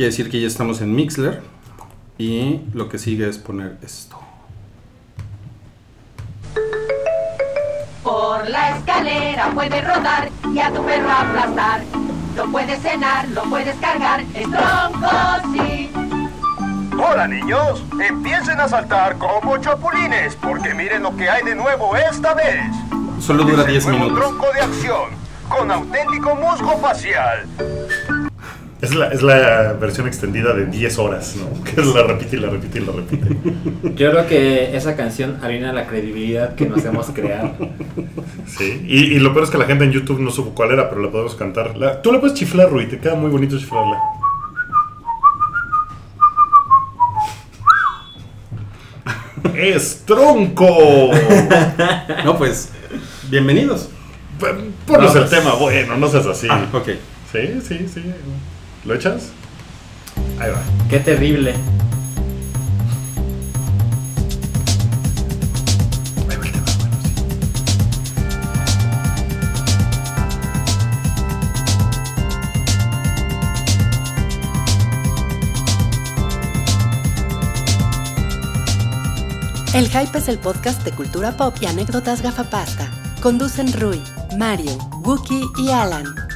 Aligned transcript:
Quiere 0.00 0.12
decir 0.12 0.30
que 0.30 0.40
ya 0.40 0.46
estamos 0.46 0.80
en 0.80 0.94
Mixler. 0.94 1.42
Y 2.16 2.62
lo 2.72 2.88
que 2.88 2.96
sigue 2.96 3.28
es 3.28 3.36
poner 3.36 3.76
esto. 3.82 4.18
Por 8.02 8.48
la 8.48 8.78
escalera 8.78 9.50
puedes 9.52 9.86
rodar 9.86 10.30
y 10.54 10.58
a 10.58 10.72
tu 10.72 10.82
perro 10.86 11.10
aplastar. 11.10 11.82
Lo 12.34 12.50
puedes 12.50 12.80
cenar, 12.80 13.28
lo 13.28 13.42
puedes 13.42 13.76
cargar, 13.76 14.22
es 14.34 14.50
tronco, 14.50 15.10
sí. 15.52 15.90
Hola 16.98 17.28
niños, 17.28 17.84
empiecen 18.00 18.58
a 18.58 18.68
saltar 18.68 19.18
como 19.18 19.58
chapulines, 19.58 20.34
porque 20.36 20.72
miren 20.72 21.02
lo 21.02 21.14
que 21.14 21.28
hay 21.28 21.44
de 21.44 21.54
nuevo 21.54 21.94
esta 21.94 22.32
vez. 22.32 22.64
Solo 23.20 23.44
dura 23.44 23.64
Es 23.64 23.66
el 23.66 23.72
10 23.72 23.86
nuevo 23.88 24.04
minutos. 24.06 24.18
tronco 24.18 24.46
de 24.54 24.60
acción, 24.62 25.10
con 25.46 25.70
auténtico 25.70 26.36
musgo 26.36 26.78
facial. 26.78 27.46
Es 28.82 28.94
la, 28.94 29.08
es 29.08 29.20
la 29.22 29.74
versión 29.74 30.06
extendida 30.06 30.54
de 30.54 30.64
10 30.66 30.98
horas, 30.98 31.36
¿no? 31.36 31.62
Que 31.64 31.82
la 31.82 32.02
repite 32.02 32.36
y 32.36 32.40
la 32.40 32.48
repite 32.48 32.78
y 32.78 32.84
la 32.86 32.92
repite. 32.92 33.36
Yo 33.94 34.10
creo 34.10 34.26
que 34.26 34.74
esa 34.74 34.96
canción 34.96 35.36
arruina 35.42 35.72
la 35.72 35.86
credibilidad 35.86 36.54
que 36.54 36.66
nos 36.66 36.82
hemos 36.86 37.06
creado. 37.10 37.54
Sí. 38.46 38.82
Y, 38.88 39.04
y 39.14 39.18
lo 39.18 39.32
peor 39.34 39.44
es 39.44 39.50
que 39.50 39.58
la 39.58 39.66
gente 39.66 39.84
en 39.84 39.92
YouTube 39.92 40.20
no 40.20 40.30
supo 40.30 40.54
cuál 40.54 40.70
era, 40.72 40.88
pero 40.88 41.02
la 41.02 41.10
podemos 41.10 41.34
cantar. 41.34 41.76
La- 41.76 42.00
tú 42.00 42.10
la 42.10 42.20
puedes 42.20 42.34
chiflar, 42.38 42.70
Rui, 42.70 42.86
te 42.86 42.98
queda 42.98 43.14
muy 43.16 43.30
bonito 43.30 43.58
chiflarla. 43.58 43.98
¡Es 49.54 50.02
tronco! 50.04 51.10
No, 52.24 52.36
pues, 52.36 52.70
bienvenidos. 53.30 53.88
Ponos 54.38 54.62
No, 55.14 55.20
el 55.22 55.28
pues- 55.28 55.30
tema, 55.30 55.54
bueno, 55.54 55.96
no 55.96 56.08
seas 56.08 56.26
así. 56.26 56.46
Ah, 56.50 56.66
ok. 56.72 56.88
Sí, 57.32 57.60
sí, 57.66 57.86
sí. 57.92 58.02
¿Lo 58.84 58.94
echas? 58.94 59.30
Ahí 60.38 60.50
va. 60.50 60.62
Qué 60.88 61.00
terrible. 61.00 61.54
El 79.72 79.88
Hype 79.88 80.18
es 80.18 80.28
el 80.28 80.38
podcast 80.38 80.84
de 80.84 80.92
cultura 80.92 81.36
pop 81.36 81.54
y 81.60 81.66
anécdotas 81.66 82.22
gafapasta. 82.22 82.90
Conducen 83.22 83.72
Rui, 83.72 84.02
Mario, 84.36 84.76
Wookie 85.04 85.44
y 85.58 85.70
Alan. 85.70 86.29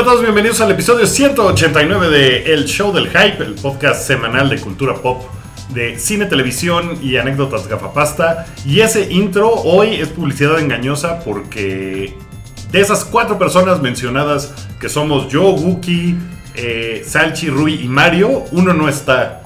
Hola 0.00 0.08
a 0.08 0.12
todos, 0.12 0.24
bienvenidos 0.24 0.62
al 0.62 0.70
episodio 0.70 1.06
189 1.06 2.08
de 2.08 2.54
El 2.54 2.64
Show 2.64 2.90
del 2.90 3.08
Hype, 3.08 3.44
el 3.44 3.54
podcast 3.56 4.06
semanal 4.06 4.48
de 4.48 4.58
cultura 4.58 4.94
pop, 4.94 5.24
de 5.74 5.98
cine, 5.98 6.24
televisión 6.24 6.98
y 7.02 7.18
anécdotas 7.18 7.68
gafapasta. 7.68 8.46
Y 8.64 8.80
ese 8.80 9.12
intro 9.12 9.50
hoy 9.50 9.96
es 9.96 10.08
publicidad 10.08 10.58
engañosa 10.58 11.20
porque 11.22 12.14
de 12.72 12.80
esas 12.80 13.04
cuatro 13.04 13.38
personas 13.38 13.82
mencionadas 13.82 14.54
que 14.80 14.88
somos 14.88 15.28
yo, 15.28 15.50
Wookie, 15.50 16.16
eh, 16.54 17.02
Salchi, 17.06 17.50
Rui 17.50 17.82
y 17.82 17.86
Mario, 17.86 18.44
uno 18.52 18.72
no 18.72 18.88
está. 18.88 19.42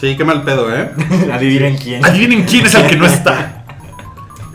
Sí, 0.00 0.16
qué 0.16 0.24
mal 0.24 0.44
pedo, 0.44 0.72
¿eh? 0.72 0.92
Adivinen 1.32 1.76
quién. 1.76 2.04
Adivinen 2.04 2.44
quién 2.44 2.66
es 2.66 2.74
el 2.76 2.86
que 2.86 2.96
no 2.96 3.04
está. 3.04 3.64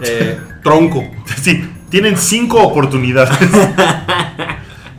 Eh, 0.02 0.40
tronco. 0.64 1.04
Sí, 1.42 1.70
tienen 1.90 2.18
cinco 2.18 2.64
oportunidades. 2.64 3.38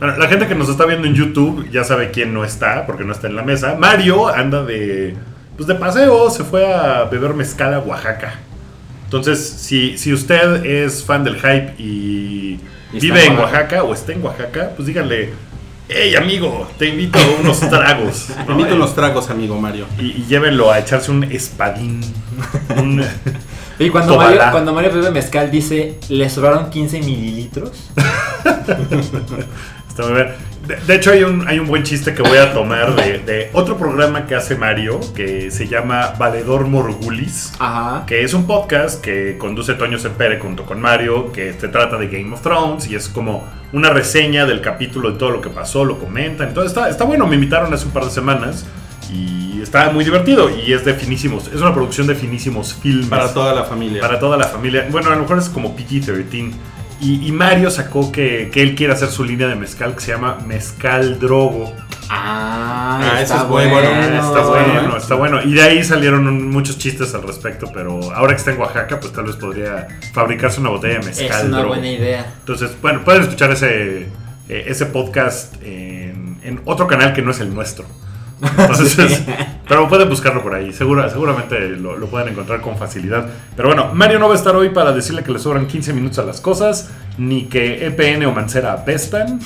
Bueno, 0.05 0.19
la 0.19 0.27
gente 0.27 0.45
que 0.47 0.53
nos 0.53 0.69
está 0.69 0.85
viendo 0.85 1.07
en 1.07 1.15
YouTube 1.15 1.67
ya 1.71 1.83
sabe 1.83 2.11
quién 2.11 2.31
no 2.31 2.45
está, 2.45 2.85
porque 2.85 3.03
no 3.03 3.11
está 3.11 3.25
en 3.25 3.35
la 3.35 3.41
mesa. 3.41 3.75
Mario 3.79 4.27
anda 4.27 4.63
de, 4.63 5.15
pues 5.57 5.65
de 5.65 5.73
paseo, 5.73 6.29
se 6.29 6.43
fue 6.43 6.71
a 6.71 7.05
beber 7.05 7.33
mezcal 7.33 7.73
a 7.73 7.79
Oaxaca. 7.79 8.35
Entonces, 9.05 9.39
si, 9.43 9.97
si 9.97 10.13
usted 10.13 10.63
es 10.63 11.03
fan 11.03 11.23
del 11.23 11.37
hype 11.37 11.73
y, 11.79 12.59
Y 12.93 12.99
vive 12.99 13.25
en 13.25 13.31
Oaxaca. 13.37 13.57
Oaxaca 13.57 13.83
o 13.83 13.93
está 13.95 14.11
en 14.11 14.23
Oaxaca, 14.23 14.69
pues 14.75 14.85
díganle, 14.87 15.33
hey 15.89 16.15
amigo, 16.15 16.69
te 16.77 16.85
invito 16.89 17.17
a 17.17 17.41
unos 17.41 17.59
tragos. 17.69 18.27
Te 18.45 18.51
invito 18.51 18.73
a 18.73 18.75
unos 18.75 18.93
tragos, 18.93 19.31
amigo 19.31 19.59
Mario. 19.59 19.87
y, 19.99 20.03
y 20.21 20.25
llévenlo 20.29 20.71
a 20.71 20.77
echarse 20.77 21.09
un 21.09 21.23
espadín. 21.23 22.01
Un- 22.77 23.03
Y 23.77 23.89
cuando. 23.89 24.15
Mario, 24.15 24.39
cuando 24.51 24.71
Mario 24.71 24.89
bebe 24.93 25.11
mezcal 25.11 25.51
dice, 25.51 25.99
le 26.07 26.29
sobraron 26.29 26.69
15 26.69 26.99
mililitros. 27.01 27.71
Está 29.95 30.11
muy 30.11 30.13
bien. 30.21 30.27
De, 30.67 30.75
de 30.75 30.95
hecho, 30.95 31.11
hay 31.11 31.23
un, 31.23 31.47
hay 31.47 31.57
un 31.57 31.67
buen 31.67 31.83
chiste 31.83 32.13
que 32.13 32.21
voy 32.21 32.37
a 32.37 32.53
tomar 32.53 32.95
de, 32.95 33.19
de 33.19 33.49
otro 33.53 33.77
programa 33.77 34.25
que 34.25 34.35
hace 34.35 34.55
Mario, 34.57 34.99
que 35.13 35.51
se 35.51 35.69
llama 35.69 36.15
Valedor 36.17 36.67
Morgulis, 36.67 37.53
Ajá. 37.59 38.03
que 38.05 38.23
es 38.23 38.33
un 38.33 38.45
podcast 38.45 38.99
que 39.01 39.37
conduce 39.37 39.73
Toño 39.75 39.97
Sepere 39.97 40.37
junto 40.39 40.65
con 40.65 40.81
Mario, 40.81 41.31
que 41.31 41.53
se 41.53 41.69
trata 41.69 41.95
de 41.97 42.07
Game 42.07 42.33
of 42.33 42.41
Thrones 42.41 42.87
y 42.87 42.95
es 42.95 43.07
como 43.07 43.45
una 43.71 43.89
reseña 43.91 44.45
del 44.45 44.59
capítulo 44.59 45.11
de 45.11 45.17
todo 45.17 45.29
lo 45.29 45.39
que 45.39 45.49
pasó, 45.49 45.85
lo 45.85 45.97
comentan. 45.97 46.49
Entonces 46.49 46.73
está, 46.73 46.89
está 46.89 47.05
bueno, 47.05 47.25
me 47.25 47.35
invitaron 47.35 47.73
hace 47.73 47.85
un 47.85 47.91
par 47.91 48.03
de 48.03 48.11
semanas 48.11 48.65
y 49.09 49.61
está 49.61 49.91
muy 49.91 50.03
divertido 50.03 50.49
y 50.49 50.73
es 50.73 50.83
de 50.83 50.93
finísimos, 50.93 51.47
es 51.47 51.61
una 51.61 51.73
producción 51.73 52.05
de 52.05 52.15
finísimos 52.15 52.73
filmes. 52.73 53.07
Para 53.07 53.33
toda 53.33 53.53
la 53.55 53.63
familia. 53.63 54.01
Para 54.01 54.19
toda 54.19 54.35
la 54.35 54.45
familia. 54.45 54.87
Bueno, 54.91 55.09
a 55.09 55.15
lo 55.15 55.21
mejor 55.21 55.37
es 55.37 55.47
como 55.47 55.73
PG-13. 55.73 56.51
Y, 57.01 57.27
y 57.27 57.31
Mario 57.31 57.69
sacó 57.71 58.11
que, 58.11 58.49
que 58.53 58.61
él 58.61 58.73
quiere 58.75 58.93
hacer 58.93 59.09
su 59.09 59.23
línea 59.23 59.47
de 59.47 59.55
mezcal 59.55 59.93
que 59.95 60.01
se 60.01 60.11
llama 60.11 60.37
Mezcal 60.47 61.19
Drogo. 61.19 61.73
Ah, 62.09 62.99
Ah, 63.03 63.21
está 63.21 63.35
eso 63.37 63.47
bueno. 63.47 63.75
Ah, 63.77 64.05
está 64.05 64.41
bueno, 64.45 64.73
bueno, 64.73 64.97
está 64.97 65.15
bueno. 65.15 65.41
Y 65.43 65.53
de 65.53 65.61
ahí 65.61 65.83
salieron 65.83 66.27
un- 66.27 66.49
muchos 66.49 66.77
chistes 66.77 67.13
al 67.13 67.23
respecto, 67.23 67.69
pero 67.73 67.99
ahora 68.13 68.33
que 68.33 68.37
está 68.39 68.51
en 68.51 68.59
Oaxaca, 68.59 68.99
pues 68.99 69.11
tal 69.11 69.25
vez 69.25 69.35
podría 69.35 69.87
fabricarse 70.13 70.59
una 70.61 70.69
botella 70.69 70.99
de 70.99 71.05
mezcal. 71.05 71.39
Es 71.39 71.43
una 71.45 71.57
Drogo. 71.57 71.73
buena 71.73 71.89
idea. 71.91 72.25
Entonces, 72.39 72.71
bueno, 72.81 73.03
pueden 73.03 73.23
escuchar 73.23 73.51
ese, 73.51 74.03
eh, 74.49 74.65
ese 74.67 74.85
podcast 74.85 75.55
en, 75.63 76.37
en 76.43 76.61
otro 76.65 76.87
canal 76.87 77.11
que 77.13 77.21
no 77.21 77.31
es 77.31 77.39
el 77.39 77.53
nuestro. 77.53 77.85
Entonces, 78.41 79.23
Pero 79.67 79.87
pueden 79.89 80.07
buscarlo 80.09 80.43
por 80.43 80.53
ahí, 80.53 80.71
segura, 80.73 81.09
seguramente 81.09 81.69
lo, 81.69 81.97
lo 81.97 82.07
pueden 82.07 82.29
encontrar 82.29 82.61
con 82.61 82.77
facilidad. 82.77 83.27
Pero 83.55 83.69
bueno, 83.69 83.89
Mario 83.93 84.19
no 84.19 84.27
va 84.27 84.35
a 84.35 84.37
estar 84.37 84.55
hoy 84.55 84.69
para 84.69 84.91
decirle 84.91 85.23
que 85.23 85.31
le 85.31 85.39
sobran 85.39 85.65
15 85.65 85.93
minutos 85.93 86.19
a 86.19 86.23
las 86.23 86.39
cosas, 86.39 86.91
ni 87.17 87.45
que 87.45 87.87
EPN 87.87 88.25
o 88.25 88.31
Mancera 88.31 88.73
apestan. 88.73 89.39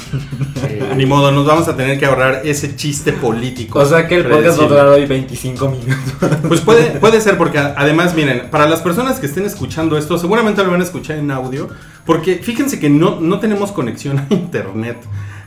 Eh, 0.68 0.94
Ni 0.98 1.06
modo, 1.06 1.32
nos 1.32 1.46
vamos 1.46 1.68
a 1.70 1.78
tener 1.78 1.98
que 1.98 2.06
ahorrar 2.06 2.42
ese 2.44 2.76
chiste 2.76 3.14
político. 3.14 3.80
O 3.80 3.86
sea 3.86 4.08
que 4.08 4.16
el 4.16 4.26
podcast 4.26 4.60
va 4.60 4.66
a 4.66 4.68
durar 4.68 4.88
hoy 4.88 5.06
25 5.06 5.70
minutos. 5.70 6.40
Pues 6.48 6.62
puede, 6.62 6.84
puede 7.00 7.22
ser 7.22 7.38
porque 7.38 7.60
además, 7.60 8.14
miren, 8.14 8.50
para 8.50 8.68
las 8.68 8.82
personas 8.82 9.20
que 9.20 9.28
estén 9.28 9.46
escuchando 9.46 9.98
esto, 9.98 10.18
seguramente 10.18 10.64
lo 10.64 10.72
van 10.72 10.82
a 10.82 10.84
escuchar 10.84 11.18
en 11.18 11.32
audio, 11.32 11.70
porque 12.06 12.36
fíjense 12.44 12.80
que 12.80 12.90
no, 12.90 13.22
no 13.22 13.40
tenemos 13.40 13.72
conexión 13.72 14.20
a 14.20 14.34
internet. 14.34 14.98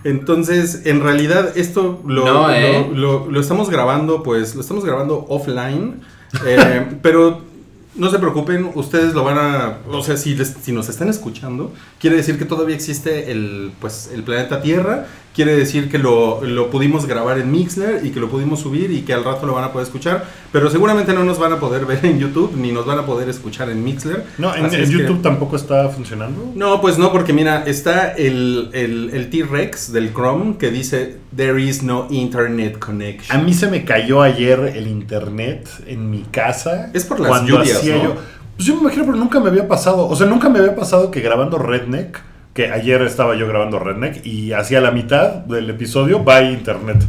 Entonces, 0.04 0.82
en 0.84 1.00
realidad, 1.02 1.56
esto 1.56 2.02
lo, 2.06 2.24
No, 2.24 2.50
¿eh? 2.52 2.86
lo, 2.92 2.96
lo- 2.96 3.30
lo 3.30 3.40
estamos 3.40 3.70
grabando, 3.70 4.22
pues, 4.22 4.54
lo 4.54 4.60
estamos 4.60 4.84
grabando 4.84 5.24
offline. 5.28 6.00
eh, 6.46 6.86
pero 7.02 7.40
no 7.94 8.10
se 8.10 8.18
preocupen, 8.18 8.70
ustedes 8.74 9.14
lo 9.14 9.22
van 9.24 9.38
a. 9.38 9.78
O 9.88 10.02
sea, 10.02 10.16
si, 10.16 10.34
les- 10.34 10.56
si 10.62 10.72
nos 10.72 10.88
están 10.88 11.08
escuchando, 11.08 11.72
quiere 12.00 12.16
decir 12.16 12.38
que 12.38 12.44
todavía 12.44 12.74
existe 12.74 13.30
el, 13.30 13.72
pues, 13.80 14.10
el 14.12 14.22
planeta 14.22 14.60
Tierra. 14.62 15.06
Quiere 15.34 15.56
decir 15.56 15.88
que 15.90 15.96
lo, 15.98 16.42
lo 16.44 16.68
pudimos 16.68 17.06
grabar 17.06 17.38
en 17.38 17.50
Mixler 17.50 18.04
y 18.04 18.10
que 18.10 18.20
lo 18.20 18.28
pudimos 18.28 18.60
subir 18.60 18.90
y 18.90 19.00
que 19.00 19.14
al 19.14 19.24
rato 19.24 19.46
lo 19.46 19.54
van 19.54 19.64
a 19.64 19.72
poder 19.72 19.86
escuchar. 19.86 20.26
Pero 20.52 20.68
seguramente 20.68 21.14
no 21.14 21.24
nos 21.24 21.38
van 21.38 21.52
a 21.52 21.58
poder 21.58 21.86
ver 21.86 22.04
en 22.04 22.18
YouTube 22.18 22.52
ni 22.56 22.70
nos 22.70 22.84
van 22.84 22.98
a 22.98 23.06
poder 23.06 23.28
escuchar 23.30 23.70
en 23.70 23.82
Mixler. 23.82 24.24
no, 24.36 24.54
en, 24.54 24.68
que- 24.68 24.84
YouTube 24.86 25.22
tampoco 25.22 25.56
está 25.56 25.88
funcionando. 25.88 26.52
no, 26.54 26.80
pues 26.82 26.98
no, 26.98 27.10
porque 27.12 27.32
mira, 27.32 27.64
está 27.66 28.12
el, 28.12 28.68
el, 28.74 29.10
el 29.14 29.30
T-Rex 29.30 29.92
del 29.92 30.12
Chrome 30.12 30.56
que 30.58 30.70
dice 30.70 31.16
There 31.34 31.62
is 31.62 31.82
no 31.82 32.08
internet 32.10 32.74
A 32.76 32.80
connection. 32.80 33.44
mí 33.46 33.54
se 33.54 33.68
me 33.68 33.84
cayó 33.86 34.20
ayer 34.20 34.72
el 34.76 34.86
internet 34.86 35.66
en 35.86 36.10
mi 36.10 36.24
casa. 36.30 36.90
Es 36.92 37.04
por 37.04 37.20
las 37.20 37.44
lluvias, 37.46 37.82
¿no? 37.84 38.02
yo. 38.02 38.14
Pues 38.56 38.66
yo 38.68 38.74
me 38.74 38.82
imagino, 38.82 39.06
pero 39.06 39.16
nunca 39.16 39.40
me 39.40 39.48
había 39.48 39.66
pasado. 39.66 40.06
O 40.06 40.14
sea, 40.14 40.26
nunca 40.26 40.50
me 40.50 40.58
había 40.58 40.76
pasado 40.76 41.10
que 41.10 41.20
grabando 41.20 41.56
Redneck, 41.56 42.20
que 42.54 42.70
ayer 42.70 43.00
estaba 43.02 43.34
yo 43.36 43.46
grabando 43.48 43.78
Redneck, 43.78 44.24
y 44.26 44.52
hacia 44.52 44.80
la 44.80 44.90
mitad 44.90 45.28
del 45.46 45.70
episodio 45.70 46.24
va 46.24 46.42
internet. 46.42 47.02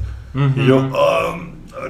Y 0.56 0.66
yo, 0.66 0.90
"Ah, 0.96 1.38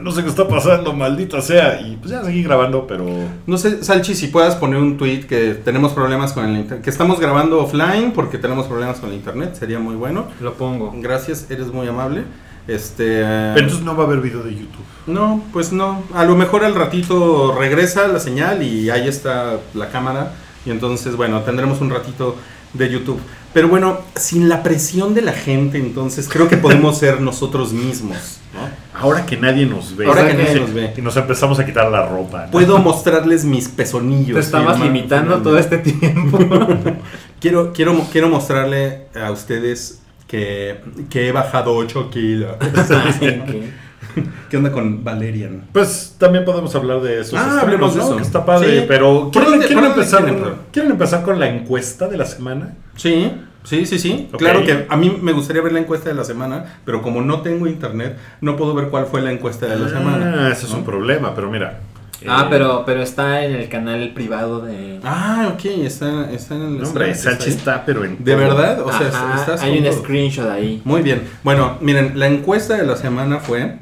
no 0.02 0.12
sé 0.12 0.24
qué 0.24 0.30
está 0.30 0.48
pasando, 0.48 0.92
maldita 0.94 1.40
sea. 1.42 1.80
Y 1.82 1.98
pues 1.98 2.12
ya 2.12 2.24
seguí 2.24 2.42
grabando, 2.44 2.88
pero. 2.88 3.06
No 3.46 3.58
sé, 3.58 3.84
Salchi, 3.84 4.16
si 4.16 4.28
puedas 4.28 4.56
poner 4.56 4.80
un 4.80 4.98
tweet 4.98 5.22
que 5.28 5.54
tenemos 5.54 5.94
problemas 5.94 6.34
con 6.34 6.46
el 6.46 6.58
internet, 6.58 6.84
que 6.84 6.90
estamos 6.90 7.20
grabando 7.20 7.60
offline 7.62 8.12
porque 8.12 8.38
tenemos 8.38 8.66
problemas 8.66 8.98
con 9.00 9.10
el 9.10 9.16
internet, 9.16 9.56
sería 9.56 9.80
muy 9.80 9.96
bueno. 9.96 10.26
Lo 10.42 10.54
pongo. 10.56 10.94
Gracias, 10.98 11.50
eres 11.52 11.68
muy 11.68 11.88
amable. 11.88 12.24
Este, 12.68 13.20
Pero 13.22 13.60
entonces 13.60 13.82
no 13.82 13.96
va 13.96 14.04
a 14.04 14.08
haber 14.08 14.20
video 14.22 14.42
de 14.42 14.52
YouTube. 14.56 14.86
no, 15.08 15.44
pues 15.52 15.72
no. 15.74 16.02
A 16.16 16.24
lo 16.24 16.36
mejor 16.36 16.64
al 16.64 16.74
ratito 16.76 17.54
regresa 17.60 18.08
la 18.08 18.20
señal 18.20 18.64
y 18.64 18.90
ahí 18.90 19.08
está 19.08 19.58
la 19.74 19.90
cámara. 19.90 20.32
Y 20.66 20.72
entonces, 20.72 21.16
bueno, 21.18 21.42
tendremos 21.42 21.82
un 21.82 21.90
ratito 21.90 22.38
de 22.74 22.90
YouTube. 22.90 23.20
Pero 23.54 23.68
bueno, 23.68 24.00
sin 24.16 24.50
la 24.50 24.64
presión 24.64 25.14
de 25.14 25.22
la 25.22 25.34
gente, 25.34 25.78
entonces 25.78 26.28
creo 26.28 26.48
que 26.48 26.58
podemos 26.58 26.98
ser 26.98 27.22
nosotros 27.22 27.72
mismos. 27.72 28.40
¿no? 28.54 29.00
Ahora 29.00 29.26
que 29.26 29.38
nadie 29.38 29.66
nos 29.66 29.96
ve. 29.96 30.08
Ahora 30.08 30.28
que 30.28 30.34
nadie 30.34 30.54
Sí, 30.54 30.60
nos 30.60 30.74
ve. 30.74 30.94
Y 30.98 31.02
nos 31.02 31.16
empezamos 31.18 31.60
a 31.60 31.66
quitar 31.66 31.92
la 31.92 32.08
ropa. 32.08 32.46
¿no? 32.46 32.52
Puedo 32.52 32.80
mostrarles 32.80 33.46
mis 33.46 33.68
pezonillos. 33.70 34.36
Te 34.36 34.40
estabas 34.40 34.80
limitando 34.80 35.42
todo 35.42 35.58
este 35.58 35.78
tiempo. 35.78 36.40
Quiero, 37.40 37.74
quiero, 37.74 38.08
quiero 38.10 38.30
mostrarle 38.30 39.08
a 39.22 39.30
ustedes 39.30 40.02
que, 40.28 40.80
que 41.10 41.28
he 41.28 41.32
bajado 41.34 41.76
8 41.76 42.10
kilos. 42.10 42.56
¿Qué? 43.20 43.70
¿Qué 44.50 44.58
onda 44.58 44.72
con 44.72 45.04
Valerian? 45.04 45.68
Pues 45.72 46.16
también 46.18 46.46
podemos 46.46 46.74
hablar 46.76 47.02
de 47.02 47.22
eso. 47.22 47.36
Ah, 47.38 47.60
hablemos 47.62 47.96
de 47.96 48.02
eso. 48.02 48.16
Que 48.16 48.24
está 48.24 48.46
padre. 48.46 48.80
Sí. 48.80 48.86
Pero 48.88 49.30
¿Por 49.32 49.44
¿quieren, 49.44 49.62
quieren 49.62 49.86
empezar? 49.86 50.26
¿quieren 50.72 50.92
empezar 50.92 51.24
con 51.24 51.40
la 51.40 51.50
encuesta 51.50 52.08
de 52.08 52.18
la 52.18 52.26
semana? 52.26 52.76
Sí, 52.96 53.32
sí, 53.64 53.86
sí, 53.86 54.00
sí. 54.00 54.30
Claro 54.38 54.64
que 54.64 54.86
a 54.90 54.96
mí 54.98 55.18
me 55.22 55.32
gustaría 55.32 55.62
ver 55.62 55.72
la 55.74 55.80
encuesta 55.80 56.10
de 56.10 56.16
la 56.16 56.24
semana, 56.24 56.80
pero 56.86 57.02
como 57.02 57.22
no 57.22 57.42
tengo 57.42 57.68
internet, 57.68 58.18
no 58.42 58.56
puedo 58.56 58.74
ver 58.74 58.90
cuál 58.90 59.06
fue 59.06 59.22
la 59.22 59.32
encuesta 59.32 59.66
de 59.68 59.78
la 59.78 59.90
semana. 59.90 60.48
Ah, 60.48 60.50
ese 60.52 60.66
es 60.66 60.72
¿no? 60.72 60.80
un 60.80 60.86
problema, 60.86 61.34
pero 61.36 61.50
mira. 61.50 61.80
Ah, 62.26 62.44
eh, 62.44 62.48
pero, 62.50 62.84
pero 62.86 63.02
está 63.02 63.44
en 63.44 63.56
el 63.56 63.68
canal 63.68 64.12
privado 64.14 64.62
de. 64.62 65.00
Ah, 65.04 65.52
ok, 65.54 65.66
está, 65.66 66.32
está 66.32 66.56
en 66.56 66.62
el... 66.62 66.78
no, 66.80 66.88
hombre, 66.88 67.14
Sánchez 67.16 67.48
está 67.48 67.84
pero 67.86 68.06
en. 68.06 68.24
¿De 68.24 68.36
verdad? 68.36 68.82
O 68.82 68.92
sea, 68.92 69.08
Ajá, 69.08 69.36
estás 69.40 69.62
hay 69.62 69.78
un 69.80 69.84
todo. 69.84 69.94
screenshot 69.94 70.50
ahí. 70.50 70.82
Muy 70.86 71.02
bien. 71.02 71.24
Bueno, 71.44 71.78
miren, 71.82 72.18
la 72.18 72.28
encuesta 72.28 72.78
de 72.78 72.86
la 72.86 72.96
semana 72.96 73.40
fue... 73.40 73.78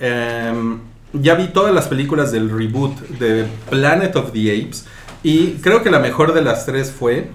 em, 0.00 0.78
ya 1.12 1.34
vi 1.34 1.48
todas 1.48 1.74
las 1.74 1.86
películas 1.88 2.32
del 2.32 2.50
reboot 2.50 2.98
de 3.18 3.44
Planet 3.70 4.16
of 4.16 4.32
the 4.32 4.50
Apes 4.50 4.86
y 5.22 5.52
creo 5.62 5.82
que 5.82 5.90
la 5.90 5.98
mejor 6.00 6.34
de 6.34 6.42
las 6.42 6.66
tres 6.66 6.90
fue 6.90 7.28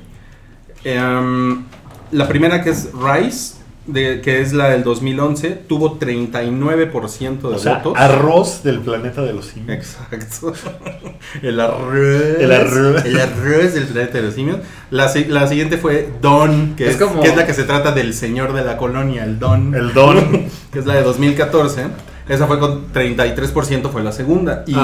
em, 0.83 1.63
la 2.11 2.27
primera 2.27 2.61
que 2.63 2.69
es 2.71 2.89
Rise, 2.93 3.55
de, 3.87 4.21
que 4.21 4.39
es 4.41 4.53
la 4.53 4.69
del 4.69 4.83
2011, 4.83 5.49
tuvo 5.67 5.97
39% 5.97 7.39
de 7.49 7.55
O 7.55 7.57
sea, 7.59 7.75
votos. 7.77 7.93
arroz 7.97 8.61
del 8.63 8.79
planeta 8.81 9.21
de 9.23 9.33
los 9.33 9.45
simios. 9.47 9.77
Exacto. 10.11 10.53
El 11.41 11.59
arroz. 11.59 12.21
El 12.39 12.51
arroz. 12.51 13.03
El 13.05 13.19
arroz 13.19 13.73
del 13.73 13.85
planeta 13.85 14.13
de 14.19 14.23
los 14.23 14.33
simios. 14.35 14.57
La, 14.91 15.11
la 15.29 15.47
siguiente 15.47 15.77
fue 15.77 16.09
Don, 16.21 16.75
que 16.75 16.85
Es 16.87 16.95
es, 16.95 17.01
como- 17.01 17.21
que 17.21 17.29
es 17.29 17.35
la 17.35 17.45
que 17.47 17.53
se 17.53 17.63
trata 17.63 17.91
del 17.91 18.13
señor 18.13 18.53
de 18.53 18.63
la 18.63 18.77
colonia, 18.77 19.23
el 19.23 19.39
Don. 19.39 19.73
El 19.73 19.93
don. 19.93 20.47
Que 20.71 20.77
es 20.79 20.85
la 20.85 20.93
de 20.95 21.01
2014. 21.03 21.87
Esa 22.29 22.45
fue 22.47 22.59
con 22.59 22.93
33%, 22.93 23.89
fue 23.89 24.03
la 24.03 24.11
segunda. 24.11 24.63
Y, 24.67 24.75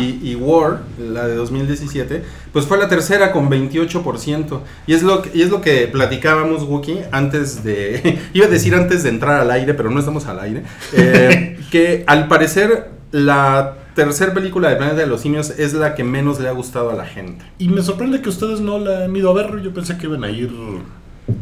y, 0.00 0.20
y 0.30 0.34
War, 0.36 0.82
la 0.98 1.26
de 1.26 1.34
2017, 1.34 2.22
pues 2.52 2.64
fue 2.64 2.78
la 2.78 2.88
tercera 2.88 3.32
con 3.32 3.50
28%. 3.50 4.60
Y 4.86 4.94
es 4.94 5.02
lo 5.02 5.20
que, 5.20 5.36
y 5.36 5.42
es 5.42 5.50
lo 5.50 5.60
que 5.60 5.88
platicábamos, 5.88 6.62
Wookie, 6.62 7.00
antes 7.10 7.64
de. 7.64 8.20
Iba 8.32 8.46
a 8.46 8.48
decir 8.48 8.74
antes 8.74 9.02
de 9.02 9.08
entrar 9.10 9.40
al 9.40 9.50
aire, 9.50 9.74
pero 9.74 9.90
no 9.90 9.98
estamos 9.98 10.26
al 10.26 10.40
aire. 10.40 10.62
eh, 10.94 11.58
que 11.70 12.04
al 12.06 12.28
parecer 12.28 12.90
la 13.10 13.74
tercera 13.94 14.32
película 14.32 14.70
de 14.70 14.76
Planeta 14.76 14.98
de 15.00 15.06
los 15.06 15.20
Simios 15.20 15.50
es 15.58 15.74
la 15.74 15.94
que 15.94 16.04
menos 16.04 16.40
le 16.40 16.48
ha 16.48 16.52
gustado 16.52 16.90
a 16.90 16.94
la 16.94 17.04
gente. 17.04 17.44
Y 17.58 17.68
me 17.68 17.82
sorprende 17.82 18.22
que 18.22 18.28
ustedes 18.28 18.60
no 18.60 18.78
la 18.78 19.04
han 19.04 19.14
ido 19.16 19.28
a 19.30 19.34
ver. 19.34 19.60
Yo 19.60 19.74
pensé 19.74 19.98
que 19.98 20.06
iban 20.06 20.24
a 20.24 20.30
ir 20.30 20.50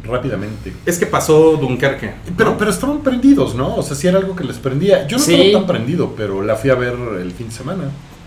rápidamente. 0.04 0.72
Es 0.86 0.98
que 0.98 1.06
pasó 1.06 1.56
Dunkerque. 1.56 2.12
Pero, 2.36 2.50
¿no? 2.50 2.58
pero 2.58 2.70
estaban 2.70 3.00
prendidos, 3.02 3.54
¿no? 3.54 3.76
O 3.76 3.82
sea, 3.82 3.96
si 3.96 4.06
era 4.08 4.18
algo 4.18 4.36
que 4.36 4.44
les 4.44 4.58
prendía. 4.58 5.06
Yo 5.06 5.18
no 5.18 5.22
Sí. 5.24 5.34
estaba 5.34 5.64
tan 5.64 5.66
prendido, 5.76 6.14
pero 6.16 6.42
la 6.42 6.56
fui 6.56 6.70
a 6.70 6.74
ver 6.74 6.94
el 7.20 7.32
fin 7.32 7.48
de 7.48 7.54
semana. 7.54 7.84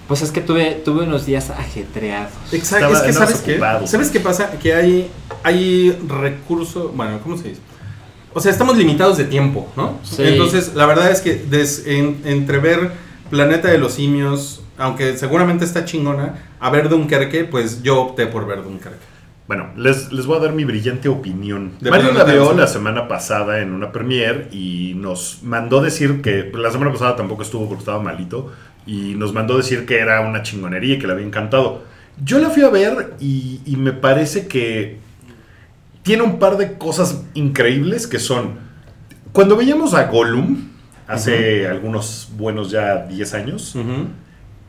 Pues 0.07 0.21
es 0.21 0.31
que 0.31 0.41
tuve, 0.41 0.81
tuve 0.83 1.03
unos 1.03 1.25
días 1.25 1.50
ajetreados. 1.50 2.31
Exacto, 2.51 2.88
Estaba- 2.88 2.97
es 3.00 3.01
que 3.03 3.13
sabes 3.13 3.41
qué. 3.41 3.88
¿sabes 3.88 4.09
qué 4.09 4.19
pasa? 4.19 4.51
Que 4.59 4.73
hay, 4.73 5.09
hay 5.44 5.97
recurso, 6.07 6.91
bueno, 6.95 7.19
¿cómo 7.23 7.38
se 7.38 7.50
dice? 7.50 7.61
O 8.33 8.39
sea, 8.41 8.51
estamos 8.51 8.75
limitados 8.77 9.17
de 9.17 9.25
tiempo, 9.25 9.67
¿no? 9.77 10.00
Sí. 10.03 10.23
Entonces, 10.23 10.71
la 10.75 10.88
verdad 10.88 11.11
es 11.11 11.21
que 11.21 11.35
des- 11.35 11.83
en- 11.85 12.21
entre 12.25 12.57
ver 12.57 12.91
Planeta 13.29 13.69
de 13.69 13.77
los 13.77 13.94
Simios, 13.94 14.61
aunque 14.77 15.17
seguramente 15.17 15.63
está 15.65 15.85
chingona, 15.85 16.35
a 16.59 16.69
ver 16.69 16.89
Dunkerque, 16.89 17.45
pues 17.45 17.81
yo 17.83 18.01
opté 18.01 18.25
por 18.27 18.45
ver 18.45 18.63
Dunkerque. 18.63 19.12
Bueno, 19.48 19.69
les, 19.75 20.12
les 20.12 20.25
voy 20.25 20.38
a 20.38 20.42
dar 20.42 20.54
mi 20.54 20.63
brillante 20.63 21.10
opinión. 21.10 21.74
De 21.81 21.90
Mario 21.90 22.13
la 22.13 22.24
vio 22.24 22.54
la 22.54 22.68
semana 22.68 23.07
pasada 23.07 23.60
en 23.60 23.74
una 23.74 23.92
premiere 23.92 24.48
y 24.51 24.94
nos 24.95 25.40
mandó 25.44 25.81
decir 25.81 26.22
que 26.22 26.51
la 26.54 26.72
semana 26.72 26.92
pasada 26.92 27.16
tampoco 27.16 27.44
estuvo 27.44 27.68
porque 27.68 27.81
estaba 27.81 28.01
malito 28.01 28.51
y 28.86 29.16
nos 29.16 29.34
mandó 29.34 29.57
decir 29.57 29.86
que 29.86 30.00
era 30.00 30.22
una 30.22 30.44
chingonería 30.44 30.95
y 30.95 31.00
que 31.00 31.07
le 31.07 31.13
había 31.13 31.25
encantado. 31.25 31.84
Yo 32.24 32.40
la 32.40 32.50
fui 32.50 32.63
a 32.63 32.69
ver 32.69 33.16
y, 33.19 33.60
y 33.66 33.75
me 33.75 33.92
parece 33.92 34.48
que 34.48 35.00
tiene 36.04 36.24
un 36.24 36.39
par 36.39 36.57
de 36.57 36.78
cosas 36.78 37.24
increíbles 37.34 38.07
que 38.07 38.19
son 38.19 38.63
cuando 39.34 39.57
veíamos 39.57 39.96
a 39.96 40.06
Gollum 40.06 40.69
hace 41.07 41.68
algunos 41.68 42.30
buenos 42.38 42.69
ya 42.69 43.07
10 43.07 43.34
años, 43.34 43.75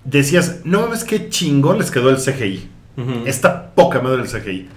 decías, 0.04 0.62
no 0.64 0.80
mames 0.80 1.04
qué 1.04 1.28
chingón 1.28 1.78
les 1.78 1.90
quedó 1.90 2.08
el 2.08 2.16
CGI. 2.16 2.70
Está 3.26 3.70
poca 3.74 4.00
madre 4.00 4.22
el 4.22 4.28
CGI. 4.28 4.68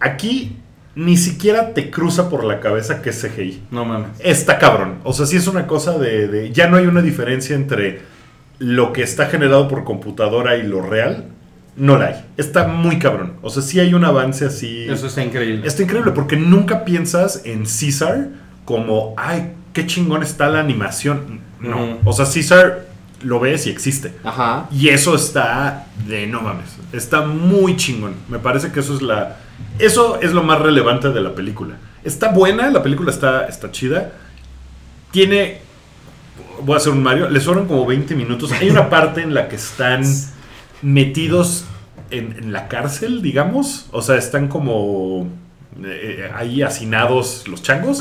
Aquí 0.00 0.56
ni 0.94 1.16
siquiera 1.16 1.72
te 1.74 1.90
cruza 1.90 2.28
por 2.30 2.44
la 2.44 2.60
cabeza 2.60 3.02
que 3.02 3.10
es 3.10 3.20
CGI. 3.22 3.62
No 3.70 3.84
mames. 3.84 4.10
Está 4.20 4.58
cabrón. 4.58 4.96
O 5.04 5.12
sea, 5.12 5.26
sí 5.26 5.36
es 5.36 5.46
una 5.48 5.66
cosa 5.66 5.98
de, 5.98 6.28
de- 6.28 6.52
Ya 6.52 6.68
no 6.68 6.76
hay 6.76 6.86
una 6.86 7.02
diferencia 7.02 7.56
entre 7.56 8.02
lo 8.58 8.92
que 8.92 9.02
está 9.02 9.26
generado 9.26 9.66
por 9.68 9.84
computadora 9.84 10.56
y 10.56 10.62
lo 10.62 10.82
real. 10.82 11.26
No 11.76 11.98
la 11.98 12.06
hay. 12.06 12.24
Está 12.36 12.68
muy 12.68 12.98
cabrón. 13.00 13.32
O 13.42 13.50
sea, 13.50 13.62
sí 13.62 13.80
hay 13.80 13.94
un 13.94 14.04
avance 14.04 14.44
así. 14.44 14.84
Eso 14.88 15.08
está 15.08 15.24
increíble. 15.24 15.66
Está 15.66 15.82
increíble 15.82 16.12
porque 16.12 16.36
nunca 16.36 16.84
piensas 16.84 17.42
en 17.44 17.64
Caesar 17.64 18.28
como, 18.64 19.14
ay, 19.16 19.52
qué 19.72 19.84
chingón 19.86 20.22
está 20.22 20.48
la 20.48 20.60
animación. 20.60 21.40
No. 21.60 21.98
O 22.04 22.12
sea, 22.12 22.26
Caesar 22.32 22.86
lo 23.24 23.40
ves 23.40 23.66
y 23.66 23.70
existe. 23.70 24.14
Ajá. 24.22 24.68
Y 24.70 24.88
eso 24.88 25.14
está 25.14 25.86
de 26.06 26.26
no 26.26 26.40
mames. 26.40 26.76
Está 26.92 27.22
muy 27.22 27.76
chingón. 27.76 28.14
Me 28.28 28.38
parece 28.38 28.70
que 28.70 28.80
eso 28.80 28.94
es 28.94 29.02
la. 29.02 29.38
Eso 29.78 30.20
es 30.20 30.32
lo 30.32 30.42
más 30.42 30.60
relevante 30.60 31.10
de 31.10 31.20
la 31.20 31.34
película. 31.34 31.76
Está 32.04 32.30
buena, 32.30 32.70
la 32.70 32.82
película 32.82 33.10
está, 33.10 33.46
está 33.46 33.70
chida. 33.70 34.12
Tiene. 35.10 35.58
Voy 36.62 36.74
a 36.74 36.76
hacer 36.76 36.92
un 36.92 37.02
Mario. 37.02 37.28
Le 37.28 37.40
sobran 37.40 37.66
como 37.66 37.86
20 37.86 38.14
minutos. 38.14 38.52
Hay 38.52 38.70
una 38.70 38.90
parte 38.90 39.22
en 39.22 39.34
la 39.34 39.48
que 39.48 39.56
están 39.56 40.04
metidos 40.82 41.64
en, 42.10 42.36
en 42.38 42.52
la 42.52 42.68
cárcel, 42.68 43.22
digamos. 43.22 43.86
O 43.90 44.02
sea, 44.02 44.16
están 44.16 44.48
como. 44.48 45.28
Eh, 45.82 46.30
ahí 46.34 46.62
hacinados 46.62 47.48
los 47.48 47.62
changos. 47.62 48.00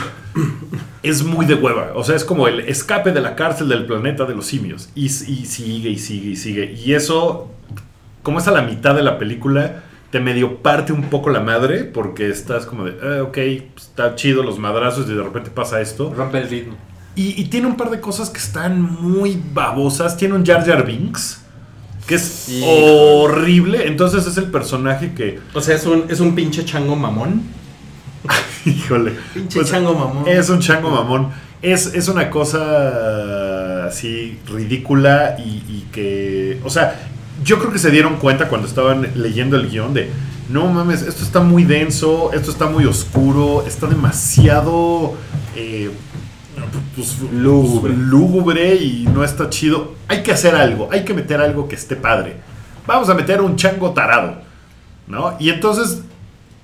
Es 1.02 1.24
muy 1.24 1.46
de 1.46 1.56
hueva. 1.56 1.92
O 1.96 2.04
sea, 2.04 2.16
es 2.16 2.24
como 2.24 2.48
el 2.48 2.62
escape 2.62 3.12
de 3.12 3.22
la 3.22 3.36
cárcel 3.36 3.70
del 3.70 3.86
planeta 3.86 4.26
de 4.26 4.36
los 4.36 4.46
simios. 4.46 4.90
Y, 4.96 5.06
y 5.06 5.10
sigue 5.10 5.90
y 5.90 5.98
sigue 5.98 6.30
y 6.32 6.36
sigue. 6.36 6.74
Y 6.74 6.94
eso, 6.94 7.52
como 8.22 8.40
es 8.40 8.48
a 8.48 8.52
la 8.52 8.62
mitad 8.62 8.96
de 8.96 9.04
la 9.04 9.18
película, 9.18 9.84
te 10.12 10.20
medio 10.20 10.58
parte 10.62 10.94
un 10.94 11.04
poco 11.10 11.30
la 11.30 11.40
madre. 11.40 11.84
Porque 11.84 12.30
estás 12.30 12.66
como 12.66 12.86
de, 12.86 12.94
"Ah, 13.02 13.24
ok, 13.24 13.38
está 13.76 14.16
chido 14.16 14.44
los 14.44 14.60
madrazos 14.60 15.10
y 15.10 15.14
de 15.14 15.24
repente 15.24 15.50
pasa 15.50 15.82
esto. 15.82 16.14
Rompe 16.16 16.40
el 16.40 16.50
ritmo. 16.50 16.76
Y, 17.16 17.40
y 17.42 17.46
tiene 17.46 17.68
un 17.68 17.76
par 17.78 17.90
de 17.92 18.00
cosas 18.00 18.30
que 18.30 18.40
están 18.40 18.82
muy 18.82 19.42
babosas. 19.54 20.16
Tiene 20.18 20.36
un 20.36 20.46
Jar 20.46 20.66
Jar 20.66 20.86
Binks. 20.86 21.42
Que 22.08 22.16
es 22.16 22.50
horrible. 22.66 23.88
Entonces 23.88 24.26
es 24.28 24.38
el 24.38 24.46
personaje 24.46 25.14
que. 25.14 25.40
O 25.54 25.62
sea, 25.62 25.76
es 25.76 25.86
un, 25.86 26.06
es 26.10 26.20
un 26.20 26.34
pinche 26.36 26.66
chango 26.66 26.96
mamón. 26.96 27.44
Híjole. 28.66 29.14
Pinche 29.34 29.60
Pues, 29.60 29.72
chango 29.72 29.94
mamón. 29.94 30.28
Es 30.28 30.50
un 30.50 30.60
chango 30.60 30.90
mamón. 30.90 31.30
Es, 31.62 31.88
es 31.94 32.08
una 32.08 32.30
cosa 32.30 33.86
así 33.88 34.40
ridícula 34.52 35.36
y, 35.40 35.64
y 35.68 35.88
que. 35.92 36.60
O 36.64 36.70
sea, 36.70 37.08
yo 37.44 37.60
creo 37.60 37.72
que 37.72 37.80
se 37.80 37.90
dieron 37.92 38.18
cuenta 38.18 38.48
cuando 38.50 38.68
estaban 38.68 39.08
leyendo 39.16 39.56
el 39.58 39.70
guion 39.70 39.94
de. 39.94 40.10
No 40.50 40.68
mames, 40.68 41.02
esto 41.04 41.24
está 41.24 41.40
muy 41.40 41.64
denso, 41.64 42.32
esto 42.34 42.52
está 42.52 42.68
muy 42.68 42.86
oscuro, 42.86 43.64
está 43.66 43.88
demasiado. 43.88 45.16
eh, 45.56 45.90
pues, 46.96 47.18
Lúgubre. 47.32 47.94
lúgubre 47.96 48.76
y 48.76 49.08
no 49.14 49.24
está 49.24 49.50
chido. 49.50 49.96
Hay 50.08 50.22
que 50.22 50.32
hacer 50.32 50.54
algo, 50.56 50.90
hay 50.92 51.04
que 51.06 51.14
meter 51.14 51.42
algo 51.42 51.68
que 51.68 51.76
esté 51.76 51.96
padre. 51.96 52.36
Vamos 52.86 53.10
a 53.10 53.14
meter 53.14 53.42
un 53.42 53.56
chango 53.56 53.92
tarado. 53.92 54.42
¿No? 55.08 55.36
Y 55.40 55.50
entonces 55.50 56.02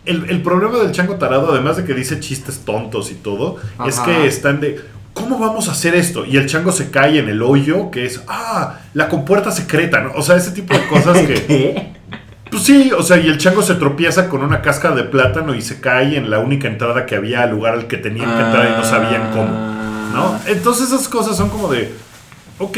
el, 0.05 0.29
el 0.29 0.41
problema 0.41 0.77
del 0.79 0.91
chango 0.91 1.15
tarado, 1.15 1.51
además 1.51 1.77
de 1.77 1.85
que 1.85 1.93
dice 1.93 2.19
chistes 2.19 2.59
tontos 2.65 3.11
y 3.11 3.15
todo, 3.15 3.57
es 3.87 3.99
que 3.99 4.25
están 4.25 4.59
de, 4.59 4.79
¿cómo 5.13 5.37
vamos 5.37 5.67
a 5.67 5.71
hacer 5.71 5.95
esto? 5.95 6.25
Y 6.25 6.37
el 6.37 6.47
chango 6.47 6.71
se 6.71 6.89
cae 6.89 7.19
en 7.19 7.29
el 7.29 7.41
hoyo, 7.41 7.91
que 7.91 8.05
es, 8.05 8.21
ah, 8.27 8.79
la 8.93 9.09
compuerta 9.09 9.51
secreta, 9.51 10.01
¿no? 10.01 10.11
O 10.15 10.21
sea, 10.21 10.35
ese 10.35 10.51
tipo 10.51 10.73
de 10.73 10.87
cosas 10.87 11.17
que... 11.19 11.33
¿Qué? 11.47 11.99
Pues 12.49 12.63
sí, 12.63 12.91
o 12.91 13.03
sea, 13.03 13.17
y 13.17 13.27
el 13.27 13.37
chango 13.37 13.61
se 13.61 13.75
tropieza 13.75 14.27
con 14.27 14.41
una 14.41 14.61
cáscara 14.61 14.95
de 14.95 15.03
plátano 15.03 15.53
y 15.53 15.61
se 15.61 15.79
cae 15.79 16.17
en 16.17 16.31
la 16.31 16.39
única 16.39 16.67
entrada 16.67 17.05
que 17.05 17.15
había 17.15 17.43
al 17.43 17.51
lugar 17.51 17.75
al 17.75 17.85
que 17.85 17.97
tenían 17.97 18.25
que 18.25 18.41
entrar 18.41 18.69
y 18.69 18.71
no 18.71 18.83
sabían 18.83 19.31
cómo. 19.31 19.79
¿no? 20.13 20.39
Entonces 20.47 20.87
esas 20.87 21.07
cosas 21.07 21.37
son 21.37 21.49
como 21.49 21.67
de, 21.69 21.93
ok, 22.57 22.77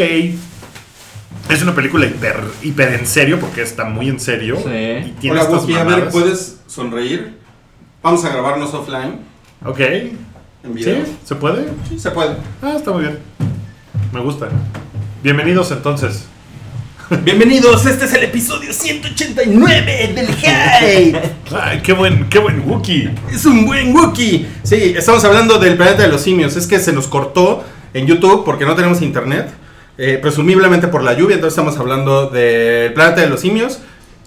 es 1.49 1.61
una 1.61 1.73
película 1.75 2.05
hiper, 2.05 2.39
hiper 2.63 2.93
en 2.93 3.05
serio, 3.07 3.39
porque 3.39 3.61
está 3.61 3.85
muy 3.85 4.09
en 4.09 4.19
serio. 4.19 4.57
Sí. 4.57 4.69
Y 4.69 5.15
tiene 5.19 5.31
Hola, 5.39 5.41
estas 5.43 5.61
Wookie, 5.61 5.73
a 5.73 5.83
ver, 5.83 5.85
mamadas. 5.85 6.13
¿puedes 6.13 6.57
sonreír? 6.67 7.37
Vamos 8.01 8.23
a 8.25 8.29
grabarnos 8.29 8.73
offline 8.73 9.19
Ok, 9.65 9.79
en 9.79 10.17
¿sí? 10.63 10.69
video. 10.73 11.05
¿Se 11.23 11.35
puede? 11.35 11.67
Sí, 11.87 11.99
se 11.99 12.09
puede. 12.11 12.35
Ah, 12.61 12.73
está 12.77 12.91
muy 12.91 13.03
bien. 13.03 13.19
Me 14.13 14.19
gusta. 14.21 14.49
Bienvenidos 15.23 15.71
entonces. 15.71 16.25
Bienvenidos, 17.23 17.85
este 17.85 18.05
es 18.05 18.13
el 18.13 18.23
episodio 18.23 18.71
189 18.73 20.13
del 20.15 20.27
Hype. 20.27 21.21
Ay, 21.61 21.81
qué 21.83 21.93
buen, 21.93 22.29
qué 22.29 22.39
buen 22.39 22.61
Wookie. 22.67 23.09
Es 23.31 23.45
un 23.45 23.65
buen 23.65 23.93
Wookie. 23.93 24.47
Sí, 24.63 24.93
estamos 24.97 25.23
hablando 25.25 25.59
del 25.59 25.75
planeta 25.75 26.03
de 26.03 26.07
los 26.07 26.21
simios. 26.21 26.55
Es 26.55 26.67
que 26.67 26.79
se 26.79 26.93
nos 26.93 27.07
cortó 27.07 27.63
en 27.93 28.07
YouTube 28.07 28.45
porque 28.45 28.65
no 28.65 28.75
tenemos 28.75 29.01
internet. 29.01 29.49
Eh, 29.97 30.19
presumiblemente 30.21 30.87
por 30.87 31.03
la 31.03 31.13
lluvia. 31.13 31.35
Entonces 31.35 31.57
estamos 31.57 31.79
hablando 31.79 32.29
del 32.29 32.93
planeta 32.93 33.21
de 33.21 33.29
los 33.29 33.39
simios. 33.39 33.79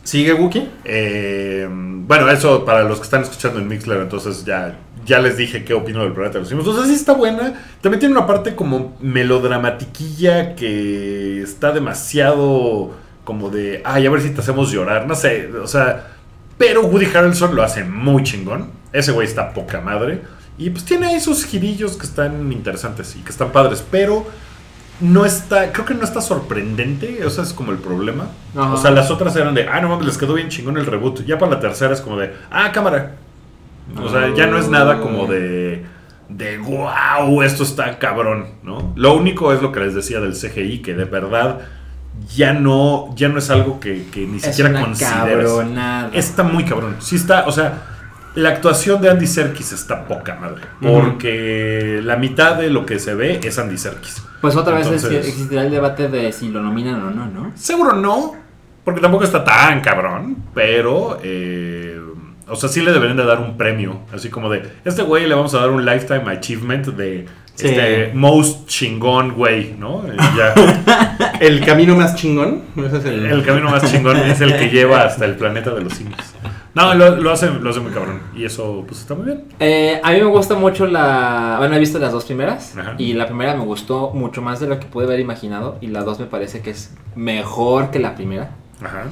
¿Sigue 0.02 0.34
Wookie? 0.34 0.68
Eh, 0.84 1.66
bueno, 1.70 2.30
eso 2.30 2.64
para 2.64 2.84
los 2.84 2.98
que 2.98 3.04
están 3.04 3.22
escuchando 3.22 3.58
en 3.58 3.68
Mixler, 3.68 4.02
entonces 4.02 4.44
ya, 4.44 4.76
ya 5.06 5.18
les 5.18 5.38
dije 5.38 5.64
qué 5.64 5.72
opino 5.72 6.02
del 6.02 6.12
planeta 6.12 6.34
de 6.34 6.40
los 6.40 6.48
simios. 6.48 6.66
Entonces 6.66 6.92
sí 6.92 7.00
está 7.00 7.14
buena. 7.14 7.54
También 7.80 8.00
tiene 8.00 8.14
una 8.14 8.26
parte 8.26 8.54
como 8.54 8.96
melodramatiquilla 9.00 10.54
que 10.54 11.40
está 11.40 11.72
demasiado 11.72 12.92
como 13.24 13.48
de, 13.48 13.80
ay, 13.84 14.06
a 14.06 14.10
ver 14.10 14.20
si 14.20 14.30
te 14.30 14.42
hacemos 14.42 14.70
llorar. 14.70 15.06
No 15.06 15.14
sé, 15.14 15.50
o 15.50 15.66
sea, 15.66 16.08
pero 16.58 16.82
Woody 16.82 17.06
Harrelson 17.06 17.54
lo 17.54 17.62
hace 17.62 17.84
muy 17.84 18.22
chingón. 18.22 18.70
Ese 18.92 19.12
güey 19.12 19.26
está 19.26 19.54
poca 19.54 19.80
madre. 19.80 20.20
Y 20.56 20.70
pues 20.70 20.84
tiene 20.84 21.06
ahí 21.06 21.20
girillos 21.20 21.96
que 21.96 22.06
están 22.06 22.52
interesantes 22.52 23.16
y 23.16 23.20
que 23.20 23.30
están 23.30 23.50
padres, 23.50 23.82
pero 23.90 24.26
no 25.00 25.24
está, 25.24 25.72
creo 25.72 25.84
que 25.84 25.94
no 25.94 26.04
está 26.04 26.20
sorprendente, 26.20 27.24
o 27.24 27.30
sea, 27.30 27.44
es 27.44 27.52
como 27.52 27.72
el 27.72 27.78
problema. 27.78 28.28
Ajá. 28.56 28.72
O 28.74 28.76
sea, 28.76 28.90
las 28.90 29.10
otras 29.10 29.34
eran 29.36 29.54
de, 29.54 29.68
ah, 29.68 29.80
no 29.80 29.88
mames, 29.88 30.06
les 30.06 30.18
quedó 30.18 30.34
bien 30.34 30.48
chingón 30.48 30.76
el 30.78 30.86
reboot. 30.86 31.24
Ya 31.24 31.38
para 31.38 31.52
la 31.52 31.60
tercera 31.60 31.92
es 31.92 32.00
como 32.00 32.16
de, 32.16 32.32
ah, 32.50 32.70
cámara. 32.72 33.16
O 34.02 34.08
sea, 34.08 34.32
ya 34.34 34.46
no 34.46 34.58
es 34.58 34.68
nada 34.68 35.00
como 35.00 35.26
de, 35.26 35.84
de, 36.28 36.58
wow, 36.58 37.42
esto 37.42 37.64
está 37.64 37.98
cabrón, 37.98 38.46
¿no? 38.62 38.92
Lo 38.96 39.14
único 39.14 39.52
es 39.52 39.60
lo 39.60 39.72
que 39.72 39.80
les 39.80 39.94
decía 39.94 40.20
del 40.20 40.32
CGI, 40.32 40.80
que 40.80 40.94
de 40.94 41.04
verdad 41.04 41.60
ya 42.34 42.52
no, 42.52 43.12
ya 43.16 43.28
no 43.28 43.38
es 43.38 43.50
algo 43.50 43.80
que, 43.80 44.06
que 44.10 44.26
ni 44.26 44.36
Es 44.38 44.44
siquiera 44.44 44.80
consideras. 44.80 45.12
cabronada. 45.52 46.10
Está 46.14 46.44
muy 46.44 46.64
cabrón. 46.64 46.96
Sí 47.00 47.16
está, 47.16 47.46
o 47.46 47.52
sea, 47.52 47.93
la 48.34 48.48
actuación 48.50 49.00
de 49.00 49.10
Andy 49.10 49.26
Serkis 49.26 49.72
está 49.72 50.06
poca 50.06 50.34
madre. 50.36 50.62
Porque 50.80 52.00
la 52.02 52.16
mitad 52.16 52.56
de 52.56 52.70
lo 52.70 52.84
que 52.86 52.98
se 52.98 53.14
ve 53.14 53.40
es 53.42 53.58
Andy 53.58 53.78
Serkis. 53.78 54.22
Pues 54.40 54.56
otra 54.56 54.74
vez 54.74 54.86
Entonces- 54.86 55.26
existirá 55.26 55.62
el 55.62 55.70
debate 55.70 56.08
de 56.08 56.32
si 56.32 56.48
lo 56.50 56.60
nominan 56.60 57.02
o 57.02 57.10
no, 57.10 57.26
¿no? 57.26 57.52
Seguro 57.54 57.94
no, 57.94 58.34
porque 58.84 59.00
tampoco 59.00 59.24
está 59.24 59.42
tan 59.44 59.80
cabrón, 59.80 60.36
pero... 60.54 61.18
eh, 61.22 62.00
o 62.46 62.56
sea, 62.56 62.68
sí 62.68 62.82
le 62.82 62.92
deberían 62.92 63.16
de 63.16 63.24
dar 63.24 63.40
un 63.40 63.56
premio. 63.56 64.00
Así 64.12 64.28
como 64.28 64.50
de, 64.50 64.68
este 64.84 65.00
güey 65.02 65.26
le 65.26 65.34
vamos 65.34 65.54
a 65.54 65.60
dar 65.60 65.70
un 65.70 65.84
Lifetime 65.84 66.30
Achievement 66.30 66.86
de... 66.88 67.26
Sí. 67.54 67.68
Este 67.68 68.10
most 68.14 68.66
chingón 68.66 69.30
güey, 69.34 69.76
¿no? 69.78 70.02
Y 70.12 70.16
ya. 70.36 70.54
El 71.40 71.64
camino 71.64 71.94
más 71.94 72.16
chingón. 72.16 72.62
Ese 72.76 72.96
es 72.98 73.04
el, 73.04 73.26
El 73.26 73.44
camino 73.44 73.70
más 73.70 73.88
chingón 73.88 74.16
es 74.16 74.40
el 74.40 74.58
que 74.58 74.70
lleva 74.70 75.02
hasta 75.04 75.24
el 75.24 75.36
planeta 75.36 75.72
de 75.72 75.82
los 75.82 75.92
simios. 75.94 76.18
No, 76.74 76.92
lo, 76.94 77.16
lo 77.16 77.30
hace, 77.30 77.48
lo 77.50 77.70
hace 77.70 77.80
muy 77.80 77.92
cabrón. 77.92 78.20
Y 78.34 78.44
eso, 78.44 78.84
pues 78.86 79.00
está 79.00 79.14
muy 79.14 79.26
bien. 79.26 79.44
Eh, 79.60 80.00
a 80.02 80.10
mí 80.10 80.18
me 80.18 80.26
gusta 80.26 80.54
mucho 80.56 80.86
la... 80.86 81.54
Bueno, 81.58 81.76
he 81.76 81.78
visto 81.78 81.98
las 82.00 82.12
dos 82.12 82.24
primeras. 82.24 82.76
Ajá. 82.76 82.94
Y 82.98 83.12
la 83.12 83.26
primera 83.26 83.54
me 83.54 83.64
gustó 83.64 84.10
mucho 84.10 84.42
más 84.42 84.58
de 84.58 84.66
lo 84.66 84.80
que 84.80 84.86
pude 84.86 85.04
haber 85.04 85.20
imaginado. 85.20 85.78
Y 85.80 85.86
la 85.86 86.02
dos 86.02 86.18
me 86.18 86.26
parece 86.26 86.62
que 86.62 86.70
es 86.70 86.92
mejor 87.14 87.90
que 87.90 88.00
la 88.00 88.16
primera. 88.16 88.50
Ajá. 88.82 89.04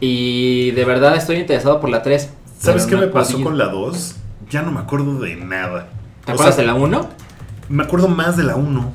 Y 0.00 0.70
de 0.70 0.84
verdad 0.86 1.14
estoy 1.14 1.36
interesado 1.36 1.78
por 1.78 1.90
la 1.90 2.02
3. 2.02 2.32
¿Sabes 2.58 2.86
qué 2.86 2.96
me 2.96 3.06
pasó 3.08 3.42
con 3.42 3.58
la 3.58 3.66
2? 3.66 4.16
Ya 4.48 4.62
no 4.62 4.72
me 4.72 4.80
acuerdo 4.80 5.20
de 5.20 5.36
nada. 5.36 5.88
¿Te 6.24 6.32
O 6.32 6.34
acuerdas 6.34 6.54
sea, 6.56 6.64
de 6.64 6.68
la 6.68 6.74
1? 6.74 7.08
Me 7.68 7.82
acuerdo 7.84 8.08
más 8.08 8.36
de 8.38 8.44
la 8.44 8.56
1. 8.56 8.92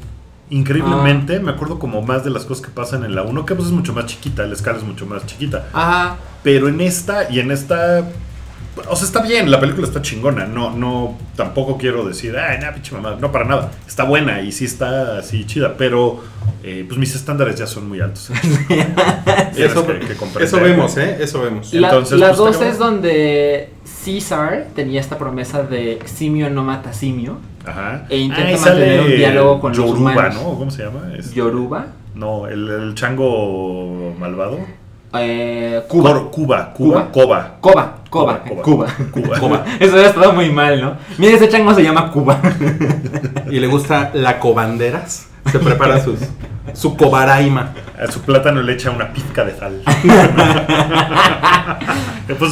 Increíblemente, 0.50 1.40
me 1.40 1.52
acuerdo 1.52 1.80
como 1.80 2.02
más 2.04 2.24
de 2.24 2.30
las 2.30 2.46
cosas 2.46 2.66
que 2.66 2.72
pasan 2.72 3.04
en 3.04 3.16
la 3.16 3.24
1, 3.24 3.46
que 3.46 3.56
pues 3.56 3.68
es 3.70 3.74
mucho 3.74 3.94
más 3.94 4.06
chiquita, 4.06 4.46
la 4.46 4.54
escala 4.54 4.78
es 4.78 4.84
mucho 4.84 5.06
más 5.06 5.25
chiquita. 5.25 5.68
Ajá. 5.74 6.18
Pero 6.44 6.68
en 6.68 6.82
esta 6.82 7.32
y 7.32 7.40
en 7.40 7.52
esta. 7.52 8.04
O 8.90 8.96
sea, 8.96 9.06
está 9.08 9.22
bien, 9.22 9.50
la 9.50 9.60
película 9.60 9.88
está 9.88 10.02
chingona. 10.02 10.46
No, 10.46 10.70
no, 10.70 11.18
tampoco 11.36 11.78
quiero 11.78 12.06
decir, 12.06 12.38
ay, 12.38 12.60
nada, 12.60 12.74
pinche 12.74 12.94
mamá. 12.94 13.16
No, 13.20 13.32
para 13.32 13.46
nada. 13.46 13.72
Está 13.88 14.04
buena 14.04 14.42
y 14.42 14.52
sí 14.52 14.66
está 14.66 15.18
así 15.18 15.46
chida, 15.46 15.75
pero 15.78 16.22
eh, 16.62 16.84
pues 16.88 17.00
mis 17.00 17.16
estándares 17.16 17.56
ya 17.56 17.66
son 17.68 17.88
muy 17.88 18.02
altos. 18.02 18.30
Eso, 19.56 19.88
que- 19.88 20.00
que 20.00 20.16
comprender. 20.16 20.42
eso 20.44 20.60
vemos, 20.60 20.98
¿eh? 20.98 21.18
Eso 21.22 21.42
vemos. 21.42 21.74
La, 21.74 21.88
Entonces, 21.88 22.20
la 22.20 22.28
pues, 22.28 22.38
2 22.38 22.52
está 22.52 22.68
es 22.68 22.78
donde 22.78 23.70
Caesar 24.06 24.68
tenía 24.76 25.02
esta 25.02 25.18
promesa 25.18 25.64
de 25.64 26.00
simio 26.06 26.50
no 26.52 26.64
mata 26.64 26.94
simio. 26.94 27.38
Ajá. 27.66 28.06
E 28.10 28.18
intenta 28.20 28.48
Ahí 28.50 28.54
mantener 28.56 29.00
sale 29.00 29.02
un 29.02 29.18
diálogo 29.18 29.60
con 29.60 29.72
los 29.72 29.78
Yoruba, 29.78 30.12
humanos. 30.12 30.36
¿no? 30.36 30.54
¿Cómo 30.54 30.70
se 30.72 30.84
llama? 30.84 31.12
Es- 31.18 31.34
Yoruba. 31.34 31.88
No, 32.14 32.48
el, 32.48 32.70
el 32.70 32.96
chango 32.96 34.14
malvado. 34.20 34.60
Eh, 35.18 35.82
Cuba. 35.88 36.12
Cor- 36.14 36.30
Cuba, 36.32 36.74
Cuba, 36.74 37.08
Cuba. 37.12 37.58
Coba. 37.60 37.96
Coba, 38.10 38.44
Coba, 38.44 38.44
Coba, 38.44 38.62
Cuba. 38.62 38.88
Cuba. 39.12 39.40
Cuba. 39.40 39.66
Eso 39.80 39.94
hubiera 39.94 40.10
estado 40.10 40.34
muy 40.34 40.52
mal, 40.52 40.80
¿no? 40.82 40.96
Mira, 41.18 41.34
ese 41.34 41.50
chango 41.50 41.74
se 41.74 41.84
llama 41.84 42.12
Cuba. 42.12 42.40
Y 43.50 43.60
le 43.60 43.68
gusta 43.68 44.12
la 44.14 44.40
cobanderas. 44.40 45.28
Se 45.52 45.60
prepara 45.60 46.04
sus, 46.04 46.20
su 46.75 46.96
cobaraima. 46.96 47.74
A 48.00 48.12
su 48.12 48.22
plátano 48.22 48.62
le 48.62 48.74
echa 48.74 48.91
una 48.91 49.12
pizca 49.13 49.44
de 49.46 49.55
sal. 49.58 49.82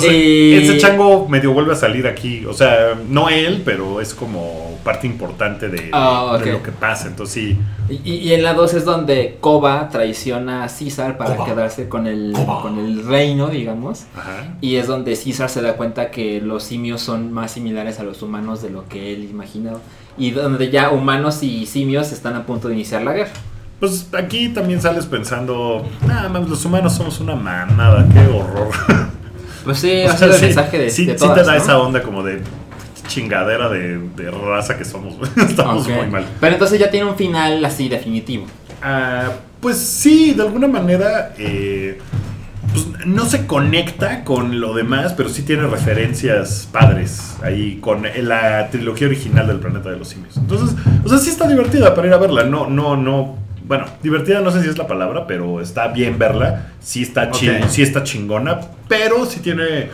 Y- 0.03 0.53
ese 0.53 0.77
chango 0.77 1.27
medio 1.27 1.51
vuelve 1.51 1.73
a 1.73 1.75
salir 1.75 2.07
aquí. 2.07 2.45
O 2.45 2.53
sea, 2.53 2.93
no 3.09 3.29
él, 3.29 3.63
pero 3.65 4.01
es 4.01 4.13
como 4.13 4.77
parte 4.83 5.07
importante 5.07 5.67
de, 5.69 5.89
Ah, 5.91 6.37
de 6.43 6.51
lo 6.51 6.61
que 6.63 6.71
pasa. 6.71 7.07
Entonces 7.07 7.33
sí. 7.33 7.59
Y, 7.89 8.13
y 8.15 8.33
en 8.33 8.43
la 8.43 8.53
2 8.53 8.73
es 8.75 8.85
donde 8.85 9.37
Coba 9.41 9.89
traiciona 9.89 10.63
a 10.63 10.69
César 10.69 11.17
para 11.17 11.35
Coba. 11.35 11.47
quedarse 11.49 11.89
con 11.89 12.05
el, 12.07 12.33
Coba. 12.35 12.61
con 12.61 12.77
el 12.77 13.05
reino, 13.05 13.47
digamos. 13.47 14.03
Ajá. 14.15 14.55
Y 14.61 14.75
es 14.75 14.87
donde 14.87 15.15
César 15.15 15.49
se 15.49 15.61
da 15.61 15.73
cuenta 15.75 16.11
que 16.11 16.39
los 16.39 16.63
simios 16.63 17.01
son 17.01 17.33
más 17.33 17.51
similares 17.51 17.99
a 17.99 18.03
los 18.03 18.21
humanos 18.21 18.61
de 18.61 18.69
lo 18.69 18.87
que 18.87 19.13
él 19.13 19.23
imaginaba. 19.29 19.79
Y 20.17 20.31
donde 20.31 20.69
ya 20.69 20.91
humanos 20.91 21.41
y 21.41 21.65
simios 21.65 22.11
están 22.11 22.35
a 22.35 22.45
punto 22.45 22.67
de 22.67 22.75
iniciar 22.75 23.01
la 23.01 23.13
guerra. 23.13 23.31
Pues 23.79 24.07
aquí 24.13 24.49
también 24.49 24.81
sales 24.81 25.05
pensando, 25.05 25.85
nada 26.07 26.29
más 26.29 26.47
los 26.47 26.63
humanos 26.63 26.93
somos 26.93 27.19
una 27.19 27.35
mamada, 27.35 28.07
qué 28.11 28.19
horror. 28.19 28.69
Pues 29.63 29.79
sí, 29.79 30.03
O 30.13 30.17
sea, 30.17 30.27
el 30.27 30.33
sí, 30.33 30.45
mensaje 30.45 30.77
de, 30.77 30.89
sí, 30.89 31.05
de 31.05 31.17
sí 31.17 31.25
te 31.33 31.43
da 31.43 31.53
¿no? 31.55 31.57
esa 31.57 31.79
onda 31.79 32.03
como 32.03 32.21
de 32.23 32.41
chingadera 33.07 33.69
de, 33.69 33.97
de 33.97 34.31
raza 34.31 34.77
que 34.77 34.85
somos. 34.85 35.15
Estamos 35.37 35.87
muy 35.87 36.07
mal. 36.07 36.25
Pero 36.39 36.53
entonces 36.53 36.79
ya 36.79 36.89
tiene 36.89 37.09
un 37.09 37.15
final 37.15 37.63
así 37.63 37.89
definitivo. 37.89 38.45
Ah, 38.81 39.29
pues 39.61 39.77
sí, 39.77 40.33
de 40.33 40.43
alguna 40.43 40.67
manera 40.67 41.33
eh, 41.37 41.99
pues 42.73 42.87
no 43.05 43.25
se 43.25 43.45
conecta 43.45 44.23
con 44.23 44.59
lo 44.59 44.73
demás, 44.73 45.13
pero 45.13 45.29
sí 45.29 45.43
tiene 45.43 45.67
referencias 45.67 46.67
padres 46.71 47.37
ahí 47.43 47.77
con 47.79 48.03
la 48.23 48.69
trilogía 48.69 49.07
original 49.07 49.47
del 49.47 49.59
Planeta 49.59 49.89
de 49.89 49.97
los 49.97 50.09
Simios. 50.09 50.35
Entonces, 50.37 50.75
o 51.05 51.09
sea, 51.09 51.17
sí 51.19 51.29
está 51.29 51.47
divertida 51.47 51.93
para 51.95 52.07
ir 52.07 52.13
a 52.13 52.17
verla. 52.17 52.43
No, 52.43 52.67
no, 52.67 52.97
no. 52.97 53.37
Bueno, 53.65 53.85
divertida 54.01 54.41
no 54.41 54.51
sé 54.51 54.61
si 54.61 54.69
es 54.69 54.77
la 54.77 54.87
palabra, 54.87 55.25
pero 55.27 55.61
está 55.61 55.87
bien 55.87 56.17
verla. 56.19 56.73
Sí 56.81 57.03
está, 57.03 57.31
chi- 57.31 57.49
Ok. 57.49 57.67
sí 57.69 57.81
está 57.81 58.03
chingona, 58.03 58.59
pero 58.87 59.25
sí 59.25 59.39
tiene. 59.39 59.89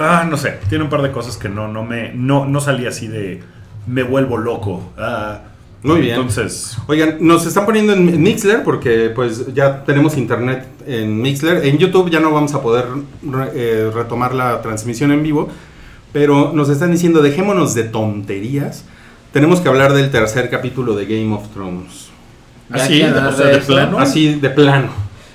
ah, 0.00 0.26
no 0.28 0.36
sé, 0.36 0.58
tiene 0.68 0.84
un 0.84 0.90
par 0.90 1.02
de 1.02 1.10
cosas 1.10 1.36
que 1.36 1.48
no, 1.48 1.68
no 1.68 1.82
me. 1.84 2.12
No, 2.14 2.44
no 2.46 2.60
salí 2.60 2.86
así 2.86 3.06
de. 3.08 3.42
Me 3.86 4.02
vuelvo 4.02 4.36
loco. 4.38 4.92
Ah, 4.98 5.40
Muy 5.82 6.00
bien. 6.00 6.14
Entonces. 6.14 6.76
Oigan, 6.86 7.18
nos 7.20 7.44
están 7.46 7.66
poniendo 7.66 7.92
en 7.92 8.22
Mixler 8.22 8.62
porque 8.64 9.10
pues 9.14 9.52
ya 9.54 9.84
tenemos 9.84 10.16
internet 10.16 10.66
en 10.86 11.20
Mixler. 11.20 11.64
En 11.66 11.76
YouTube 11.78 12.10
ya 12.10 12.20
no 12.20 12.32
vamos 12.32 12.54
a 12.54 12.62
poder 12.62 12.86
re- 13.22 13.50
eh, 13.54 13.90
retomar 13.94 14.34
la 14.34 14.62
transmisión 14.62 15.10
en 15.12 15.22
vivo, 15.22 15.48
pero 16.12 16.52
nos 16.54 16.68
están 16.70 16.90
diciendo 16.92 17.20
dejémonos 17.22 17.74
de 17.74 17.84
tonterías. 17.84 18.84
Tenemos 19.32 19.60
que 19.60 19.68
hablar 19.68 19.92
del 19.92 20.10
tercer 20.10 20.48
capítulo 20.48 20.94
de 20.94 21.04
Game 21.06 21.34
of 21.34 21.48
Thrones. 21.52 22.03
Así, 22.70 22.88
quieren 22.94 23.14
o 23.24 23.32
sea, 23.32 23.46
de 23.46 23.52
de 23.52 23.58
plano. 23.60 23.98
Así 23.98 24.34
de 24.34 24.50
plano. 24.50 24.88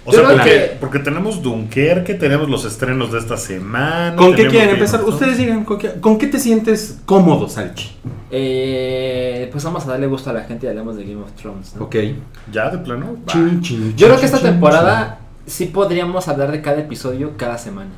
O 0.05 0.11
Yo 0.11 0.17
sea, 0.19 0.27
creo 0.27 0.37
porque, 0.37 0.51
que- 0.51 0.77
porque 0.79 0.99
tenemos 0.99 1.41
Dunkerque, 1.43 2.15
tenemos 2.15 2.49
los 2.49 2.65
estrenos 2.65 3.11
de 3.11 3.19
esta 3.19 3.37
semana. 3.37 4.15
¿Con 4.15 4.33
qué 4.35 4.47
quieren 4.47 4.69
empezar? 4.71 5.03
Ustedes 5.03 5.37
digan, 5.37 5.63
¿con 5.65 5.77
qué, 5.77 5.91
con 5.99 6.17
qué 6.17 6.25
te 6.27 6.39
sientes 6.39 6.99
cómodo, 7.05 7.47
Salchi? 7.47 7.91
Eh, 8.31 9.49
pues 9.51 9.63
vamos 9.63 9.85
a 9.85 9.89
darle 9.89 10.07
gusto 10.07 10.29
a 10.29 10.33
la 10.33 10.41
gente 10.45 10.65
y 10.65 10.69
hablemos 10.69 10.95
de 10.95 11.03
Game 11.03 11.21
of 11.21 11.31
Thrones. 11.33 11.75
¿no? 11.75 11.83
Ok. 11.85 11.95
¿Ya 12.51 12.69
de 12.71 12.79
plano? 12.79 13.17
Chin, 13.27 13.61
chin, 13.61 13.93
Yo 13.95 14.07
creo 14.07 14.19
que 14.19 14.25
esta 14.25 14.39
temporada 14.39 15.19
sí 15.45 15.65
podríamos 15.65 16.27
hablar 16.27 16.51
de 16.51 16.61
cada 16.61 16.79
episodio 16.79 17.33
cada 17.37 17.57
semana. 17.57 17.91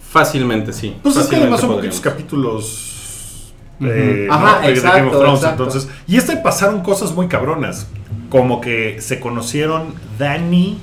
Fácilmente, 0.00 0.72
sí. 0.72 0.96
Pues 1.02 1.16
es 1.16 1.26
que 1.26 1.36
además 1.36 1.60
son 1.60 1.80
capítulos. 2.02 2.95
Eh, 3.80 4.28
Ajá, 4.30 4.56
¿no? 4.56 4.60
de, 4.62 4.66
de 4.68 4.72
exacto, 4.74 4.96
Game 4.98 5.10
of 5.10 5.18
Thrones. 5.18 5.40
exacto. 5.40 5.62
Entonces, 5.64 5.90
y 6.06 6.16
este 6.16 6.36
pasaron 6.36 6.80
cosas 6.82 7.12
muy 7.12 7.28
cabronas. 7.28 7.86
Como 8.30 8.60
que 8.60 9.00
se 9.00 9.20
conocieron 9.20 9.94
Dani 10.18 10.78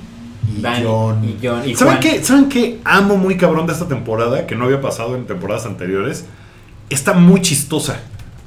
y 0.56 0.60
Dani 0.62 0.84
John. 0.86 1.24
y 1.24 1.38
John 1.46 1.68
y 1.68 1.74
¿Saben 1.74 1.94
Juan. 1.98 2.02
qué? 2.02 2.22
¿Saben 2.24 2.48
qué? 2.48 2.80
Amo 2.84 3.16
muy 3.16 3.36
cabrón 3.36 3.66
de 3.66 3.72
esta 3.72 3.86
temporada, 3.88 4.46
que 4.46 4.54
no 4.56 4.64
había 4.64 4.80
pasado 4.80 5.14
en 5.16 5.26
temporadas 5.26 5.66
anteriores. 5.66 6.26
Está 6.90 7.12
muy 7.14 7.40
chistosa 7.42 8.00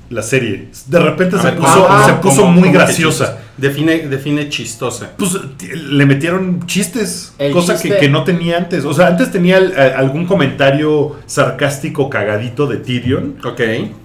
la 0.09 0.21
serie. 0.21 0.69
De 0.87 0.99
repente 0.99 1.37
se 1.37 1.43
ver, 1.43 1.55
puso, 1.57 1.87
ah, 1.89 2.03
se 2.05 2.13
puso 2.21 2.41
¿cómo- 2.41 2.51
muy 2.53 2.61
cómo 2.69 2.73
graciosa. 2.73 3.25
chistosa? 3.25 3.43
Define, 3.57 4.07
define 4.07 4.49
chistosa. 4.49 5.11
Pues 5.17 5.31
le 5.73 6.05
metieron 6.05 6.65
chistes, 6.67 7.33
El 7.39 7.51
cosa 7.51 7.73
chiste- 7.73 7.89
que, 7.95 7.97
que 8.01 8.09
no 8.09 8.23
tenía 8.23 8.57
antes. 8.57 8.85
O 8.85 8.93
sea, 8.93 9.07
antes 9.07 9.31
tenía 9.31 9.57
el- 9.57 9.77
a- 9.77 9.97
algún 9.97 10.25
comentario 10.25 11.15
sarcástico 11.25 12.09
cagadito 12.09 12.67
de 12.67 12.77
Tyrion, 12.77 13.35
Ok. 13.43 13.61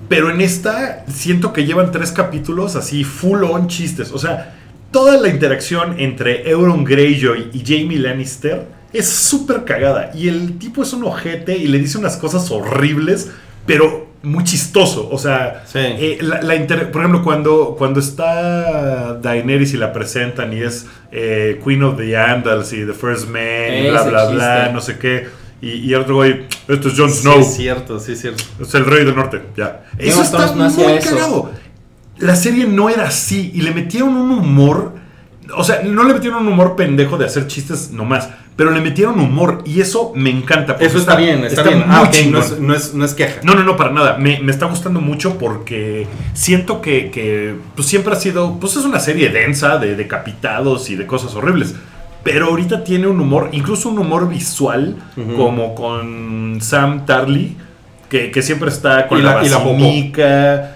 pero 0.09 0.31
en 0.31 0.41
esta 0.41 1.05
siento 1.09 1.53
que 1.53 1.65
llevan 1.67 1.93
tres 1.93 2.13
capítulos 2.13 2.77
así 2.77 3.05
full 3.05 3.43
on 3.45 3.69
chistes. 3.69 4.11
O 4.13 4.19
sea, 4.19 4.55
toda 4.91 5.19
la 5.19 5.29
interacción 5.29 5.97
entre 5.99 6.49
Euron 6.51 6.85
Greyjoy 6.85 7.51
y 7.53 7.61
Jamie 7.65 7.99
Lannister 7.99 8.67
es 8.93 9.09
súper 9.09 9.65
cagada. 9.65 10.11
Y 10.15 10.29
el 10.29 10.59
tipo 10.59 10.83
es 10.83 10.93
un 10.93 11.05
ojete 11.05 11.57
y 11.57 11.69
le 11.69 11.79
dice 11.79 11.97
unas 11.99 12.17
cosas 12.17 12.51
horribles, 12.51 13.31
pero 13.67 14.12
muy 14.23 14.45
chistoso. 14.45 15.09
O 15.11 15.19
sea, 15.19 15.65
Sí. 15.67 15.79
eh, 15.81 16.19
la, 16.21 16.43
la 16.43 16.55
inter- 16.55 16.91
por 16.91 17.03
ejemplo, 17.03 17.23
cuando, 17.23 17.75
cuando 17.77 18.01
está 18.01 19.15
Daenerys 19.15 19.75
y 19.75 19.77
la 19.77 19.93
presentan 19.93 20.53
y 20.53 20.61
es 20.63 20.87
eh, 21.11 21.61
Queen 21.65 21.83
of 21.83 21.97
the 21.97 22.17
Andals 22.17 22.73
y 22.73 22.85
The 22.87 22.93
First 22.93 23.29
Man 23.29 23.75
y 23.85 23.91
bla, 23.91 24.03
bla, 24.03 24.25
bla, 24.31 24.71
no 24.73 24.81
sé 24.81 24.99
qué. 24.99 25.27
Y, 25.61 25.71
y 25.75 25.95
el 25.95 26.01
otro 26.01 26.17
güey, 26.17 26.47
esto 26.69 26.89
es 26.89 26.95
Jon 26.99 27.11
Sí, 27.11 27.23
Snow. 27.23 27.41
es 27.41 27.55
cierto, 27.55 27.99
sí, 28.01 28.13
es 28.13 28.21
cierto. 28.21 28.43
Es 28.61 28.75
el 28.75 28.85
rey 28.85 29.05
del 29.05 29.15
norte, 29.15 29.41
ya. 29.57 29.85
Eso 29.99 30.23
está 30.23 30.55
no 30.55 30.69
muy 30.71 30.93
eso. 30.95 31.11
cagado. 31.11 31.51
La 32.19 32.37
serie 32.37 32.67
no 32.67 32.89
era 32.91 33.05
así 33.07 33.51
y 33.55 33.63
le 33.63 33.73
metieron 33.73 34.11
un 34.17 34.31
humor. 34.33 34.95
O 35.57 35.65
sea, 35.65 35.83
no 35.83 36.05
le 36.05 36.15
metieron 36.15 36.47
un 36.47 36.53
humor 36.53 36.77
pendejo 36.77 37.19
de 37.19 37.27
hacer 37.27 37.47
chistes 37.47 37.91
nomás, 37.91 38.29
pero 38.57 38.71
le 38.71 38.81
metieron 38.81 39.19
humor 39.19 39.63
y 39.65 39.81
eso 39.81 40.13
me 40.15 40.31
encanta. 40.31 40.77
Eso 40.79 40.99
está, 40.99 41.17
bien, 41.17 41.45
está, 41.45 41.63
bien. 41.63 41.79
muy 41.79 41.87
Ah, 41.89 42.11
no 42.31 42.39
es, 42.39 42.59
no, 42.59 42.75
es, 42.75 42.95
no 42.95 43.05
es 43.05 43.15
queja. 43.15 43.41
No, 43.43 43.55
no, 43.55 43.65
no, 43.65 43.77
para 43.77 43.93
nada. 43.93 44.19
Me, 44.19 44.41
me 44.41 44.53
está 44.53 44.67
gustando 44.67 45.01
mucho 45.01 45.39
porque 45.39 46.07
siento 46.35 46.83
que, 46.83 47.11
que, 47.11 47.55
pues 47.75 47.89
siempre 47.89 48.13
ha 48.13 48.17
sido, 48.17 48.59
pues 48.61 48.77
es 48.77 48.85
una 48.85 49.01
serie 49.01 49.31
densa 49.31 49.79
de 49.79 49.97
decapitados 49.97 50.91
y 50.91 50.97
de 50.97 51.07
cosas 51.07 51.35
horribles. 51.35 51.75
Pero 52.23 52.47
ahorita 52.47 52.85
tiene 52.85 53.09
un 53.09 53.21
humor, 53.21 53.49
incluso 53.53 53.89
un 53.89 53.99
humor 53.99 54.29
visual, 54.29 54.97
como 55.37 55.75
con 55.75 56.59
Sam 56.61 57.05
Tarly, 57.05 57.57
que, 58.13 58.31
que 58.31 58.43
siempre 58.43 58.69
está 58.69 59.09
con 59.09 59.19
Y 59.19 59.23
la, 59.23 59.37
la- 59.37 59.41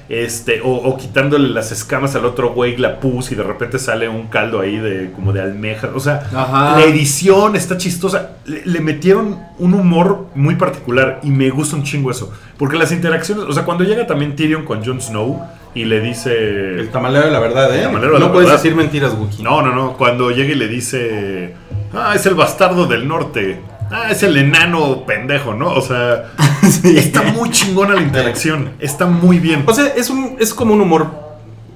este, 0.09 0.63
o, 0.63 0.71
o 0.71 0.97
quitándole 0.97 1.51
las 1.51 1.71
escamas 1.71 2.15
al 2.17 2.25
otro 2.25 2.55
güey, 2.55 2.79
la 2.79 2.99
pus, 2.99 3.31
y 3.31 3.35
de 3.35 3.43
repente 3.43 3.79
sale 3.79 4.09
un 4.09 4.29
caldo 4.29 4.59
ahí 4.59 4.79
de 4.79 5.11
como 5.15 5.35
de 5.35 5.43
almeja. 5.43 5.91
O 5.95 6.01
sea, 6.01 6.23
Ajá. 6.35 6.79
la 6.79 6.85
edición 6.85 7.55
está 7.55 7.77
chistosa. 7.77 8.31
Le, 8.47 8.63
le 8.65 8.81
metieron 8.81 9.39
un 9.59 9.75
humor 9.75 10.29
muy 10.35 10.55
particular 10.55 11.21
y 11.23 11.29
me 11.29 11.51
gusta 11.51 11.77
un 11.77 11.83
chingo 11.83 12.11
eso. 12.11 12.33
Porque 12.57 12.79
las 12.79 12.91
interacciones, 12.91 13.45
o 13.45 13.53
sea, 13.53 13.65
cuando 13.65 13.85
llega 13.85 14.07
también 14.07 14.35
Tyrion 14.35 14.65
con 14.65 14.83
Jon 14.83 15.03
Snow 15.03 15.39
y 15.75 15.85
le 15.85 16.01
dice... 16.01 16.79
El 16.81 16.89
tamalero 16.89 17.27
de 17.27 17.33
la 17.33 17.39
verdad, 17.39 17.77
¿eh? 17.77 17.87
No 17.93 17.99
la 18.19 18.33
puedes 18.33 18.49
verdad. 18.49 18.63
decir 18.63 18.75
mentiras, 18.75 19.13
Wookie. 19.13 19.43
No, 19.43 19.61
no, 19.61 19.75
no. 19.75 19.93
Cuando 19.99 20.31
llega 20.31 20.53
y 20.53 20.55
le 20.55 20.69
dice... 20.69 21.55
Ah, 21.93 22.13
es 22.15 22.25
el 22.25 22.35
bastardo 22.35 22.87
del 22.87 23.07
norte. 23.07 23.61
Ah, 23.91 24.11
es 24.11 24.23
el 24.23 24.37
enano 24.37 25.05
pendejo, 25.07 25.55
¿no? 25.55 25.69
O 25.71 25.81
sea, 25.81 26.33
está 26.85 27.23
muy 27.23 27.51
chingona 27.51 27.95
la 27.95 28.03
interacción. 28.03 28.71
Está 28.79 29.07
muy 29.07 29.39
bien. 29.39 29.65
O 29.67 29.73
sea, 29.75 29.87
es, 29.97 30.11
un, 30.11 30.37
es 30.41 30.53
como 30.55 30.75
un 30.75 30.81
humor 30.81 31.27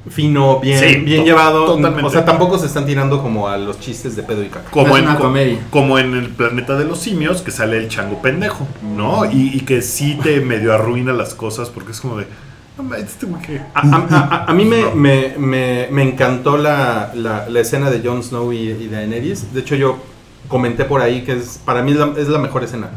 fino, 0.08 0.58
bien, 0.60 0.78
Sí, 0.80 0.96
bien 0.96 1.24
llevado. 1.24 1.66
totalmente. 1.66 2.06
O 2.06 2.10
sea, 2.10 2.24
tampoco 2.24 2.58
se 2.58 2.66
están 2.66 2.86
tirando 2.86 3.22
como 3.22 3.48
a 3.48 3.56
los 3.58 3.78
chistes 3.78 4.16
de 4.16 4.22
pedo 4.22 4.42
y 4.42 4.48
caca. 4.48 4.70
como 4.70 4.96
en, 4.96 5.04
co- 5.06 5.18
comedia. 5.18 5.58
como 5.70 5.98
en 5.98 6.14
el 6.14 6.30
planeta 6.30 6.76
de 6.76 6.84
los 6.84 6.98
simios, 6.98 7.42
que 7.42 7.50
sale 7.50 7.76
el 7.76 7.88
chango 7.88 8.20
pendejo, 8.22 8.66
¿no? 8.96 9.30
Y, 9.30 9.50
y 9.54 9.60
que 9.60 9.82
sí 9.82 10.18
te 10.22 10.40
medio 10.40 10.72
arruina 10.74 11.12
las 11.12 11.34
cosas 11.34 11.68
porque 11.70 11.92
es 11.92 12.00
como 12.00 12.16
de. 12.18 12.26
Este. 12.98 13.26
A, 13.74 13.80
a- 13.80 14.06
a- 14.10 14.44
a 14.46 14.54
mí 14.54 14.64
me, 14.64 14.86
me, 14.94 15.34
me, 15.36 15.88
me 15.90 16.02
encantó 16.02 16.56
la, 16.56 17.12
la, 17.14 17.46
la 17.48 17.60
escena 17.60 17.90
de 17.90 18.00
Jon 18.02 18.22
Snow 18.22 18.52
y, 18.54 18.70
y 18.70 18.88
Daenerys. 18.88 19.52
De 19.52 19.60
hecho, 19.60 19.74
yo 19.76 19.98
comenté 20.50 20.84
por 20.84 21.00
ahí 21.00 21.22
que 21.22 21.32
es 21.32 21.58
para 21.64 21.82
mí 21.82 21.92
es 21.92 21.96
la, 21.96 22.12
es 22.18 22.28
la 22.28 22.38
mejor 22.38 22.64
escena 22.64 22.90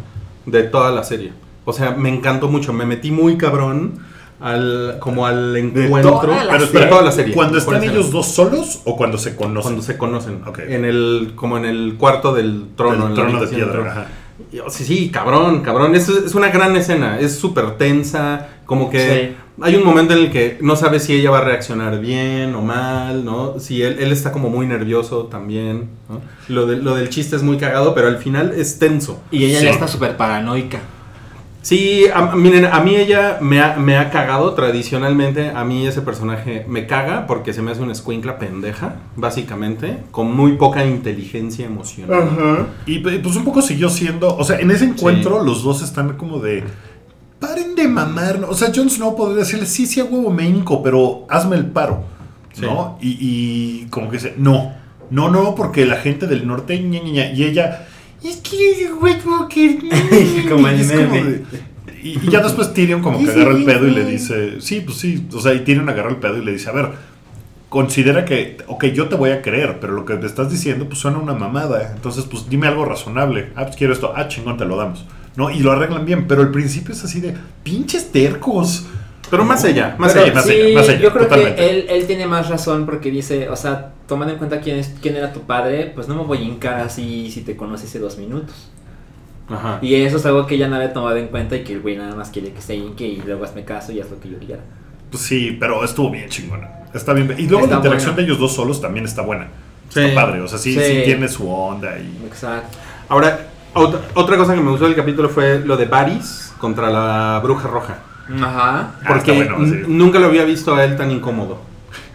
de 0.46 0.63
toda 0.63 0.92
la 0.92 1.04
serie. 1.04 1.32
O 1.63 1.72
sea, 1.72 1.92
me 1.92 2.10
encantó 2.10 2.50
mucho. 2.50 2.74
Me 2.74 2.86
metí 2.86 3.12
muy 3.12 3.38
cabrón 3.38 4.00
al, 4.42 4.98
como 5.00 5.26
al 5.26 5.56
encuentro 5.56 6.20
toda 6.20 6.44
la 6.44 6.52
Pero 6.52 6.68
de 6.68 6.86
toda 6.88 7.02
la 7.02 7.12
serie. 7.12 7.34
¿Cuando 7.34 7.58
están 7.58 7.76
escena. 7.76 7.94
ellos 7.94 8.12
dos 8.12 8.28
solos 8.28 8.82
o 8.84 8.98
cuando 8.98 9.18
se 9.18 9.36
conocen? 9.36 9.62
Cuando 9.62 9.82
se 9.82 9.98
conocen. 9.98 10.42
En 10.68 10.84
el, 10.84 11.34
como 11.36 11.58
en 11.58 11.66
el 11.66 11.96
cuarto 11.98 12.34
del 12.34 12.66
trono. 12.76 12.94
Del 12.94 13.04
en 13.04 13.10
la 13.10 13.16
trono 13.16 13.46
de 13.46 13.48
piedra, 13.48 13.92
ajá. 13.92 14.08
Oh, 14.66 14.70
Sí, 14.70 14.84
sí, 14.84 15.10
cabrón, 15.12 15.62
cabrón. 15.62 15.96
Es, 15.96 16.10
es 16.10 16.36
una 16.36 16.50
gran 16.50 16.76
escena. 16.76 17.20
Es 17.20 17.38
súper 17.38 17.78
tensa. 17.78 18.48
Como 18.66 18.89
que 18.89 19.36
hay 19.62 19.76
un 19.76 19.84
momento 19.86 20.13
en 20.13 20.20
el 20.20 20.32
que 20.32 20.58
no 20.62 20.76
sabes 20.76 21.04
si 21.04 21.13
ella 21.16 21.30
va 21.32 21.39
a 21.39 21.44
reaccionar 21.44 22.00
bien 22.00 22.56
o 22.56 22.62
mal, 22.62 23.24
¿no? 23.24 23.60
Si 23.60 23.82
él, 23.82 23.98
él 24.00 24.12
está 24.12 24.32
como 24.32 24.50
muy 24.50 24.66
nervioso 24.66 25.24
también. 25.26 25.89
¿no? 26.10 26.22
Lo, 26.48 26.66
de- 26.66 26.78
lo 26.78 26.96
del 26.96 27.10
chiste 27.10 27.36
es 27.36 27.44
muy 27.44 27.58
cagado, 27.58 27.94
pero 27.94 28.08
al 28.08 28.18
final 28.18 28.54
es 28.56 28.80
tenso. 28.80 29.22
Y 29.32 29.46
ella 29.46 29.60
Sí. 29.60 29.66
ya 29.66 29.72
está 29.72 29.88
súper 29.88 30.18
paranoica. 30.18 30.80
Sí, 31.62 32.08
a- 32.13 32.36
miren, 32.36 32.66
a 32.66 32.82
mí 32.82 32.94
ella 32.96 33.38
me 33.39 33.62
ha, 33.62 33.78
me 33.78 33.96
ha 33.98 34.10
cagado 34.10 34.54
tradicionalmente. 34.54 35.52
A 35.52 35.63
mí 35.63 35.88
ese 35.88 36.02
personaje 36.02 36.66
me 36.68 36.88
caga 36.88 37.26
porque 37.26 37.54
se 37.54 37.62
me 37.62 37.72
hace 37.72 37.82
una 37.82 37.94
escuincla 37.94 38.38
pendeja, 38.38 38.96
básicamente, 39.16 40.00
con 40.12 40.36
muy 40.36 40.54
poca 40.58 40.84
inteligencia 40.86 41.66
emocional. 41.66 42.68
Y 42.86 43.00
pe- 43.00 43.20
pues 43.20 43.38
un 43.38 43.46
poco 43.46 43.62
siguió 43.62 43.88
siendo. 43.89 44.36
O 44.36 44.44
sea, 44.44 44.60
en 44.60 44.72
ese 44.72 44.84
encuentro 44.86 45.42
los 45.42 45.63
dos 45.63 45.82
están 45.82 46.18
como 46.18 46.39
de. 46.39 46.66
Paren 47.45 47.75
de 47.75 47.88
mamar. 47.88 48.45
O 48.47 48.53
sea, 48.53 48.71
Jon 48.73 48.89
Snow 48.89 49.15
podría 49.15 49.39
decirle, 49.39 49.65
sí, 49.65 49.86
sí, 49.86 49.99
a 49.99 50.06
huevo 50.06 50.32
me 50.32 50.47
hinco, 50.47 50.82
pero 50.82 51.25
hazme 51.29 51.56
el 51.56 51.65
paro. 51.65 52.03
¿No? 52.62 52.97
Y, 53.01 53.17
y 53.19 53.88
como 53.89 54.10
que 54.10 54.17
dice, 54.17 54.36
no. 54.38 54.73
No, 55.10 55.29
no, 55.29 55.53
porque 55.56 55.86
la 55.86 55.97
gente 55.97 56.27
del 56.27 56.47
norte. 56.47 56.79
ña, 56.79 57.01
ña, 57.01 57.12
ña", 57.12 57.32
y 57.32 57.43
ella. 57.43 57.88
Es 58.23 58.38
que, 58.38 58.89
como 60.49 60.67
el 60.67 60.86
meme. 60.88 61.41
y, 62.01 62.19
y 62.19 62.29
ya 62.29 62.41
después 62.41 62.73
Tyrion 62.73 63.01
como 63.01 63.19
que 63.19 63.29
agarra 63.29 63.51
el 63.51 63.65
pedo 63.65 63.88
y 63.88 63.91
le 63.91 64.06
dice, 64.06 64.62
sí, 64.62 64.82
pues 64.82 64.97
sí, 64.97 65.27
o 65.34 65.41
sea, 65.41 65.53
y 65.53 65.60
Tyrion 65.60 65.89
agarra 65.89 66.10
el 66.10 66.17
pedo 66.17 66.38
y 66.38 66.45
le 66.45 66.53
dice, 66.53 66.69
a 66.69 66.73
ver, 66.73 66.91
considera 67.73 68.23
que, 68.23 68.58
ok, 68.67 68.86
yo 68.86 69.10
te 69.10 69.15
voy 69.15 69.32
a 69.32 69.41
creer, 69.41 69.79
pero 69.82 69.93
lo 69.93 70.06
que 70.06 70.15
te 70.17 70.27
estás 70.27 70.51
diciendo 70.51 70.86
pues 70.86 70.99
suena 70.99 71.17
una 71.17 71.34
mamada, 71.34 71.91
entonces 71.95 72.23
pues 72.25 72.47
dime 72.47 72.67
algo 72.67 72.86
razonable, 72.86 73.49
ah, 73.56 73.63
pues 73.65 73.75
quiero 73.75 73.93
esto, 73.93 74.13
ah, 74.15 74.27
chingón, 74.27 74.58
te 74.58 74.65
lo 74.65 74.77
damos, 74.77 75.06
¿no? 75.36 75.50
Y 75.52 75.60
lo 75.60 75.72
arreglan 75.72 76.06
bien, 76.06 76.28
pero 76.28 76.41
al 76.41 76.52
principio 76.52 76.93
es 76.93 77.04
así 77.04 77.19
de, 77.22 77.34
pinches 77.63 78.12
tercos. 78.12 78.86
Pero 79.30 79.46
más 79.46 79.63
allá, 79.63 79.96
más 79.98 80.13
Pero 80.13 80.26
allá. 80.26 80.34
más 80.36 80.46
sí, 80.46 80.52
allá, 80.54 80.76
más 80.76 80.89
allá, 80.89 81.00
yo 81.00 81.12
creo 81.12 81.24
totalmente. 81.24 81.56
que 81.56 81.69
él, 81.69 81.86
él 81.89 82.06
tiene 82.06 82.28
más 82.28 82.50
razón 82.50 82.86
porque 82.86 83.10
dice, 83.10 83.50
o 83.50 83.56
sea, 83.56 83.91
tomando 84.08 84.32
en 84.34 84.38
cuenta 84.38 84.60
quién, 84.62 84.78
es, 84.78 84.93
quién 85.02 85.15
era 85.15 85.34
tu 85.34 85.39
padre, 85.41 85.91
pues 85.96 86.08
no 86.08 86.13
me 86.15 86.24
voy 86.24 86.38
a 86.38 86.41
hincar 86.41 86.80
así 86.82 87.32
si 87.32 87.41
te 87.41 87.56
conocí 87.56 87.86
hace 87.88 87.98
dos 88.00 88.17
minutos. 88.19 88.69
Ajá. 89.50 89.80
Y 89.82 89.96
eso 89.96 90.17
es 90.17 90.26
algo 90.26 90.46
que 90.46 90.56
ella 90.56 90.67
no 90.67 90.76
había 90.76 90.93
tomado 90.93 91.17
en 91.17 91.28
cuenta 91.30 91.56
y 91.56 91.63
que 91.63 91.74
el 91.74 91.82
güey 91.82 91.98
nada 91.98 92.15
más 92.15 92.30
quiere 92.30 92.52
que 92.54 92.62
se 92.62 92.76
hinque 92.76 93.08
y 93.08 93.22
luego 93.26 93.43
hazme 93.43 93.63
caso 93.65 93.91
y 93.91 94.00
haz 94.00 94.10
lo 94.12 94.19
que 94.19 94.30
yo 94.30 94.38
quiera. 94.38 94.62
Pues 95.10 95.24
sí, 95.24 95.58
pero 95.60 95.84
estuvo 95.84 96.10
bien 96.12 96.30
chingona, 96.30 96.69
está 96.93 97.13
bien, 97.13 97.34
y 97.38 97.48
luego 97.48 97.65
Está 97.65 97.76
la 97.76 97.82
interacción 97.82 98.12
buena. 98.13 98.17
de 98.17 98.24
ellos 98.24 98.39
dos 98.39 98.54
solos 98.54 98.82
también 98.82 99.06
está 99.06 99.22
buena, 99.24 99.48
Sí. 99.89 100.00
está 100.00 100.15
padre, 100.26 100.41
o 100.41 100.48
sea, 100.48 100.58
sí, 100.60 100.74
sí, 100.74 100.80
Sí. 100.80 101.02
tiene 101.06 101.28
su 101.28 101.50
onda 101.52 101.98
y... 102.00 102.26
Exacto. 102.26 102.78
Ahora, 103.10 103.48
otra, 103.74 104.02
otra 104.14 104.38
cosa 104.38 104.54
que 104.56 104.62
me 104.62 104.70
gustó 104.72 104.86
del 104.86 104.96
capítulo 104.96 105.30
fue 105.30 105.60
lo 105.66 105.78
de 105.78 105.86
Varys 105.86 106.54
contra 106.60 106.90
la 106.90 107.40
bruja 107.44 107.68
roja. 107.68 107.98
Ajá. 108.42 108.92
Ah, 109.02 109.06
Porque 109.08 109.32
bueno, 109.34 109.58
sí. 109.66 109.82
nunca 109.88 110.20
lo 110.20 110.28
había 110.28 110.46
visto 110.46 110.74
a 110.76 110.84
él 110.86 110.96
tan 110.96 111.12
incómodo. 111.12 111.60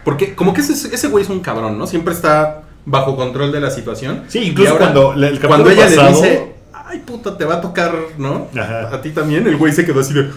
Porque 0.03 0.33
como 0.35 0.53
que 0.53 0.61
ese, 0.61 0.73
ese 0.93 1.07
güey 1.07 1.23
es 1.23 1.29
un 1.29 1.39
cabrón, 1.41 1.77
¿no? 1.77 1.85
Siempre 1.85 2.13
está 2.13 2.61
bajo 2.85 3.15
control 3.15 3.51
de 3.51 3.59
la 3.59 3.69
situación. 3.69 4.23
Sí, 4.27 4.39
incluso 4.39 4.71
ahora, 4.71 4.85
cuando 4.91 5.13
el 5.13 5.21
capítulo 5.39 5.47
cuando 5.49 5.69
ella 5.69 5.83
pasado- 5.85 6.07
le 6.09 6.15
dice, 6.15 6.55
ay 6.73 6.99
puta, 6.99 7.37
te 7.37 7.45
va 7.45 7.55
a 7.55 7.61
tocar, 7.61 7.93
¿no? 8.17 8.47
Ajá. 8.59 8.89
A 8.95 9.01
ti 9.01 9.11
también, 9.11 9.45
el 9.47 9.57
güey 9.57 9.71
se 9.71 9.85
quedó 9.85 9.99
así 9.99 10.13
de... 10.13 10.31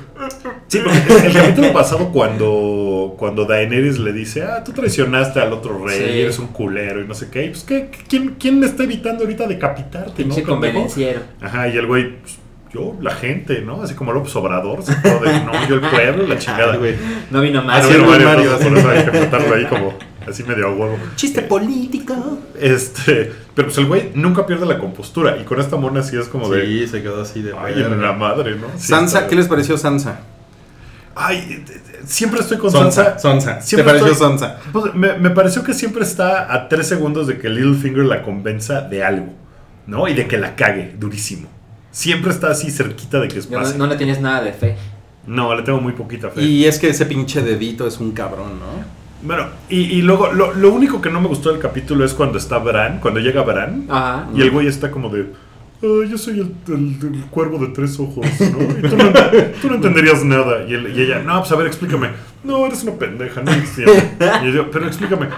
Sí, 0.72 0.80
porque 0.82 1.26
el 1.26 1.32
capítulo 1.32 1.72
pasado 1.72 2.08
cuando, 2.10 3.14
cuando 3.18 3.44
Daenerys 3.44 3.98
le 3.98 4.12
dice, 4.12 4.42
ah, 4.42 4.62
tú 4.64 4.72
traicionaste 4.72 5.40
al 5.40 5.52
otro 5.52 5.84
rey, 5.84 5.98
Sí. 5.98 6.20
eres 6.20 6.38
un 6.38 6.46
culero 6.48 7.02
y 7.02 7.06
no 7.06 7.14
sé 7.14 7.28
qué, 7.30 7.48
pues 7.48 7.64
¿qué, 7.64 7.90
quién, 8.08 8.36
¿quién 8.38 8.58
me 8.58 8.66
está 8.66 8.84
evitando 8.84 9.24
ahorita 9.24 9.46
decapitarte? 9.46 10.24
¿no, 10.24 10.34
convenenciero. 10.42 11.20
Ajá, 11.40 11.68
y 11.68 11.76
el 11.76 11.86
güey, 11.86 12.16
pues, 12.20 12.38
yo, 12.72 12.96
la 13.02 13.10
gente, 13.14 13.60
¿no? 13.60 13.82
Así 13.82 13.94
como 13.94 14.12
López 14.14 14.34
Obrador, 14.34 14.82
se 14.82 14.94
quedó 15.02 15.20
de, 15.20 15.40
no, 15.40 15.68
yo 15.68 15.74
el 15.74 15.80
pueblo, 15.82 16.26
la 16.26 16.38
chingada. 16.38 16.76
Güey. 16.76 16.94
No 17.30 17.42
vino 17.42 17.60
Ah, 17.60 17.64
más. 17.64 17.82
no, 17.82 17.88
Haciendo 17.90 18.06
no, 18.06 18.24
Mario, 18.24 18.44
entonces, 18.54 18.68
por 18.68 18.78
eso 18.78 18.88
hay 18.90 19.04
que 19.04 19.20
matarlo 19.20 19.54
ahí 19.54 19.64
como 19.66 19.94
así 20.26 20.42
medio 20.44 20.68
a 20.68 20.70
huevo. 20.70 20.96
Chiste 21.16 21.42
político. 21.42 22.14
Este, 22.58 23.30
pero 23.54 23.68
pues 23.68 23.76
el 23.76 23.86
güey 23.86 24.10
nunca 24.14 24.46
pierde 24.46 24.64
la 24.64 24.78
compostura 24.78 25.36
y 25.38 25.44
con 25.44 25.60
esta 25.60 25.76
mona 25.76 26.02
sí 26.02 26.16
es 26.16 26.28
como 26.28 26.48
de, 26.48 26.64
Sí, 26.64 26.86
se 26.86 27.02
quedó 27.02 27.20
así 27.20 27.42
de... 27.42 27.52
ay, 27.60 27.74
en 27.76 28.00
la 28.00 28.12
madre, 28.14 28.54
¿no? 28.56 28.68
Sí, 28.76 28.86
Sansa, 28.86 29.26
¿qué 29.26 29.36
les 29.36 29.48
pareció 29.48 29.76
Sansa? 29.76 30.20
Ay, 31.14 31.36
eh, 31.38 31.64
eh, 31.68 32.00
siempre 32.06 32.40
estoy 32.40 32.58
con 32.58 32.70
Sonsa, 32.70 33.18
Sansa. 33.18 33.60
Sonsa. 33.60 33.76
¿Te 33.76 33.84
pareció 33.84 34.08
estoy- 34.08 34.28
Sonsa? 34.28 34.58
Pues, 34.72 34.94
me, 34.94 35.14
me 35.18 35.30
pareció 35.30 35.62
que 35.62 35.74
siempre 35.74 36.02
está 36.04 36.52
a 36.52 36.68
tres 36.68 36.86
segundos 36.88 37.26
de 37.26 37.38
que 37.38 37.48
Littlefinger 37.48 38.04
la 38.04 38.22
convenza 38.22 38.80
de 38.82 39.04
algo, 39.04 39.32
¿no? 39.86 40.08
Y 40.08 40.14
de 40.14 40.26
que 40.26 40.38
la 40.38 40.56
cague 40.56 40.94
durísimo. 40.98 41.48
Siempre 41.90 42.30
está 42.30 42.50
así 42.50 42.70
cerquita 42.70 43.20
de 43.20 43.28
que 43.28 43.38
es 43.38 43.50
No, 43.50 43.58
pase. 43.58 43.76
no 43.76 43.86
le 43.86 43.96
tienes 43.96 44.20
nada 44.20 44.42
de 44.42 44.52
fe. 44.52 44.76
No, 45.26 45.54
le 45.54 45.62
tengo 45.62 45.80
muy 45.80 45.92
poquita 45.92 46.30
fe. 46.30 46.42
Y 46.42 46.64
es 46.64 46.78
que 46.78 46.88
ese 46.88 47.04
pinche 47.06 47.42
dedito 47.42 47.86
es 47.86 47.98
un 47.98 48.12
cabrón, 48.12 48.58
¿no? 48.58 49.02
Bueno, 49.24 49.46
y, 49.68 49.76
y 49.82 50.02
luego 50.02 50.32
lo, 50.32 50.52
lo 50.52 50.72
único 50.72 51.00
que 51.00 51.08
no 51.10 51.20
me 51.20 51.28
gustó 51.28 51.50
del 51.52 51.60
capítulo 51.60 52.04
es 52.04 52.12
cuando 52.12 52.38
está 52.38 52.58
Bran, 52.58 52.98
cuando 52.98 53.20
llega 53.20 53.42
Bran, 53.42 53.86
Ajá. 53.88 54.26
y 54.34 54.40
el 54.42 54.50
güey 54.50 54.66
está 54.66 54.90
como 54.90 55.10
de. 55.10 55.26
"Ah, 55.82 56.06
yo 56.08 56.16
soy 56.18 56.40
el, 56.40 56.54
el- 56.74 57.14
el 57.14 57.24
cuervo 57.30 57.58
de 57.58 57.68
tres 57.68 57.98
ojos, 58.00 58.24
¿no? 58.40 58.78
Y 58.78 58.82
tú 58.90 58.96
no, 58.96 59.12
tú 59.60 59.68
no 59.68 59.74
entenderías 59.76 60.24
nada. 60.24 60.64
Y, 60.68 60.74
él- 60.74 60.92
y 60.96 61.02
ella, 61.02 61.18
no, 61.20 61.40
pues 61.40 61.52
a 61.52 61.56
ver, 61.56 61.66
explícame. 61.66 62.08
No, 62.44 62.66
eres 62.66 62.82
una 62.84 62.92
pendeja, 62.92 63.40
no 63.42 63.52
entiendo. 63.52 63.92
Y 64.44 64.52
yo, 64.52 64.70
pero 64.70 64.86
explícame. 64.86 65.28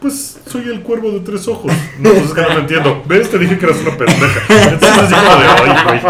Pues 0.00 0.40
soy 0.46 0.62
el 0.70 0.80
cuervo 0.80 1.10
de 1.10 1.20
tres 1.20 1.46
ojos. 1.46 1.70
No, 1.98 2.10
pues 2.10 2.24
es 2.24 2.32
que 2.32 2.40
no 2.40 2.48
lo 2.48 2.58
entiendo. 2.60 3.02
¿Ves? 3.06 3.30
Te 3.30 3.38
dije 3.38 3.58
que 3.58 3.66
eras 3.66 3.78
una 3.82 3.96
pendeja. 3.98 4.40
Entonces 4.72 5.10
de, 5.10 5.16
güey. 5.16 6.00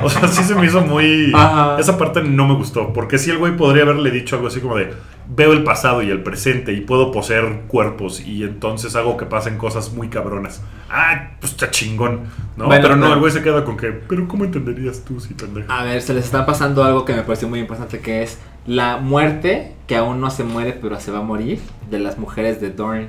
O 0.04 0.08
sea, 0.10 0.28
sí 0.28 0.42
se 0.44 0.54
me 0.54 0.66
hizo 0.66 0.80
muy... 0.82 1.32
Ajá. 1.34 1.76
Esa 1.78 1.96
parte 1.98 2.22
no 2.22 2.46
me 2.46 2.54
gustó. 2.54 2.92
Porque 2.92 3.18
sí 3.18 3.30
el 3.30 3.38
güey 3.38 3.56
podría 3.56 3.82
haberle 3.82 4.10
dicho 4.10 4.36
algo 4.36 4.48
así 4.48 4.60
como 4.60 4.76
de... 4.76 4.92
Veo 5.28 5.52
el 5.52 5.64
pasado 5.64 6.02
y 6.02 6.10
el 6.10 6.22
presente 6.22 6.72
y 6.72 6.80
puedo 6.82 7.10
poseer 7.10 7.62
cuerpos 7.66 8.20
y 8.20 8.44
entonces 8.44 8.94
hago 8.94 9.16
que 9.16 9.26
pasen 9.26 9.58
cosas 9.58 9.92
muy 9.92 10.08
cabronas. 10.08 10.62
Ah, 10.88 11.30
pues 11.40 11.52
está 11.52 11.70
chingón. 11.70 12.20
¿no? 12.56 12.66
Bueno, 12.66 12.80
pero 12.82 12.96
no, 12.96 13.12
el 13.12 13.18
güey 13.18 13.32
se 13.32 13.42
queda 13.42 13.64
con 13.64 13.76
que... 13.76 13.88
Pero 13.88 14.28
¿cómo 14.28 14.44
entenderías 14.44 15.00
tú 15.04 15.18
si 15.18 15.34
pendeja? 15.34 15.66
A 15.76 15.82
ver, 15.84 16.00
se 16.00 16.14
les 16.14 16.24
está 16.24 16.46
pasando 16.46 16.84
algo 16.84 17.04
que 17.04 17.12
me 17.12 17.22
pareció 17.22 17.48
muy 17.48 17.58
importante, 17.58 17.98
que 17.98 18.22
es 18.22 18.38
la 18.66 18.98
muerte, 18.98 19.72
que 19.88 19.96
aún 19.96 20.20
no 20.20 20.30
se 20.30 20.44
muere, 20.44 20.72
pero 20.80 20.98
se 21.00 21.10
va 21.10 21.18
a 21.18 21.22
morir, 21.22 21.58
de 21.90 21.98
las 21.98 22.18
mujeres 22.18 22.60
de 22.60 22.70
Dorne. 22.70 23.08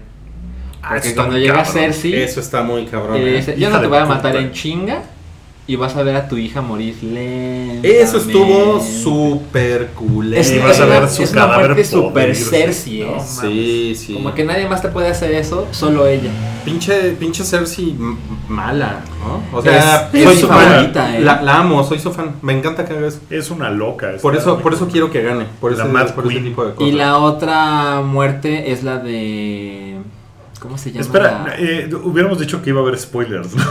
Ah, 0.82 0.90
Porque 0.94 1.10
está 1.10 1.22
cuando 1.22 1.34
muy 1.34 1.42
llega 1.42 1.56
cabrón. 1.64 1.74
Cersei, 1.74 2.14
Eso 2.22 2.40
está 2.40 2.64
muy 2.64 2.86
cabrón. 2.86 3.18
y 3.18 3.20
le 3.26 3.32
¿eh? 3.32 3.38
dice, 3.38 3.60
yo 3.60 3.70
no 3.70 3.80
te 3.80 3.88
voy 3.88 3.98
a 3.98 4.04
puta. 4.04 4.16
matar 4.16 4.36
en 4.38 4.52
chinga, 4.52 5.02
y 5.70 5.76
vas 5.76 5.96
a 5.98 6.04
ver 6.04 6.16
a 6.16 6.30
tu 6.30 6.38
hija 6.38 6.62
morir 6.62 6.96
lenta. 7.04 7.86
Eso 7.88 8.18
estuvo 8.18 8.80
súper 8.82 9.88
culero. 9.88 10.40
Es, 10.42 10.52
Y 10.52 10.60
vas 10.60 10.80
a 10.80 10.86
una, 10.86 11.00
ver 11.00 11.10
su 11.10 11.24
es 11.24 11.32
una 11.34 11.42
cadáver 11.42 11.66
muerte 11.72 11.84
super 11.86 12.12
podrirse. 12.14 12.46
Cersei, 12.50 13.00
No, 13.02 13.18
¿eh? 13.18 13.22
Sí, 13.42 13.96
sí. 13.96 14.14
Como 14.14 14.34
que 14.34 14.46
nadie 14.46 14.68
más 14.68 14.82
te 14.82 14.88
puede 14.88 15.10
hacer 15.10 15.32
eso, 15.34 15.68
solo 15.72 16.08
ella. 16.08 16.30
Pinche, 16.64 17.12
pinche 17.20 17.44
Cersei 17.44 17.96
mala, 18.48 19.02
¿no? 19.20 19.58
O 19.58 19.62
sea, 19.62 20.10
Es- 20.14 20.24
soy 20.24 20.34
es 20.34 20.40
su 20.40 20.48
mi 20.48 20.54
fan. 20.54 20.68
favorita, 20.70 21.18
¿eh? 21.18 21.22
La, 21.22 21.42
la 21.42 21.58
amo, 21.60 21.84
soy 21.84 22.00
su 22.00 22.12
fan. 22.14 22.36
Me 22.42 22.58
encanta 22.58 22.86
que 22.86 22.94
haga 22.94 23.08
eso. 23.08 23.20
Es 23.30 23.52
una 23.52 23.70
loca. 23.70 24.14
Por 24.22 24.36
eso, 24.38 24.60
por 24.60 24.74
eso 24.74 24.88
quiero 24.88 25.12
que 25.12 25.22
gane. 25.22 25.46
Por, 25.60 25.76
La 25.78 25.84
ese, 25.84 25.92
Mad 25.92 26.12
por 26.16 26.32
ese 26.32 26.40
tipo 26.42 26.66
de 26.66 26.74
cosas. 26.76 26.90
Y 26.90 26.96
la 26.96 27.18
otra 27.18 28.02
muerte 28.02 28.72
es 28.72 28.84
la 28.84 29.00
de... 29.00 29.98
¿Cómo 30.62 30.78
se 30.78 30.92
llama? 30.92 31.02
Espera, 31.02 31.56
eh, 31.60 31.90
hubiéramos 32.04 32.40
dicho 32.40 32.62
que 32.64 32.70
iba 32.72 32.80
a 32.80 32.84
haber 32.84 32.98
spoilers, 32.98 33.54
¿no? 33.54 33.64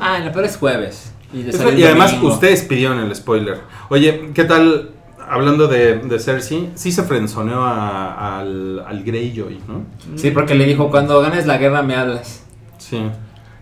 Ah, 0.00 0.18
en 0.18 0.26
la 0.26 0.32
peor 0.32 0.44
es 0.44 0.56
jueves. 0.56 1.12
Y, 1.32 1.42
además 1.84 2.12
domingo. 2.12 2.32
ustedes 2.34 2.62
pidieron 2.62 2.98
el 2.98 3.14
spoiler. 3.14 3.58
Oye, 3.88 4.30
¿qué 4.34 4.44
tal? 4.44 4.90
Hablando 5.28 5.68
de, 5.68 5.98
de 5.98 6.18
Cersei, 6.18 6.70
sí 6.74 6.90
se 6.90 7.04
frenzoneó 7.04 7.62
a- 7.64 8.40
al, 8.40 8.80
al 8.84 9.04
Greyjoy, 9.04 9.60
¿no? 9.68 9.84
Sí, 10.16 10.32
porque 10.32 10.56
le 10.56 10.64
dijo, 10.66 10.90
cuando 10.90 11.20
ganes 11.20 11.46
la 11.46 11.56
guerra 11.58 11.82
me 11.82 11.94
hablas. 11.94 12.44
Sí. 12.78 13.00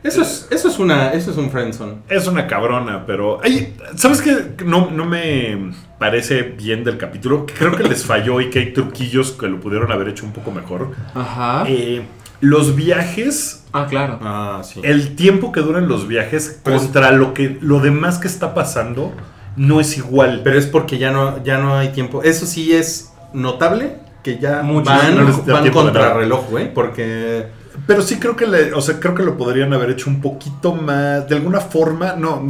Eso 0.02 0.22
es, 0.22 0.46
eso 0.50 0.68
es 0.68 0.78
una, 0.78 1.10
eso 1.12 1.32
es 1.32 1.36
un 1.36 1.50
friendzone. 1.50 1.94
Es 2.08 2.26
una 2.28 2.46
cabrona, 2.46 3.04
pero. 3.04 3.40
Ay, 3.42 3.74
¿Sabes 3.96 4.22
qué? 4.22 4.54
No, 4.64 4.90
no 4.90 5.04
me 5.04 5.72
parece 5.98 6.42
bien 6.42 6.84
del 6.84 6.96
capítulo. 6.96 7.44
Creo 7.58 7.74
que 7.76 7.82
les 7.82 8.04
falló 8.06 8.40
y 8.40 8.48
que 8.48 8.60
hay 8.60 8.72
truquillos 8.72 9.32
que 9.32 9.48
lo 9.48 9.58
pudieron 9.60 9.90
haber 9.90 10.08
hecho 10.08 10.24
un 10.24 10.32
poco 10.32 10.52
mejor. 10.52 10.92
Ajá. 11.14 11.64
Eh, 11.66 12.02
los 12.40 12.76
viajes, 12.76 13.64
ah, 13.72 13.86
claro. 13.88 14.18
Ah, 14.22 14.62
sí. 14.64 14.80
el 14.84 15.16
tiempo 15.16 15.50
que 15.52 15.60
duran 15.60 15.88
los 15.88 16.06
viajes 16.08 16.60
Pero 16.62 16.76
es- 16.76 16.82
contra 16.82 17.12
lo 17.12 17.34
que 17.34 17.58
lo 17.60 17.80
demás 17.80 18.18
que 18.18 18.28
está 18.28 18.54
pasando 18.54 19.12
no 19.56 19.80
es 19.80 19.96
igual. 19.98 20.42
Pero 20.44 20.58
es 20.58 20.66
porque 20.66 20.98
ya 20.98 21.10
no, 21.10 21.42
ya 21.42 21.58
no 21.58 21.74
hay 21.76 21.88
tiempo. 21.88 22.22
Eso 22.22 22.46
sí 22.46 22.72
es 22.74 23.12
notable 23.32 23.96
que 24.22 24.38
ya 24.38 24.62
Mucho. 24.62 24.88
van, 24.90 25.16
No 25.16 25.52
van 25.52 25.70
contra 25.70 26.14
reloj, 26.14 26.48
güey. 26.50 26.72
Porque 26.72 27.46
Pero 27.88 28.02
sí 28.02 28.16
creo 28.20 28.36
que 28.36 28.46
le, 28.46 28.74
o 28.74 28.82
sea, 28.82 29.00
creo 29.00 29.14
que 29.14 29.22
lo 29.22 29.38
podrían 29.38 29.72
haber 29.72 29.88
hecho 29.90 30.10
un 30.10 30.20
poquito 30.20 30.74
más, 30.74 31.26
de 31.26 31.34
alguna 31.36 31.58
forma, 31.60 32.12
no, 32.16 32.40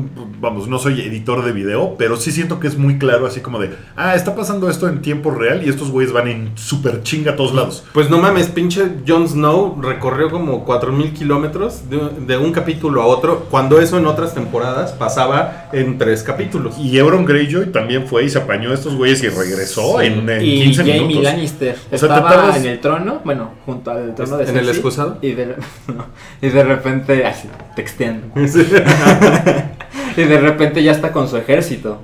vamos, 0.41 0.67
no 0.67 0.81
soy 0.81 1.01
editor 1.01 1.45
de 1.45 1.53
video, 1.53 1.95
pero 1.97 2.17
sí 2.17 2.33
siento 2.33 2.59
que 2.59 2.67
es 2.67 2.77
muy 2.77 2.99
claro, 2.99 3.25
así 3.25 3.39
como 3.41 3.61
de, 3.61 3.71
ah, 3.95 4.17
está 4.17 4.35
pasando 4.35 4.69
esto 4.69 4.89
en 4.89 5.01
tiempo 5.01 5.31
real 5.31 5.65
y 5.65 5.69
estos 5.69 5.93
güeyes 5.93 6.13
van 6.13 6.27
en 6.27 6.51
super 6.57 7.05
chinga 7.05 7.31
a 7.33 7.37
todos 7.37 7.55
lados. 7.55 7.85
Pues 7.95 8.11
no 8.11 8.19
mames, 8.19 8.49
pinche 8.49 8.83
Jon 9.07 9.29
Snow 9.29 9.81
recorrió 9.81 10.29
como 10.29 10.65
4000 10.65 11.13
kilómetros 11.13 11.89
de, 11.89 12.01
de 12.27 12.37
un 12.37 12.51
capítulo 12.51 13.01
a 13.03 13.07
otro, 13.07 13.47
cuando 13.49 13.81
eso 13.81 13.97
en 13.97 14.07
otras 14.07 14.35
temporadas 14.35 14.91
pasaba 14.91 15.69
en 15.73 15.99
tres 15.99 16.25
capítulos. 16.25 16.77
Y 16.79 16.99
Euron 16.99 17.25
Greyjoy 17.25 17.67
también 17.71 18.09
fue 18.09 18.25
y 18.25 18.29
se 18.29 18.39
apañó 18.39 18.73
a 18.73 18.75
estos 18.75 18.97
güeyes 18.97 19.23
y 19.23 19.29
regresó 19.29 20.01
Sí. 20.01 20.07
en, 20.07 20.29
en 20.29 20.45
y 20.45 20.63
15 20.65 20.79
Jamie 20.83 21.01
minutos. 21.07 21.23
Lannister 21.23 21.77
O 21.77 21.97
sea, 21.97 22.09
estaba 22.09 22.29
tardas- 22.29 22.57
en 22.57 22.67
el 22.67 22.81
trono, 22.81 23.21
bueno, 23.25 23.53
junto 23.65 23.93
al 23.93 24.17
trono 24.17 24.37
de 24.39 24.49
¿En 24.51 24.57
el 24.57 24.69
excusado? 24.69 25.19
Y 25.29 25.35
de, 25.35 25.47
no, 25.89 26.07
y 26.41 26.49
de 26.49 26.65
repente, 26.65 27.27
así, 27.27 27.49
texteando. 27.77 28.29
y 30.17 30.23
de 30.23 30.41
repente 30.41 30.83
ya 30.83 30.93
está 30.93 31.13
con 31.13 31.29
su 31.29 31.37
ejército. 31.37 32.01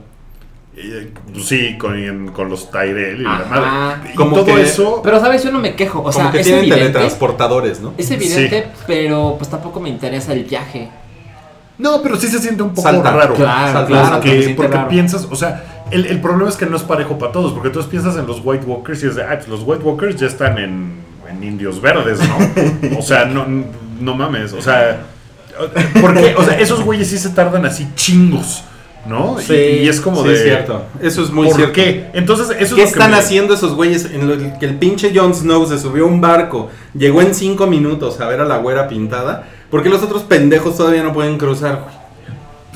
Eh, 0.77 1.13
sí, 1.41 1.79
con, 1.79 2.29
con 2.33 2.49
los 2.51 2.71
Tyrell 2.71 3.21
y 3.21 3.23
la 3.23 3.37
Ajá. 3.37 3.61
madre. 3.61 4.11
Y 4.13 4.17
Como 4.17 4.37
todo 4.37 4.57
que- 4.57 4.63
eso... 4.63 5.01
Pero, 5.05 5.21
¿sabes? 5.21 5.45
Yo 5.45 5.53
no 5.53 5.61
me 5.61 5.77
quejo. 5.77 6.03
O 6.03 6.11
sea, 6.11 6.23
Como 6.25 6.33
que 6.33 6.41
es 6.41 6.47
tienen 6.47 6.65
evidente. 6.65 6.87
teletransportadores, 6.87 7.81
¿no? 7.81 7.95
Es 7.97 8.11
evidente, 8.11 8.67
pero 8.87 9.37
pues 9.39 9.49
tampoco 9.49 9.79
me 9.81 9.89
interesa 9.89 10.33
el 10.33 10.45
viaje. 10.45 10.89
No, 11.79 12.03
pero 12.03 12.17
sí 12.17 12.27
se 12.29 12.39
siente 12.41 12.63
un 12.63 12.71
poco 12.71 12.83
Salta. 12.83 13.11
raro. 13.13 13.35
Claro, 13.35 13.73
Salta. 13.73 13.87
claro, 13.87 14.17
porque, 14.57 14.69
raro. 14.69 14.89
piensas, 14.89 15.27
o 15.31 15.37
sea, 15.37 15.85
el, 15.91 16.07
el 16.07 16.21
problema 16.21 16.49
es 16.49 16.57
que 16.57 16.67
no 16.67 16.77
es 16.77 16.83
parejo 16.83 17.19
para 17.19 17.31
todos, 17.33 17.53
porque 17.53 17.71
tú 17.71 17.81
piensas 17.89 18.17
en 18.17 18.27
los 18.27 18.41
White 18.45 18.65
Walkers 18.67 19.03
y 19.05 19.07
es 19.09 19.15
de, 19.17 19.23
ah, 19.25 19.31
pues 19.37 19.49
los 19.49 19.63
White 19.65 19.83
Walkers 19.85 20.17
ya 20.17 20.27
están 20.27 20.59
en, 20.59 21.04
en 21.37 21.45
indios 21.45 21.81
verdes, 21.81 22.19
¿no? 22.21 22.99
o 22.99 23.03
sea, 23.03 23.25
no, 23.25 23.47
no 24.01 24.15
mames, 24.15 24.53
o 24.53 24.63
sea, 24.63 25.01
porque, 26.01 26.35
o 26.37 26.45
sea, 26.45 26.59
esos 26.59 26.83
güeyes 26.83 27.09
sí 27.09 27.19
se 27.19 27.31
tardan 27.31 27.65
así 27.67 27.89
chingos, 27.95 28.65
¿no? 29.07 29.37
Y- 29.49 29.53
y, 29.53 29.89
es 29.89 30.01
como 30.01 30.23
sí, 30.23 30.29
de... 30.29 30.35
es 30.35 30.43
cierto. 30.43 30.83
Eso 31.01 31.23
es 31.23 31.31
muy 31.31 31.47
¿Por 31.47 31.57
cierto. 31.57 31.73
qué? 31.75 32.07
Entonces, 32.15 32.49
eso 32.59 32.59
¿Qué 32.59 32.65
es 32.65 32.71
lo 32.71 32.77
que 32.77 32.83
están 32.85 33.11
me- 33.13 33.19
haciendo 33.19 33.55
esos 33.55 33.75
güeyes 33.75 34.07
en 34.07 34.29
lo 34.29 34.59
que 34.59 34.67
el 34.67 34.77
pinche 34.77 35.13
Jon 35.15 35.35
Snow 35.35 35.67
se 35.67 35.79
subió 35.79 36.05
a 36.05 36.09
un 36.09 36.21
barco, 36.21 36.71
llegó 36.97 37.21
en 37.23 37.35
cinco 37.35 37.67
minutos 37.67 38.21
a 38.21 38.27
ver 38.27 38.41
a 38.41 38.45
la 38.45 38.59
güera 38.59 38.89
pintada? 38.89 39.45
¿Por 39.71 39.83
qué 39.83 39.89
los 39.89 40.03
otros 40.03 40.23
pendejos 40.23 40.77
todavía 40.77 41.03
no 41.03 41.13
pueden 41.13 41.37
cruzar? 41.39 41.94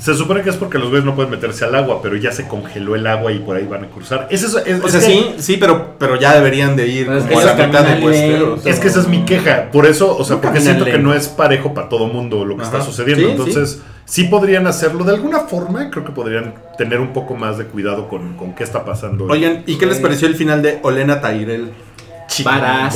Se 0.00 0.14
supone 0.14 0.42
que 0.42 0.50
es 0.50 0.56
porque 0.56 0.78
los 0.78 0.88
güeyes 0.90 1.04
no 1.04 1.14
pueden 1.14 1.30
meterse 1.30 1.64
al 1.64 1.74
agua, 1.74 2.00
pero 2.02 2.14
ya 2.16 2.30
se 2.32 2.46
congeló 2.46 2.94
el 2.94 3.06
agua 3.06 3.32
y 3.32 3.40
por 3.40 3.56
ahí 3.56 3.66
van 3.66 3.84
a 3.84 3.88
cruzar. 3.88 4.28
Es 4.30 4.42
eso, 4.44 4.58
es, 4.64 4.80
O 4.82 4.87
es 4.87 4.92
sea, 4.92 5.00
que- 5.00 5.06
sí, 5.06 5.34
sí, 5.38 5.56
pero, 5.56 5.94
pero 5.98 6.16
ya 6.16 6.34
deberían 6.34 6.76
de 6.76 6.87
ir 6.87 7.06
Pero 7.06 7.18
es 7.18 7.24
como 7.24 7.40
que 7.40 7.48
a 7.48 7.54
la 7.56 7.66
mitad 7.66 7.84
de. 7.84 8.70
Es 8.70 8.78
que 8.80 8.88
esa 8.88 9.00
es 9.00 9.08
mi 9.08 9.24
queja. 9.24 9.70
Por 9.72 9.87
eso, 9.87 10.16
o 10.16 10.24
sea, 10.24 10.37
No 10.37 10.42
porque 10.42 10.61
siento 10.61 10.84
que 10.84 10.98
no 10.98 11.12
es 11.14 11.28
parejo 11.28 11.74
para 11.74 11.88
todo 11.88 12.06
mundo 12.06 12.44
lo 12.44 12.56
que 12.56 12.62
Ajá. 12.62 12.78
está 12.78 12.84
sucediendo. 12.84 13.24
Sí, 13.24 13.30
Entonces, 13.30 13.82
sí. 14.04 14.24
podrían 14.24 14.66
hacerlo 14.66 15.04
de 15.04 15.12
alguna 15.14 15.40
forma. 15.40 15.90
Creo 15.90 16.04
que 16.04 16.12
podrían 16.12 16.54
tener 16.76 17.00
un 17.00 17.12
poco 17.12 17.34
más 17.34 17.58
de 17.58 17.64
cuidado 17.64 18.08
con, 18.08 18.37
con 18.37 18.54
qué 18.54 18.62
está 18.64 18.84
pasando. 18.84 19.24
Oigan, 19.26 19.64
¿y 19.66 19.78
qué 19.78 19.87
les 19.87 19.98
pareció 19.98 20.28
el 20.28 20.37
final 20.37 20.62
de 20.62 20.78
Olena 20.82 21.20
Varas. 22.44 22.94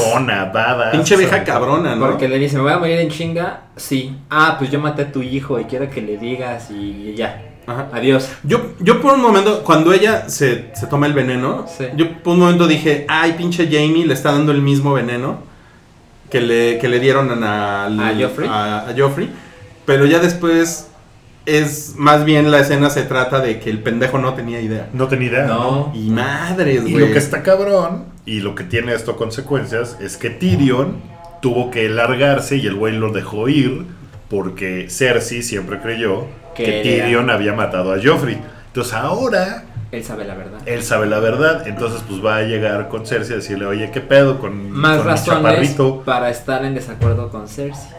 Badass. 0.52 0.90
Pinche 0.92 1.16
vieja 1.16 1.44
cabrona, 1.44 1.94
¿no? 1.94 2.06
Porque 2.06 2.28
le 2.28 2.38
dice, 2.38 2.56
¿me 2.56 2.62
voy 2.62 2.72
a 2.72 2.78
morir 2.78 2.98
en 2.98 3.08
chinga? 3.10 3.60
Sí. 3.76 4.16
Ah, 4.30 4.56
pues 4.58 4.70
yo 4.70 4.80
maté 4.80 5.02
a 5.02 5.12
tu 5.12 5.22
hijo 5.22 5.58
y 5.60 5.64
quiero 5.64 5.88
que 5.90 6.00
le 6.02 6.16
digas 6.18 6.70
y 6.70 7.14
ya. 7.14 7.42
Ajá. 7.66 7.88
Adiós. 7.92 8.28
Yo, 8.42 8.72
yo 8.80 9.00
por 9.00 9.14
un 9.14 9.22
momento, 9.22 9.62
cuando 9.62 9.92
ella 9.92 10.28
se, 10.28 10.70
se 10.74 10.86
toma 10.88 11.06
el 11.06 11.12
veneno, 11.12 11.66
Sí. 11.68 11.84
yo 11.96 12.10
por 12.22 12.32
un 12.34 12.40
momento 12.40 12.66
dije, 12.66 13.06
ay, 13.08 13.34
pinche 13.34 13.66
Jamie 13.70 14.04
le 14.06 14.14
está 14.14 14.32
dando 14.32 14.50
el 14.52 14.60
mismo 14.62 14.92
veneno 14.94 15.38
que 16.28 16.40
le, 16.40 16.78
que 16.78 16.88
le 16.88 16.98
dieron 16.98 17.44
a, 17.44 17.84
al- 17.86 18.00
¿A 18.00 18.14
Joffrey? 18.20 18.48
a- 18.50 18.88
a 18.88 18.94
Joffrey. 18.96 19.30
Pero 19.84 20.06
ya 20.06 20.18
después 20.18 20.88
es 21.44 21.94
más 21.96 22.24
bien 22.24 22.50
la 22.52 22.60
escena 22.60 22.88
se 22.88 23.02
trata 23.02 23.40
de 23.40 23.58
que 23.58 23.68
el 23.70 23.80
pendejo 23.80 24.18
no 24.18 24.34
tenía 24.34 24.60
idea. 24.60 24.88
No 24.92 25.08
tenía 25.08 25.28
idea. 25.28 25.44
No. 25.46 25.90
Y 25.94 26.08
madres, 26.10 26.82
Y 26.86 26.92
güey. 26.92 27.06
lo 27.06 27.12
que 27.12 27.18
está 27.18 27.42
cabrón, 27.42 28.04
y 28.26 28.40
lo 28.40 28.54
que 28.54 28.64
tiene 28.64 28.94
esto 28.94 29.16
consecuencias, 29.16 29.96
es 30.00 30.16
que 30.16 30.30
Tyrion 30.30 31.00
tuvo 31.40 31.70
que 31.70 31.88
largarse 31.88 32.56
y 32.56 32.66
el 32.66 32.74
güey 32.76 32.94
lo 32.96 33.10
dejó 33.12 33.48
ir 33.48 33.84
porque 34.30 34.86
Cersei 34.88 35.42
siempre 35.42 35.80
creyó 35.80 36.26
que, 36.54 36.82
Tyrion 36.82 37.30
había 37.30 37.52
matado 37.52 37.92
a 37.92 37.96
Joffrey. 38.02 38.38
Entonces 38.68 38.94
ahora 38.94 39.64
Él 39.90 40.02
sabe 40.04 40.24
la 40.24 40.34
verdad. 40.34 40.60
él 40.64 40.82
sabe 40.82 41.06
la 41.06 41.18
verdad, 41.18 41.66
entonces 41.68 42.02
pues 42.08 42.24
va 42.24 42.36
a 42.36 42.42
llegar 42.42 42.88
con 42.88 43.06
Cersei 43.06 43.34
a 43.34 43.36
decirle, 43.36 43.66
oye, 43.66 43.90
¿qué 43.90 44.00
pedo 44.00 44.38
con, 44.38 44.70
Más 44.70 44.98
con 44.98 45.06
razones 45.06 45.76
para 46.04 46.30
estar 46.30 46.64
en 46.64 46.74
desacuerdo 46.74 47.28
con 47.30 47.48
Cersei. 47.48 47.90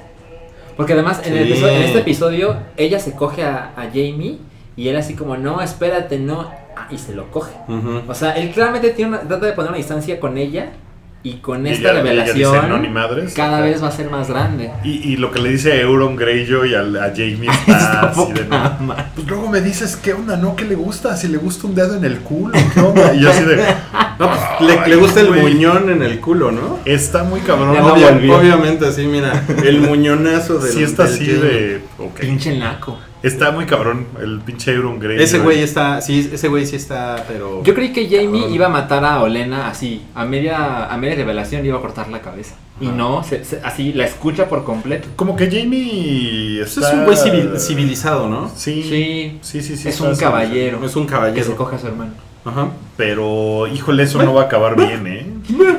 Porque 0.75 0.93
además 0.93 1.21
en, 1.25 1.37
el 1.37 1.45
Sí. 1.47 1.51
episodio- 1.53 1.75
en 1.75 1.83
este 1.83 1.99
episodio 1.99 2.57
ella 2.77 2.99
se 2.99 3.11
coge 3.13 3.43
a, 3.43 3.73
a 3.75 3.83
Jamie 3.93 4.39
y 4.75 4.87
él 4.89 4.95
así 4.97 5.13
como, 5.15 5.37
no, 5.37 5.61
espérate, 5.61 6.19
no. 6.19 6.49
ah, 6.75 6.87
y 6.89 6.97
se 6.97 7.13
lo 7.13 7.29
coge. 7.31 7.51
O 8.07 8.13
sea, 8.15 8.31
él 8.31 8.51
claramente 8.51 8.89
tiene 8.91 9.09
una, 9.11 9.21
trata 9.21 9.45
de 9.45 9.53
poner 9.53 9.69
una 9.69 9.77
distancia 9.77 10.19
con 10.19 10.37
ella 10.37 10.71
y 11.25 11.35
con 11.35 11.65
Y 11.65 11.69
esta 11.69 11.91
ella- 11.91 11.91
ella 11.91 12.03
revelación 12.03 12.53
dice, 12.55 12.67
"No, 12.67 12.77
ni 12.79 12.89
madres". 12.89 13.33
cada 13.33 13.61
vez 13.61 13.81
va 13.81 13.87
a 13.87 13.91
ser 13.91 14.09
más 14.09 14.27
grande. 14.29 14.71
Y, 14.83 15.13
y 15.13 15.15
lo 15.15 15.31
que 15.31 15.39
le 15.39 15.51
dice 15.51 15.71
a 15.71 15.75
Euron 15.79 16.17
Greyjoy 16.17 16.75
al- 16.75 16.97
a, 16.97 17.11
Jamie 17.15 17.47
está 17.67 17.71
Está 17.77 17.99
así 18.09 18.33
de 18.33 18.45
no. 18.45 18.95
Pues 19.15 19.27
luego 19.27 19.47
me 19.49 19.61
dices, 19.61 19.95
¿qué 19.95 20.11
onda? 20.13 20.35
¿No? 20.35 20.55
¿Qué 20.57 20.65
le 20.65 20.75
gusta? 20.75 21.15
Si 21.15 21.29
le 21.29 21.37
gusta 21.37 21.67
un 21.67 21.75
dedo 21.75 21.95
en 21.95 22.03
el 22.03 22.17
culo, 22.19 22.57
¿qué 22.73 22.79
onda? 22.81 23.13
Y 23.13 23.21
yo 23.21 23.29
así 23.29 23.43
de. 23.45 23.55
No, 24.19 24.29
pues, 24.29 24.69
le, 24.69 24.87
le 24.89 24.95
gusta 24.97 25.21
el 25.21 25.27
güey. 25.29 25.41
muñón 25.41 25.89
en 25.89 26.03
el 26.03 26.19
culo, 26.19 26.51
¿no? 26.51 26.79
Está 26.85 27.23
muy 27.23 27.39
cabrón. 27.39 27.73
No 27.73 27.93
Obvia- 27.95 28.11
obviamente, 28.37 28.91
sí, 28.91 29.05
mira. 29.07 29.43
El 29.63 29.81
muñonazo 29.81 30.59
del. 30.59 30.71
Sí 30.73 30.83
está 30.83 31.05
del 31.05 31.13
así 31.13 31.25
de. 31.25 31.81
Pinche 32.19 32.57
naco. 32.57 32.99
Está 33.23 33.51
muy 33.51 33.65
cabrón 33.65 34.05
el 34.21 34.41
pinche 34.41 34.73
Euron 34.73 34.99
Greyjoy. 34.99 35.23
Ese 35.23 35.39
güey 35.39 35.61
está. 35.61 36.01
Sí, 36.01 36.29
ese 36.33 36.47
güey 36.49 36.65
sí 36.65 36.75
está, 36.75 37.23
pero. 37.27 37.63
Yo 37.63 37.73
creí 37.73 37.93
que 37.93 38.05
Jamie 38.05 38.41
Cabrón. 38.41 38.53
iba 38.53 38.65
a 38.65 38.69
matar 38.69 39.05
a 39.05 39.21
Olena 39.23 39.69
así, 39.69 40.03
a 40.13 40.25
media, 40.25 40.85
a 40.91 40.97
media 40.97 41.15
revelación 41.15 41.61
le 41.61 41.69
iba 41.69 41.77
a 41.77 41.81
cortar 41.81 42.09
la 42.09 42.21
cabeza. 42.21 42.55
Y 42.81 42.87
no, 42.87 43.23
se- 43.23 43.45
se- 43.45 43.61
así 43.63 43.93
la 43.93 44.03
escucha 44.05 44.49
por 44.49 44.63
completo. 44.65 45.07
Como 45.15 45.35
que 45.37 45.45
Jamie 45.49 46.57
Pues 46.59 46.75
está... 46.77 46.89
es 46.89 46.93
un 46.95 47.05
güey 47.05 47.15
civil- 47.17 47.57
civilizado, 47.59 48.27
¿no? 48.29 48.49
Sí. 48.53 48.83
Sí. 48.83 49.37
Sí, 49.41 49.61
sí, 49.61 49.77
sí. 49.77 49.87
es 49.89 50.01
un 50.01 50.15
caballero 50.15 50.83
Es 50.83 50.95
un 50.95 51.03
que 51.05 51.09
se 51.09 51.15
caballero. 51.15 51.55
coge 51.55 51.75
a 51.77 51.79
su 51.79 51.87
hermano. 51.87 52.11
Ajá. 52.45 52.67
Pero, 52.97 53.67
híjole, 53.67 54.03
eso 54.03 54.21
no 54.21 54.33
va 54.33 54.41
a 54.41 54.45
acabar 54.45 54.75
bien, 54.75 55.07
¿eh? 55.07 55.25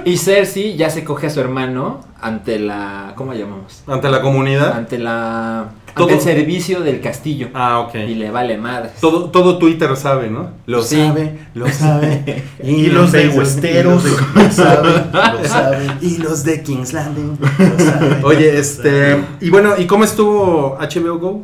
Y 0.06 0.16
Cersei 0.16 0.76
ya 0.76 0.88
se 0.88 1.04
coge 1.04 1.26
a 1.26 1.30
su 1.30 1.40
hermano 1.40 2.00
ante 2.22 2.58
la. 2.58 3.12
¿Cómo 3.16 3.34
llamamos? 3.34 3.82
Ante 3.86 4.08
la 4.08 4.22
comunidad. 4.22 4.72
Ante 4.72 4.98
la. 4.98 5.66
Todo- 5.94 6.04
Ante 6.08 6.14
el 6.16 6.20
servicio 6.20 6.80
del 6.80 7.00
castillo. 7.00 7.48
Ah, 7.54 7.78
ok. 7.80 7.94
Y 7.94 8.14
le 8.16 8.30
vale 8.30 8.58
madres. 8.58 8.92
Todo, 9.00 9.30
todo 9.30 9.58
Twitter 9.58 9.96
sabe, 9.96 10.28
¿no? 10.28 10.50
Lo 10.66 10.82
Sí. 10.82 10.96
sabe, 10.96 11.38
lo 11.54 11.68
sabe. 11.68 12.42
Y 12.64 12.86
los 12.86 13.12
de 13.12 13.28
Westeros 13.28 14.04
y 14.04 14.08
los 14.08 14.16
de- 14.34 14.42
lo 14.44 14.50
saben, 14.52 15.10
lo 15.12 15.44
saben. 15.48 15.90
Y 16.00 16.16
los 16.18 16.42
de 16.44 16.62
King's 16.62 16.92
Landing. 16.92 17.38
lo 17.40 17.84
saben. 17.84 18.24
Oye, 18.24 18.58
este. 18.58 19.22
Y 19.40 19.50
bueno, 19.50 19.74
¿y 19.78 19.86
cómo 19.86 20.04
estuvo 20.04 20.76
HBO 20.80 21.18
Go? 21.18 21.42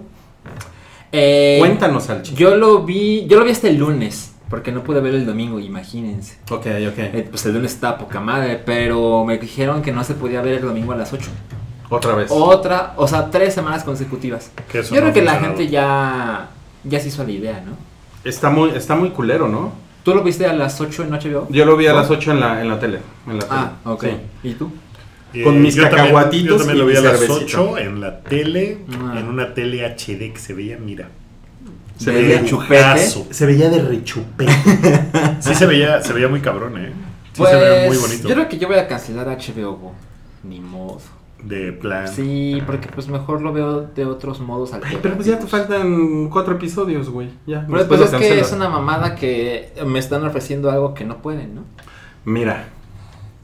Eh, 1.13 1.57
Cuéntanos, 1.59 2.09
Alchi. 2.11 2.35
Yo 2.35 2.57
lo 2.57 2.85
vi. 2.85 3.27
Yo 3.27 3.39
lo 3.39 3.45
vi 3.45 3.51
hasta 3.53 3.69
el 3.69 3.77
lunes. 3.77 4.33
Porque 4.49 4.73
no 4.73 4.83
pude 4.83 5.01
ver 5.01 5.15
el 5.15 5.25
domingo, 5.27 5.61
imagínense. 5.61 6.39
Ok, 6.51 6.67
ok. 6.89 6.99
Eh, 6.99 7.27
pues 7.31 7.47
el 7.47 7.53
lunes 7.55 7.73
estaba 7.73 7.99
poca 7.99 8.19
madre, 8.21 8.61
pero 8.67 9.25
me 9.25 9.39
dijeron 9.39 9.81
que 9.81 9.93
no 9.93 10.03
se 10.03 10.15
podía 10.15 10.43
ver 10.43 10.55
el 10.55 10.63
domingo 10.63 10.91
a 10.93 10.97
las 10.97 11.13
8. 11.13 11.31
Otra 11.91 12.15
vez. 12.15 12.29
Otra, 12.31 12.95
o 12.97 13.07
sea, 13.07 13.31
tres 13.31 13.53
semanas 13.53 13.85
consecutivas. 13.85 14.51
Que 14.71 14.79
eso 14.79 14.95
Yo 14.95 15.01
no 15.03 15.11
creo 15.11 15.15
que 15.15 15.23
la 15.23 15.35
gente 15.41 15.69
ya, 15.69 16.49
ya 16.85 17.01
se 17.01 17.09
hizo 17.09 17.25
la 17.25 17.31
idea, 17.33 17.63
¿no? 17.67 17.73
Está 18.25 18.49
muy, 18.49 18.71
está 18.71 18.95
muy 18.95 19.11
culero, 19.11 19.49
¿no? 19.49 19.73
¿Tú 20.05 20.15
lo 20.15 20.23
viste 20.23 20.47
a 20.47 20.53
las 20.55 20.81
8 20.81 21.03
en 21.05 21.11
HBO? 21.11 21.47
Yo 21.51 21.65
lo 21.67 21.77
vi 21.77 21.87
a 21.89 21.93
las 21.93 22.09
8 22.09 22.33
en 22.33 22.41
la, 22.41 22.61
en 22.63 22.69
la 22.69 22.79
tele. 22.79 23.01
En 23.27 23.39
la 23.39 23.47
Ah, 23.51 23.73
tele. 23.83 23.95
ok. 23.95 24.05
Sí. 24.05 24.49
¿Y 24.49 24.55
tú? 24.55 24.71
Eh, 25.35 25.43
Con 25.45 25.61
mis 25.63 25.75
yo 25.75 25.83
también- 25.83 26.05
cacahuatitos 26.07 26.49
Yo 26.49 26.57
también 26.59 26.77
y 26.77 26.81
lo 26.81 26.87
vi 26.87 26.97
a 26.97 27.01
las 27.03 27.19
cervecita. 27.21 27.61
8 27.61 27.79
en 27.79 28.01
la 28.01 28.21
tele, 28.21 28.79
Ah. 28.93 29.17
en 29.19 29.29
una 29.29 29.53
tele 29.55 29.85
HD 29.85 30.33
que 30.33 30.39
se 30.39 30.55
veía, 30.55 30.77
mira. 30.79 31.09
Se 31.99 32.11
¿De 32.13 32.23
veía 32.23 32.45
chupete? 32.45 32.99
Se 33.31 33.47
veía 33.47 33.69
de 33.69 33.83
rechupé. 33.83 34.47
Sí 35.41 35.55
se 35.55 35.67
veía, 35.67 36.03
se 36.03 36.13
veía 36.15 36.29
muy 36.29 36.41
cabrón, 36.41 36.79
¿eh? 36.79 36.93
Sí 37.33 37.39
pues, 37.43 37.51
se 37.51 37.57
veía 37.57 37.89
muy 37.89 37.97
bonito. 37.99 38.29
yo 38.29 38.35
creo 38.35 38.49
que 38.49 38.59
yo 38.59 38.69
voy 38.69 38.79
a 38.79 38.89
cancelar 38.89 39.29
HBO. 39.29 39.93
Ni 40.45 40.61
modo. 40.61 41.01
De 41.45 41.73
plan. 41.73 42.07
Sí, 42.07 42.63
porque 42.67 42.89
pues 42.95 43.09
mejor 43.09 43.41
lo 43.41 43.53
veo 43.53 43.81
de 43.83 44.05
otros 44.05 44.41
modos 44.41 44.73
Ay, 44.75 44.99
pero 45.01 45.15
pues 45.15 45.27
ya 45.27 45.39
te 45.39 45.47
faltan 45.47 46.29
cuatro 46.29 46.55
episodios, 46.55 47.09
güey. 47.09 47.29
Ya. 47.47 47.65
Pero 47.67 47.79
después 47.79 48.01
pues 48.01 48.13
es 48.13 48.19
que 48.19 48.41
es 48.41 48.53
una 48.53 48.69
mamada 48.69 49.15
que 49.15 49.73
me 49.87 49.99
están 49.99 50.25
ofreciendo 50.27 50.71
algo 50.71 50.93
que 50.95 51.05
no 51.05 51.19
pueden, 51.19 51.55
¿no? 51.55 51.63
Mira, 52.25 52.69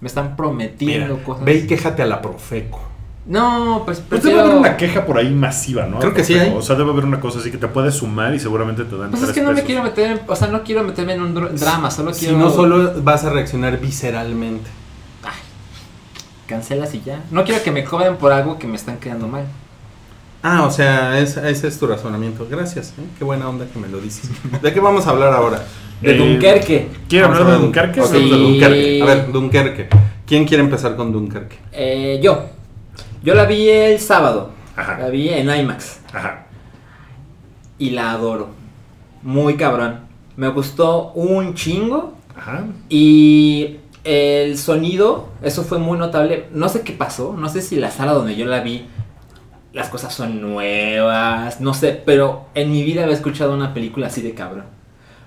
Me 0.00 0.08
están 0.08 0.24
mira. 0.24 0.36
prometiendo 0.36 1.18
cosas. 1.24 1.44
Ve 1.44 1.54
y 1.54 1.66
quéjate 1.66 2.02
a 2.02 2.06
la 2.06 2.20
Profeco. 2.20 2.80
No, 3.24 3.82
pues 3.84 3.98
Pues 4.00 4.22
debe 4.22 4.34
prefiero... 4.36 4.40
haber 4.42 4.56
una 4.56 4.76
queja 4.76 5.04
por 5.04 5.18
ahí 5.18 5.30
masiva, 5.34 5.86
¿no? 5.86 5.98
Creo 5.98 6.14
que 6.14 6.22
sí 6.22 6.34
hay. 6.38 6.54
O 6.54 6.62
sea, 6.62 6.76
debe 6.76 6.90
haber 6.90 7.06
una 7.06 7.18
cosa 7.18 7.40
así 7.40 7.50
que 7.50 7.58
te 7.58 7.66
puedes 7.66 7.94
sumar 7.94 8.32
y 8.34 8.38
seguramente 8.38 8.84
te 8.84 8.96
dan 8.96 9.10
Pues 9.10 9.22
es 9.22 9.32
que 9.32 9.42
no 9.42 9.52
me 9.52 9.62
quiero 9.64 9.82
meter 9.82 10.10
en, 10.12 10.20
o 10.28 10.36
sea, 10.36 10.46
no 10.48 10.62
quiero 10.62 10.84
meterme 10.84 11.14
en 11.14 11.22
un 11.22 11.34
dr- 11.34 11.50
drama, 11.52 11.90
solo 11.90 12.12
Si 12.14 12.26
quiero 12.26 12.38
no, 12.38 12.50
solo 12.50 12.92
vas 13.02 13.24
a 13.24 13.30
reaccionar 13.30 13.80
visceralmente. 13.80 14.70
Cancelas 16.46 16.94
y 16.94 17.02
ya. 17.02 17.22
No 17.30 17.44
quiero 17.44 17.62
que 17.62 17.70
me 17.70 17.84
cobren 17.84 18.16
por 18.16 18.32
algo 18.32 18.58
que 18.58 18.66
me 18.66 18.76
están 18.76 18.98
quedando 18.98 19.28
mal. 19.28 19.44
Ah, 20.42 20.64
o 20.64 20.70
sea, 20.70 21.18
es- 21.18 21.36
ese 21.36 21.66
es 21.68 21.78
tu 21.78 21.86
razonamiento. 21.86 22.46
Gracias, 22.50 22.90
¿eh? 22.98 23.02
Qué 23.18 23.24
buena 23.24 23.48
onda 23.48 23.66
que 23.72 23.78
me 23.78 23.88
lo 23.88 23.98
dices. 24.00 24.30
¿De 24.62 24.72
qué 24.72 24.80
vamos 24.80 25.06
a 25.06 25.10
hablar 25.10 25.32
ahora? 25.32 25.62
De 26.00 26.12
Eh, 26.14 26.18
Dunkerque. 26.18 26.88
¿Quieren 27.08 27.30
Vamos 27.30 27.42
hablar 27.42 27.58
de 27.58 27.64
Dunkerque? 27.64 28.00
Hablemos 28.00 28.12
de 28.12 28.36
Sí. 28.36 28.42
Dunkerque. 28.42 29.02
A 29.02 29.04
ver, 29.06 29.32
Dunkerque. 29.32 29.88
¿Quién 30.26 30.44
quiere 30.44 30.62
empezar 30.62 30.94
con 30.96 31.10
Dunkerque? 31.12 31.56
Eh, 31.72 32.20
yo. 32.22 32.46
Yo 33.22 33.34
la 33.34 33.44
vi 33.44 33.68
el 33.68 33.98
sábado. 33.98 34.50
Ajá. 34.76 34.98
La 34.98 35.08
vi 35.08 35.30
en 35.30 35.48
IMAX. 35.50 36.00
Ajá. 36.12 36.46
Y 37.78 37.90
la 37.90 38.12
adoro. 38.12 38.48
Muy 39.22 39.56
cabrón. 39.56 40.00
Me 40.36 40.48
gustó 40.48 41.12
un 41.12 41.54
chingo. 41.54 42.14
Ajá. 42.36 42.64
Y 42.88 43.78
el 44.06 44.56
sonido, 44.56 45.28
eso 45.42 45.64
fue 45.64 45.78
muy 45.78 45.98
notable. 45.98 46.46
No 46.52 46.68
sé 46.68 46.82
qué 46.82 46.92
pasó. 46.92 47.34
No 47.36 47.48
sé 47.48 47.60
si 47.60 47.76
la 47.76 47.90
sala 47.90 48.12
donde 48.12 48.36
yo 48.36 48.46
la 48.46 48.60
vi, 48.60 48.86
las 49.72 49.88
cosas 49.88 50.14
son 50.14 50.40
nuevas. 50.40 51.60
No 51.60 51.74
sé, 51.74 52.00
pero 52.04 52.46
en 52.54 52.70
mi 52.70 52.82
vida 52.82 53.02
había 53.02 53.14
escuchado 53.14 53.52
una 53.52 53.74
película 53.74 54.06
así 54.06 54.22
de 54.22 54.34
cabrón. 54.34 54.64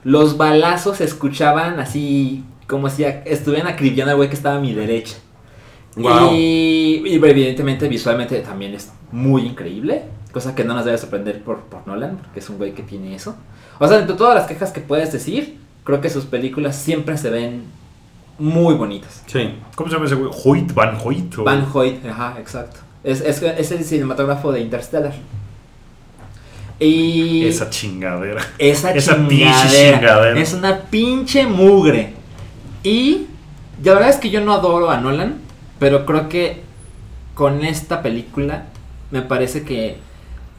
Los 0.04 0.38
balazos 0.38 0.98
se 0.98 1.04
escuchaban 1.04 1.80
así 1.80 2.44
como 2.68 2.90
si 2.90 3.04
estuvieran 3.04 3.68
acribillando 3.68 4.12
al 4.12 4.18
güey 4.18 4.30
que 4.30 4.36
estaba 4.36 4.56
a 4.56 4.62
mi 4.62 4.74
derecha. 4.74 5.18
Wow. 5.96 6.34
Y, 6.34 7.04
y 7.06 7.16
evidentemente 7.16 7.88
visualmente 7.90 8.40
también 8.40 8.74
es 8.74 8.92
muy 9.12 9.46
increíble. 9.46 10.04
Cosa 10.32 10.56
que 10.56 10.64
no 10.64 10.74
nos 10.74 10.86
debe 10.86 10.98
sorprender 10.98 11.44
por, 11.44 11.62
por 11.62 11.86
Nolan, 11.88 12.18
porque 12.18 12.40
es 12.40 12.50
un 12.50 12.58
güey 12.58 12.74
que 12.74 12.84
tiene 12.84 13.16
eso. 13.16 13.36
O 13.80 13.88
sea, 13.88 14.00
entre 14.00 14.16
todas 14.16 14.36
las 14.36 14.48
quejas 14.48 14.72
que 14.72 14.80
puedes 14.80 15.12
decir, 15.12 15.58
creo 15.84 16.02
que 16.02 16.10
sus 16.10 16.26
películas 16.26 16.76
siempre 16.76 17.18
se 17.18 17.30
ven 17.30 17.64
muy 18.40 18.74
bonitas. 18.76 19.24
Sí. 19.28 19.54
¿Cómo 19.76 19.90
se 19.90 19.96
llama 19.96 20.06
ese 20.08 20.16
güey? 20.16 20.32
Hoyt, 20.46 20.74
Van 20.74 20.98
Hoyt. 21.04 21.38
o- 21.40 21.44
Van 21.44 21.68
Hoyt, 21.72 22.06
ajá, 22.06 22.36
exacto. 22.40 22.80
Es, 23.04 23.22
es, 23.22 23.42
es 23.42 23.72
el 23.72 23.84
cinematógrafo 23.84 24.52
de 24.52 24.62
Interstellar. 24.62 25.14
Y 26.80 27.46
Esa 27.46 27.70
chingadera. 27.70 28.42
esa, 28.58 28.92
esa 28.94 29.16
pinche 29.18 29.38
chingadera, 29.46 29.98
chingadera. 30.00 30.40
es 30.40 30.54
una 30.54 30.78
pinche 30.84 31.46
mugre. 31.46 32.14
Y 32.84 33.28
la 33.84 33.94
verdad 33.96 34.10
es 34.10 34.16
que 34.18 34.30
yo 34.30 34.40
no 34.42 34.54
adoro 34.54 34.90
a 34.90 34.98
Nolan, 35.00 35.36
pero 35.78 36.06
creo 36.06 36.30
que 36.30 36.62
con 37.34 37.66
esta 37.66 38.02
película 38.02 38.66
me 39.12 39.22
parece 39.22 39.64
que 39.64 39.98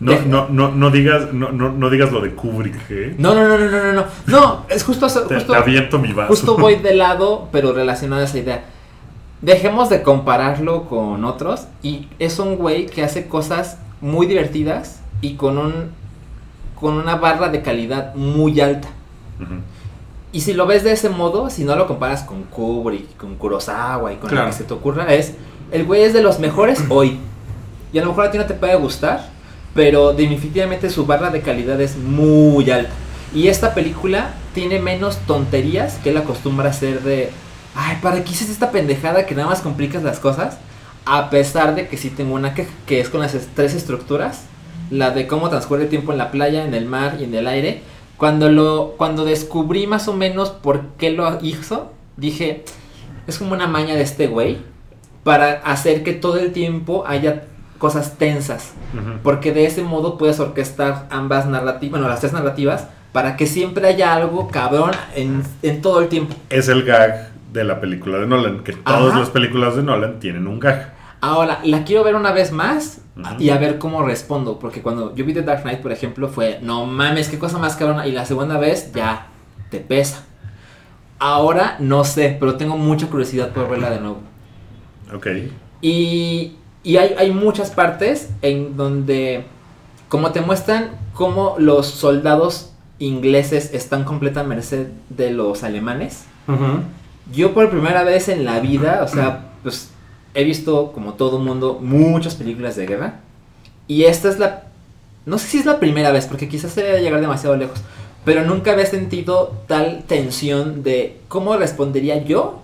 no, 0.00 0.18
no, 0.22 0.48
no, 0.48 0.70
no, 0.70 0.90
digas, 0.90 1.32
no, 1.32 1.52
no, 1.52 1.70
no, 1.70 1.90
digas 1.90 2.10
lo 2.10 2.22
de 2.22 2.30
Kubrick, 2.34 2.90
¿eh? 2.90 3.14
No, 3.18 3.34
no, 3.34 3.46
no, 3.46 3.58
no, 3.58 3.70
no, 3.70 3.92
no. 3.92 4.04
No, 4.26 4.66
es 4.70 4.82
justo... 4.82 5.08
justo 5.10 5.52
te, 5.52 5.54
aviento 5.54 5.98
mi 5.98 6.14
vaso. 6.14 6.28
Justo 6.28 6.56
voy 6.56 6.76
de 6.76 6.94
lado, 6.96 7.48
pero 7.52 7.74
relacionado 7.74 8.22
a 8.22 8.24
esa 8.24 8.38
idea. 8.38 8.64
Dejemos 9.42 9.90
de 9.90 10.02
compararlo 10.02 10.84
con 10.84 11.24
otros 11.24 11.66
y 11.82 12.08
es 12.18 12.38
un 12.38 12.56
güey 12.56 12.86
que 12.86 13.02
hace 13.02 13.28
cosas 13.28 13.78
muy 14.00 14.26
divertidas 14.26 15.00
y 15.20 15.34
con 15.34 15.58
un 15.58 16.00
con 16.74 16.94
una 16.94 17.16
barra 17.16 17.50
de 17.50 17.60
calidad 17.60 18.14
muy 18.14 18.58
alta. 18.60 18.88
Y 20.32 20.40
si 20.40 20.54
lo 20.54 20.66
ves 20.66 20.82
de 20.82 20.92
ese 20.92 21.10
modo, 21.10 21.50
si 21.50 21.64
no 21.64 21.76
lo 21.76 21.86
comparas 21.86 22.22
con 22.22 22.44
Kubrick, 22.44 23.16
con 23.16 23.34
Kurosawa 23.34 24.12
y 24.12 24.16
con 24.16 24.30
claro. 24.30 24.46
lo 24.46 24.50
que 24.50 24.56
se 24.56 24.64
te 24.64 24.72
ocurra, 24.72 25.12
es 25.12 25.34
el 25.72 25.84
güey 25.84 26.02
es 26.02 26.14
de 26.14 26.22
los 26.22 26.38
mejores 26.38 26.82
hoy. 26.88 27.18
Y 27.92 27.98
a 27.98 28.02
lo 28.02 28.08
mejor 28.08 28.26
a 28.26 28.30
ti 28.30 28.38
no 28.38 28.46
te 28.46 28.54
puede 28.54 28.76
gustar, 28.76 29.28
pero 29.74 30.12
definitivamente 30.12 30.90
su 30.90 31.06
barra 31.06 31.30
de 31.30 31.42
calidad 31.42 31.80
es 31.80 31.96
muy 31.96 32.70
alta. 32.70 32.92
Y 33.34 33.48
esta 33.48 33.74
película 33.74 34.34
tiene 34.54 34.80
menos 34.80 35.18
tonterías 35.26 35.98
que 35.98 36.10
él 36.10 36.16
acostumbra 36.16 36.70
hacer 36.70 37.02
de, 37.02 37.30
ay, 37.74 37.98
¿para 38.02 38.24
qué 38.24 38.32
hiciste 38.32 38.52
esta 38.52 38.72
pendejada 38.72 39.26
que 39.26 39.34
nada 39.34 39.48
más 39.48 39.60
complicas 39.60 40.02
las 40.02 40.18
cosas? 40.18 40.58
A 41.04 41.30
pesar 41.30 41.74
de 41.74 41.88
que 41.88 41.96
sí 41.96 42.10
tengo 42.10 42.34
una 42.34 42.54
que 42.54 43.00
es 43.00 43.08
con 43.08 43.20
las 43.20 43.36
tres 43.54 43.74
estructuras, 43.74 44.42
la 44.90 45.10
de 45.10 45.26
cómo 45.26 45.48
transcurre 45.48 45.84
el 45.84 45.88
tiempo 45.88 46.12
en 46.12 46.18
la 46.18 46.30
playa, 46.30 46.64
en 46.64 46.74
el 46.74 46.84
mar 46.84 47.16
y 47.20 47.24
en 47.24 47.34
el 47.34 47.46
aire. 47.46 47.82
Cuando 48.16 48.50
lo 48.50 48.94
cuando 48.98 49.24
descubrí 49.24 49.86
más 49.86 50.08
o 50.08 50.14
menos 50.14 50.50
por 50.50 50.88
qué 50.98 51.10
lo 51.10 51.38
hizo, 51.42 51.92
dije, 52.16 52.64
es 53.26 53.38
como 53.38 53.52
una 53.52 53.66
maña 53.66 53.94
de 53.94 54.02
este 54.02 54.26
güey 54.26 54.58
para 55.24 55.52
hacer 55.64 56.02
que 56.02 56.12
todo 56.12 56.38
el 56.38 56.52
tiempo 56.52 57.04
haya 57.06 57.44
cosas 57.80 58.18
tensas, 58.18 58.74
porque 59.24 59.52
de 59.52 59.64
ese 59.64 59.82
modo 59.82 60.18
puedes 60.18 60.38
orquestar 60.38 61.06
ambas 61.10 61.46
narrativas, 61.46 61.90
bueno, 61.90 62.08
las 62.08 62.20
tres 62.20 62.32
narrativas, 62.32 62.86
para 63.10 63.36
que 63.36 63.46
siempre 63.46 63.88
haya 63.88 64.14
algo 64.14 64.48
cabrón 64.48 64.92
en, 65.16 65.42
en 65.62 65.82
todo 65.82 66.00
el 66.00 66.08
tiempo. 66.08 66.36
Es 66.50 66.68
el 66.68 66.84
gag 66.84 67.30
de 67.52 67.64
la 67.64 67.80
película 67.80 68.18
de 68.18 68.26
Nolan, 68.26 68.62
que 68.62 68.74
todas 68.74 69.10
Ajá. 69.10 69.18
las 69.18 69.30
películas 69.30 69.74
de 69.76 69.82
Nolan 69.82 70.20
tienen 70.20 70.46
un 70.46 70.60
gag. 70.60 70.92
Ahora, 71.22 71.60
la 71.64 71.84
quiero 71.84 72.04
ver 72.04 72.14
una 72.14 72.32
vez 72.32 72.52
más 72.52 73.02
y 73.38 73.50
a 73.50 73.58
ver 73.58 73.78
cómo 73.78 74.02
respondo. 74.02 74.58
Porque 74.58 74.80
cuando 74.82 75.14
yo 75.14 75.24
vi 75.24 75.34
The 75.34 75.42
Dark 75.42 75.62
Knight, 75.62 75.80
por 75.80 75.92
ejemplo, 75.92 76.28
fue, 76.28 76.58
no 76.62 76.86
mames, 76.86 77.28
qué 77.28 77.38
cosa 77.38 77.58
más 77.58 77.76
cabrona. 77.76 78.06
Y 78.06 78.12
la 78.12 78.24
segunda 78.24 78.58
vez, 78.58 78.92
ya, 78.92 79.26
te 79.70 79.80
pesa. 79.80 80.24
Ahora 81.18 81.76
no 81.78 82.04
sé, 82.04 82.36
pero 82.40 82.56
tengo 82.56 82.78
mucha 82.78 83.06
curiosidad 83.08 83.50
por 83.50 83.68
verla 83.68 83.90
de 83.90 84.00
nuevo. 84.00 84.20
Ok. 85.14 85.26
Y, 85.82 86.56
y 86.82 86.96
hay, 86.96 87.14
hay 87.18 87.30
muchas 87.30 87.70
partes 87.70 88.30
en 88.42 88.76
donde, 88.76 89.44
como 90.08 90.32
te 90.32 90.40
muestran 90.40 90.98
cómo 91.12 91.56
los 91.58 91.86
soldados 91.86 92.72
ingleses 92.98 93.72
están 93.74 94.04
completa 94.04 94.44
merced 94.44 94.88
de 95.08 95.30
los 95.30 95.62
alemanes. 95.62 96.24
Ujú. 96.48 96.82
Yo 97.32 97.54
por 97.54 97.70
primera 97.70 98.02
vez 98.04 98.28
en 98.28 98.44
la 98.44 98.60
vida, 98.60 99.02
o 99.02 99.08
sea, 99.08 99.50
pues 99.62 99.90
he 100.34 100.44
visto 100.44 100.92
como 100.92 101.14
todo 101.14 101.38
mundo 101.38 101.78
muchas 101.80 102.34
películas 102.34 102.76
de 102.76 102.86
guerra. 102.86 103.20
Y 103.86 104.04
esta 104.04 104.28
es 104.28 104.38
la... 104.38 104.64
No 105.26 105.38
sé 105.38 105.48
si 105.48 105.58
es 105.58 105.66
la 105.66 105.80
primera 105.80 106.12
vez, 106.12 106.26
porque 106.26 106.48
quizás 106.48 106.72
se 106.72 106.82
debe 106.82 107.02
llegar 107.02 107.20
demasiado 107.20 107.56
lejos. 107.56 107.80
Pero 108.24 108.44
nunca 108.44 108.72
había 108.72 108.86
sentido 108.86 109.54
tal 109.66 110.04
tensión 110.06 110.82
de 110.82 111.20
cómo 111.28 111.56
respondería 111.56 112.22
yo 112.22 112.60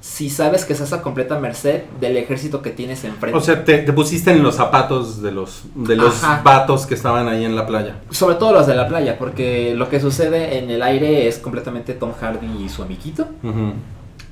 si 0.00 0.30
sabes 0.30 0.64
que 0.64 0.72
estás 0.72 0.92
a 0.92 1.02
completa 1.02 1.40
merced 1.40 1.82
del 2.00 2.16
ejército 2.16 2.62
que 2.62 2.70
tienes 2.70 3.02
enfrente. 3.04 3.36
O 3.36 3.40
sea, 3.40 3.64
te, 3.64 3.78
te 3.78 3.92
pusiste 3.92 4.30
en 4.30 4.42
los 4.42 4.54
zapatos 4.54 5.20
de 5.22 5.32
los, 5.32 5.62
de 5.74 5.96
los 5.96 6.22
Ajá. 6.22 6.42
vatos 6.44 6.86
que 6.86 6.94
estaban 6.94 7.28
ahí 7.28 7.44
en 7.44 7.56
la 7.56 7.66
playa. 7.66 7.96
Sobre 8.10 8.36
todo 8.36 8.52
los 8.52 8.66
de 8.66 8.76
la 8.76 8.86
playa, 8.86 9.18
porque 9.18 9.74
lo 9.74 9.88
que 9.88 9.98
sucede 10.00 10.58
en 10.58 10.70
el 10.70 10.82
aire 10.82 11.26
es 11.26 11.38
completamente 11.38 11.94
Tom 11.94 12.12
Hardy 12.12 12.64
y 12.64 12.68
su 12.68 12.82
amiguito. 12.82 13.28
Ujú. 13.42 13.72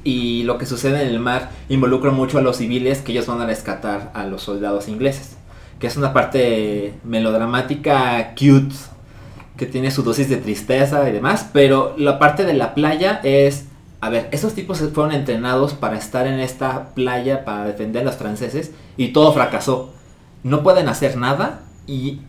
Y 0.05 0.45
lo 0.45 0.57
que 0.57 0.67
sucede 0.67 1.03
en 1.03 1.09
el 1.09 1.19
mar 1.19 1.51
involucra 1.69 2.13
mucho 2.13 2.39
a 2.39 2.43
los 2.43 2.59
civiles 2.59 3.03
que 3.03 3.11
ellos 3.11 3.27
van 3.27 3.41
a 3.41 3.47
rescatar 3.47 4.13
a 4.15 4.25
los 4.25 4.43
soldados 4.43 4.87
ingleses. 4.87 5.37
Que 5.81 5.89
es 5.89 5.97
una 5.97 6.13
parte 6.13 6.95
melodramática, 7.03 8.35
cute, 8.35 8.75
que 9.57 9.67
tiene 9.67 9.91
su 9.91 10.05
dosis 10.05 10.29
de 10.29 10.37
tristeza 10.37 11.09
y 11.09 11.13
demás. 11.13 11.51
Pero 11.53 11.95
la 11.99 12.21
parte 12.21 12.45
de 12.45 12.55
la 12.55 12.73
playa 12.75 13.21
es... 13.25 13.66
A 14.01 14.11
ver, 14.11 14.29
esos 14.31 14.55
tipos 14.55 14.79
fueron 14.79 15.13
entrenados 15.13 15.75
para 15.75 15.97
estar 15.97 16.27
en 16.27 16.39
esta 16.39 16.95
playa, 16.95 17.45
para 17.45 17.65
defender 17.65 18.03
a 18.03 18.05
los 18.05 18.17
franceses, 18.17 18.73
y 18.97 19.09
todo 19.09 19.33
fracasó. 19.33 19.91
No 20.43 20.63
pueden 20.63 20.89
hacer 20.89 21.17
nada 21.17 21.63
y 21.87 22.21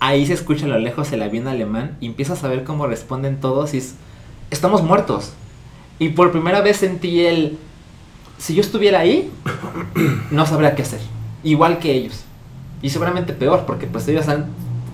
ahí 0.00 0.26
se 0.26 0.34
escucha 0.34 0.66
a 0.66 0.68
lo 0.68 0.78
lejos 0.78 1.10
el 1.12 1.22
avión 1.22 1.48
alemán 1.48 1.96
y 2.00 2.06
empiezas 2.06 2.44
a 2.44 2.48
ver 2.48 2.64
cómo 2.64 2.86
responden 2.86 3.40
todos 3.40 3.74
y 3.74 3.78
es, 3.78 3.94
estamos 4.50 4.82
muertos. 4.82 5.32
Y 5.98 6.10
por 6.10 6.30
primera 6.30 6.60
vez 6.60 6.76
sentí 6.76 7.26
el, 7.26 7.58
si 8.38 8.54
yo 8.54 8.60
estuviera 8.60 9.00
ahí, 9.00 9.30
no 10.30 10.46
sabría 10.46 10.74
qué 10.74 10.82
hacer. 10.82 11.00
Igual 11.42 11.78
que 11.78 11.92
ellos. 11.92 12.24
Y 12.80 12.90
seguramente 12.90 13.32
peor, 13.32 13.64
porque 13.66 13.86
pues 13.86 14.06
ellos 14.08 14.28
han 14.28 14.46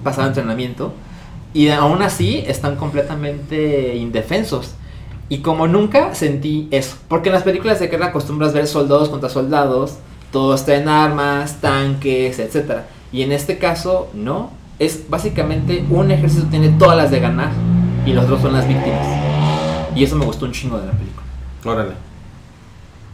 pasado 0.03 0.29
entrenamiento 0.29 0.95
y 1.53 1.69
aún 1.69 2.03
así 2.03 2.43
están 2.47 2.77
completamente 2.77 3.95
indefensos. 3.95 4.75
Y 5.29 5.39
como 5.39 5.67
nunca 5.67 6.15
sentí 6.15 6.69
eso. 6.71 6.97
Porque 7.09 7.29
en 7.31 7.35
las 7.35 7.43
películas 7.43 7.81
de 7.81 7.89
guerra 7.89 8.07
acostumbras 8.07 8.53
ver 8.53 8.67
soldados 8.67 9.09
contra 9.09 9.29
soldados, 9.29 9.97
todos 10.31 10.65
traen 10.65 10.89
armas, 10.89 11.61
tanques, 11.61 12.39
etc. 12.39 12.83
Y 13.13 13.23
en 13.23 13.33
este 13.33 13.59
caso, 13.59 14.09
no. 14.13 14.51
Es 14.79 15.09
básicamente 15.09 15.85
un 15.89 16.11
ejército 16.11 16.49
tiene 16.49 16.71
todas 16.71 16.97
las 16.97 17.11
de 17.13 17.21
ganar 17.21 17.53
y 18.05 18.13
los 18.13 18.25
otros 18.25 18.43
son 18.43 18.53
las 18.53 18.67
víctimas. 18.67 19.07
Y 19.95 20.03
eso 20.03 20.17
me 20.17 20.25
gustó 20.25 20.47
un 20.47 20.53
chingo 20.53 20.79
de 20.79 20.87
la 20.87 20.93
película. 20.93 21.25
Órale. 21.65 21.95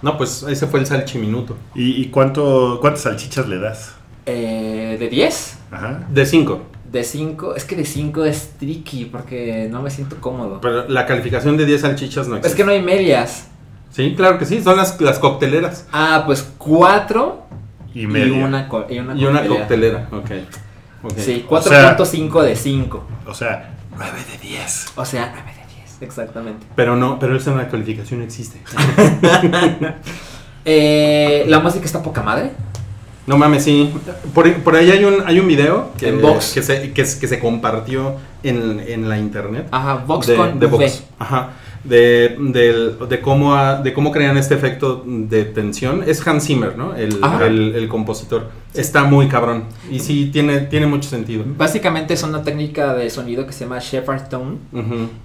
No, 0.00 0.16
pues 0.16 0.42
ese 0.44 0.66
fue 0.66 0.80
el 0.80 0.86
salchiminuto. 0.86 1.56
¿Y, 1.74 2.00
y 2.00 2.06
cuánto, 2.06 2.78
cuántas 2.80 3.02
salchichas 3.02 3.46
le 3.46 3.58
das? 3.58 3.94
Eh, 4.24 4.96
¿De 4.98 5.08
10? 5.08 5.58
Ajá. 5.70 6.06
De 6.10 6.24
5. 6.24 6.60
De 6.90 7.04
5, 7.04 7.54
es 7.54 7.64
que 7.64 7.76
de 7.76 7.84
5 7.84 8.24
es 8.24 8.54
tricky 8.58 9.04
porque 9.04 9.68
no 9.70 9.80
me 9.82 9.90
siento 9.90 10.16
cómodo. 10.20 10.60
Pero 10.60 10.88
la 10.88 11.06
calificación 11.06 11.56
de 11.56 11.64
10 11.66 11.82
salchichas 11.82 12.26
no 12.26 12.34
Es 12.34 12.38
existe. 12.40 12.56
que 12.56 12.64
no 12.64 12.72
hay 12.72 12.82
medias. 12.82 13.46
Sí, 13.90 14.14
claro 14.16 14.38
que 14.38 14.44
sí. 14.44 14.60
Son 14.62 14.76
las, 14.76 15.00
las 15.00 15.18
cocteleras. 15.20 15.86
Ah, 15.92 16.24
pues 16.26 16.42
4 16.58 17.46
Y 17.94 18.02
y, 18.02 18.06
media. 18.06 18.44
una, 18.44 18.68
co- 18.68 18.86
y 18.90 18.98
una 18.98 19.14
Y 19.14 19.24
una 19.24 19.46
coctelera. 19.46 20.08
Ok. 20.12 20.30
Ok. 21.04 21.12
Sí, 21.18 21.46
O 21.48 21.62
sea- 21.62 21.96
4.5 21.96 22.42
de 22.42 22.56
5. 22.56 23.06
O 23.26 23.34
sea, 23.34 23.70
9 23.96 24.12
de 24.32 24.48
10. 24.48 24.86
O 24.96 25.04
sea, 25.04 25.30
9 25.32 25.48
de 25.68 25.74
10, 25.76 26.02
exactamente. 26.02 26.66
Pero 26.74 26.96
no, 26.96 27.18
pero 27.20 27.36
esa 27.36 27.52
una 27.52 27.68
calificación 27.68 28.22
existe. 28.22 28.60
Eh, 30.64 31.44
la 31.48 31.58
música 31.60 31.86
está 31.86 32.02
poca 32.02 32.22
madre. 32.22 32.50
No 33.30 33.38
mames, 33.38 33.62
sí. 33.64 33.90
Por, 34.34 34.52
por 34.64 34.74
ahí 34.76 34.90
hay 34.90 35.04
un, 35.04 35.22
hay 35.24 35.38
un 35.38 35.46
video 35.46 35.92
que, 35.96 36.08
En 36.08 36.20
Vox. 36.20 36.52
que, 36.52 36.62
se, 36.62 36.92
que, 36.92 37.04
se- 37.06 37.18
que 37.20 37.28
se 37.28 37.38
compartió 37.38 38.16
en, 38.42 38.80
en 38.86 39.08
la 39.08 39.18
internet. 39.18 39.68
Ajá, 39.70 40.02
Vox 40.06 40.26
de, 40.26 40.34
con 40.36 40.58
de. 40.58 40.66
Vox. 40.66 41.04
Ajá. 41.18 41.50
De, 41.84 42.36
cómo, 43.22 43.56
de 43.82 43.92
cómo 43.92 44.12
crean 44.12 44.36
este 44.36 44.54
efecto 44.54 45.02
de 45.06 45.44
tensión. 45.44 46.02
Es 46.06 46.26
Hans 46.26 46.44
Zimmer, 46.44 46.76
¿no? 46.76 46.94
El, 46.94 47.18
Ajá. 47.22 47.46
el, 47.46 47.74
el 47.74 47.88
compositor. 47.88 48.50
Está 48.74 49.04
muy 49.04 49.28
cabrón. 49.28 49.64
Y 49.90 49.98
sí, 50.00 50.28
tiene, 50.32 50.60
tiene 50.60 50.86
mucho 50.86 51.08
sentido. 51.08 51.44
Básicamente 51.56 52.14
es 52.14 52.22
una 52.22 52.42
técnica 52.42 52.94
de 52.94 53.08
sonido 53.10 53.46
que 53.46 53.52
se 53.52 53.64
llama 53.64 53.78
Shepard 53.80 54.28
Tone 54.28 54.56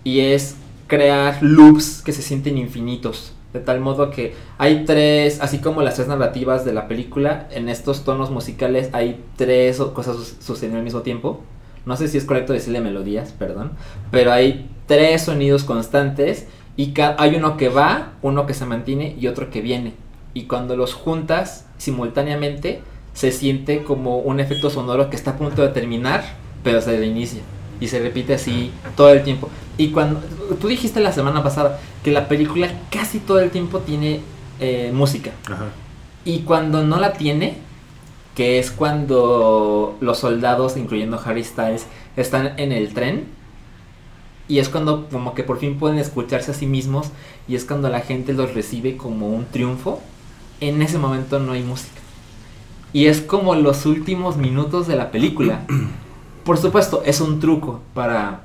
y 0.04 0.20
es 0.22 0.56
crear 0.88 1.38
loops 1.42 2.02
que 2.06 2.12
se 2.14 2.22
sienten 2.22 2.58
infinitos. 2.58 3.34
De 3.56 3.62
tal 3.62 3.80
modo 3.80 4.12
que 4.12 4.36
hay 4.58 4.84
tres, 4.84 5.40
así 5.42 5.60
como 5.60 5.82
las 5.82 5.96
tres 5.96 6.10
narrativas 6.10 6.66
de 6.66 6.74
la 6.74 6.90
película, 6.90 7.48
en 7.52 7.70
estos 7.70 8.04
tonos 8.04 8.30
musicales 8.32 8.90
hay 8.92 9.24
tres 9.38 9.78
cosas 9.94 10.18
su- 10.18 10.36
sucediendo 10.44 10.78
al 10.78 10.84
mismo 10.84 11.02
tiempo. 11.04 11.40
No 11.86 11.96
sé 11.96 12.10
si 12.10 12.18
es 12.18 12.26
correcto 12.26 12.52
decirle 12.52 12.82
melodías, 12.82 13.34
perdón. 13.40 13.72
Pero 14.12 14.34
hay 14.34 14.70
tres 14.88 15.22
sonidos 15.22 15.64
constantes 15.64 16.48
y 16.76 16.94
hay 17.18 17.36
uno 17.36 17.56
que 17.56 17.70
va, 17.70 18.12
uno 18.22 18.46
que 18.46 18.54
se 18.54 18.66
mantiene 18.66 19.16
y 19.18 19.28
otro 19.28 19.50
que 19.50 19.62
viene. 19.62 19.94
Y 20.34 20.44
cuando 20.44 20.76
los 20.76 20.94
juntas 20.94 21.66
simultáneamente, 21.78 22.82
se 23.14 23.32
siente 23.32 23.84
como 23.84 24.18
un 24.18 24.42
efecto 24.42 24.70
sonoro 24.70 25.10
que 25.10 25.16
está 25.16 25.32
a 25.32 25.38
punto 25.38 25.62
de 25.62 25.70
terminar, 25.70 26.26
pero 26.62 26.82
se 26.82 26.98
reinicia. 26.98 27.42
Y 27.80 27.88
se 27.88 28.00
repite 28.00 28.36
así 28.36 28.72
todo 28.96 29.10
el 29.10 29.24
tiempo. 29.24 29.50
Y 29.78 29.90
cuando 29.90 30.22
tú 30.60 30.68
dijiste 30.68 31.00
la 31.00 31.12
semana 31.12 31.44
pasada 31.44 31.80
que 32.04 32.12
la 32.12 32.28
película 32.28 32.70
casi 32.90 33.20
todo 33.20 33.40
el 33.40 33.52
tiempo 33.52 33.80
tiene 33.80 34.22
eh, 34.60 34.92
música. 34.94 35.32
Ajá. 35.46 35.66
Y 36.26 36.40
cuando 36.40 36.84
no 36.84 37.00
la 37.00 37.14
tiene, 37.14 37.58
que 38.36 38.58
es 38.60 38.72
cuando 38.72 39.96
los 40.02 40.18
soldados, 40.18 40.76
incluyendo 40.76 41.22
Harry 41.24 41.44
Styles, 41.44 41.86
están 42.18 42.54
en 42.58 42.72
el 42.72 42.94
tren. 42.94 43.26
Y 44.48 44.60
es 44.60 44.70
cuando 44.70 45.08
como 45.10 45.34
que 45.34 45.44
por 45.44 45.60
fin 45.60 45.78
pueden 45.78 46.00
escucharse 46.00 46.52
a 46.52 46.54
sí 46.54 46.66
mismos. 46.66 47.12
Y 47.48 47.56
es 47.56 47.64
cuando 47.64 47.90
la 47.90 48.02
gente 48.02 48.34
los 48.34 48.54
recibe 48.56 48.98
como 48.98 49.30
un 49.30 49.46
triunfo. 49.46 50.02
En 50.62 50.82
ese 50.82 50.98
momento 50.98 51.40
no 51.40 51.52
hay 51.52 51.62
música. 51.62 52.02
Y 52.92 53.06
es 53.06 53.22
como 53.22 53.56
los 53.56 53.86
últimos 53.86 54.38
minutos 54.38 54.88
de 54.88 54.96
la 54.96 55.12
película. 55.12 55.62
Por 56.46 56.58
supuesto, 56.58 57.02
es 57.06 57.20
un 57.22 57.40
truco 57.40 57.82
para... 57.94 58.42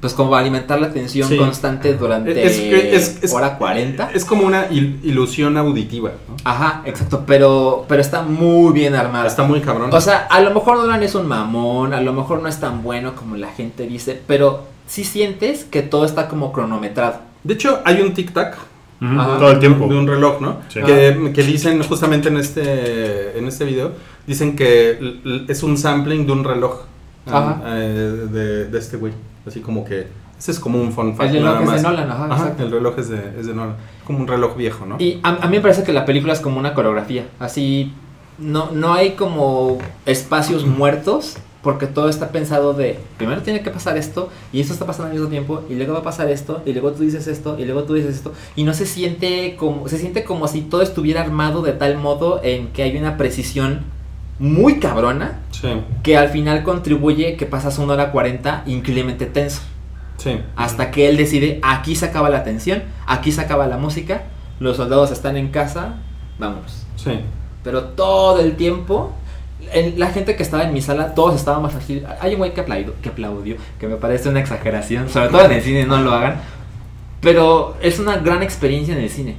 Pues 0.00 0.12
como 0.12 0.34
alimentar 0.36 0.78
la 0.80 0.92
tensión 0.92 1.26
Sí. 1.28 1.38
constante 1.38 1.94
durante 1.94 2.32
Es 2.44 2.58
que- 2.58 2.94
es- 2.94 3.18
es- 3.22 3.32
hora 3.32 3.56
40. 3.56 4.10
Es 4.12 4.26
como 4.26 4.44
una 4.46 4.68
il- 4.68 4.98
ilusión 5.02 5.56
auditiva. 5.56 6.10
¿no? 6.28 6.36
Ajá, 6.44 6.82
exacto, 6.84 7.24
pero, 7.26 7.86
pero 7.88 8.02
está 8.02 8.20
muy 8.20 8.74
bien 8.74 8.94
armada. 8.94 9.26
Está 9.26 9.44
muy 9.44 9.60
cabrón. 9.60 9.88
O 9.94 10.00
sea, 10.02 10.26
a 10.30 10.42
lo 10.42 10.50
mejor 10.52 10.76
Nolan 10.76 11.02
es 11.02 11.14
un 11.14 11.26
mamón, 11.26 11.94
a 11.94 12.02
lo 12.02 12.12
mejor 12.12 12.42
no 12.42 12.48
es 12.48 12.60
tan 12.60 12.82
bueno 12.82 13.14
como 13.14 13.36
la 13.36 13.48
gente 13.48 13.86
dice, 13.86 14.20
pero 14.26 14.64
sí 14.86 15.04
sientes 15.04 15.64
que 15.64 15.80
todo 15.80 16.04
está 16.04 16.28
como 16.28 16.52
cronometrado. 16.52 17.20
de 17.42 17.54
hecho, 17.54 17.80
hay 17.86 18.02
un 18.02 18.12
tic-tac. 18.14 18.56
Todo 19.00 19.50
el 19.52 19.58
tiempo. 19.58 19.86
de 19.86 19.96
un 19.98 20.06
reloj, 20.06 20.40
¿no? 20.40 20.58
Sí. 20.68 20.80
Que, 20.82 21.30
que 21.34 21.42
dicen 21.42 21.82
justamente 21.82 22.28
en 22.28 22.36
este, 22.38 23.38
en 23.38 23.46
este 23.46 23.64
video, 23.64 23.92
dicen 24.26 24.54
que 24.56 25.44
es 25.48 25.62
un 25.62 25.76
sampling 25.78 26.26
de 26.26 26.32
un 26.32 26.44
reloj 26.44 26.80
Ajá. 27.26 27.62
eh, 27.66 28.28
de, 28.30 28.64
de 28.66 28.78
este 28.78 28.96
güey. 28.96 29.12
Así 29.46 29.60
como 29.60 29.84
que, 29.84 30.06
ese 30.38 30.50
es 30.50 30.58
como 30.58 30.80
un 30.80 30.92
fun 30.92 31.16
fact. 31.16 31.34
El 31.34 31.42
reloj 31.42 31.62
es 31.62 31.82
de. 31.82 31.82
Nolan, 31.82 32.10
ajá, 32.10 32.54
el 32.58 32.70
reloj 32.70 32.98
es 32.98 33.08
de, 33.08 33.32
es 33.38 33.46
de 33.46 33.54
Nolan. 33.54 33.76
Como 34.06 34.18
un 34.20 34.26
reloj 34.26 34.56
viejo, 34.56 34.86
¿no? 34.86 34.96
Y 34.98 35.20
a, 35.22 35.30
a 35.30 35.48
mí 35.48 35.56
me 35.56 35.60
parece 35.62 35.82
que 35.82 35.92
la 35.92 36.04
película 36.04 36.32
es 36.32 36.40
como 36.40 36.58
una 36.58 36.74
coreografía, 36.74 37.26
así 37.38 37.92
no, 38.38 38.70
no 38.72 38.92
hay 38.94 39.12
como 39.12 39.78
espacios 40.06 40.66
muertos, 40.66 41.36
porque 41.62 41.86
todo 41.86 42.10
está 42.10 42.28
pensado 42.28 42.74
de, 42.74 42.98
primero 43.16 43.40
tiene 43.42 43.62
que 43.62 43.70
pasar 43.70 43.96
esto, 43.96 44.28
y 44.52 44.60
esto 44.60 44.72
está 44.74 44.84
pasando 44.84 45.06
al 45.06 45.12
mismo 45.14 45.28
tiempo, 45.28 45.62
y 45.70 45.74
luego 45.74 45.94
va 45.94 46.00
a 46.00 46.02
pasar 46.02 46.28
esto, 46.28 46.60
y 46.66 46.72
luego 46.72 46.92
tú 46.92 47.04
dices 47.04 47.26
esto, 47.26 47.56
y 47.58 47.64
luego 47.64 47.84
tú 47.84 47.94
dices 47.94 48.16
esto, 48.16 48.32
y 48.56 48.64
no 48.64 48.74
se 48.74 48.84
siente 48.86 49.56
como, 49.56 49.88
se 49.88 49.98
siente 49.98 50.24
como 50.24 50.48
si 50.48 50.60
todo 50.62 50.82
estuviera 50.82 51.22
armado 51.22 51.62
de 51.62 51.72
tal 51.72 51.96
modo 51.96 52.40
en 52.42 52.68
que 52.68 52.82
hay 52.82 52.96
una 52.98 53.16
precisión 53.16 53.84
muy 54.38 54.78
cabrona, 54.80 55.40
Sí, 55.50 55.68
que 56.02 56.16
al 56.16 56.28
final 56.28 56.62
contribuye 56.64 57.36
que 57.36 57.46
pasas 57.46 57.78
una 57.78 57.92
hora 57.94 58.10
40 58.10 58.62
increíblemente 58.66 59.26
tenso. 59.26 59.62
sí. 60.16 60.40
Hasta 60.56 60.90
que 60.90 61.08
él 61.08 61.16
decide, 61.16 61.60
aquí 61.62 61.94
se 61.96 62.06
acaba 62.06 62.28
la 62.30 62.42
tensión, 62.44 62.82
aquí 63.06 63.30
se 63.32 63.40
acaba 63.40 63.66
la 63.66 63.76
música, 63.78 64.22
los 64.60 64.76
soldados 64.76 65.10
están 65.10 65.36
en 65.36 65.48
casa, 65.48 65.94
vámonos. 66.38 66.86
Sí. 66.96 67.20
Pero 67.62 67.84
todo 67.84 68.40
el 68.40 68.56
tiempo, 68.56 69.12
en- 69.72 69.98
la 69.98 70.08
gente 70.10 70.36
que 70.36 70.42
estaba 70.42 70.64
en 70.64 70.72
mi 70.72 70.82
sala, 70.82 71.14
todos 71.14 71.34
estábamos 71.36 71.74
así. 71.74 72.02
Hay 72.20 72.32
un 72.34 72.38
güey 72.38 72.52
que 72.54 72.60
aplaudió, 72.60 72.94
que 73.02 73.08
aplaudió, 73.10 73.56
que 73.78 73.86
me 73.88 73.96
parece 73.96 74.28
una 74.28 74.40
exageración, 74.40 75.08
sobre 75.08 75.28
todo 75.28 75.44
en 75.46 75.52
el 75.52 75.62
cine 75.62 75.86
no 75.86 75.98
lo 76.00 76.12
hagan. 76.12 76.36
Pero 77.20 77.76
es 77.80 77.98
una 77.98 78.16
gran 78.18 78.42
experiencia 78.42 78.94
en 78.96 79.02
el 79.02 79.08
cine. 79.10 79.36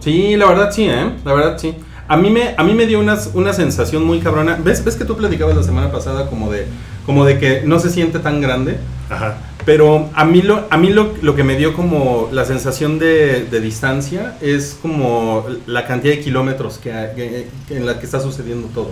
Sí, 0.00 0.36
la 0.36 0.46
verdad 0.46 0.70
sí, 0.70 0.88
¿eh? 0.88 1.10
La 1.24 1.32
verdad 1.34 1.58
sí. 1.58 1.74
A 2.08 2.16
mí 2.16 2.30
me, 2.30 2.54
a 2.56 2.64
mí 2.64 2.72
me 2.74 2.86
dio 2.86 2.98
unas- 3.00 3.30
una 3.34 3.52
sensación 3.52 4.04
muy 4.04 4.20
cabrona. 4.20 4.58
¿Ves, 4.62 4.82
¿Ves 4.84 4.96
que 4.96 5.04
tú 5.04 5.16
platicabas 5.16 5.54
la 5.56 5.62
semana 5.62 5.92
pasada 5.92 6.28
como 6.30 6.50
de, 6.50 6.66
como 7.06 7.24
de 7.24 7.38
que 7.38 7.62
no 7.64 7.78
se 7.78 7.90
siente 7.90 8.18
tan 8.18 8.40
grande? 8.40 8.78
Ajá. 9.10 9.36
Pero 9.66 10.08
a 10.14 10.24
mí 10.24 10.40
lo, 10.40 10.64
a 10.70 10.78
mí 10.78 10.88
lo, 10.88 11.12
lo 11.20 11.36
que 11.36 11.44
me 11.44 11.56
dio 11.56 11.74
como 11.74 12.30
la 12.32 12.46
sensación 12.46 12.98
de, 12.98 13.44
de 13.50 13.60
distancia 13.60 14.38
es 14.40 14.78
como 14.80 15.44
la 15.66 15.86
cantidad 15.86 16.14
de 16.14 16.20
kilómetros 16.20 16.78
que, 16.78 16.92
hay- 16.92 17.14
que- 17.14 17.48
que- 17.68 17.76
en 17.76 17.84
la 17.84 17.98
que 18.00 18.06
está 18.06 18.20
sucediendo 18.20 18.68
todo. 18.68 18.90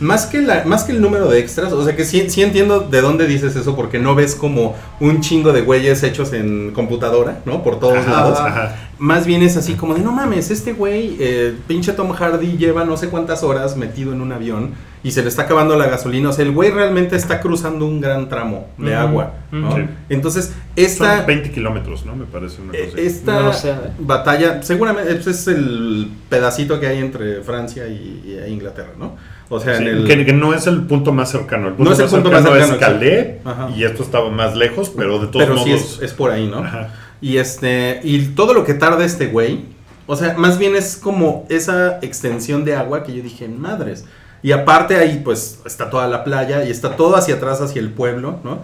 Más 0.00 0.26
que, 0.26 0.42
la, 0.42 0.64
más 0.64 0.82
que 0.84 0.92
el 0.92 1.00
número 1.00 1.28
de 1.28 1.38
extras, 1.38 1.72
o 1.72 1.84
sea 1.84 1.94
que 1.94 2.04
sí, 2.04 2.28
sí 2.28 2.42
entiendo 2.42 2.80
de 2.80 3.00
dónde 3.00 3.26
dices 3.28 3.54
eso, 3.54 3.76
porque 3.76 3.98
no 4.00 4.14
ves 4.16 4.34
como 4.34 4.74
un 5.00 5.20
chingo 5.20 5.52
de 5.52 5.60
güeyes 5.62 6.02
hechos 6.02 6.32
en 6.32 6.72
computadora, 6.72 7.40
¿no? 7.44 7.62
Por 7.62 7.78
todos 7.78 7.98
Ajá, 7.98 8.10
lados. 8.10 8.38
ajá. 8.40 8.76
Más 8.98 9.24
bien 9.26 9.42
es 9.42 9.56
así 9.56 9.74
como 9.74 9.94
de, 9.94 10.00
no 10.00 10.12
mames, 10.12 10.50
este 10.50 10.72
güey, 10.72 11.16
eh, 11.20 11.54
pinche 11.68 11.92
Tom 11.92 12.10
Hardy 12.12 12.56
lleva 12.56 12.84
no 12.84 12.96
sé 12.96 13.08
cuántas 13.08 13.42
horas 13.42 13.76
metido 13.76 14.12
en 14.12 14.20
un 14.20 14.32
avión 14.32 14.70
y 15.02 15.10
se 15.10 15.22
le 15.22 15.28
está 15.28 15.42
acabando 15.42 15.76
la 15.76 15.86
gasolina. 15.86 16.30
O 16.30 16.32
sea, 16.32 16.44
el 16.44 16.52
güey 16.52 16.70
realmente 16.70 17.14
está 17.16 17.40
cruzando 17.40 17.86
un 17.86 18.00
gran 18.00 18.28
tramo 18.28 18.68
de 18.78 18.94
agua, 18.94 19.34
¿no? 19.52 19.68
ujú. 19.68 19.76
Sí. 19.78 19.84
Entonces, 20.08 20.52
esta, 20.76 21.18
Son 21.18 21.26
20 21.26 21.50
kilómetros, 21.50 22.04
¿no? 22.06 22.16
Me 22.16 22.24
parece 22.24 22.62
una 22.62 22.72
eh, 22.72 22.86
cosa 22.90 23.00
esta 23.00 23.34
No 23.34 23.40
lo 23.42 23.52
sé, 23.52 23.74
batalla, 23.98 24.62
seguramente 24.62 25.12
ese 25.16 25.30
es 25.30 25.46
el 25.48 26.10
pedacito 26.28 26.78
que 26.80 26.86
hay 26.86 26.98
entre 26.98 27.42
Francia 27.42 27.86
y, 27.88 28.22
y- 28.26 28.38
e 28.44 28.48
Inglaterra, 28.50 28.92
¿no? 28.98 29.16
O 29.48 29.60
sea, 29.60 29.76
Sí, 29.76 29.82
en 29.82 29.88
el... 29.88 30.06
que, 30.06 30.24
que 30.24 30.32
no 30.32 30.54
es 30.54 30.66
el 30.66 30.82
punto 30.82 31.12
más 31.12 31.30
cercano. 31.30 31.68
El 31.68 31.74
punto 31.74 31.90
No 31.90 31.92
es 31.92 31.98
el 31.98 32.04
más 32.06 32.14
punto 32.14 32.30
cercano 32.30 32.50
más 32.50 32.60
es 32.62 32.68
cercano, 32.68 32.92
Calais 32.94 33.12
exacto. 33.18 33.50
Ajá. 33.50 33.70
y 33.76 33.84
esto 33.84 34.02
estaba 34.02 34.30
más 34.30 34.56
lejos, 34.56 34.90
pero 34.96 35.18
de 35.18 35.26
todos 35.28 35.44
pero 35.46 35.58
sí 35.62 35.70
modos. 35.70 35.96
es, 35.98 36.02
es 36.02 36.12
por 36.12 36.30
ahí, 36.30 36.46
¿no? 36.46 36.58
Ajá. 36.58 36.88
Y 37.20 37.38
este, 37.38 38.00
y 38.02 38.18
todo 38.28 38.52
lo 38.54 38.64
que 38.64 38.74
tarda 38.74 39.04
este 39.04 39.26
güey, 39.28 39.64
o 40.06 40.16
sea, 40.16 40.34
más 40.36 40.58
bien 40.58 40.76
es 40.76 40.96
como 40.96 41.46
esa 41.48 41.98
extensión 42.02 42.64
de 42.64 42.76
agua 42.76 43.02
que 43.02 43.14
yo 43.14 43.22
dije, 43.22 43.48
madres. 43.48 44.04
Y 44.42 44.52
aparte 44.52 44.96
ahí, 44.96 45.22
pues, 45.24 45.60
está 45.64 45.88
toda 45.88 46.06
la 46.06 46.22
playa 46.22 46.64
y 46.64 46.70
está 46.70 46.96
todo 46.96 47.16
hacia 47.16 47.36
atrás, 47.36 47.62
hacia 47.62 47.80
el 47.80 47.90
pueblo, 47.90 48.40
¿no? 48.44 48.58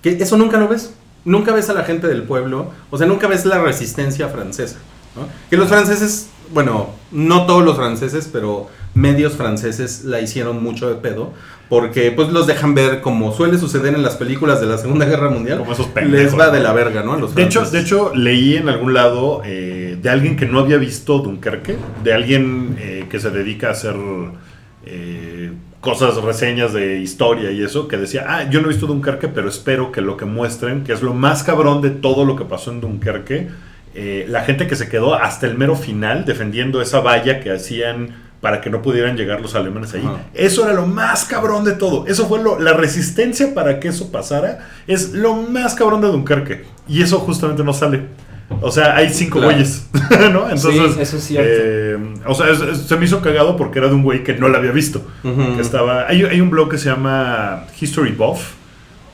Que 0.00 0.10
eso 0.22 0.38
nunca 0.38 0.56
lo 0.58 0.68
ves. 0.68 0.94
Nunca 1.26 1.52
ves 1.52 1.68
a 1.68 1.74
la 1.74 1.82
gente 1.82 2.06
del 2.06 2.22
pueblo, 2.22 2.70
o 2.90 2.96
sea, 2.96 3.06
nunca 3.06 3.26
ves 3.26 3.44
la 3.44 3.58
resistencia 3.60 4.28
francesa, 4.28 4.76
¿no? 5.16 5.26
Que 5.50 5.56
los 5.56 5.68
franceses, 5.68 6.28
bueno, 6.52 6.90
no 7.10 7.46
todos 7.46 7.64
los 7.64 7.74
franceses, 7.76 8.30
pero 8.32 8.68
medios 8.96 9.34
franceses 9.34 10.04
la 10.04 10.20
hicieron 10.20 10.62
mucho 10.62 10.88
de 10.88 10.96
pedo, 10.96 11.32
porque 11.68 12.10
pues 12.12 12.30
los 12.30 12.46
dejan 12.46 12.74
ver 12.74 13.00
como 13.02 13.32
suele 13.32 13.58
suceder 13.58 13.94
en 13.94 14.02
las 14.02 14.16
películas 14.16 14.60
de 14.60 14.66
la 14.66 14.78
Segunda 14.78 15.04
Guerra 15.04 15.28
Mundial. 15.28 15.58
Como 15.58 15.72
esos 15.72 15.86
pendejos, 15.86 16.32
Les 16.32 16.38
va 16.38 16.50
de 16.50 16.60
la 16.60 16.72
verga, 16.72 17.02
¿no? 17.02 17.12
A 17.12 17.18
los 17.18 17.34
De 17.34 17.42
hecho, 17.42 17.60
franceses. 17.60 17.72
de 17.90 17.96
hecho, 17.96 18.14
leí 18.14 18.56
en 18.56 18.68
algún 18.68 18.94
lado 18.94 19.42
eh, 19.44 19.98
de 20.00 20.08
alguien 20.10 20.36
que 20.36 20.46
no 20.46 20.60
había 20.60 20.78
visto 20.78 21.18
Dunkerque, 21.18 21.76
de 22.02 22.14
alguien 22.14 22.76
eh, 22.80 23.04
que 23.10 23.20
se 23.20 23.30
dedica 23.30 23.68
a 23.68 23.72
hacer 23.72 23.96
eh, 24.86 25.52
cosas, 25.80 26.16
reseñas 26.16 26.72
de 26.72 26.98
historia 26.98 27.50
y 27.50 27.62
eso, 27.62 27.88
que 27.88 27.96
decía, 27.96 28.24
ah, 28.28 28.48
yo 28.48 28.60
no 28.60 28.66
he 28.66 28.70
visto 28.70 28.86
Dunkerque, 28.86 29.28
pero 29.28 29.48
espero 29.48 29.92
que 29.92 30.00
lo 30.00 30.16
que 30.16 30.24
muestren, 30.24 30.84
que 30.84 30.92
es 30.92 31.02
lo 31.02 31.12
más 31.14 31.42
cabrón 31.42 31.82
de 31.82 31.90
todo 31.90 32.24
lo 32.24 32.36
que 32.36 32.44
pasó 32.44 32.70
en 32.70 32.80
Dunkerque, 32.80 33.48
la 34.28 34.42
gente 34.42 34.66
que 34.66 34.76
se 34.76 34.90
quedó 34.90 35.14
hasta 35.14 35.46
el 35.46 35.56
mero 35.56 35.74
final 35.74 36.26
defendiendo 36.26 36.82
esa 36.82 37.00
valla 37.00 37.40
que 37.40 37.50
hacían 37.50 38.25
para 38.46 38.60
que 38.60 38.70
no 38.70 38.80
pudieran 38.80 39.16
llegar 39.16 39.40
los 39.40 39.56
alemanes 39.56 39.92
ahí. 39.92 40.02
Ajá. 40.06 40.18
Eso 40.32 40.62
era 40.62 40.72
lo 40.72 40.86
más 40.86 41.24
cabrón 41.24 41.64
de 41.64 41.72
todo. 41.72 42.06
Eso 42.06 42.28
fue 42.28 42.40
lo, 42.40 42.60
la 42.60 42.74
resistencia 42.74 43.52
para 43.54 43.80
que 43.80 43.88
eso 43.88 44.12
pasara. 44.12 44.68
Es 44.86 45.10
lo 45.14 45.34
más 45.34 45.74
cabrón 45.74 46.00
de 46.00 46.06
Dunkerque. 46.06 46.64
Y 46.86 47.02
eso 47.02 47.18
justamente 47.18 47.64
no 47.64 47.72
sale. 47.72 48.04
O 48.60 48.70
sea, 48.70 48.94
hay 48.94 49.10
cinco 49.12 49.40
Claro. 49.40 49.54
güeyes, 49.54 49.88
¿no? 50.32 50.48
Entonces, 50.48 50.94
Sí, 50.94 51.00
eso 51.00 51.16
es 51.16 51.24
cierto. 51.24 51.50
eh, 51.52 51.98
o 52.24 52.34
sea, 52.36 52.48
es- 52.50 52.60
es- 52.60 52.78
se 52.86 52.96
me 52.96 53.04
hizo 53.06 53.20
cagado 53.20 53.56
porque 53.56 53.80
era 53.80 53.88
de 53.88 53.94
un 53.94 54.04
güey 54.04 54.22
que 54.22 54.34
no 54.34 54.48
la 54.48 54.58
había 54.58 54.70
visto. 54.70 55.04
Que 55.24 55.60
estaba. 55.60 56.06
Hay, 56.06 56.22
hay 56.22 56.40
un 56.40 56.50
blog 56.50 56.70
que 56.70 56.78
se 56.78 56.88
llama 56.88 57.64
History 57.80 58.12
Buff, 58.12 58.52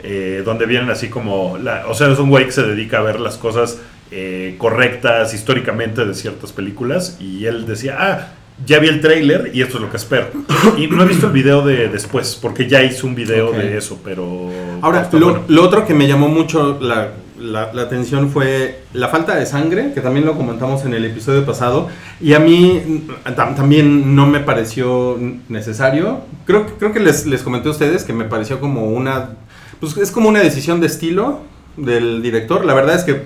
eh, 0.00 0.42
donde 0.44 0.66
vienen 0.66 0.90
así 0.90 1.08
como. 1.08 1.56
la- 1.56 1.86
o 1.88 1.94
sea, 1.94 2.08
es 2.12 2.18
un 2.18 2.28
güey 2.28 2.44
que 2.44 2.52
se 2.52 2.64
dedica 2.64 2.98
a 2.98 3.00
ver 3.02 3.18
las 3.20 3.38
cosas 3.38 3.78
eh, 4.10 4.56
correctas 4.58 5.32
históricamente 5.32 6.04
de 6.04 6.12
ciertas 6.14 6.52
películas. 6.52 7.16
Y 7.18 7.46
él 7.46 7.64
decía, 7.64 7.96
ah, 7.98 8.28
ya 8.66 8.78
vi 8.78 8.88
el 8.88 9.00
tráiler 9.00 9.50
y 9.54 9.62
esto 9.62 9.76
es 9.78 9.82
lo 9.82 9.90
que 9.90 9.96
espero. 9.96 10.28
Y 10.78 10.86
no 10.86 11.02
he 11.02 11.06
visto 11.06 11.26
el 11.26 11.32
video 11.32 11.62
de 11.62 11.88
después, 11.88 12.38
porque 12.40 12.68
ya 12.68 12.82
hice 12.82 13.04
un 13.06 13.14
video 13.14 13.52
de 13.52 13.76
eso, 13.76 13.98
pero. 14.04 14.50
Ahora, 14.80 15.08
lo, 15.12 15.30
bueno. 15.30 15.44
lo 15.48 15.62
otro 15.62 15.86
que 15.86 15.94
me 15.94 16.06
llamó 16.06 16.28
mucho 16.28 16.78
la, 16.80 17.12
la- 17.38 17.72
la 17.72 17.82
atención 17.82 18.30
fue 18.30 18.82
la 18.92 19.08
falta 19.08 19.34
de 19.34 19.46
sangre, 19.46 19.92
que 19.94 20.00
también 20.00 20.24
lo 20.26 20.36
comentamos 20.36 20.84
en 20.84 20.94
el 20.94 21.04
episodio 21.04 21.44
pasado, 21.44 21.88
y 22.20 22.34
a 22.34 22.38
mí 22.38 22.80
mm, 22.86 23.30
tam- 23.34 23.56
también 23.56 24.14
no 24.14 24.26
me 24.26 24.38
pareció 24.40 25.18
necesario. 25.48 26.20
Creo, 26.46 26.66
que- 26.66 26.72
creo 26.74 26.92
que 26.92 27.00
les, 27.00 27.26
les 27.26 27.42
comenté 27.42 27.68
a 27.68 27.72
ustedes 27.72 28.04
que 28.04 28.12
me 28.12 28.24
pareció 28.26 28.60
como 28.60 28.86
una... 28.86 29.30
Pues 29.80 29.96
es 29.96 30.12
como 30.12 30.28
una 30.28 30.40
decisión 30.40 30.80
de 30.80 30.86
estilo 30.86 31.40
del 31.76 32.22
director. 32.22 32.64
La 32.64 32.74
verdad 32.74 32.94
es 32.94 33.02
que 33.02 33.22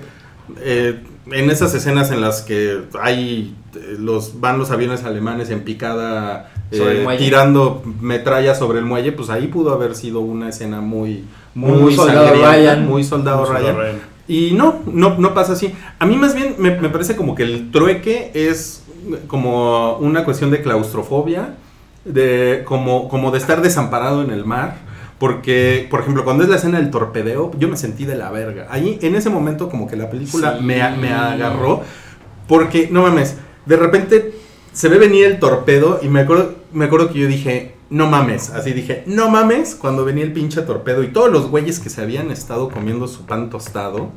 eh, 0.61 0.99
en 1.31 1.49
esas 1.51 1.73
escenas 1.75 2.09
en 2.09 2.21
las 2.21 2.41
que 2.41 2.81
hay 2.99 3.53
los 3.99 4.39
van 4.39 4.57
los 4.59 4.71
aviones 4.71 5.03
alemanes 5.03 5.49
en 5.49 5.61
picada 5.63 6.51
eh, 6.71 7.05
tirando 7.17 7.83
metralla 8.01 8.55
sobre 8.55 8.79
el 8.79 8.85
muelle, 8.85 9.11
pues 9.11 9.29
ahí 9.29 9.47
pudo 9.47 9.73
haber 9.73 9.95
sido 9.95 10.19
una 10.19 10.49
escena 10.49 10.81
muy 10.81 11.23
muy, 11.55 11.71
Muy 11.81 11.95
soldado 11.95 12.35
Ryan. 12.35 12.85
muy 12.87 13.03
soldado 13.03 13.45
Ryan. 13.45 13.99
Y 14.27 14.51
no, 14.51 14.81
no, 14.85 15.17
no 15.17 15.33
pasa 15.33 15.53
así. 15.53 15.73
A 15.99 16.05
mí 16.05 16.15
más 16.17 16.35
bien 16.35 16.55
me, 16.59 16.71
me 16.79 16.89
parece 16.89 17.15
como 17.15 17.33
que 17.33 17.43
el 17.43 17.71
trueque 17.71 18.31
es 18.33 18.83
como 19.27 19.97
una 19.97 20.23
cuestión 20.25 20.51
de 20.51 20.61
claustrofobia, 20.61 21.55
de 22.05 22.63
como, 22.65 23.07
como 23.09 23.31
de 23.31 23.37
estar 23.39 23.61
desamparado 23.61 24.21
en 24.21 24.31
el 24.31 24.45
mar. 24.45 24.75
Porque, 25.17 25.87
por 25.89 26.01
ejemplo, 26.01 26.23
cuando 26.23 26.43
es 26.43 26.49
la 26.49 26.57
escena 26.57 26.77
del 26.79 26.91
torpedeo, 26.91 27.49
yo 27.57 27.67
me 27.69 27.75
sentí 27.77 28.05
de 28.05 28.15
la 28.15 28.29
verga. 28.29 28.67
Ahí, 28.69 28.99
en 29.01 29.15
ese 29.15 29.31
momento, 29.31 29.67
como 29.67 29.87
que 29.87 29.95
la 29.95 30.11
película 30.11 30.57
Sí. 30.59 30.63
me, 30.63 30.75
me 30.97 31.11
agarró. 31.11 31.81
Porque, 32.47 32.87
no 32.91 33.01
mames, 33.01 33.37
de 33.67 33.75
repente 33.75 34.33
se 34.73 34.89
ve 34.89 34.97
venir 34.97 35.25
el 35.25 35.39
torpedo 35.39 35.99
y 36.01 36.07
me 36.07 36.21
acuerdo, 36.21 36.55
me 36.71 36.85
acuerdo 36.85 37.11
que 37.11 37.19
yo 37.19 37.27
dije, 37.27 37.75
no 37.89 38.07
mames, 38.07 38.49
así 38.51 38.73
dije, 38.73 39.03
no 39.07 39.29
mames, 39.29 39.75
cuando 39.75 40.05
venía 40.05 40.23
el 40.23 40.33
pinche 40.33 40.61
torpedo 40.61 41.03
y 41.03 41.07
todos 41.07 41.31
los 41.31 41.49
güeyes 41.49 41.79
que 41.79 41.89
se 41.89 42.01
habían 42.01 42.31
estado 42.31 42.69
comiendo 42.69 43.07
su 43.07 43.25
pan 43.25 43.49
tostado, 43.49 44.11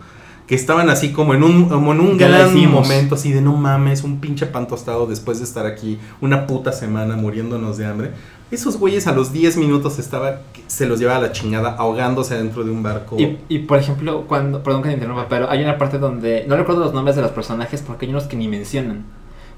que 0.46 0.54
estaban 0.56 0.90
así 0.90 1.12
como 1.12 1.32
en 1.32 1.44
un, 1.44 1.68
como 1.68 1.92
en 1.92 2.00
un 2.00 2.18
Ya 2.18 2.28
gran 2.28 2.52
momento, 2.70 3.14
así 3.14 3.32
de 3.32 3.40
no 3.40 3.56
mames, 3.56 4.02
un 4.02 4.20
pinche 4.20 4.46
pan 4.46 4.66
tostado 4.66 5.06
después 5.06 5.38
de 5.38 5.44
estar 5.44 5.64
aquí 5.64 5.98
una 6.20 6.46
puta 6.46 6.72
semana 6.72 7.16
muriéndonos 7.16 7.78
de 7.78 7.86
hambre. 7.86 8.10
Esos 8.50 8.76
güeyes 8.76 9.06
a 9.06 9.12
los 9.12 9.32
10 9.32 9.58
minutos 9.58 10.00
estaba, 10.00 10.40
se 10.66 10.86
los 10.86 10.98
llevaba 10.98 11.18
a 11.20 11.22
la 11.22 11.32
chingada 11.32 11.76
ahogándose 11.76 12.36
dentro 12.36 12.64
de 12.64 12.72
un 12.72 12.82
barco. 12.82 13.16
Y, 13.16 13.38
y, 13.48 13.60
por 13.60 13.78
ejemplo, 13.78 14.24
cuando, 14.26 14.60
perdón 14.64 14.82
que 14.82 14.88
te 14.88 14.94
interrumpa, 14.94 15.28
pero 15.28 15.48
hay 15.48 15.62
una 15.62 15.78
parte 15.78 15.98
donde, 15.98 16.44
no 16.48 16.56
recuerdo 16.56 16.82
los 16.82 16.92
nombres 16.92 17.14
de 17.14 17.22
los 17.22 17.30
personajes 17.30 17.82
porque 17.82 18.06
hay 18.06 18.10
unos 18.10 18.24
que 18.24 18.36
ni 18.36 18.48
mencionan, 18.48 19.04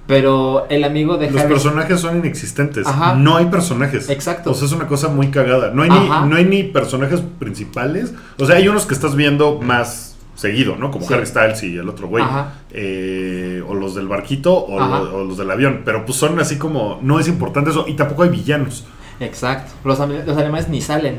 pero 0.06 0.66
el 0.68 0.84
amigo 0.84 1.16
de 1.16 1.30
Los 1.30 1.40
Harry- 1.42 1.52
personajes 1.52 2.00
son 2.00 2.18
inexistentes. 2.18 2.86
Ajá. 2.86 3.14
No 3.14 3.36
hay 3.36 3.46
personajes. 3.46 4.08
Exacto. 4.10 4.50
O 4.50 4.54
sea, 4.54 4.66
es 4.66 4.72
una 4.72 4.86
cosa 4.88 5.08
muy 5.08 5.28
cagada. 5.30 5.70
No 5.72 5.82
hay, 5.82 5.90
ni, 5.90 6.08
no 6.08 6.36
hay 6.36 6.44
ni 6.44 6.64
personajes 6.64 7.20
principales. 7.38 8.12
O 8.38 8.44
sea, 8.46 8.56
hay 8.56 8.68
unos 8.68 8.84
que 8.86 8.94
estás 8.94 9.14
viendo 9.14 9.60
más 9.60 10.16
seguido, 10.34 10.76
¿no? 10.76 10.90
Como 10.90 11.06
Sí. 11.06 11.14
Harry 11.14 11.26
Styles 11.26 11.62
y 11.62 11.76
el 11.76 11.88
otro 11.88 12.08
güey. 12.08 12.24
Eh, 12.72 13.62
o 13.66 13.74
los 13.74 13.94
del 13.94 14.08
barquito 14.08 14.52
o, 14.64 14.78
lo- 14.80 15.16
o 15.18 15.24
los 15.24 15.38
del 15.38 15.50
avión. 15.50 15.82
Pero 15.84 16.04
pues 16.04 16.18
son 16.18 16.38
así 16.40 16.58
como. 16.58 16.98
No 17.02 17.20
es 17.20 17.28
importante 17.28 17.70
eso. 17.70 17.84
Y 17.86 17.94
tampoco 17.94 18.24
hay 18.24 18.30
villanos. 18.30 18.84
Exacto, 19.20 19.72
los, 19.84 19.98
los 19.98 20.36
alemanes 20.36 20.68
ni 20.68 20.80
salen. 20.80 21.18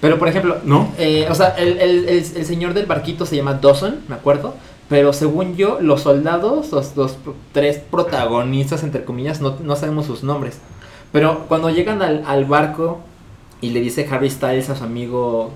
Pero 0.00 0.18
por 0.18 0.28
ejemplo, 0.28 0.58
¿No? 0.64 0.92
eh, 0.98 1.26
o 1.30 1.34
sea, 1.34 1.48
el, 1.58 1.78
el- 1.78 2.08
el- 2.08 2.24
el 2.36 2.44
señor 2.46 2.72
del 2.74 2.86
barquito 2.86 3.24
se 3.26 3.36
llama 3.36 3.54
Dawson, 3.54 3.96
me 4.08 4.14
acuerdo. 4.16 4.56
Pero 4.88 5.12
según 5.12 5.56
yo, 5.56 5.78
los 5.80 6.02
soldados, 6.02 6.72
los, 6.72 6.96
los 6.96 7.16
tres 7.52 7.78
protagonistas, 7.78 8.82
entre 8.82 9.04
comillas, 9.04 9.40
no, 9.40 9.56
no 9.62 9.76
sabemos 9.76 10.06
sus 10.06 10.22
nombres. 10.22 10.58
Pero 11.12 11.44
cuando 11.48 11.68
llegan 11.70 12.00
al, 12.02 12.24
al 12.26 12.44
barco 12.46 13.00
y 13.60 13.70
le 13.70 13.80
dice 13.80 14.08
Harry 14.10 14.30
Styles 14.30 14.70
a 14.70 14.76
su 14.76 14.84
amigo, 14.84 15.50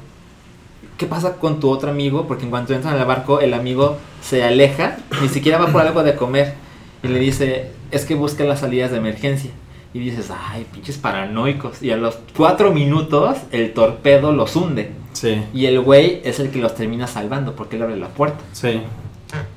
¿qué 0.99 1.07
pasa 1.07 1.37
con 1.37 1.61
tu 1.61 1.71
otro 1.71 1.91
amigo? 1.91 2.27
Porque 2.27 2.45
en 2.45 2.51
cuanto 2.51 2.75
entran 2.75 2.99
al 2.99 3.07
barco, 3.07 3.41
el 3.41 3.55
amigo 3.55 3.97
se 4.23 4.45
aleja, 4.45 4.99
ni 5.23 5.29
siquiera 5.29 5.59
va 5.59 5.69
por 5.69 5.81
algo 5.83 6.03
de 6.03 6.15
comer. 6.15 6.55
Y 7.03 7.09
le 7.09 7.19
dice, 7.19 7.71
es 7.91 8.05
que 8.05 8.15
busca 8.15 8.45
las 8.45 8.61
salidas 8.61 8.91
de 8.91 8.99
emergencia. 8.99 9.51
Y 9.95 9.99
dices, 9.99 10.31
ay, 10.31 10.67
pinches 10.73 10.97
paranoicos. 10.99 11.83
Y 11.83 11.91
a 11.91 11.97
los 11.97 12.19
cuatro 12.37 12.73
minutos, 12.73 13.39
el 13.51 13.73
torpedo 13.75 14.33
los 14.33 14.57
hunde. 14.57 14.93
Sí, 15.13 15.43
Y 15.53 15.67
el 15.67 15.81
güey 15.81 16.23
es 16.25 16.41
el 16.41 16.51
que 16.51 16.59
los 16.59 16.75
termina 16.75 17.07
salvando 17.07 17.55
porque 17.55 17.77
él 17.77 17.83
abre 17.83 17.97
la 17.97 18.09
puerta. 18.09 18.39
sí. 18.53 18.83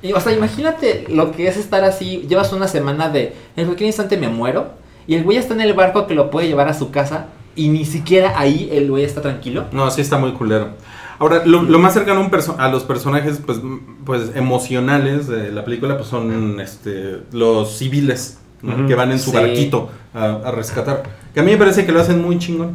Y, 0.01 0.13
o 0.13 0.19
sea, 0.19 0.31
imagínate 0.33 1.05
lo 1.09 1.31
que 1.31 1.47
es 1.47 1.57
estar 1.57 1.83
así. 1.83 2.25
Llevas 2.29 2.53
una 2.53 2.67
semana 2.67 3.09
de 3.09 3.33
en 3.55 3.65
cualquier 3.65 3.87
instante 3.87 4.17
me 4.17 4.27
muero. 4.29 4.69
Y 5.07 5.15
el 5.15 5.23
güey 5.23 5.37
está 5.37 5.53
en 5.53 5.61
el 5.61 5.73
barco 5.73 6.07
que 6.07 6.15
lo 6.15 6.29
puede 6.31 6.47
llevar 6.47 6.67
a 6.67 6.73
su 6.73 6.91
casa. 6.91 7.27
Y 7.55 7.69
ni 7.69 7.85
siquiera 7.85 8.33
ahí 8.37 8.69
el 8.71 8.89
güey 8.89 9.03
está 9.03 9.21
tranquilo. 9.21 9.65
No, 9.71 9.89
sí 9.91 10.01
está 10.01 10.17
muy 10.17 10.33
culero. 10.33 10.69
Ahora, 11.19 11.43
lo, 11.45 11.61
lo 11.63 11.79
más 11.79 11.93
cercano 11.93 12.19
a, 12.19 12.23
un 12.25 12.59
a 12.59 12.67
los 12.69 12.83
personajes 12.83 13.39
pues, 13.45 13.59
pues 14.05 14.31
emocionales 14.35 15.27
de 15.27 15.51
la 15.51 15.63
película 15.63 15.95
pues 15.95 16.09
son 16.09 16.59
este, 16.59 17.21
los 17.31 17.77
civiles 17.77 18.39
que 18.87 18.95
van 18.95 19.11
en 19.11 19.19
su 19.19 19.29
Sí. 19.31 19.37
barquito 19.37 19.89
a, 20.13 20.25
a 20.45 20.51
rescatar. 20.51 21.03
Que 21.33 21.39
a 21.39 21.43
mí 21.43 21.51
me 21.51 21.57
parece 21.57 21.85
que 21.85 21.91
lo 21.91 22.01
hacen 22.01 22.21
muy 22.21 22.37
chingón. 22.39 22.73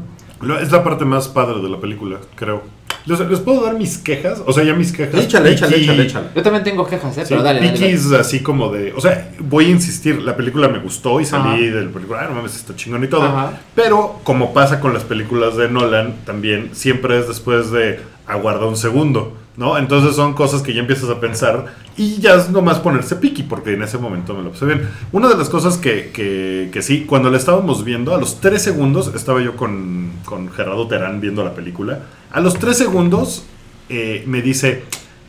Es 0.62 0.72
la 0.72 0.82
parte 0.82 1.04
más 1.04 1.28
padre 1.28 1.60
de 1.60 1.68
la 1.68 1.78
película, 1.78 2.18
creo. 2.34 2.62
¿Les, 3.06 3.18
les 3.20 3.40
puedo 3.40 3.64
dar 3.64 3.74
mis 3.74 3.98
quejas? 3.98 4.42
O 4.46 4.52
sea, 4.52 4.62
ya 4.64 4.74
mis 4.74 4.92
quejas. 4.92 5.24
Échale, 5.24 5.52
échale, 5.52 5.76
échale, 5.76 6.02
échale. 6.04 6.26
Yo 6.34 6.42
también 6.42 6.64
tengo 6.64 6.86
quejas, 6.86 7.16
¿eh? 7.18 7.22
Sí, 7.22 7.26
pero 7.30 7.42
dale, 7.42 7.60
dale, 7.60 7.72
Vicky 7.72 7.84
dale. 7.84 7.94
es 7.94 8.12
así 8.12 8.40
como 8.40 8.70
de. 8.70 8.92
O 8.92 9.00
sea, 9.00 9.30
voy 9.38 9.66
a 9.66 9.68
insistir, 9.70 10.20
la 10.22 10.36
película 10.36 10.68
me 10.68 10.78
gustó 10.78 11.20
y 11.20 11.24
salí 11.24 11.66
Ajá. 11.66 11.76
del 11.76 11.88
película. 11.90 12.20
Ah, 12.22 12.28
no 12.28 12.36
mames, 12.36 12.56
está 12.56 12.74
chingón 12.76 13.02
y 13.04 13.08
todo. 13.08 13.24
Ajá. 13.24 13.60
Pero, 13.74 14.20
como 14.24 14.52
pasa 14.52 14.80
con 14.80 14.92
las 14.94 15.04
películas 15.04 15.56
de 15.56 15.68
Nolan, 15.68 16.14
también 16.24 16.70
siempre 16.72 17.18
es 17.18 17.28
después 17.28 17.70
de 17.70 18.00
aguarda 18.26 18.66
un 18.66 18.76
segundo, 18.76 19.36
¿no? 19.60 19.76
Entonces 19.76 20.16
son 20.16 20.32
cosas 20.32 20.62
que 20.62 20.72
ya 20.72 20.80
empiezas 20.80 21.10
a 21.10 21.20
pensar 21.20 21.66
y 21.94 22.16
ya 22.16 22.34
es 22.34 22.48
nomás 22.48 22.78
ponerse 22.78 23.16
piqui, 23.16 23.42
porque 23.42 23.74
en 23.74 23.82
ese 23.82 23.98
momento 23.98 24.32
me 24.32 24.42
lo 24.42 24.52
pasé 24.52 24.64
bien. 24.64 24.88
Una 25.12 25.28
de 25.28 25.36
las 25.36 25.50
cosas 25.50 25.76
que, 25.76 26.10
que, 26.14 26.70
que 26.72 26.80
sí, 26.80 27.04
cuando 27.06 27.30
la 27.30 27.36
estábamos 27.36 27.84
viendo, 27.84 28.14
a 28.14 28.18
los 28.18 28.40
3 28.40 28.60
segundos, 28.60 29.12
estaba 29.14 29.42
yo 29.42 29.56
con, 29.56 30.12
con 30.24 30.50
Gerardo 30.50 30.88
Terán 30.88 31.20
viendo 31.20 31.44
la 31.44 31.52
película, 31.52 32.00
a 32.32 32.40
los 32.40 32.58
3 32.58 32.74
segundos 32.74 33.44
eh, 33.90 34.24
me 34.26 34.40
dice, 34.40 34.84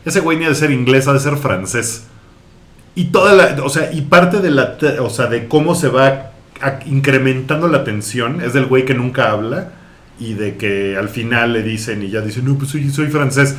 ese 0.06 0.20
güey 0.20 0.38
ni 0.38 0.46
ha 0.46 0.48
de 0.48 0.54
ser 0.54 0.70
inglés, 0.70 1.08
ha 1.08 1.12
de 1.12 1.20
ser 1.20 1.36
francés. 1.36 2.04
Y 2.94 3.06
toda 3.06 3.34
la, 3.34 3.62
o 3.62 3.68
sea, 3.68 3.92
y 3.92 4.00
parte 4.00 4.38
de 4.38 4.50
la, 4.50 4.78
o 5.00 5.10
sea, 5.10 5.26
de 5.26 5.46
cómo 5.46 5.74
se 5.74 5.88
va 5.88 6.32
incrementando 6.86 7.68
la 7.68 7.84
tensión 7.84 8.40
es 8.40 8.54
del 8.54 8.64
güey 8.64 8.86
que 8.86 8.94
nunca 8.94 9.30
habla 9.30 9.72
y 10.18 10.34
de 10.34 10.56
que 10.56 10.96
al 10.96 11.10
final 11.10 11.52
le 11.52 11.62
dicen 11.62 12.02
y 12.02 12.08
ya 12.08 12.22
dicen, 12.22 12.46
no, 12.46 12.54
pues 12.54 12.70
soy, 12.70 12.88
soy 12.88 13.08
francés. 13.08 13.56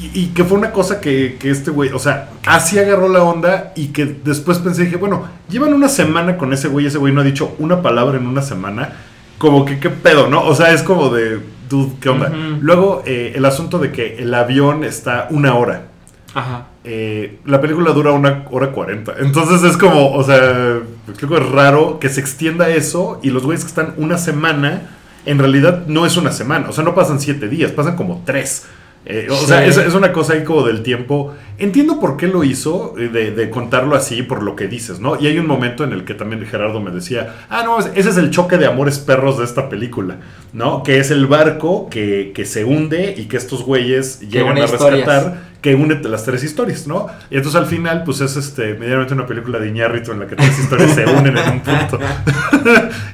Y, 0.00 0.20
y 0.20 0.26
que 0.28 0.44
fue 0.44 0.58
una 0.58 0.72
cosa 0.72 1.00
que, 1.00 1.36
que 1.38 1.50
este 1.50 1.70
güey, 1.70 1.90
o 1.90 1.98
sea, 1.98 2.30
así 2.46 2.78
agarró 2.78 3.08
la 3.08 3.22
onda 3.22 3.72
y 3.76 3.88
que 3.88 4.06
después 4.06 4.58
pensé, 4.58 4.84
dije, 4.84 4.96
bueno, 4.96 5.28
llevan 5.48 5.74
una 5.74 5.88
semana 5.88 6.38
con 6.38 6.52
ese 6.52 6.68
güey, 6.68 6.86
ese 6.86 6.98
güey 6.98 7.12
no 7.12 7.20
ha 7.20 7.24
dicho 7.24 7.54
una 7.58 7.82
palabra 7.82 8.18
en 8.18 8.26
una 8.26 8.42
semana, 8.42 8.92
como 9.38 9.64
que 9.64 9.78
qué 9.78 9.90
pedo, 9.90 10.28
¿no? 10.28 10.42
O 10.44 10.54
sea, 10.54 10.72
es 10.72 10.82
como 10.82 11.10
de, 11.10 11.40
dude, 11.68 11.92
¿qué 12.00 12.08
onda? 12.08 12.32
Luego, 12.60 13.02
eh, 13.06 13.32
el 13.34 13.44
asunto 13.44 13.78
de 13.78 13.92
que 13.92 14.16
el 14.18 14.32
avión 14.34 14.84
está 14.84 15.28
una 15.30 15.54
hora. 15.54 15.88
Ajá. 16.34 16.66
Eh, 16.84 17.38
la 17.44 17.60
película 17.60 17.92
dura 17.92 18.12
una 18.12 18.44
hora 18.50 18.72
cuarenta. 18.72 19.14
Entonces 19.18 19.62
es 19.62 19.76
como, 19.76 20.12
o 20.12 20.24
sea, 20.24 20.80
creo 21.16 21.28
que 21.28 21.36
es 21.36 21.48
raro 21.50 21.98
que 22.00 22.08
se 22.08 22.20
extienda 22.20 22.68
eso 22.70 23.20
y 23.22 23.30
los 23.30 23.44
güeyes 23.44 23.64
que 23.64 23.68
están 23.68 23.94
una 23.98 24.18
semana, 24.18 24.90
en 25.26 25.38
realidad 25.38 25.86
no 25.86 26.06
es 26.06 26.16
una 26.16 26.32
semana. 26.32 26.68
O 26.68 26.72
sea, 26.72 26.84
no 26.84 26.94
pasan 26.94 27.20
siete 27.20 27.48
días, 27.48 27.70
pasan 27.72 27.96
como 27.96 28.22
tres. 28.24 28.66
Eh, 29.04 29.26
o 29.30 29.34
Sí. 29.36 29.46
sea, 29.46 29.64
es, 29.66 29.76
es 29.78 29.94
una 29.94 30.12
cosa 30.12 30.34
ahí 30.34 30.44
como 30.44 30.62
del 30.64 30.82
tiempo. 30.82 31.34
Entiendo 31.58 31.98
por 32.00 32.16
qué 32.16 32.28
lo 32.28 32.44
hizo, 32.44 32.94
eh, 32.98 33.08
de, 33.08 33.30
de 33.32 33.50
contarlo 33.50 33.96
así, 33.96 34.22
por 34.22 34.42
lo 34.42 34.54
que 34.56 34.68
dices, 34.68 35.00
¿no? 35.00 35.20
Y 35.20 35.26
hay 35.26 35.38
un 35.38 35.46
momento 35.46 35.82
en 35.84 35.92
el 35.92 36.04
que 36.04 36.14
también 36.14 36.44
Gerardo 36.46 36.80
me 36.80 36.90
decía, 36.90 37.34
ah, 37.50 37.62
no, 37.64 37.78
ese 37.80 38.08
es 38.08 38.16
el 38.16 38.30
choque 38.30 38.58
de 38.58 38.66
amores 38.66 38.98
perros 39.00 39.38
de 39.38 39.44
esta 39.44 39.68
película, 39.68 40.18
¿no? 40.52 40.82
Que 40.82 40.98
es 40.98 41.10
el 41.10 41.26
barco 41.26 41.88
que, 41.90 42.32
que 42.34 42.44
se 42.44 42.64
hunde 42.64 43.14
y 43.16 43.24
que 43.24 43.36
estos 43.36 43.62
güeyes 43.64 44.20
llegan 44.20 44.56
a 44.56 44.64
historias. 44.64 45.06
rescatar 45.06 45.52
que 45.62 45.76
une 45.76 45.94
las 46.02 46.24
tres 46.24 46.42
historias, 46.42 46.88
¿no? 46.88 47.06
Y 47.30 47.36
entonces 47.36 47.60
al 47.60 47.66
final, 47.66 48.02
pues 48.04 48.20
es 48.20 48.36
este, 48.36 48.74
medianamente 48.74 49.14
una 49.14 49.26
película 49.26 49.60
de 49.60 49.68
Iñárritu 49.68 50.10
en 50.10 50.18
la 50.20 50.26
que 50.26 50.34
tres 50.34 50.58
historias 50.58 50.92
se 50.92 51.04
unen 51.06 51.36
en 51.36 51.48
un 51.50 51.60
punto. 51.60 51.98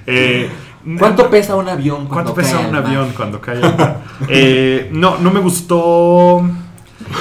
Eh, 0.07 0.49
¿Cuánto 0.99 1.29
pesa 1.31 1.57
un 1.57 1.69
avión? 1.69 2.07
¿Cuánto 2.07 2.33
cuando 2.33 2.35
pesa 2.35 2.53
cae 2.57 2.61
un 2.61 2.67
al 2.67 2.83
mar? 2.83 2.87
avión 2.87 3.13
cuando 3.17 3.41
cae 3.41 3.57
al 3.63 3.77
mar? 3.77 4.03
Eh, 4.29 4.89
no, 4.93 5.19
no 5.19 5.31
me 5.31 5.41
gustó. 5.41 6.41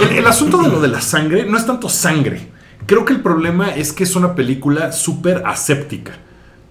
El, 0.01 0.17
el 0.17 0.27
asunto 0.27 0.61
de 0.61 0.69
lo 0.69 0.79
de 0.81 0.87
la 0.87 1.01
sangre 1.01 1.45
no 1.45 1.57
es 1.57 1.65
tanto 1.65 1.89
sangre. 1.89 2.49
Creo 2.85 3.05
que 3.05 3.13
el 3.13 3.21
problema 3.21 3.75
es 3.75 3.93
que 3.93 4.03
es 4.03 4.15
una 4.15 4.33
película 4.35 4.91
súper 4.91 5.43
aséptica. 5.45 6.13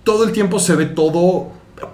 Todo 0.03 0.25
el 0.25 0.33
tiempo 0.33 0.59
se 0.59 0.77
ve 0.77 0.87
todo 0.87 1.53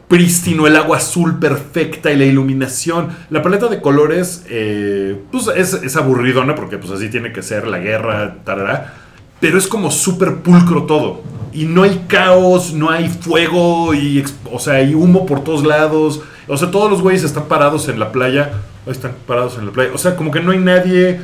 prístino, 0.08 0.66
el 0.66 0.76
agua 0.76 0.98
azul 0.98 1.38
perfecta 1.38 2.12
y 2.12 2.16
la 2.16 2.24
iluminación. 2.24 3.08
La 3.30 3.42
paleta 3.42 3.68
de 3.68 3.80
colores, 3.80 4.44
eh, 4.48 5.20
pues 5.30 5.48
es, 5.56 5.74
es 5.74 5.96
aburridona 5.96 6.54
porque 6.54 6.78
pues 6.78 6.92
así 6.92 7.08
tiene 7.08 7.32
que 7.32 7.42
ser 7.42 7.66
la 7.66 7.78
guerra, 7.78 8.36
tarará. 8.44 8.94
Pero 9.42 9.58
es 9.58 9.66
como 9.66 9.90
súper 9.90 10.36
pulcro 10.36 10.84
todo. 10.84 11.20
Y 11.52 11.64
no 11.66 11.82
hay 11.82 12.04
caos, 12.08 12.72
no 12.72 12.88
hay 12.88 13.08
fuego, 13.08 13.92
y, 13.92 14.24
o 14.50 14.58
sea, 14.58 14.74
hay 14.74 14.94
humo 14.94 15.26
por 15.26 15.44
todos 15.44 15.66
lados. 15.66 16.22
O 16.48 16.56
sea, 16.56 16.70
todos 16.70 16.90
los 16.90 17.02
güeyes 17.02 17.24
están 17.24 17.44
parados 17.44 17.88
en 17.90 17.98
la 18.00 18.10
playa. 18.12 18.52
Están 18.86 19.12
parados 19.26 19.58
en 19.58 19.66
la 19.66 19.72
playa. 19.72 19.90
O 19.94 19.98
sea, 19.98 20.16
como 20.16 20.30
que 20.30 20.40
no 20.40 20.52
hay 20.52 20.58
nadie 20.58 21.20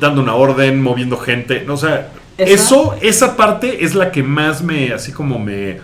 dando 0.00 0.22
una 0.22 0.34
orden, 0.36 0.80
moviendo 0.80 1.16
gente. 1.18 1.66
O 1.68 1.76
sea, 1.76 2.12
Esa- 2.38 2.52
eso, 2.54 2.94
esa 3.02 3.36
parte 3.36 3.84
es 3.84 3.94
la 3.96 4.10
que 4.12 4.22
más 4.22 4.62
me, 4.62 4.92
así 4.92 5.10
como 5.12 5.38
me, 5.40 5.80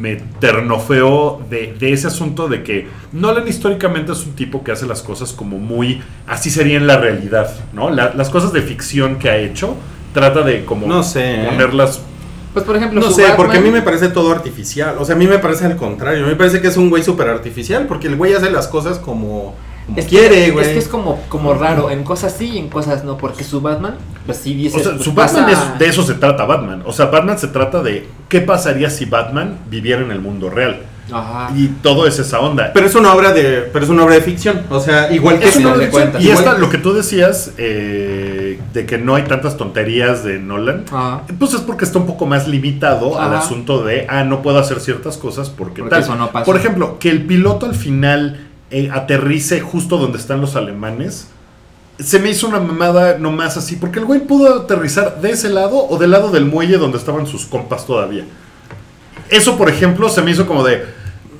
me 0.00 0.16
ternofeó 0.38 1.40
de, 1.50 1.74
de 1.78 1.92
ese 1.92 2.06
asunto 2.06 2.48
de 2.48 2.62
que 2.62 2.86
Nolan 3.12 3.48
históricamente 3.48 4.12
es 4.12 4.24
un 4.24 4.32
tipo 4.34 4.62
que 4.62 4.72
hace 4.72 4.86
las 4.86 5.02
cosas 5.02 5.32
como 5.32 5.58
muy, 5.58 6.00
así 6.26 6.50
sería 6.50 6.76
en 6.76 6.86
la 6.86 6.96
realidad, 6.98 7.50
¿no? 7.72 7.90
La- 7.90 8.12
las 8.14 8.30
cosas 8.30 8.52
de 8.52 8.62
ficción 8.62 9.16
que 9.18 9.30
ha 9.30 9.36
hecho, 9.38 9.76
trata 10.12 10.42
de 10.42 10.64
como 10.64 10.86
No 10.86 11.02
sé, 11.02 11.44
ponerlas... 11.48 12.00
Pues 12.52 12.64
por 12.64 12.76
ejemplo, 12.76 13.00
No 13.00 13.10
sé, 13.12 13.24
porque 13.36 13.58
a 13.58 13.60
mí 13.60 13.70
me 13.70 13.80
parece 13.82 14.08
todo 14.08 14.32
artificial. 14.32 14.96
O 14.98 15.04
sea, 15.04 15.14
a 15.14 15.18
mí 15.18 15.28
me 15.28 15.38
parece 15.38 15.66
al 15.66 15.76
contrario. 15.76 16.24
A 16.24 16.26
mí 16.26 16.30
me 16.32 16.36
parece 16.36 16.60
que 16.60 16.66
es 16.66 16.76
un 16.76 16.90
güey 16.90 17.02
súper 17.04 17.28
artificial. 17.28 17.86
Porque 17.86 18.08
el 18.08 18.16
güey 18.16 18.34
hace 18.34 18.50
las 18.50 18.66
cosas 18.66 18.98
como, 18.98 19.54
como 19.86 19.98
Es 19.98 20.06
que- 20.06 20.18
quiere, 20.18 20.50
güey. 20.50 20.66
Es 20.66 20.72
que 20.72 20.78
es 20.80 20.88
como, 20.88 21.20
como 21.28 21.54
raro, 21.54 21.90
en 21.92 22.02
cosas 22.02 22.34
sí 22.36 22.50
y 22.54 22.58
en 22.58 22.68
cosas 22.68 23.04
no, 23.04 23.16
porque 23.18 23.44
su 23.44 23.60
Batman, 23.60 23.94
pues 24.26 24.38
sí 24.38 24.54
dice. 24.54 24.80
O 24.80 24.82
sea, 24.82 24.98
su 24.98 25.12
Batman 25.12 25.48
es, 25.48 25.78
de 25.78 25.86
eso 25.86 26.02
se 26.02 26.14
trata 26.14 26.44
Batman. 26.44 26.82
O 26.86 26.92
sea, 26.92 27.06
Batman 27.06 27.38
se 27.38 27.46
trata 27.46 27.84
de 27.84 28.08
qué 28.28 28.40
pasaría 28.40 28.90
si 28.90 29.04
Batman 29.04 29.58
viviera 29.70 30.02
en 30.02 30.10
el 30.10 30.20
mundo 30.20 30.50
real. 30.50 30.80
Ajá. 31.12 31.50
Y 31.56 31.68
todo 31.82 32.06
es 32.06 32.18
esa 32.18 32.40
onda. 32.40 32.70
Pero 32.72 32.86
es 32.86 32.94
una 32.94 33.12
obra 33.14 33.32
de, 33.32 33.68
pero 33.72 33.84
es 33.84 33.90
una 33.90 34.04
obra 34.04 34.14
de 34.14 34.20
ficción. 34.22 34.62
O 34.70 34.80
sea, 34.80 35.12
igual 35.12 35.38
que 35.38 35.48
Es 35.48 35.56
una 35.56 35.74
final 35.74 35.90
de. 35.90 36.20
Y 36.20 36.28
Igual- 36.28 36.38
esta, 36.38 36.58
lo 36.58 36.70
que 36.70 36.78
tú 36.78 36.92
decías, 36.92 37.52
eh, 37.58 38.60
de 38.72 38.86
que 38.86 38.98
no 38.98 39.14
hay 39.14 39.24
tantas 39.24 39.56
tonterías 39.56 40.24
de 40.24 40.38
Nolan, 40.38 40.84
Ajá. 40.92 41.22
pues 41.38 41.54
es 41.54 41.60
porque 41.60 41.84
está 41.84 41.98
un 41.98 42.06
poco 42.06 42.26
más 42.26 42.46
limitado 42.48 43.20
al 43.20 43.34
asunto 43.34 43.84
de, 43.84 44.06
ah, 44.08 44.24
no 44.24 44.42
puedo 44.42 44.58
hacer 44.58 44.80
ciertas 44.80 45.16
cosas 45.16 45.50
porque, 45.50 45.82
Porque 45.82 45.90
tal. 45.96 46.02
eso 46.02 46.14
no 46.14 46.30
pasa. 46.30 46.44
Por 46.44 46.56
ejemplo, 46.56 46.98
que 46.98 47.10
el 47.10 47.26
piloto 47.26 47.66
al 47.66 47.74
final 47.74 48.46
eh, 48.70 48.88
aterrice 48.92 49.60
justo 49.60 49.96
donde 49.98 50.18
están 50.18 50.40
los 50.40 50.54
alemanes. 50.56 51.28
Se 51.98 52.18
me 52.18 52.30
hizo 52.30 52.48
una 52.48 52.60
mamada 52.60 53.18
nomás 53.18 53.56
así, 53.58 53.76
porque 53.76 53.98
el 53.98 54.06
güey 54.06 54.20
pudo 54.20 54.62
aterrizar 54.62 55.20
de 55.20 55.32
ese 55.32 55.50
lado 55.50 55.76
o 55.86 55.98
del 55.98 56.12
lado 56.12 56.30
del 56.30 56.46
muelle 56.46 56.78
donde 56.78 56.96
estaban 56.96 57.26
sus 57.26 57.44
compas 57.44 57.84
todavía. 57.86 58.24
Eso, 59.28 59.56
por 59.58 59.68
ejemplo, 59.68 60.08
se 60.08 60.22
me 60.22 60.30
hizo 60.30 60.46
como 60.46 60.64
de. 60.64 60.84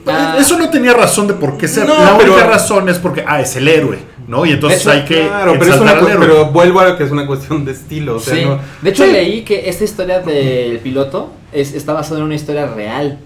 Ah. 0.06 0.36
Eso 0.38 0.58
no 0.58 0.70
tenía 0.70 0.92
razón 0.94 1.26
de 1.26 1.34
por 1.34 1.56
qué 1.56 1.68
ser. 1.68 1.86
No, 1.86 1.94
la 2.02 2.14
única 2.14 2.34
pero- 2.36 2.50
razón 2.50 2.88
es 2.88 2.98
porque, 2.98 3.24
ah, 3.26 3.40
es 3.40 3.54
el 3.56 3.68
héroe, 3.68 3.98
¿no? 4.26 4.46
Y 4.46 4.52
entonces 4.52 4.86
hay 4.86 5.04
que. 5.04 5.26
Claro, 5.26 5.56
pero, 5.58 5.74
es 5.74 5.80
una 5.80 5.92
al 5.92 5.98
cu- 6.00 6.06
héroe. 6.08 6.26
pero 6.26 6.46
vuelvo 6.46 6.80
a 6.80 6.96
que 6.96 7.04
es 7.04 7.10
una 7.10 7.26
cuestión 7.26 7.64
de 7.64 7.72
estilo. 7.72 8.16
O 8.16 8.20
sea, 8.20 8.34
Sí. 8.34 8.44
no- 8.44 8.58
De 8.82 8.90
hecho, 8.90 9.04
Sí. 9.04 9.12
leí 9.12 9.42
que 9.42 9.68
esta 9.68 9.84
historia 9.84 10.20
del 10.20 10.78
piloto 10.78 11.30
es, 11.52 11.74
está 11.74 11.92
basada 11.92 12.18
en 12.20 12.26
una 12.26 12.34
historia 12.34 12.66
real. 12.66 13.18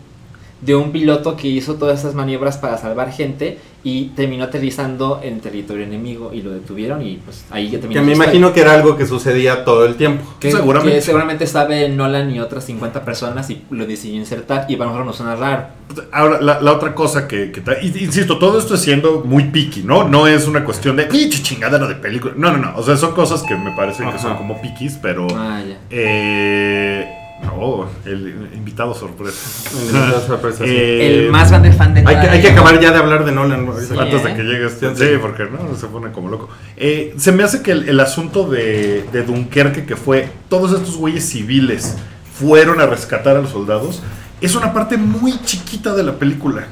De 0.64 0.74
un 0.74 0.92
piloto 0.92 1.36
que 1.36 1.48
hizo 1.48 1.74
todas 1.74 2.00
esas 2.00 2.14
maniobras 2.14 2.58
para 2.58 2.78
salvar 2.78 3.12
gente 3.12 3.58
y 3.84 4.06
terminó 4.16 4.44
aterrizando 4.44 5.20
en 5.22 5.40
territorio 5.40 5.84
enemigo 5.84 6.32
y 6.32 6.40
lo 6.40 6.50
detuvieron 6.50 7.02
y 7.06 7.16
pues 7.16 7.44
ahí 7.50 7.70
ya 7.70 7.78
terminó. 7.78 8.00
Que 8.00 8.06
me 8.06 8.14
imagino 8.14 8.52
que 8.54 8.62
era 8.62 8.72
algo 8.72 8.96
que 8.96 9.06
sucedía 9.06 9.62
todo 9.62 9.84
el 9.84 9.96
tiempo. 9.96 10.24
que 10.40 10.50
Seguramente. 10.50 10.96
que 10.96 11.02
seguramente 11.02 11.46
sabe 11.46 11.90
Nolan 11.90 12.34
y 12.34 12.40
otras 12.40 12.64
50 12.64 13.04
personas 13.04 13.50
y 13.50 13.62
lo 13.70 13.86
decidió 13.86 14.16
insertar 14.16 14.64
y 14.70 14.76
para 14.76 14.90
nosotros 14.90 15.06
nos 15.06 15.16
suena 15.16 15.36
raro. 15.36 15.66
Ahora, 16.12 16.40
la, 16.40 16.62
la 16.62 16.72
otra 16.72 16.94
cosa 16.94 17.28
que, 17.28 17.52
que 17.52 17.62
Insisto, 17.82 18.38
todo 18.38 18.58
esto 18.58 18.74
es 18.74 18.80
siendo 18.80 19.22
muy 19.22 19.44
picky, 19.44 19.82
¿no? 19.82 20.08
No 20.08 20.26
es 20.26 20.46
una 20.46 20.64
cuestión 20.64 20.96
de 20.96 21.04
pinche 21.04 21.42
chingadera 21.42 21.86
de 21.86 21.96
película. 21.96 22.32
No, 22.38 22.52
no, 22.52 22.58
no. 22.58 22.76
O 22.76 22.82
sea, 22.82 22.96
son 22.96 23.12
cosas 23.12 23.42
que 23.42 23.54
me 23.54 23.72
parecen 23.72 24.10
que 24.10 24.18
son 24.18 24.36
como 24.38 24.62
piquis, 24.62 24.98
pero. 25.00 25.26
Ah, 25.36 25.60
ya. 25.66 25.76
Eh, 25.90 27.23
no, 27.44 27.86
el 28.04 28.48
invitado 28.54 28.94
sorpresa. 28.94 29.70
Invitado 29.80 30.26
sorpresa, 30.26 30.64
sí. 30.64 30.70
Eh, 30.70 31.24
El 31.26 31.30
más 31.30 31.50
grande 31.50 31.72
fan 31.72 31.94
de 31.94 32.00
Hay 32.00 32.06
que, 32.06 32.12
Nolan. 32.14 32.30
hay 32.30 32.40
que 32.42 32.48
acabar 32.50 32.80
ya 32.80 32.90
de 32.92 32.98
hablar 32.98 33.24
de 33.24 33.32
Nolan. 33.32 33.66
Sí, 33.78 33.94
Antes 33.98 34.22
¿eh? 34.24 34.28
de 34.28 34.34
que 34.34 34.42
llegue 34.42 34.66
este. 34.66 34.90
Sí, 34.94 34.96
Sí, 34.96 35.08
sí. 35.12 35.18
porque 35.20 35.44
no, 35.44 35.74
se 35.76 35.86
pone 35.86 36.10
como 36.12 36.28
loco. 36.28 36.48
Eh, 36.76 37.14
se 37.16 37.32
me 37.32 37.42
hace 37.44 37.62
que 37.62 37.72
el, 37.72 37.88
el 37.88 38.00
asunto 38.00 38.48
de, 38.48 39.04
de 39.12 39.22
Dunkerque, 39.22 39.84
que 39.84 39.96
fue 39.96 40.28
todos 40.48 40.72
estos 40.72 40.96
güeyes 40.96 41.24
civiles 41.28 41.96
fueron 42.38 42.80
a 42.80 42.86
rescatar 42.86 43.36
a 43.36 43.40
los 43.40 43.50
soldados, 43.50 44.02
es 44.40 44.54
una 44.56 44.72
parte 44.72 44.96
muy 44.96 45.38
chiquita 45.44 45.94
de 45.94 46.02
la 46.02 46.12
película. 46.18 46.64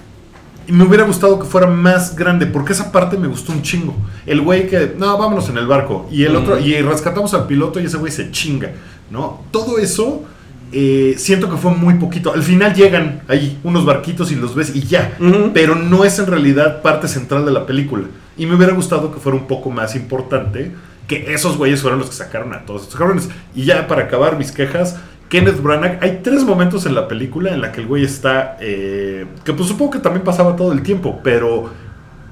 Y 0.67 0.73
me 0.73 0.85
hubiera 0.85 1.05
gustado 1.05 1.41
que 1.41 1.45
fuera 1.45 1.67
más 1.67 2.15
grande, 2.15 2.47
porque 2.47 2.73
esa 2.73 2.93
parte 2.93 3.17
me 3.17 3.27
gustó 3.27 3.53
un 3.53 3.63
chingo. 3.63 3.95
El 4.27 4.41
güey 4.43 4.69
que, 4.69 4.95
no, 4.97 5.19
vámonos 5.19 5.49
en 5.49 5.59
el 5.59 5.67
barco. 5.67 6.07
Y 6.11 6.23
el 6.23 6.37
otro, 6.37 6.59
y 6.59 6.81
rescatamos 6.83 7.35
al 7.35 7.47
piloto 7.49 7.81
y 7.81 7.87
ese 7.87 7.97
güey 7.97 8.13
se 8.13 8.31
chinga, 8.31 8.71
¿no? 9.11 9.43
Todo 9.51 9.79
eso 9.79 10.25
eh, 10.73 11.15
siento 11.19 11.51
que 11.51 11.57
fue 11.57 11.73
muy 11.73 11.95
poquito. 11.95 12.33
Al 12.33 12.43
final 12.43 12.75
llegan 12.75 13.23
ahí 13.29 13.59
unos 13.63 13.85
barquitos 13.85 14.33
y 14.33 14.37
los 14.37 14.55
ves 14.55 14.75
y 14.75 14.83
ya. 14.83 15.17
Pero 15.53 15.75
no 15.75 16.05
es 16.05 16.19
en 16.19 16.27
realidad 16.27 16.83
parte 16.83 17.09
central 17.09 17.45
de 17.45 17.53
la 17.53 17.67
película. 17.67 18.05
Y 18.37 18.47
me 18.47 18.55
hubiera 18.55 18.73
gustado 18.73 19.13
que 19.13 19.21
fuera 19.21 19.37
un 19.37 19.47
poco 19.47 19.71
más 19.71 19.95
importante 19.95 20.73
que 21.07 21.35
esos 21.35 21.57
güeyes 21.57 21.83
fueron 21.83 21.99
los 21.99 22.09
que 22.09 22.17
sacaron 22.17 22.55
a 22.55 22.65
todos 22.65 22.83
estos 22.83 22.97
cabrones. 22.97 23.29
Y 23.55 23.65
ya 23.65 23.87
para 23.87 24.05
acabar 24.05 24.39
mis 24.39 24.51
quejas, 24.51 24.97
Kenneth 25.29 25.63
Branagh, 25.63 25.99
hay 26.03 26.21
tres 26.23 26.45
momentos 26.45 26.87
en 26.87 26.95
la 26.95 27.09
película 27.09 27.53
en 27.53 27.61
la 27.61 27.73
que 27.73 27.81
el 27.81 27.87
güey 27.87 28.05
está, 28.05 28.57
eh, 28.61 29.27
que 29.45 29.53
pues 29.53 29.69
supongo 29.69 29.93
que 29.93 29.99
también 29.99 30.25
pasaba 30.25 30.57
todo 30.57 30.73
el 30.73 30.83
tiempo, 30.83 31.21
pero 31.23 31.71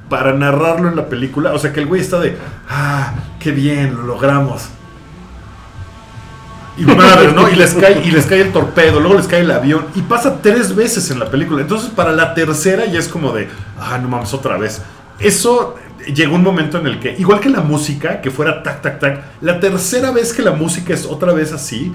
para 0.09 0.32
narrarlo 0.34 0.88
en 0.88 0.97
la 0.97 1.09
película, 1.09 1.53
o 1.53 1.59
sea 1.59 1.72
que 1.72 1.80
el 1.80 1.86
güey 1.86 2.01
está 2.01 2.20
de, 2.20 2.36
ah, 2.68 3.14
qué 3.38 3.53
bien, 3.53 3.97
lo 3.97 4.03
logramos. 4.03 4.68
Y 6.80 6.84
madre, 6.84 7.32
¿no? 7.32 7.48
Y 7.48 7.56
les 7.56 7.74
cae, 7.74 8.02
y 8.04 8.10
les 8.10 8.26
cae 8.26 8.40
el 8.40 8.52
torpedo, 8.52 9.00
luego 9.00 9.16
les 9.16 9.26
cae 9.26 9.40
el 9.40 9.50
avión, 9.50 9.86
y 9.94 10.00
pasa 10.02 10.40
tres 10.42 10.74
veces 10.74 11.10
en 11.10 11.18
la 11.18 11.30
película. 11.30 11.60
Entonces, 11.60 11.90
para 11.90 12.12
la 12.12 12.32
tercera 12.34 12.86
ya 12.86 12.98
es 12.98 13.08
como 13.08 13.32
de, 13.32 13.48
ah, 13.78 13.98
no 13.98 14.08
mames, 14.08 14.32
otra 14.32 14.56
vez. 14.56 14.80
Eso 15.18 15.76
llegó 16.14 16.36
un 16.36 16.42
momento 16.42 16.78
en 16.78 16.86
el 16.86 16.98
que, 16.98 17.14
igual 17.18 17.40
que 17.40 17.50
la 17.50 17.60
música, 17.60 18.20
que 18.20 18.30
fuera 18.30 18.62
tac, 18.62 18.80
tac, 18.80 18.98
tac, 18.98 19.22
la 19.42 19.60
tercera 19.60 20.10
vez 20.10 20.32
que 20.32 20.42
la 20.42 20.52
música 20.52 20.94
es 20.94 21.04
otra 21.04 21.32
vez 21.32 21.52
así, 21.52 21.92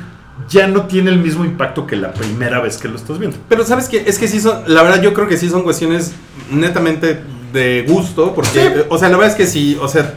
ya 0.50 0.68
no 0.68 0.84
tiene 0.84 1.10
el 1.10 1.18
mismo 1.20 1.46
impacto 1.46 1.88
que 1.88 1.96
la 1.96 2.14
primera 2.14 2.60
vez 2.60 2.78
que 2.78 2.88
lo 2.88 2.96
estás 2.96 3.18
viendo. 3.18 3.38
Pero 3.50 3.66
sabes 3.66 3.88
que 3.88 4.04
es 4.06 4.20
que 4.20 4.28
sí 4.28 4.40
son, 4.40 4.62
la 4.68 4.84
verdad 4.84 5.02
yo 5.02 5.14
creo 5.14 5.28
que 5.28 5.38
sí 5.38 5.50
son 5.50 5.64
cuestiones 5.64 6.14
netamente 6.52 7.22
de 7.54 7.86
gusto, 7.88 8.34
porque, 8.36 8.66
eh, 8.66 8.86
o 8.90 8.98
sea, 8.98 9.10
la 9.10 9.18
verdad 9.18 9.32
es 9.32 9.38
que 9.38 9.48
sí, 9.48 9.78
o 9.82 9.88
sea, 9.88 10.14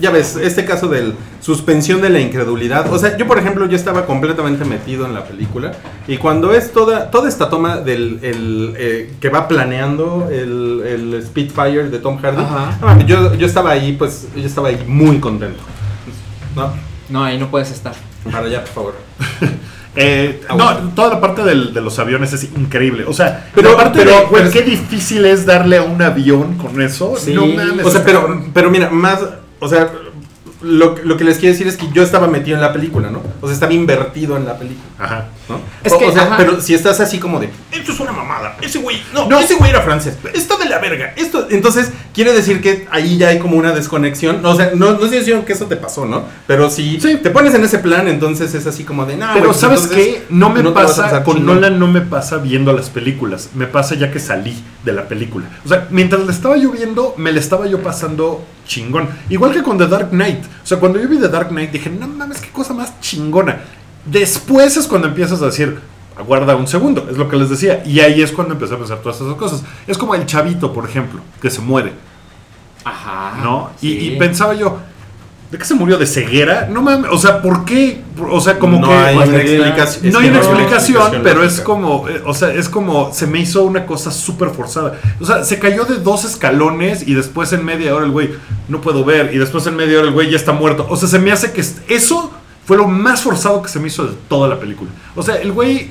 ya 0.00 0.10
ves, 0.10 0.36
este 0.36 0.64
caso 0.64 0.88
del 0.88 1.14
suspensión 1.40 2.00
de 2.00 2.10
la 2.10 2.20
incredulidad, 2.20 2.92
o 2.92 2.98
sea, 2.98 3.16
yo 3.16 3.26
por 3.26 3.38
ejemplo, 3.38 3.66
yo 3.66 3.76
estaba 3.76 4.06
completamente 4.06 4.64
metido 4.64 5.06
en 5.06 5.14
la 5.14 5.24
película 5.24 5.72
y 6.08 6.16
cuando 6.16 6.52
es 6.54 6.72
toda, 6.72 7.10
toda 7.10 7.28
esta 7.28 7.48
toma 7.50 7.76
del 7.78 8.18
el, 8.22 8.74
eh, 8.76 9.12
que 9.20 9.28
va 9.28 9.46
planeando 9.48 10.28
el, 10.30 10.82
el 10.86 11.22
Spitfire 11.26 11.88
de 11.90 11.98
Tom 11.98 12.18
Hardy, 12.20 12.42
Ajá. 12.42 12.98
yo, 13.06 13.34
yo 13.34 13.46
estaba 13.46 13.70
ahí, 13.70 13.92
pues, 13.92 14.28
yo 14.34 14.44
estaba 14.46 14.68
ahí 14.68 14.82
muy 14.86 15.18
contento. 15.20 15.62
No, 16.56 16.72
No, 17.08 17.24
ahí 17.24 17.38
no 17.38 17.50
puedes 17.50 17.70
estar. 17.70 17.92
para 18.30 18.46
allá, 18.46 18.60
por 18.64 18.72
favor. 18.74 18.94
Eh, 19.96 20.40
Ah, 20.48 20.54
no, 20.56 20.90
toda 20.94 21.08
la 21.14 21.20
parte 21.20 21.42
del- 21.42 21.74
de 21.74 21.80
los 21.80 21.98
aviones 21.98 22.32
es 22.32 22.44
increíble. 22.44 23.04
O 23.08 23.12
sea, 23.12 23.50
Pero- 23.52 23.72
aparte 23.72 23.98
pero- 23.98 24.10
de, 24.12 24.26
pero- 24.32 24.50
qué 24.52 24.62
difícil 24.62 25.24
es 25.24 25.44
darle 25.44 25.78
a 25.78 25.82
un 25.82 26.00
avión 26.00 26.56
con 26.58 26.80
eso. 26.80 27.16
Sí. 27.18 27.34
No 27.34 27.44
mames. 27.44 27.84
O 27.84 27.90
sea, 27.90 28.04
pero, 28.04 28.44
pero 28.54 28.70
mira, 28.70 28.88
más, 28.90 29.18
o 29.60 29.68
sea, 29.68 29.90
lo, 30.62 30.94
lo 31.04 31.16
que 31.16 31.24
les 31.24 31.38
quiero 31.38 31.52
decir 31.54 31.66
es 31.68 31.76
que 31.78 31.88
yo 31.94 32.02
estaba 32.02 32.26
metido 32.26 32.54
en 32.54 32.60
la 32.60 32.70
película, 32.70 33.08
¿no? 33.10 33.22
O 33.40 33.46
sea, 33.46 33.54
estaba 33.54 33.72
invertido 33.72 34.36
en 34.36 34.44
la 34.44 34.58
película, 34.58 34.84
Ajá. 34.98 35.28
¿no? 35.48 35.58
Es 35.82 35.90
o, 35.92 35.98
que, 35.98 36.04
o 36.06 36.12
sea, 36.12 36.24
ajá. 36.24 36.36
pero 36.36 36.60
si 36.60 36.74
estás 36.74 37.00
así 37.00 37.18
como 37.18 37.40
de, 37.40 37.48
esto 37.72 37.92
es 37.92 38.00
una 38.00 38.12
mamada, 38.12 38.56
ese 38.60 38.78
güey, 38.78 39.02
no, 39.14 39.26
No. 39.26 39.38
ese 39.40 39.54
güey 39.54 39.70
era 39.70 39.80
francés, 39.80 40.16
está 40.34 40.58
de 40.58 40.66
la 40.66 40.78
verga, 40.78 41.14
esto, 41.16 41.46
entonces 41.48 41.90
quiere 42.12 42.34
decir 42.34 42.60
que 42.60 42.86
ahí 42.90 43.16
ya 43.16 43.28
hay 43.28 43.38
como 43.38 43.56
una 43.56 43.72
desconexión, 43.72 44.44
o 44.44 44.54
sea, 44.54 44.72
no, 44.74 44.92
no 44.92 45.04
estoy 45.04 45.20
diciendo 45.20 45.46
que 45.46 45.54
eso 45.54 45.64
te 45.64 45.76
pasó, 45.76 46.04
¿no? 46.04 46.24
Pero 46.46 46.68
si 46.68 47.00
Sí. 47.00 47.16
te 47.22 47.30
pones 47.30 47.54
en 47.54 47.64
ese 47.64 47.78
plan, 47.78 48.06
entonces 48.06 48.52
es 48.54 48.66
así 48.66 48.84
como 48.84 49.06
de, 49.06 49.16
nada. 49.16 49.32
Pero 49.32 49.54
¿sabes 49.54 49.86
qué? 49.86 50.26
No 50.28 50.50
me 50.50 50.62
pasa, 50.72 51.22
con 51.24 51.36
con 51.36 51.46
Nolan 51.46 51.78
no 51.78 51.86
me 51.86 52.02
pasa 52.02 52.36
viendo 52.36 52.74
las 52.74 52.90
películas, 52.90 53.48
me 53.54 53.66
pasa 53.66 53.94
ya 53.94 54.10
que 54.10 54.18
salí 54.20 54.62
de 54.84 54.92
la 54.92 55.08
película. 55.08 55.46
O 55.64 55.68
sea, 55.68 55.86
mientras 55.90 56.20
la 56.26 56.32
estaba 56.32 56.58
yo 56.58 56.70
viendo, 56.70 57.14
me 57.16 57.32
la 57.32 57.40
estaba 57.40 57.66
yo 57.66 57.82
pasando 57.82 58.44
chingón. 58.70 59.08
Igual 59.28 59.52
que 59.52 59.62
con 59.62 59.76
The 59.76 59.88
Dark 59.88 60.10
Knight. 60.10 60.44
O 60.44 60.66
sea, 60.66 60.78
cuando 60.78 61.00
yo 61.00 61.08
vi 61.08 61.18
The 61.18 61.28
Dark 61.28 61.48
Knight 61.48 61.72
dije, 61.72 61.90
no 61.90 62.06
mames, 62.06 62.40
qué 62.40 62.50
cosa 62.50 62.72
más 62.72 63.00
chingona. 63.00 63.60
Después 64.04 64.76
es 64.76 64.86
cuando 64.86 65.08
empiezas 65.08 65.42
a 65.42 65.46
decir, 65.46 65.78
aguarda 66.16 66.54
un 66.54 66.68
segundo, 66.68 67.08
es 67.10 67.18
lo 67.18 67.28
que 67.28 67.36
les 67.36 67.50
decía. 67.50 67.82
Y 67.84 67.98
ahí 68.00 68.22
es 68.22 68.30
cuando 68.30 68.54
empecé 68.54 68.74
a 68.74 68.78
pensar 68.78 68.98
todas 68.98 69.20
esas 69.20 69.34
cosas. 69.34 69.64
Es 69.86 69.98
como 69.98 70.14
el 70.14 70.24
chavito, 70.24 70.72
por 70.72 70.88
ejemplo, 70.88 71.20
que 71.42 71.50
se 71.50 71.60
muere. 71.60 71.92
Ajá. 72.84 73.40
¿no? 73.42 73.70
Y, 73.82 74.16
pensaba 74.16 74.54
yo, 74.54 74.78
¿de 75.50 75.58
qué 75.58 75.64
se 75.64 75.74
murió? 75.74 75.98
¿De 75.98 76.06
ceguera? 76.06 76.68
No 76.70 76.82
mames, 76.82 77.10
o 77.12 77.18
sea, 77.18 77.42
¿por 77.42 77.64
qué? 77.64 78.00
O 78.30 78.40
sea, 78.40 78.58
como 78.58 78.78
no 78.80 78.88
que... 78.88 78.94
hay 78.94 79.16
pues, 79.16 79.28
una 79.28 79.38
explicación. 79.38 80.12
no 80.12 80.18
hay 80.20 80.28
una 80.28 80.38
explicación, 80.38 81.20
pero 81.22 81.42
es 81.42 81.60
como, 81.60 82.08
eh, 82.08 82.22
o 82.24 82.34
sea, 82.34 82.52
es 82.52 82.68
como, 82.68 83.12
se 83.12 83.26
me 83.26 83.40
hizo 83.40 83.62
una 83.64 83.86
cosa 83.86 84.10
súper 84.10 84.50
forzada. 84.50 84.98
O 85.20 85.26
sea, 85.26 85.44
se 85.44 85.58
cayó 85.58 85.84
de 85.84 85.96
dos 85.98 86.24
escalones 86.24 87.06
y 87.06 87.14
después 87.14 87.52
en 87.52 87.64
media 87.64 87.94
hora 87.94 88.04
el 88.04 88.12
güey, 88.12 88.30
no 88.68 88.80
puedo 88.80 89.04
ver, 89.04 89.34
y 89.34 89.38
después 89.38 89.66
en 89.66 89.76
media 89.76 89.98
hora 89.98 90.08
el 90.08 90.14
güey 90.14 90.30
ya 90.30 90.36
está 90.36 90.52
muerto. 90.52 90.86
O 90.88 90.96
sea, 90.96 91.08
se 91.08 91.18
me 91.18 91.32
hace 91.32 91.52
que 91.52 91.60
es- 91.62 91.76
eso 91.88 92.30
fue 92.64 92.76
lo 92.76 92.86
más 92.86 93.22
forzado 93.22 93.62
que 93.62 93.68
se 93.68 93.80
me 93.80 93.88
hizo 93.88 94.06
de 94.06 94.14
toda 94.28 94.48
la 94.48 94.60
película. 94.60 94.90
O 95.16 95.22
sea, 95.22 95.36
el 95.36 95.50
güey 95.52 95.90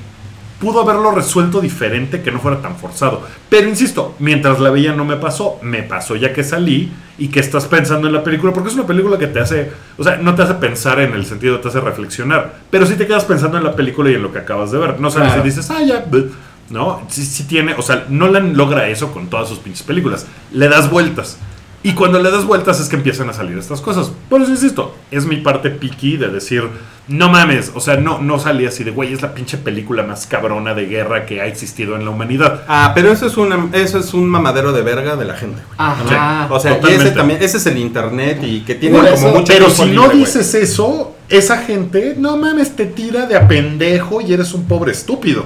pudo 0.59 0.81
haberlo 0.81 1.11
resuelto 1.11 1.61
diferente 1.61 2.21
que 2.21 2.31
no 2.31 2.39
fuera 2.39 2.61
tan 2.61 2.75
forzado. 2.75 3.23
Pero 3.49 3.67
insisto, 3.69 4.15
mientras 4.19 4.59
la 4.59 4.69
veía 4.69 4.93
no 4.93 5.05
me 5.05 5.15
pasó, 5.15 5.57
me 5.61 5.83
pasó 5.83 6.15
ya 6.15 6.33
que 6.33 6.43
salí 6.43 6.91
y 7.17 7.29
que 7.29 7.39
estás 7.39 7.65
pensando 7.65 8.07
en 8.07 8.13
la 8.13 8.23
película, 8.23 8.51
porque 8.53 8.69
es 8.69 8.75
una 8.75 8.85
película 8.87 9.17
que 9.17 9.27
te 9.27 9.39
hace, 9.39 9.71
o 9.97 10.03
sea, 10.03 10.17
no 10.17 10.35
te 10.35 10.41
hace 10.43 10.55
pensar 10.55 10.99
en 10.99 11.13
el 11.13 11.25
sentido, 11.25 11.59
te 11.59 11.67
hace 11.69 11.79
reflexionar, 11.81 12.55
pero 12.69 12.85
sí 12.85 12.95
te 12.95 13.07
quedas 13.07 13.25
pensando 13.25 13.57
en 13.57 13.63
la 13.63 13.75
película 13.75 14.09
y 14.11 14.15
en 14.15 14.23
lo 14.23 14.31
que 14.31 14.39
acabas 14.39 14.71
de 14.71 14.77
ver. 14.79 14.99
No 14.99 15.09
sabes 15.09 15.29
Claro. 15.29 15.43
si 15.43 15.49
dices, 15.49 15.69
ah, 15.71 15.81
ya, 15.81 16.05
bleh". 16.09 16.25
no, 16.69 17.01
sí, 17.09 17.23
sí 17.25 17.43
tiene, 17.45 17.73
o 17.75 17.81
sea, 17.81 18.05
Nolan 18.09 18.55
logra 18.55 18.87
eso 18.89 19.11
con 19.11 19.27
todas 19.27 19.49
sus 19.49 19.59
pinches 19.59 19.83
películas. 19.83 20.27
Le 20.51 20.67
das 20.69 20.89
vueltas. 20.89 21.37
Y 21.81 21.93
cuando 21.93 22.19
le 22.19 22.29
das 22.29 22.43
vueltas 22.45 22.79
es 22.81 22.89
que 22.89 22.97
empiezan 22.97 23.29
a 23.29 23.33
salir 23.33 23.57
estas 23.57 23.79
cosas. 23.79 24.11
Por 24.29 24.41
eso 24.41 24.51
insisto, 24.51 24.95
es 25.11 25.25
mi 25.25 25.37
parte 25.37 25.69
picky 25.69 26.17
de 26.17 26.27
decir, 26.27 26.63
no 27.07 27.29
mames, 27.29 27.71
o 27.73 27.79
sea, 27.79 27.95
no, 27.95 28.19
no 28.19 28.37
salí 28.37 28.65
así 28.65 28.83
de, 28.83 28.91
güey, 28.91 29.13
es 29.13 29.21
la 29.21 29.33
pinche 29.33 29.57
película 29.57 30.03
más 30.03 30.27
cabrona 30.27 30.73
de 30.73 30.87
guerra 30.87 31.25
que 31.25 31.39
ha 31.39 31.45
existido 31.45 31.95
en 31.95 32.03
la 32.03 32.11
humanidad. 32.11 32.63
Ah, 32.67 32.91
pero 32.93 33.11
eso 33.13 33.25
es, 33.27 33.37
una, 33.37 33.69
eso 33.71 33.97
es 33.97 34.13
un 34.13 34.27
mamadero 34.27 34.73
de 34.73 34.81
verga 34.81 35.15
de 35.15 35.23
la 35.23 35.35
gente, 35.35 35.61
güey. 35.65 35.77
Ajá. 35.77 36.47
O 36.51 36.59
sea, 36.59 36.81
y 36.83 36.87
ese 36.91 37.11
también, 37.11 37.41
ese 37.41 37.55
es 37.57 37.65
el 37.65 37.77
internet 37.77 38.39
y 38.43 38.59
que 38.61 38.75
tiene 38.75 38.97
como 38.97 39.07
eso- 39.09 39.29
mucho 39.29 39.45
Pero 39.53 39.69
si 39.69 39.83
no 39.83 39.87
libre, 39.87 40.07
güey. 40.07 40.17
dices 40.19 40.53
eso, 40.55 41.15
esa 41.29 41.59
gente, 41.59 42.15
no 42.17 42.35
mames, 42.35 42.75
te 42.75 42.87
tira 42.87 43.25
de 43.25 43.37
a 43.37 43.47
pendejo 43.47 44.19
y 44.19 44.33
eres 44.33 44.53
un 44.53 44.65
pobre 44.67 44.91
estúpido. 44.91 45.45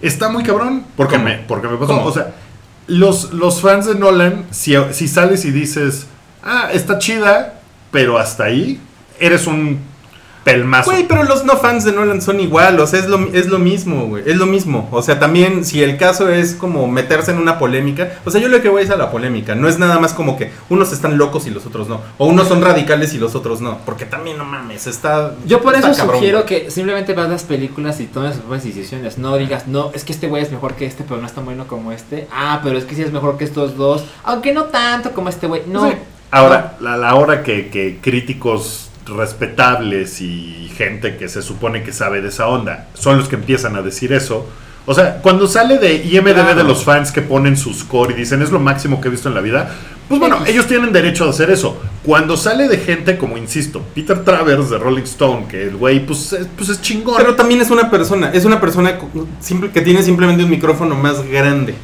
Está 0.00 0.28
muy 0.28 0.42
cabrón. 0.44 0.84
Porque 0.96 1.14
¿Cómo? 1.16 1.24
me, 1.28 1.34
porque 1.46 1.66
me 1.68 1.76
pasó. 1.76 1.86
¿Cómo? 1.94 2.04
O 2.06 2.12
sea, 2.12 2.34
los, 2.86 3.32
los 3.32 3.60
fans 3.60 3.86
de 3.86 3.94
Nolan, 3.94 4.46
si, 4.50 4.74
si 4.92 5.08
sales 5.08 5.44
y 5.44 5.50
dices, 5.50 6.06
ah, 6.42 6.70
está 6.72 6.98
chida, 6.98 7.60
pero 7.90 8.18
hasta 8.18 8.44
ahí, 8.44 8.80
eres 9.18 9.46
un 9.46 9.80
pelmazo. 10.44 10.90
Güey, 10.90 11.06
pero 11.06 11.22
los 11.22 11.44
no 11.44 11.56
fans 11.56 11.84
de 11.84 11.92
Nolan 11.92 12.20
son 12.20 12.40
igual, 12.40 12.78
o 12.80 12.86
sea, 12.86 13.00
es 13.00 13.08
lo, 13.08 13.18
es 13.32 13.46
lo 13.46 13.58
mismo, 13.58 14.06
güey, 14.06 14.24
es 14.26 14.36
lo 14.36 14.46
mismo. 14.46 14.88
O 14.90 15.02
sea, 15.02 15.18
también 15.18 15.64
si 15.64 15.82
el 15.82 15.96
caso 15.96 16.28
es 16.28 16.54
como 16.54 16.86
meterse 16.88 17.30
en 17.30 17.38
una 17.38 17.58
polémica, 17.58 18.18
o 18.24 18.30
sea, 18.30 18.40
yo 18.40 18.48
lo 18.48 18.60
que 18.60 18.68
voy 18.68 18.82
es 18.82 18.90
a 18.90 18.96
la 18.96 19.10
polémica, 19.10 19.54
no 19.54 19.68
es 19.68 19.78
nada 19.78 19.98
más 19.98 20.14
como 20.14 20.36
que 20.36 20.50
unos 20.68 20.92
están 20.92 21.18
locos 21.18 21.46
y 21.46 21.50
los 21.50 21.66
otros 21.66 21.88
no, 21.88 22.00
o 22.18 22.26
unos 22.26 22.48
son 22.48 22.62
radicales 22.62 23.14
y 23.14 23.18
los 23.18 23.34
otros 23.34 23.60
no, 23.60 23.78
porque 23.84 24.06
también 24.06 24.38
no 24.38 24.44
mames, 24.44 24.86
está... 24.86 25.34
Yo 25.46 25.60
por 25.62 25.74
está 25.74 25.90
eso 25.90 25.98
cabrón, 25.98 26.16
sugiero 26.16 26.44
güey. 26.44 26.64
que 26.64 26.70
simplemente 26.70 27.14
veas 27.14 27.30
las 27.30 27.44
películas 27.44 28.00
y 28.00 28.06
tomes 28.06 28.32
tus 28.32 28.40
propias 28.40 28.64
decisiones. 28.64 29.18
No 29.18 29.36
digas, 29.36 29.66
no, 29.66 29.90
es 29.94 30.04
que 30.04 30.12
este 30.12 30.28
güey 30.28 30.42
es 30.42 30.50
mejor 30.50 30.74
que 30.74 30.86
este, 30.86 31.04
pero 31.04 31.20
no 31.20 31.26
es 31.26 31.32
tan 31.32 31.44
bueno 31.44 31.66
como 31.66 31.92
este. 31.92 32.28
Ah, 32.32 32.60
pero 32.62 32.78
es 32.78 32.84
que 32.84 32.94
sí 32.94 33.02
es 33.02 33.12
mejor 33.12 33.38
que 33.38 33.44
estos 33.44 33.76
dos. 33.76 34.04
Aunque 34.24 34.52
no 34.52 34.64
tanto 34.64 35.12
como 35.12 35.28
este 35.28 35.46
güey. 35.46 35.62
No. 35.66 35.92
Ahora, 36.30 36.76
la, 36.80 36.96
la 36.96 37.14
hora 37.14 37.42
que, 37.42 37.68
que 37.68 37.98
críticos 38.00 38.90
respetables 39.06 40.20
y 40.20 40.70
gente 40.76 41.16
que 41.16 41.28
se 41.28 41.42
supone 41.42 41.82
que 41.82 41.92
sabe 41.92 42.20
de 42.20 42.28
esa 42.28 42.48
onda 42.48 42.88
son 42.94 43.18
los 43.18 43.28
que 43.28 43.36
empiezan 43.36 43.76
a 43.76 43.82
decir 43.82 44.12
eso. 44.12 44.48
O 44.84 44.94
sea, 44.94 45.18
cuando 45.22 45.46
sale 45.46 45.78
de 45.78 45.94
IMDB 46.04 46.32
Claro. 46.34 46.54
de 46.56 46.64
los 46.64 46.82
fans 46.84 47.12
que 47.12 47.22
ponen 47.22 47.56
su 47.56 47.72
score 47.72 48.10
y 48.10 48.14
dicen 48.14 48.42
es 48.42 48.50
lo 48.50 48.58
máximo 48.58 49.00
que 49.00 49.08
he 49.08 49.10
visto 49.12 49.28
en 49.28 49.34
la 49.36 49.40
vida, 49.40 49.70
pues 50.08 50.18
bueno, 50.18 50.40
ellos 50.44 50.66
tienen 50.66 50.92
derecho 50.92 51.24
a 51.24 51.30
hacer 51.30 51.50
eso. 51.50 51.80
Cuando 52.02 52.36
sale 52.36 52.66
de 52.68 52.78
gente 52.78 53.16
como, 53.16 53.36
insisto, 53.38 53.80
Peter 53.94 54.24
Travers 54.24 54.70
de 54.70 54.78
Rolling 54.78 55.04
Stone, 55.04 55.46
que 55.48 55.62
el 55.68 55.76
güey 55.76 56.04
pues, 56.04 56.32
es- 56.32 56.48
pues 56.56 56.68
es 56.68 56.82
chingón. 56.82 57.14
Pero 57.16 57.36
también 57.36 57.60
es 57.60 57.70
una 57.70 57.90
persona, 57.90 58.30
es 58.32 58.44
una 58.44 58.60
persona 58.60 58.98
simple, 59.40 59.70
que 59.70 59.82
tiene 59.82 60.02
simplemente 60.02 60.42
un 60.42 60.50
micrófono 60.50 60.96
más 60.96 61.22
grande. 61.28 61.74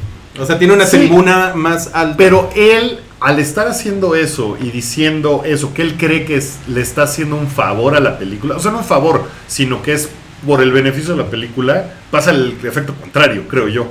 O 0.40 0.44
sea, 0.44 0.58
tiene 0.58 0.74
una 0.74 0.84
Sí. 0.86 0.98
tribuna 0.98 1.52
más 1.54 1.90
alta. 1.94 2.16
Pero 2.16 2.50
él, 2.56 2.98
al 3.20 3.38
estar 3.40 3.66
haciendo 3.68 4.14
eso 4.14 4.56
y 4.60 4.70
diciendo 4.70 5.42
eso, 5.44 5.74
que 5.74 5.82
él 5.82 5.96
cree 5.98 6.24
que 6.24 6.36
es- 6.36 6.58
le 6.68 6.80
está 6.80 7.02
haciendo 7.02 7.36
un 7.36 7.48
favor 7.48 7.96
a 7.96 8.00
la 8.00 8.18
película, 8.18 8.56
o 8.56 8.60
sea, 8.60 8.70
no 8.70 8.78
un 8.78 8.84
favor, 8.84 9.28
sino 9.48 9.82
que 9.82 9.92
es 9.94 10.08
por 10.46 10.62
el 10.62 10.70
beneficio 10.70 11.16
de 11.16 11.24
la 11.24 11.28
película, 11.30 11.94
pasa 12.10 12.30
el 12.30 12.56
efecto 12.62 12.94
contrario, 12.94 13.46
creo 13.48 13.66
yo. 13.68 13.88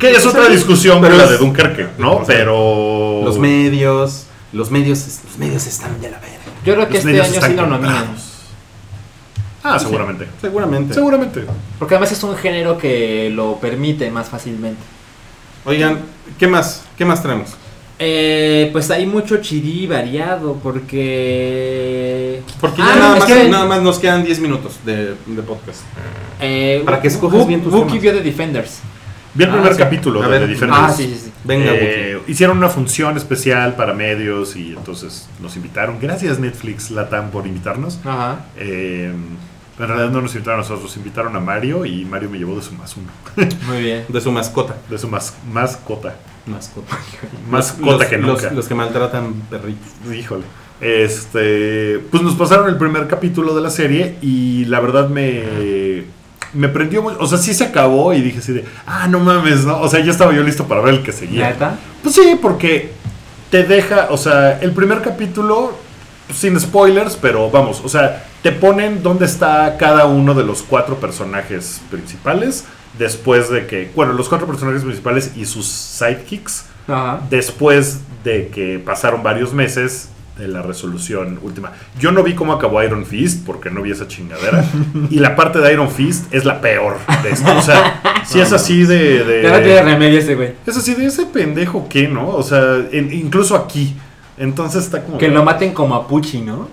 Que 0.00 0.10
es 0.10 0.22
sea, 0.22 0.30
otra 0.30 0.48
discusión 0.48 1.00
pero 1.00 1.16
la 1.16 1.26
de 1.26 1.38
Dunkerque, 1.38 1.88
¿no? 1.98 2.22
Pero. 2.26 3.22
los 3.24 3.38
medios, 3.38 4.26
los 4.52 4.70
medios, 4.70 5.20
los 5.24 5.38
medios 5.38 5.66
están 5.66 6.00
de 6.00 6.10
la 6.10 6.18
verga. 6.18 6.36
Yo 6.64 6.74
creo 6.74 6.88
que 6.88 6.94
los 6.94 7.06
este 7.06 7.20
año 7.22 7.40
sí 7.46 7.54
lo 7.54 7.66
nominan. 7.66 8.08
Ah, 9.62 9.78
seguramente. 9.78 10.26
Seguramente. 10.40 10.94
Seguramente. 10.94 11.44
Porque 11.78 11.94
además 11.94 12.12
es 12.12 12.22
un 12.22 12.36
género 12.36 12.78
que 12.78 13.30
lo 13.30 13.56
permite 13.58 14.10
más 14.10 14.28
fácilmente. 14.28 14.80
Oigan, 15.64 16.00
¿qué 16.38 16.46
más? 16.46 16.84
¿Qué 16.96 17.04
más 17.04 17.22
traemos? 17.22 17.50
Eh, 17.98 18.68
pues 18.72 18.90
hay 18.90 19.06
mucho 19.06 19.38
chiri 19.38 19.86
variado 19.86 20.54
porque... 20.62 22.42
Porque 22.60 22.82
Ah, 22.82 22.90
ya 22.94 22.96
nada, 23.00 23.14
es 23.14 23.20
más, 23.20 23.28
que- 23.32 23.48
nada 23.48 23.66
más 23.66 23.82
nos 23.82 23.98
quedan 23.98 24.22
10 24.24 24.40
minutos 24.40 24.78
de, 24.84 25.14
de 25.26 25.42
podcast. 25.42 25.80
Eh, 26.40 26.82
Para 26.84 27.00
que 27.00 27.08
escojas 27.08 27.46
bien 27.46 27.62
tus 27.62 27.72
temas. 27.72 27.92
vio 28.00 28.12
The 28.12 28.22
Defenders. 28.22 28.80
Vi 29.34 29.44
el 29.44 29.50
Ah, 29.50 29.52
primer 29.54 29.72
sí. 29.72 29.78
capítulo 29.78 30.22
A 30.22 30.24
de 30.26 30.30
ver. 30.30 30.40
The 30.42 30.46
Defenders. 30.48 30.80
Ah, 30.82 30.92
sí, 30.94 31.04
sí, 31.06 31.20
sí. 31.26 31.32
Venga, 31.44 31.72
Eh, 31.74 32.20
hicieron 32.26 32.58
una 32.58 32.68
función 32.68 33.16
especial 33.16 33.76
para 33.76 33.92
medios 33.94 34.56
y 34.56 34.72
entonces 34.74 35.28
nos 35.40 35.56
invitaron. 35.56 35.98
Gracias 36.00 36.38
Netflix 36.38 36.90
Latam 36.90 37.30
por 37.30 37.46
invitarnos. 37.46 37.98
Ajá. 38.04 38.46
Eh, 38.58 39.10
en 39.78 39.86
realidad 39.88 40.10
no 40.10 40.22
nos 40.22 40.32
invitaron 40.34 40.60
a 40.60 40.62
nosotros, 40.62 40.94
invitaron 40.96 41.36
a 41.36 41.40
Mario 41.40 41.84
y 41.84 42.04
Mario 42.06 42.30
me 42.30 42.38
llevó 42.38 42.56
de 42.56 42.62
su 42.62 42.72
más 42.74 42.94
uno. 42.96 43.08
Muy 43.68 43.82
bien. 43.82 44.04
De 44.08 44.20
su 44.22 44.32
mascota. 44.32 44.76
De 44.88 44.98
su 44.98 45.06
mas- 45.08 45.34
mascota. 45.52 46.16
Mascota. 46.46 46.98
Mascota 47.50 47.92
Los- 47.98 48.04
que 48.06 48.18
nunca. 48.18 48.50
Los, 48.52 48.68
que 48.68 48.74
maltratan 48.74 49.34
perritos. 49.50 49.88
Híjole. 50.14 50.44
Este, 50.80 52.00
pues 52.10 52.22
nos 52.22 52.34
pasaron 52.34 52.68
el 52.68 52.76
primer 52.76 53.06
capítulo 53.08 53.54
de 53.54 53.62
la 53.62 53.70
serie 53.70 54.16
y 54.20 54.66
la 54.66 54.80
verdad 54.80 55.08
me 55.08 56.04
me 56.56 56.68
prendió 56.68 57.02
muy, 57.02 57.14
o 57.18 57.26
sea, 57.26 57.38
sí 57.38 57.54
se 57.54 57.64
acabó 57.64 58.12
y 58.14 58.20
dije 58.22 58.38
así 58.38 58.52
de, 58.52 58.64
ah, 58.86 59.06
no 59.08 59.20
mames, 59.20 59.64
¿no? 59.64 59.80
O 59.80 59.88
sea, 59.88 60.00
ya 60.00 60.10
estaba 60.10 60.32
yo 60.32 60.42
listo 60.42 60.66
para 60.66 60.80
ver 60.80 60.94
el 60.94 61.02
que 61.02 61.12
seguía. 61.12 61.50
¿Neta? 61.50 61.78
Pues 62.02 62.14
sí, 62.14 62.38
porque 62.40 62.92
te 63.50 63.64
deja, 63.64 64.08
o 64.10 64.16
sea, 64.16 64.58
el 64.60 64.72
primer 64.72 65.02
capítulo, 65.02 65.76
pues, 66.26 66.38
sin 66.38 66.58
spoilers, 66.58 67.16
pero 67.16 67.50
vamos, 67.50 67.82
o 67.84 67.88
sea, 67.88 68.24
te 68.42 68.52
ponen 68.52 69.02
dónde 69.02 69.26
está 69.26 69.76
cada 69.78 70.06
uno 70.06 70.34
de 70.34 70.44
los 70.44 70.62
cuatro 70.62 70.96
personajes 70.96 71.80
principales 71.90 72.64
después 72.98 73.50
de 73.50 73.66
que, 73.66 73.90
bueno, 73.94 74.12
los 74.12 74.28
cuatro 74.28 74.46
personajes 74.46 74.82
principales 74.82 75.32
y 75.36 75.44
sus 75.46 75.66
sidekicks, 75.66 76.66
Ajá. 76.88 77.20
después 77.30 78.00
de 78.24 78.48
que 78.48 78.78
pasaron 78.78 79.22
varios 79.22 79.52
meses 79.52 80.08
de 80.38 80.48
la 80.48 80.60
resolución 80.60 81.38
última. 81.42 81.72
Yo 81.98 82.12
no 82.12 82.22
vi 82.22 82.34
cómo 82.34 82.52
acabó 82.52 82.82
Iron 82.82 83.06
Fist 83.06 83.46
porque 83.46 83.70
no 83.70 83.80
vi 83.80 83.92
esa 83.92 84.06
chingadera. 84.06 84.62
y 85.10 85.18
la 85.18 85.34
parte 85.34 85.60
de 85.60 85.72
Iron 85.72 85.90
Fist 85.90 86.26
es 86.34 86.44
la 86.44 86.60
peor 86.60 86.98
de 87.22 87.30
esto. 87.30 87.56
O 87.56 87.62
sea, 87.62 88.02
si 88.26 88.40
es 88.40 88.52
así 88.52 88.84
de... 88.84 89.24
de- 89.24 89.42
no 89.50 89.58
tiene 89.60 89.82
remedio 89.82 90.18
ese 90.18 90.34
güey. 90.34 90.52
es 90.66 90.76
así 90.76 90.94
de 90.94 91.06
ese 91.06 91.24
pendejo 91.26 91.88
que, 91.88 92.06
¿no? 92.08 92.28
O 92.28 92.42
sea, 92.42 92.76
en- 92.92 93.12
incluso 93.14 93.56
aquí. 93.56 93.96
Entonces 94.36 94.84
está 94.84 95.02
como... 95.02 95.16
Que 95.16 95.28
lo 95.28 95.42
maten 95.42 95.72
como 95.72 95.94
a 95.94 96.06
Pucci, 96.06 96.42
¿no? 96.42 96.68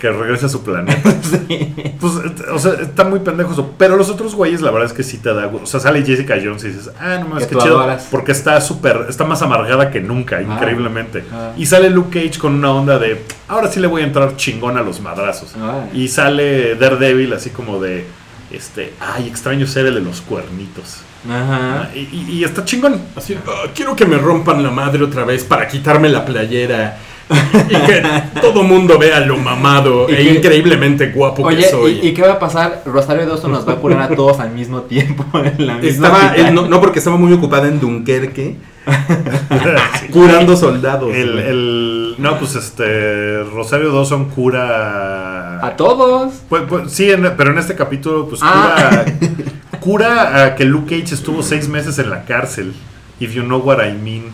Que 0.00 0.10
regrese 0.10 0.46
a 0.46 0.48
su 0.48 0.62
planeta. 0.64 1.10
sí. 1.22 1.74
Pues, 2.00 2.12
o 2.52 2.58
sea, 2.58 2.72
está 2.74 3.04
muy 3.04 3.20
pendejo 3.20 3.52
eso. 3.52 3.72
Pero 3.78 3.96
los 3.96 4.08
otros 4.10 4.34
güeyes, 4.34 4.60
la 4.60 4.70
verdad 4.70 4.86
es 4.88 4.92
que 4.92 5.02
sí 5.02 5.18
te 5.18 5.32
da. 5.32 5.46
O 5.46 5.66
sea, 5.66 5.78
sale 5.80 6.02
Jessica 6.04 6.36
Jones 6.42 6.64
y 6.64 6.68
dices, 6.68 6.90
ah, 6.98 7.18
no 7.20 7.28
mames, 7.28 7.46
Que 7.46 7.54
qué 7.54 7.60
chido. 7.62 7.78
adoras. 7.78 8.08
Porque 8.10 8.32
está 8.32 8.60
súper. 8.60 9.06
Está 9.08 9.24
más 9.24 9.42
amargada 9.42 9.90
que 9.90 10.00
nunca, 10.00 10.40
increíblemente. 10.42 11.24
Ah. 11.32 11.52
Y 11.56 11.66
sale 11.66 11.90
Luke 11.90 12.18
Cage 12.26 12.38
con 12.38 12.54
una 12.54 12.72
onda 12.72 12.98
de, 12.98 13.22
ahora 13.48 13.68
sí 13.68 13.78
le 13.80 13.86
voy 13.86 14.02
a 14.02 14.04
entrar 14.06 14.36
chingón 14.36 14.76
a 14.78 14.82
los 14.82 15.00
madrazos. 15.00 15.54
Ah. 15.58 15.84
Y 15.92 16.08
sale 16.08 16.74
Daredevil 16.76 17.32
así 17.32 17.50
como 17.50 17.80
de, 17.80 18.06
este, 18.50 18.94
ay, 19.00 19.28
extraño 19.28 19.66
ser 19.66 19.86
el 19.86 19.94
de 19.94 20.00
los 20.00 20.20
cuernitos. 20.22 20.98
Ajá. 21.30 21.90
Y, 21.94 22.00
y- 22.00 22.26
y 22.32 22.44
está 22.44 22.64
chingón. 22.64 23.00
Así, 23.16 23.36
"Ah, 23.46 23.68
quiero 23.74 23.96
que 23.96 24.04
me 24.04 24.18
rompan 24.18 24.62
la 24.62 24.70
madre 24.70 25.02
otra 25.04 25.24
vez 25.24 25.44
para 25.44 25.66
quitarme 25.68 26.08
la 26.10 26.24
playera. 26.24 26.98
y 27.70 27.74
que 27.86 28.02
todo 28.42 28.62
mundo 28.62 28.98
vea 28.98 29.20
lo 29.20 29.36
mamado 29.38 30.06
Y 30.10 30.12
e 30.12 30.16
que- 30.16 30.34
increíblemente 30.34 31.06
guapo 31.12 31.48
que 31.48 31.62
soy. 31.62 32.00
¿y, 32.02 32.08
y 32.08 32.14
qué 32.14 32.22
va 32.22 32.32
a 32.32 32.38
pasar? 32.38 32.82
Rosario 32.84 33.26
Dawson 33.26 33.50
nos 33.52 33.66
va 33.66 33.72
a 33.72 33.76
curar 33.76 34.02
a 34.02 34.14
todos 34.14 34.40
al 34.40 34.50
mismo 34.50 34.82
tiempo 34.82 35.24
en 35.38 35.66
la 35.66 35.74
misma 35.78 36.08
Estaba, 36.08 36.50
no, 36.50 36.66
no, 36.68 36.80
porque 36.80 36.98
estaba 36.98 37.16
muy 37.16 37.32
ocupada 37.32 37.66
en 37.68 37.80
Dunkerque, 37.80 38.56
curando 40.12 40.56
soldados. 40.56 41.14
El, 41.14 41.32
güey. 41.32 41.44
el- 41.48 42.14
no, 42.18 42.38
pues 42.38 42.54
este, 42.54 43.42
Rosario 43.42 43.92
Dawson 43.92 44.26
cura... 44.26 45.64
A 45.66 45.76
todos. 45.76 46.32
Pues, 46.48 46.62
pues, 46.68 46.92
sí, 46.92 47.10
en- 47.10 47.32
pero 47.36 47.50
en 47.52 47.58
este 47.58 47.74
capítulo, 47.74 48.28
pues 48.28 48.40
Ah. 48.44 49.04
cura, 49.04 49.04
cura 49.80 50.44
a 50.44 50.54
que 50.54 50.64
Luke 50.64 51.00
Cage 51.00 51.14
estuvo 51.14 51.42
seis 51.42 51.68
meses 51.68 51.98
en 51.98 52.10
la 52.10 52.24
cárcel. 52.24 52.74
If 53.18 53.32
you 53.32 53.42
know 53.42 53.58
what 53.60 53.78
I 53.84 53.92
mean. 53.92 54.24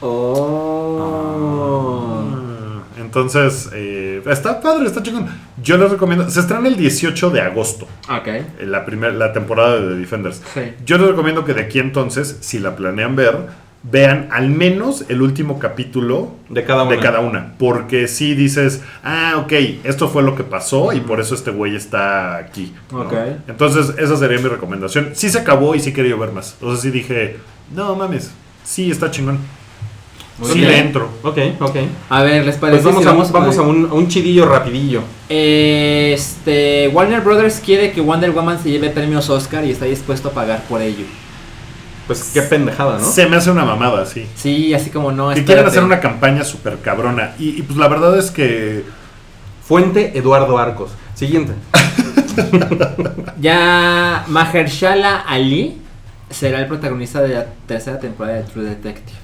Oh. 0.00 0.45
Entonces, 3.20 3.70
eh, 3.72 4.20
está 4.26 4.60
padre, 4.60 4.86
está 4.86 5.02
chingón. 5.02 5.26
Yo 5.62 5.78
les 5.78 5.90
recomiendo. 5.90 6.28
Se 6.28 6.40
estrena 6.40 6.68
el 6.68 6.76
18 6.76 7.30
de 7.30 7.40
agosto, 7.40 7.88
Ok. 8.10 8.28
en 8.60 8.70
la, 8.70 8.84
primer, 8.84 9.14
la 9.14 9.32
temporada 9.32 9.80
de 9.80 9.88
The 9.88 9.94
Defenders. 10.00 10.42
Sí. 10.52 10.60
Yo 10.84 10.98
les 10.98 11.06
recomiendo 11.08 11.42
que 11.42 11.54
de 11.54 11.62
aquí 11.62 11.78
entonces, 11.78 12.36
si 12.40 12.58
la 12.58 12.76
planean 12.76 13.16
ver, 13.16 13.38
vean 13.84 14.28
al 14.32 14.50
menos 14.50 15.06
el 15.08 15.22
último 15.22 15.58
capítulo 15.58 16.32
de 16.50 16.64
cada 16.64 16.82
una. 16.82 16.94
de 16.94 17.00
cada 17.00 17.20
una. 17.20 17.54
Porque 17.58 18.06
si 18.06 18.34
dices, 18.34 18.82
ah, 19.02 19.36
ok, 19.38 19.52
esto 19.84 20.08
fue 20.10 20.22
lo 20.22 20.36
que 20.36 20.44
pasó 20.44 20.92
y 20.92 21.00
por 21.00 21.18
eso 21.18 21.34
este 21.34 21.50
güey 21.52 21.74
está 21.74 22.36
aquí. 22.36 22.74
¿no? 22.92 23.00
Ok. 23.00 23.14
Entonces, 23.48 23.94
esa 23.96 24.18
sería 24.18 24.36
mi 24.36 24.48
recomendación. 24.48 25.12
Sí 25.14 25.30
se 25.30 25.38
acabó 25.38 25.74
y 25.74 25.80
sí 25.80 25.94
quería 25.94 26.10
yo 26.10 26.18
ver 26.18 26.32
más. 26.32 26.54
Sea, 26.60 26.76
sí 26.76 26.90
dije, 26.90 27.38
no 27.74 27.96
mames, 27.96 28.30
sí 28.62 28.90
está 28.90 29.10
chingón. 29.10 29.38
Muy 30.38 30.50
sí 30.50 30.58
bien. 30.58 30.70
le 30.70 30.78
entro. 30.78 31.10
Ok, 31.22 31.38
ok. 31.60 31.76
A 32.10 32.22
ver, 32.22 32.44
¿les 32.44 32.56
parece? 32.56 32.82
Pues 32.82 32.84
vamos, 32.84 33.02
si 33.02 33.08
a, 33.08 33.12
vamos 33.12 33.32
vamos 33.32 33.58
a, 33.58 33.62
un, 33.62 33.86
a 33.90 33.94
un 33.94 34.08
chidillo 34.08 34.46
rapidillo. 34.46 35.02
Este, 35.28 36.88
Warner 36.88 37.22
Brothers 37.22 37.60
quiere 37.64 37.92
que 37.92 38.00
Wonder 38.00 38.32
Woman 38.32 38.62
se 38.62 38.70
lleve 38.70 38.90
premios 38.90 39.30
Oscar 39.30 39.64
y 39.64 39.70
está 39.70 39.86
dispuesto 39.86 40.28
a 40.28 40.32
pagar 40.32 40.62
por 40.68 40.82
ello. 40.82 41.04
Pues 42.06 42.30
qué 42.32 42.42
pendejada, 42.42 42.98
¿no? 42.98 43.04
Se 43.04 43.26
me 43.26 43.36
hace 43.36 43.50
una 43.50 43.64
mamada, 43.64 44.06
sí. 44.06 44.26
Sí, 44.36 44.72
así 44.74 44.90
como 44.90 45.10
no. 45.10 45.34
Que 45.34 45.44
quieren 45.44 45.66
hacer 45.66 45.82
una 45.82 46.00
campaña 46.00 46.44
súper 46.44 46.78
cabrona. 46.80 47.34
Y, 47.38 47.58
y, 47.58 47.62
pues 47.62 47.78
la 47.78 47.88
verdad 47.88 48.16
es 48.18 48.30
que 48.30 48.84
Fuente 49.66 50.16
Eduardo 50.16 50.58
Arcos. 50.58 50.90
Siguiente. 51.14 51.52
Ya 53.40 54.24
Mahershala 54.28 55.20
Ali 55.20 55.78
será 56.30 56.60
el 56.60 56.66
protagonista 56.66 57.22
de 57.22 57.34
la 57.34 57.46
tercera 57.66 57.98
temporada 57.98 58.36
de 58.38 58.42
True 58.44 58.64
Detective. 58.64 59.16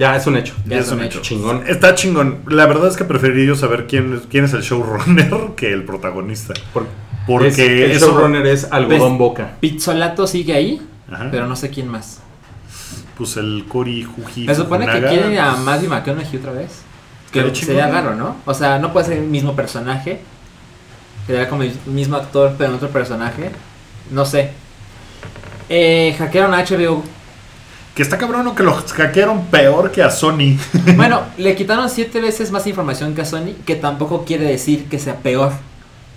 Ya 0.00 0.16
es 0.16 0.26
un 0.26 0.36
hecho. 0.36 0.54
Ya 0.64 0.76
ya 0.76 0.82
es 0.82 0.90
un 0.90 1.02
hecho. 1.02 1.20
Chingón. 1.20 1.62
está 1.68 1.94
chingón. 1.94 2.38
La 2.48 2.64
verdad 2.66 2.88
es 2.88 2.96
que 2.96 3.04
preferiría 3.04 3.48
yo 3.48 3.54
saber 3.54 3.86
quién, 3.86 4.14
es- 4.14 4.22
quién 4.30 4.44
es 4.46 4.52
el 4.54 4.62
showrunner 4.62 5.30
que 5.56 5.70
el 5.72 5.84
protagonista. 5.84 6.54
Por- 6.72 6.86
Porque 7.26 7.48
es- 7.48 7.58
el 7.58 7.90
eso- 7.92 8.06
showrunner 8.06 8.46
es 8.46 8.66
Algodón 8.72 9.12
Ves- 9.12 9.18
Boca. 9.18 9.50
Pizzolato 9.60 10.26
sigue 10.26 10.54
ahí, 10.54 10.80
Ajá. 11.12 11.28
pero 11.30 11.46
no 11.46 11.54
sé 11.54 11.68
quién 11.68 11.86
más. 11.88 12.20
Pues 13.18 13.36
el 13.36 13.66
Cory 13.68 14.02
Juji. 14.04 14.46
Me 14.46 14.54
supone 14.54 14.86
que 14.86 15.00
quieren 15.06 15.38
a 15.38 15.50
pues, 15.50 15.64
Matthew 15.64 15.90
McConaughey 15.90 16.36
otra 16.38 16.52
vez. 16.52 16.70
Que 17.30 17.54
sería 17.54 17.86
raro, 17.88 18.14
¿no? 18.14 18.36
O 18.46 18.54
sea, 18.54 18.78
no 18.78 18.92
puede 18.94 19.06
ser 19.06 19.18
el 19.18 19.24
mismo 19.26 19.54
personaje. 19.54 20.20
Sería 21.26 21.46
como 21.48 21.62
el 21.62 21.72
mismo 21.86 22.16
actor, 22.16 22.54
pero 22.56 22.70
en 22.70 22.76
otro 22.76 22.88
personaje. 22.88 23.50
No 24.10 24.24
sé. 24.24 24.50
Eh, 25.68 26.14
hackearon 26.18 26.54
a 26.54 26.64
HBO. 26.64 27.04
Que 28.00 28.04
está 28.04 28.16
cabrón 28.16 28.46
o 28.46 28.54
que 28.54 28.62
los 28.62 28.90
hackearon 28.94 29.48
peor 29.48 29.92
que 29.92 30.02
a 30.02 30.10
Sony. 30.10 30.56
Bueno, 30.96 31.20
le 31.36 31.54
quitaron 31.54 31.90
siete 31.90 32.18
veces 32.18 32.50
más 32.50 32.66
información 32.66 33.14
que 33.14 33.20
a 33.20 33.24
Sony, 33.26 33.52
que 33.66 33.74
tampoco 33.74 34.24
quiere 34.24 34.46
decir 34.46 34.86
que 34.86 34.98
sea 34.98 35.16
peor. 35.16 35.52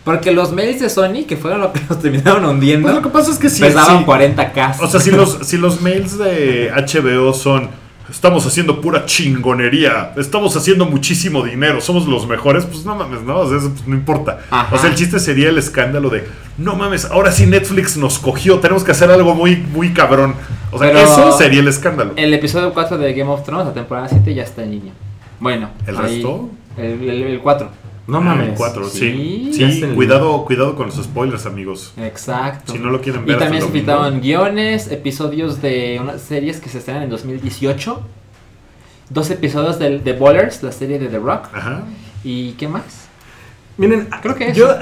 Porque 0.05 0.31
los 0.31 0.53
mails 0.53 0.79
de 0.79 0.89
Sony, 0.89 1.25
que 1.27 1.35
fueron 1.35 1.59
lo 1.59 1.73
que 1.73 1.81
los 1.89 1.99
terminaron 2.01 2.45
hundiendo, 2.45 2.87
Pues 2.87 2.95
lo 2.95 3.01
que 3.01 3.09
pasa 3.09 3.31
es 3.31 3.37
que 3.37 3.49
sí. 3.49 3.59
pesaban 3.59 3.99
sí. 3.99 4.05
40k. 4.05 4.79
O 4.79 4.87
sea, 4.87 5.01
si 5.01 5.11
los, 5.11 5.39
si 5.45 5.57
los 5.57 5.81
mails 5.81 6.17
de 6.17 6.71
HBO 6.73 7.33
son. 7.33 7.67
Estamos 8.13 8.45
haciendo 8.45 8.79
pura 8.79 9.05
chingonería. 9.05 10.13
Estamos 10.17 10.55
haciendo 10.55 10.85
muchísimo 10.85 11.43
dinero. 11.43 11.81
Somos 11.81 12.07
los 12.07 12.27
mejores. 12.27 12.63
Pues 12.63 12.85
no 12.85 12.95
mames, 12.95 13.21
¿no? 13.23 13.39
O 13.39 13.49
sea, 13.49 13.57
eso 13.57 13.71
pues, 13.71 13.87
no 13.87 13.95
importa. 13.95 14.39
Ajá. 14.51 14.73
O 14.75 14.77
sea, 14.77 14.91
el 14.91 14.95
chiste 14.95 15.19
sería 15.19 15.49
el 15.49 15.57
escándalo 15.57 16.09
de. 16.11 16.23
No 16.59 16.75
mames, 16.75 17.05
ahora 17.05 17.31
sí 17.31 17.47
Netflix 17.47 17.97
nos 17.97 18.19
cogió. 18.19 18.59
Tenemos 18.59 18.83
que 18.83 18.91
hacer 18.91 19.09
algo 19.09 19.33
muy, 19.33 19.55
muy 19.57 19.93
cabrón. 19.93 20.35
O 20.71 20.77
sea, 20.77 20.89
Pero- 20.89 20.99
eso 21.03 21.37
sería 21.37 21.59
el 21.61 21.67
escándalo. 21.67 22.13
El 22.15 22.31
episodio 22.35 22.71
4 22.71 22.99
de 22.99 23.13
Game 23.15 23.31
of 23.31 23.43
Thrones, 23.43 23.65
la 23.65 23.73
temporada 23.73 24.07
7, 24.07 24.33
ya 24.33 24.43
está 24.43 24.63
en 24.63 24.71
línea. 24.71 24.93
Bueno, 25.39 25.71
¿El 25.87 25.97
ahí- 25.97 26.03
resto? 26.15 26.49
El, 26.77 27.09
el, 27.09 27.23
el 27.23 27.39
4. 27.39 27.69
No 28.05 28.17
Ah, 28.17 28.21
mames. 28.21 28.49
el 28.49 28.53
cuatro, 28.55 28.87
sí. 28.89 29.49
Sí. 29.53 29.81
Cuidado, 29.95 30.43
cuidado 30.45 30.75
con 30.75 30.87
los 30.87 30.95
spoilers, 30.95 31.45
amigos. 31.45 31.93
Exacto. 31.97 32.73
Si 32.73 32.79
no 32.79 32.89
lo 32.89 32.99
quieren 33.01 33.21
y 33.21 33.25
ver 33.25 33.35
hasta 33.35 33.45
también 33.45 33.63
se 33.63 34.19
guiones, 34.19 34.91
episodios 34.91 35.61
de 35.61 35.99
unas 36.01 36.21
series 36.21 36.59
que 36.59 36.67
se 36.69 36.79
estrenan 36.79 37.03
en 37.03 37.09
2018. 37.09 38.01
Dos 39.09 39.29
episodios 39.31 39.79
de, 39.79 39.99
de 39.99 40.13
Ballers, 40.13 40.63
la 40.63 40.71
serie 40.71 40.99
de 40.99 41.07
The 41.07 41.19
Rock. 41.19 41.47
Ajá. 41.53 41.83
¿Y 42.23 42.51
qué 42.53 42.67
más? 42.67 43.07
Miren, 43.77 44.07
Creo 44.21 44.35
que 44.35 44.53
yo, 44.53 44.69
eso. 44.71 44.79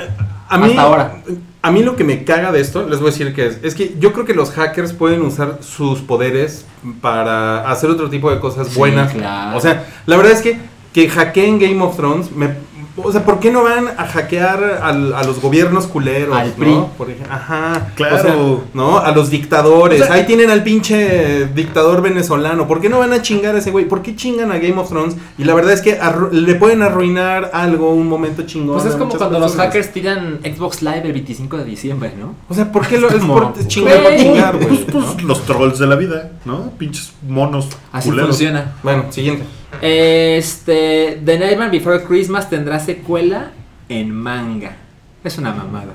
a 0.50 0.58
mí, 0.58 0.70
Hasta 0.70 0.82
ahora. 0.82 1.22
A 1.62 1.72
mí 1.72 1.84
lo 1.84 1.96
que 1.96 2.04
me 2.04 2.24
caga 2.24 2.52
de 2.52 2.60
esto, 2.60 2.88
les 2.90 3.00
voy 3.00 3.10
a 3.10 3.12
decir 3.12 3.34
que 3.36 3.46
es, 3.48 3.60
es 3.64 3.76
que 3.76 3.96
yo 4.00 4.14
creo 4.14 4.26
que 4.26 4.34
los 4.34 4.50
hackers 4.52 4.94
pueden 4.94 5.22
usar 5.22 5.60
sus 5.62 6.02
poderes 6.02 6.66
para 7.02 7.70
hacer 7.70 7.90
otro 7.92 8.10
tipo 8.10 8.32
de 8.32 8.40
cosas 8.40 8.68
Sí, 8.70 8.78
buenas. 8.80 9.12
claro. 9.14 9.58
O 9.58 9.62
sea, 9.62 9.86
la 10.08 10.18
verdad 10.18 10.32
es 10.34 10.42
que 10.42 10.58
que 10.92 11.08
hackeen 11.08 11.58
Game 11.60 11.82
of 11.82 11.96
Thrones 11.96 12.32
me, 12.32 12.50
O 12.98 13.12
sea, 13.12 13.24
¿por 13.24 13.40
qué 13.40 13.52
no 13.52 13.64
van 13.64 13.88
a 13.98 14.06
hackear 14.06 14.80
al- 14.84 15.14
a 15.14 15.24
los 15.24 15.42
gobiernos 15.42 15.88
culeros? 15.88 16.36
Al 16.36 16.50
¿no? 16.50 16.54
PRI. 16.56 16.76
Por 16.98 17.10
ejemplo, 17.10 17.34
ajá. 17.34 17.88
Claro. 17.96 18.16
O 18.16 18.20
sea, 18.20 18.36
¿no? 18.74 18.98
A 19.00 19.12
los 19.12 19.30
dictadores. 19.30 20.02
O 20.02 20.06
sea- 20.06 20.14
Ahí 20.16 20.26
tienen 20.26 20.50
al 20.50 20.62
pinche 20.64 21.48
dictador 21.56 22.02
venezolano. 22.02 22.68
¿Por 22.68 22.82
qué 22.82 22.90
no 22.90 23.00
van 23.00 23.14
a 23.14 23.22
chingar 23.22 23.56
a 23.56 23.60
ese 23.60 23.72
güey? 23.72 23.86
¿Por 23.86 24.02
qué 24.02 24.16
chingan 24.16 24.52
a 24.52 24.58
Game 24.60 24.78
of 24.78 24.90
Thrones? 24.90 25.16
Y 25.38 25.46
la 25.46 25.54
verdad 25.54 25.72
es 25.74 25.82
que 25.82 25.98
le 26.32 26.56
pueden 26.56 26.82
arruinar 26.82 27.50
algo, 27.54 27.94
un 27.94 28.08
momento 28.08 28.44
chingón. 28.44 28.76
Pues 28.76 28.88
es 28.88 28.96
como 28.96 29.16
cuando 29.18 29.40
los 29.40 29.56
hackers 29.56 29.92
tiran 29.94 30.40
Xbox 30.44 30.82
Live 30.82 31.04
el 31.06 31.14
25 31.14 31.58
de 31.58 31.64
diciembre, 31.66 32.14
¿no? 32.20 32.36
O 32.50 32.54
sea, 32.54 32.72
¿por 32.72 32.86
qué 32.86 32.98
lo 33.00 33.08
es 33.10 33.16
como- 33.16 33.34
por 33.54 33.68
chingar 33.68 33.96
por 34.04 34.12
Güey. 34.12 34.18
chingar, 34.22 34.56
güey? 34.58 34.68
Pues, 34.68 34.80
pues, 34.92 35.06
¿no? 35.22 35.28
los 35.30 35.46
trolls 35.46 35.80
de 35.80 35.88
la 35.88 35.96
vida, 35.96 36.32
¿no? 36.46 36.72
Pinches 36.78 37.14
monos 37.28 37.68
Así 37.92 38.10
culeros. 38.10 38.32
funciona. 38.32 38.74
Bueno, 38.84 39.06
siguiente. 39.12 39.46
Este, 39.82 41.22
The 41.24 41.40
Nightmare 41.40 41.70
Before 41.72 42.04
Christmas 42.04 42.50
tendrá 42.50 42.80
secuela 42.80 43.52
en 43.90 44.12
manga. 44.12 44.76
Es 45.24 45.38
una 45.38 45.52
mamada. 45.54 45.94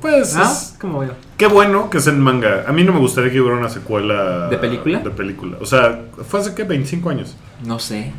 Pues 0.00 0.34
¿No? 0.34 0.42
es- 0.42 0.76
¿Cómo 0.80 0.98
veo? 1.00 1.14
qué 1.38 1.46
bueno 1.46 1.88
que 1.88 1.98
es 1.98 2.06
en 2.06 2.20
manga. 2.20 2.64
A 2.66 2.72
mí 2.72 2.84
no 2.84 2.92
me 2.92 2.98
gustaría 2.98 3.30
que 3.32 3.40
hubiera 3.40 3.56
una 3.56 3.70
secuela 3.70 4.48
¿De 4.48 4.58
película? 4.58 4.98
De 4.98 5.10
película. 5.10 5.56
O 5.60 5.66
sea, 5.66 6.02
fue 6.28 6.40
hace 6.40 6.54
qué 6.54 6.64
25 6.64 7.08
años. 7.10 7.36
No 7.64 7.78
sé. 7.78 8.12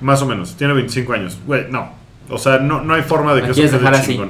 Más 0.00 0.20
o 0.22 0.26
menos, 0.26 0.56
tiene 0.56 0.72
25 0.74 1.12
años. 1.12 1.38
Güey, 1.46 1.66
no. 1.70 1.90
O 2.28 2.38
sea, 2.38 2.58
no, 2.58 2.80
no 2.82 2.94
hay 2.94 3.02
forma 3.02 3.34
de 3.34 3.40
¿La 3.42 3.46
que 3.46 3.52
eso 3.52 3.60
quieres 3.60 3.72
quede 3.72 3.80
dejar 3.80 3.94
así? 3.94 4.20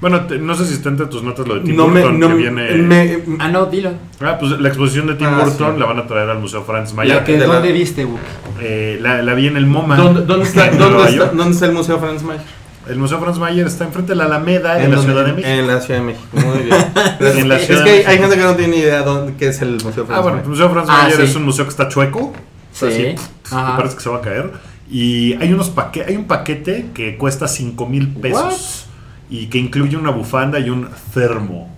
Bueno, 0.00 0.26
te- 0.26 0.38
no 0.38 0.54
sé 0.54 0.64
si 0.64 0.74
está 0.74 0.90
entre 0.90 1.06
tus 1.06 1.24
notas 1.24 1.46
lo 1.48 1.56
de 1.56 1.60
Tim 1.62 1.74
No 1.76 1.88
me, 1.88 2.00
Burton 2.00 2.20
no 2.20 2.28
que 2.28 2.34
viene. 2.34 2.70
me- 2.76 3.18
Ah, 3.40 3.48
no, 3.48 3.66
dilo. 3.66 3.90
Ah, 4.20 4.36
pues 4.38 4.52
la 4.60 4.68
exposición 4.68 5.08
de 5.08 5.14
Tim 5.14 5.26
Ah, 5.26 5.40
Burton 5.44 5.74
sí. 5.74 5.80
la 5.80 5.86
van 5.86 5.98
a 5.98 6.06
traer 6.06 6.30
al 6.30 6.38
Museo 6.38 6.62
Franz 6.62 6.90
¿La 6.90 6.96
Mayer. 6.96 7.24
que, 7.24 7.32
de 7.32 7.46
la- 7.46 7.54
¿Dónde 7.54 7.72
viste, 7.72 8.04
Book? 8.04 8.20
Eh, 8.60 8.98
la, 9.02 9.22
la 9.22 9.34
vi 9.34 9.48
en 9.48 9.56
el 9.56 9.66
MoMA. 9.66 9.96
¿Dónde, 9.96 10.20
dónde 10.24 10.46
está, 10.46 10.70
dónde, 10.70 11.08
está, 11.10 11.26
dónde 11.32 11.52
está 11.54 11.66
el 11.66 11.72
Museo 11.72 11.98
Franz 11.98 12.22
Mayer? 12.22 12.42
El 12.88 12.96
Museo 12.98 13.18
Franz 13.20 13.38
Mayer 13.38 13.66
está 13.66 13.84
enfrente 13.84 14.12
de 14.12 14.16
la 14.16 14.24
Alameda 14.26 14.78
en, 14.78 14.84
¿En 14.84 14.90
la 14.92 14.96
dónde? 14.98 15.12
Ciudad 15.12 15.26
de 15.26 15.32
México. 15.32 15.48
En 15.48 15.66
la 15.66 15.80
Ciudad 15.80 16.00
de 16.00 16.06
México. 16.06 16.28
Muy 16.32 16.58
bien. 16.62 16.76
En 17.40 17.48
la 17.48 17.56
es 17.56 17.66
que 17.66 18.06
hay, 18.06 18.18
gente 18.18 18.36
que 18.36 18.42
no 18.42 18.54
tiene 18.54 18.76
idea 18.76 19.02
dónde, 19.02 19.34
qué 19.36 19.48
es 19.48 19.60
el 19.60 19.72
Museo 19.84 20.06
Franz 20.06 20.10
Ah, 20.10 20.20
bueno, 20.22 20.38
el 20.38 20.44
Mayer. 20.44 20.48
Museo 20.48 20.70
Franz 20.70 20.86
Ah, 20.88 21.02
Mayer 21.02 21.16
sí. 21.18 21.22
es 21.24 21.34
un 21.34 21.44
museo 21.44 21.64
que 21.64 21.70
está 21.70 21.88
chueco. 21.88 22.32
Sí. 22.72 22.86
así, 22.86 23.02
pff, 23.42 23.52
Ajá. 23.52 23.72
que 23.72 23.76
parece 23.78 23.96
que 23.96 24.02
se 24.02 24.08
va 24.10 24.18
a 24.18 24.20
caer. 24.20 24.52
Y 24.90 25.34
hay 25.34 25.52
unos 25.52 25.68
paque 25.70 26.04
hay 26.06 26.16
un 26.16 26.24
paquete 26.24 26.86
que 26.94 27.16
cuesta 27.18 27.46
5 27.48 27.84
mil 27.86 28.08
pesos. 28.08 28.86
Y 29.30 29.46
que 29.46 29.58
incluye 29.58 29.96
una 29.96 30.10
bufanda 30.10 30.58
y 30.58 30.70
un 30.70 30.88
termo. 31.12 31.74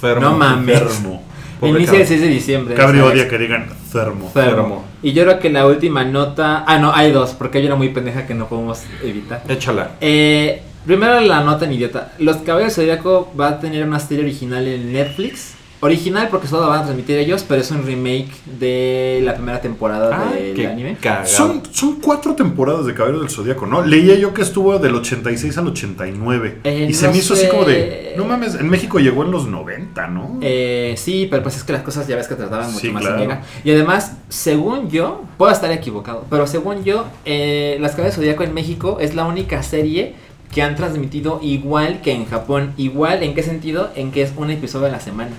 Fermo. 0.00 0.20
No 0.20 0.36
mames. 0.36 0.78
Termo. 0.78 1.22
Inicia 1.62 2.00
el 2.00 2.06
6 2.06 2.20
de 2.20 2.28
diciembre. 2.28 2.74
Cabri 2.74 2.98
¿sabes? 2.98 3.12
odia 3.14 3.28
que 3.28 3.38
digan 3.38 3.66
termo. 3.92 4.30
Fermo. 4.30 4.84
Y 5.02 5.12
yo 5.12 5.24
creo 5.24 5.38
que 5.38 5.50
la 5.50 5.66
última 5.66 6.04
nota. 6.04 6.64
Ah, 6.66 6.78
no, 6.78 6.92
hay 6.92 7.10
dos, 7.12 7.30
porque 7.30 7.58
hay 7.58 7.66
una 7.66 7.76
muy 7.76 7.88
pendeja 7.88 8.26
que 8.26 8.34
no 8.34 8.48
podemos 8.48 8.82
evitar. 9.02 9.42
Échala. 9.48 9.92
Eh, 10.00 10.62
primero 10.86 11.20
la 11.20 11.42
nota 11.42 11.64
en 11.64 11.72
idiota. 11.72 12.12
Los 12.18 12.38
Caballeros 12.38 12.76
del 12.76 12.86
Zodíaco 12.86 13.32
va 13.38 13.48
a 13.48 13.60
tener 13.60 13.84
una 13.84 13.98
serie 13.98 14.24
original 14.24 14.66
en 14.66 14.92
Netflix. 14.92 15.54
Original 15.80 16.28
porque 16.28 16.48
solo 16.48 16.62
la 16.62 16.68
van 16.68 16.80
a 16.80 16.84
transmitir 16.84 17.16
ellos, 17.18 17.44
pero 17.46 17.60
es 17.60 17.70
un 17.70 17.84
remake 17.86 18.28
de 18.58 19.20
la 19.22 19.34
primera 19.34 19.60
temporada 19.60 20.32
del 20.32 20.54
qué 20.54 20.66
anime. 20.66 20.96
cagado. 21.00 21.26
Son, 21.28 21.62
son 21.70 22.00
cuatro 22.00 22.34
temporadas 22.34 22.84
de 22.86 22.94
Caballero 22.94 23.20
del 23.20 23.30
Zodíaco, 23.30 23.66
¿no? 23.66 23.82
Leía 23.84 24.16
yo 24.16 24.34
que 24.34 24.42
estuvo 24.42 24.78
del 24.78 24.94
86 24.96 25.56
al 25.58 25.68
89. 25.68 26.58
Eh, 26.64 26.86
y 26.90 26.94
se 26.94 27.08
me 27.08 27.16
hizo 27.18 27.34
así 27.34 27.46
como 27.48 27.64
de. 27.64 28.14
No 28.16 28.24
mames, 28.24 28.56
en 28.56 28.68
México 28.68 28.98
llegó 28.98 29.22
en 29.24 29.30
los 29.30 29.46
90, 29.46 30.08
¿no? 30.08 30.38
Eh, 30.40 30.94
sí, 30.96 31.28
pero 31.30 31.42
pues 31.44 31.56
es 31.56 31.62
que 31.64 31.72
las 31.72 31.82
cosas 31.82 32.08
ya 32.08 32.16
ves 32.16 32.26
que 32.26 32.34
trataban 32.34 32.66
mucho 32.72 32.80
Sí, 32.86 32.90
más 32.90 33.02
claro. 33.02 33.16
en 33.16 33.22
llega. 33.22 33.42
Y 33.62 33.70
además, 33.70 34.16
según 34.28 34.90
yo, 34.90 35.22
puedo 35.36 35.52
estar 35.52 35.70
equivocado, 35.70 36.24
pero 36.28 36.46
según 36.48 36.82
yo, 36.82 37.04
eh, 37.24 37.76
Las 37.80 37.92
Caballeros 37.92 38.16
del 38.16 38.24
Zodíaco 38.24 38.42
en 38.42 38.54
México 38.54 38.98
es 39.00 39.14
la 39.14 39.24
única 39.26 39.62
serie 39.62 40.14
que 40.52 40.62
han 40.62 40.74
transmitido 40.76 41.38
igual 41.42 42.00
que 42.00 42.12
en 42.12 42.24
Japón. 42.26 42.72
Igual, 42.76 43.22
¿en 43.22 43.34
qué 43.34 43.42
sentido? 43.42 43.90
En 43.94 44.10
que 44.10 44.22
es 44.22 44.32
un 44.36 44.50
episodio 44.50 44.86
a 44.86 44.90
la 44.90 44.98
semana. 45.00 45.30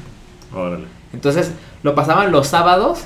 Órale. 0.54 0.86
Entonces 1.14 1.52
lo 1.84 1.96
pasaban 1.96 2.32
los 2.32 2.48
sábados 2.48 3.02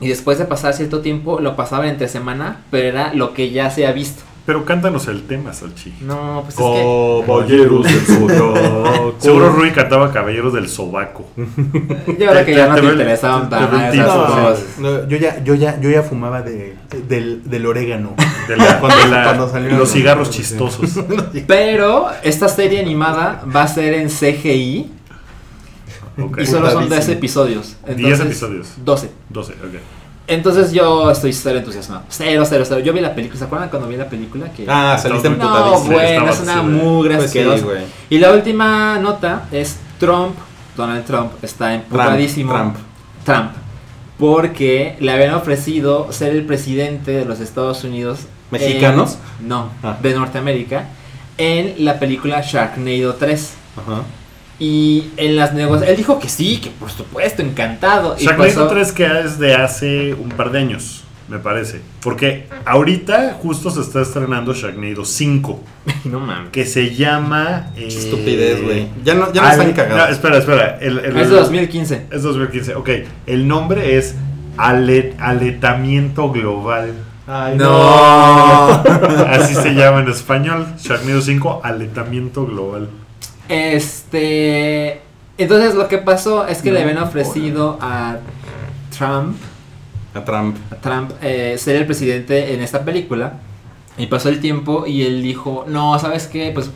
y 0.00 0.08
después 0.08 0.38
de 0.38 0.44
pasar 0.44 0.74
cierto 0.74 1.00
tiempo 1.00 1.40
lo 1.40 1.56
pasaban 1.56 1.88
entre 1.88 2.08
semana, 2.08 2.62
pero 2.70 2.88
era 2.88 3.14
lo 3.14 3.32
que 3.34 3.50
ya 3.50 3.70
se 3.70 3.86
ha 3.86 3.92
visto. 3.92 4.22
Pero 4.46 4.64
cántanos 4.64 5.08
el 5.08 5.26
tema, 5.26 5.52
Salchi. 5.52 5.92
No, 6.02 6.44
pues 6.44 6.54
es 6.54 6.60
que 6.60 7.22
Caballeros 7.26 7.82
del 7.84 8.00
Zodiaco. 8.06 9.14
Seguro 9.18 9.50
Rui 9.50 9.72
cantaba 9.72 10.12
Caballeros 10.12 10.52
del 10.52 10.68
Sobaco. 10.68 11.26
yo 11.36 12.14
creo 12.14 12.44
que 12.44 12.54
ya 12.54 12.68
no 12.68 12.76
te 12.76 12.84
interesaban 12.86 13.48
esas 13.92 14.06
cosas. 14.06 14.64
No, 14.78 15.08
yo 15.08 15.16
ya, 15.16 15.42
yo 15.42 15.54
ya, 15.56 15.80
yo 15.80 15.90
ya 15.90 16.04
fumaba 16.04 16.42
de, 16.42 16.76
del, 17.08 17.42
del 17.50 17.66
orégano. 17.66 18.14
De, 18.46 18.56
la- 18.56 18.78
Cuando- 18.80 19.06
la- 19.08 19.24
cuando 19.24 19.48
salieron 19.48 19.78
los 19.80 19.90
cigarros 19.90 20.30
chistosos. 20.30 20.90
Pero 21.48 22.06
esta 22.22 22.48
serie 22.48 22.78
animada 22.80 23.42
va 23.54 23.62
a 23.64 23.68
ser 23.68 23.94
en 23.94 24.08
CGI 24.08 24.92
Y 26.16 26.46
solo 26.46 26.70
son 26.70 26.78
10 26.80 26.84
Putadísimo. 26.88 27.12
episodios. 27.18 27.76
10 27.86 27.98
Entonces, 27.98 28.20
episodios. 28.26 28.68
12. 28.84 29.10
12, 29.30 29.52
ok. 29.52 29.74
Entonces 30.28 30.72
yo 30.72 31.08
estoy 31.10 31.32
cero 31.32 31.58
entusiasmado. 31.58 32.02
Cero, 32.08 32.42
cero, 32.48 32.64
cero. 32.66 32.80
Yo 32.80 32.92
vi 32.92 32.98
la 33.00 33.14
película. 33.14 33.38
¿Se 33.38 33.44
acuerdan 33.44 33.68
cuando 33.68 33.86
vi 33.86 33.96
la 33.96 34.08
película? 34.08 34.50
Que... 34.52 34.64
Ah, 34.68 34.98
saliste 35.00 35.30
No, 35.30 35.36
No, 35.36 35.80
bueno, 35.82 36.28
es 36.28 36.40
una 36.40 36.62
mugre 36.62 37.16
Pues 37.16 37.30
sí, 37.30 37.38
asquerosa. 37.38 37.64
güey. 37.64 37.82
Y 38.10 38.18
la 38.18 38.32
última 38.32 38.98
nota 38.98 39.44
es 39.52 39.76
Trump, 40.00 40.34
Donald 40.76 41.04
Trump, 41.04 41.32
está 41.42 41.74
emputadísimo. 41.74 42.52
Trump. 42.52 42.76
Trump. 43.24 43.50
Porque 44.18 44.96
le 45.00 45.12
habían 45.12 45.34
ofrecido 45.34 46.10
ser 46.12 46.34
el 46.34 46.44
presidente 46.46 47.10
de 47.12 47.24
los 47.24 47.38
Estados 47.40 47.84
Unidos. 47.84 48.20
¿Mexicanos? 48.50 49.18
en- 49.40 49.48
no, 49.48 49.70
Ah. 49.82 49.96
de 50.02 50.14
Norteamérica. 50.14 50.88
En 51.38 51.84
la 51.84 51.98
película 51.98 52.40
Sharknado 52.40 53.14
3. 53.14 53.54
Ajá. 53.76 54.02
Y 54.58 55.08
en 55.16 55.36
las 55.36 55.52
negociaciones. 55.52 55.90
Él 55.90 55.96
dijo 55.96 56.18
que 56.18 56.28
sí, 56.28 56.58
que 56.62 56.70
por 56.70 56.90
supuesto, 56.90 57.42
encantado. 57.42 58.16
Y 58.18 58.24
Sharknado 58.24 58.50
pasó- 58.50 58.68
3 58.68 58.92
que 58.92 59.20
es 59.20 59.38
de 59.38 59.54
hace 59.54 60.14
un 60.14 60.30
par 60.30 60.50
de 60.50 60.60
años, 60.60 61.04
me 61.28 61.38
parece. 61.38 61.82
Porque 62.00 62.46
ahorita 62.64 63.36
justo 63.42 63.70
se 63.70 63.82
está 63.82 64.00
estrenando 64.00 64.54
Sharknado 64.54 65.04
5, 65.04 65.60
No 66.04 66.20
mames. 66.20 66.50
que 66.52 66.64
se 66.64 66.94
llama... 66.94 67.70
eh, 67.76 67.80
Qué 67.80 67.98
estupidez, 67.98 68.62
güey. 68.62 68.86
Ya 69.04 69.12
no, 69.14 69.30
ya 69.32 69.42
no 69.42 69.50
están 69.50 69.72
cagados. 69.74 69.98
no, 70.08 70.14
espera, 70.14 70.38
espera. 70.38 70.78
El, 70.80 70.98
el- 71.00 71.16
Es 71.18 71.28
de 71.28 71.36
2015. 71.36 72.06
Es 72.10 72.22
2015, 72.22 72.74
ok. 72.76 72.88
El 73.26 73.46
nombre 73.46 73.98
es 73.98 74.14
ale- 74.56 75.14
Aletamiento 75.18 76.30
Global. 76.32 76.92
Ay, 77.28 77.56
No. 77.58 78.70
Así 79.28 79.54
se 79.54 79.74
llama 79.74 80.00
en 80.00 80.08
español. 80.08 80.66
Sharknado 80.78 81.20
5, 81.20 81.60
Aletamiento 81.62 82.46
Global. 82.46 82.88
Este. 83.48 85.00
Entonces 85.38 85.74
lo 85.74 85.88
que 85.88 85.98
pasó 85.98 86.46
es 86.46 86.62
que 86.62 86.72
le 86.72 86.82
habían 86.82 86.98
ofrecido 86.98 87.78
a 87.80 88.16
Trump, 88.96 89.36
A 90.14 90.24
Trump. 90.24 90.56
a 90.72 90.76
Trump 90.76 91.10
eh, 91.20 91.56
ser 91.58 91.76
el 91.76 91.86
presidente 91.86 92.54
en 92.54 92.62
esta 92.62 92.84
película. 92.84 93.34
Y 93.98 94.06
pasó 94.06 94.28
el 94.28 94.40
tiempo 94.40 94.86
y 94.86 95.02
él 95.02 95.22
dijo, 95.22 95.64
no, 95.68 95.98
¿sabes 95.98 96.26
qué? 96.26 96.50
Pues 96.52 96.70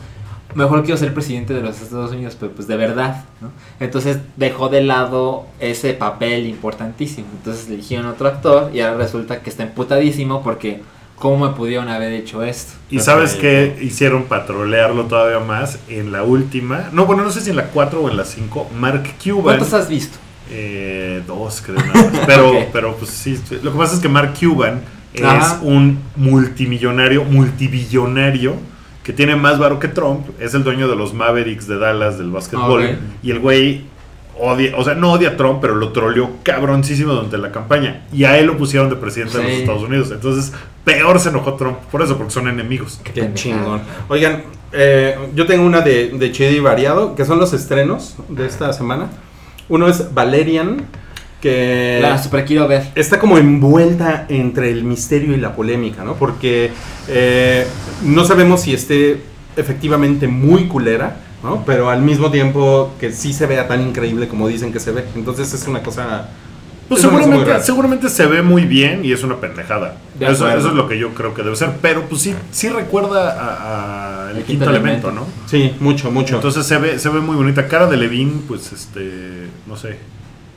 mejor 0.55 0.83
quiero 0.83 0.97
ser 0.97 1.13
presidente 1.13 1.53
de 1.53 1.61
los 1.61 1.81
Estados 1.81 2.11
Unidos, 2.11 2.35
pero 2.39 2.51
pues 2.51 2.67
de 2.67 2.75
verdad, 2.75 3.25
¿no? 3.41 3.51
Entonces 3.79 4.17
dejó 4.37 4.69
de 4.69 4.83
lado 4.83 5.45
ese 5.59 5.93
papel 5.93 6.47
importantísimo. 6.47 7.27
Entonces 7.37 7.67
le 7.67 7.75
eligieron 7.75 8.07
otro 8.07 8.27
actor 8.27 8.71
y 8.73 8.81
ahora 8.81 8.97
resulta 8.97 9.41
que 9.41 9.49
está 9.49 9.63
emputadísimo 9.63 10.41
porque 10.43 10.81
¿cómo 11.21 11.47
me 11.47 11.55
pudieron 11.55 11.87
haber 11.87 12.11
hecho 12.11 12.43
esto? 12.43 12.73
Y 12.89 12.99
sabes 12.99 13.35
que 13.35 13.77
hicieron 13.81 14.23
patrolearlo 14.23 15.05
todavía 15.05 15.39
más 15.39 15.79
en 15.87 16.11
la 16.11 16.23
última. 16.23 16.89
No, 16.91 17.05
bueno, 17.05 17.23
no 17.23 17.31
sé 17.31 17.39
si 17.39 17.51
en 17.51 17.55
la 17.55 17.67
4 17.67 18.01
o 18.01 18.09
en 18.09 18.17
la 18.17 18.25
5. 18.25 18.71
Mark 18.77 19.03
Cuban. 19.23 19.43
¿Cuántos 19.43 19.73
has 19.73 19.87
visto? 19.87 20.17
Eh, 20.49 21.21
dos, 21.25 21.61
creo. 21.61 21.77
nada 21.77 21.93
más. 22.11 22.19
Pero, 22.25 22.49
Ok. 22.49 22.65
pero 22.73 22.95
pues 22.97 23.11
sí. 23.11 23.39
Lo 23.63 23.71
que 23.71 23.77
pasa 23.77 23.93
es 23.95 24.01
que 24.01 24.09
Mark 24.09 24.33
Cuban 24.37 24.81
es 25.13 25.23
Ajá. 25.23 25.59
un 25.61 25.99
multimillonario, 26.17 27.23
multibillonario, 27.23 28.55
que 29.03 29.13
tiene 29.13 29.35
más 29.35 29.57
varo 29.59 29.79
que 29.79 29.87
Trump. 29.87 30.27
Es 30.39 30.53
el 30.53 30.63
dueño 30.63 30.87
de 30.89 30.95
los 30.95 31.13
Mavericks 31.13 31.67
de 31.67 31.77
Dallas 31.77 32.17
del 32.17 32.31
básquetbol. 32.31 32.97
Y 33.23 33.31
el 33.31 33.39
güey 33.39 33.85
odia, 34.41 34.75
o 34.75 34.83
sea, 34.83 34.95
no 34.95 35.13
odia 35.13 35.29
a 35.29 35.37
Trump, 35.37 35.59
pero 35.61 35.75
lo 35.75 35.91
troleó 35.91 36.31
cabroncísimo 36.43 37.13
durante 37.13 37.37
la 37.37 37.51
campaña. 37.51 38.01
Y 38.11 38.23
a 38.23 38.37
él 38.37 38.47
lo 38.47 38.57
pusieron 38.57 38.89
de 38.89 38.95
presidente 38.95 39.37
de 39.37 39.43
los. 39.43 39.51
Estados 39.53 39.83
Unidos. 39.83 40.11
Entonces, 40.11 40.51
peor 40.83 41.19
se 41.19 41.29
enojó 41.29 41.53
Trump 41.55 41.77
por 41.91 42.01
eso, 42.01 42.17
porque 42.17 42.31
son 42.31 42.47
enemigos. 42.47 42.99
Qué 43.03 43.33
chingón. 43.33 43.81
Oigan, 44.09 44.43
eh, 44.73 45.15
yo 45.35 45.45
tengo 45.45 45.65
una 45.65 45.81
de, 45.81 46.09
de 46.09 46.31
chido 46.31 46.51
y 46.51 46.59
variado, 46.59 47.15
que 47.15 47.25
son 47.25 47.39
los 47.39 47.53
estrenos 47.53 48.15
de 48.29 48.45
esta 48.47 48.73
semana. 48.73 49.09
Uno 49.69 49.87
es 49.87 50.13
Valerian, 50.13 50.85
que 51.41 51.99
La 52.01 52.21
super 52.21 52.45
quiero 52.45 52.67
ver. 52.67 52.83
está 52.95 53.19
como 53.19 53.37
envuelta 53.37 54.25
entre 54.29 54.69
el 54.69 54.83
misterio 54.83 55.33
y 55.33 55.37
la 55.37 55.55
polémica, 55.55 56.03
¿no? 56.03 56.15
Porque 56.15 56.71
eh, 57.07 57.65
no 58.03 58.25
sabemos 58.25 58.61
si 58.61 58.73
esté 58.73 59.21
efectivamente 59.55 60.27
muy 60.27 60.65
culera, 60.67 61.17
¿no? 61.43 61.63
Pero 61.65 61.89
al 61.89 62.01
mismo 62.01 62.31
tiempo 62.31 62.93
que 62.99 63.11
sí 63.11 63.33
se 63.33 63.45
vea 63.47 63.67
tan 63.67 63.81
increíble 63.81 64.27
como 64.27 64.47
dicen 64.47 64.71
que 64.71 64.79
se 64.79 64.91
ve. 64.91 65.05
Entonces 65.15 65.53
es 65.53 65.67
una 65.67 65.81
cosa 65.81 66.29
Pues 66.87 67.01
seguramente, 67.01 67.61
seguramente 67.61 68.09
se 68.09 68.25
ve 68.25 68.41
muy 68.41 68.63
bien 68.63 69.03
y 69.03 69.11
es 69.11 69.23
una 69.23 69.39
pendejada. 69.39 69.97
De 70.17 70.27
Eso, 70.27 70.49
es 70.49 70.63
lo 70.63 70.87
que 70.87 70.97
yo 70.99 71.13
creo 71.13 71.33
que 71.33 71.41
debe 71.43 71.55
ser. 71.55 71.71
Pero 71.81 72.03
pues 72.03 72.21
sí, 72.21 72.35
sí 72.51 72.69
recuerda 72.69 73.31
a, 73.31 74.27
a 74.27 74.31
el, 74.31 74.43
quinto, 74.43 74.69
elemento, 74.69 75.11
¿no? 75.11 75.25
Sí, 75.47 75.73
mucho, 75.79 76.11
mucho. 76.11 76.35
Entonces 76.35 76.65
se 76.65 76.77
ve, 76.77 76.99
se 76.99 77.09
ve 77.09 77.19
muy 77.19 77.35
bonita. 77.35 77.67
Cara 77.67 77.87
de 77.87 77.97
Levine, 77.97 78.41
pues 78.47 78.71
este. 78.71 79.47
No 79.67 79.75
sé. 79.75 79.97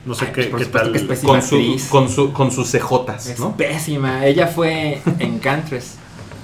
No 0.05 0.13
sé 0.13 0.31
qué, 0.31 0.43
por 0.43 0.59
qué 0.59 0.65
supuesto 0.65 0.91
tal. 0.91 1.07
que 1.07 1.13
es 1.13 1.19
con, 1.21 1.41
su, 1.41 1.89
con, 1.89 2.09
su, 2.09 2.31
con 2.31 2.51
sus 2.51 2.69
cejotas, 2.69 3.27
Es 3.27 3.39
¿no? 3.39 3.57
pésima. 3.57 4.23
Ella 4.25 4.45
fue 4.45 5.01
Encantress. 5.17 5.95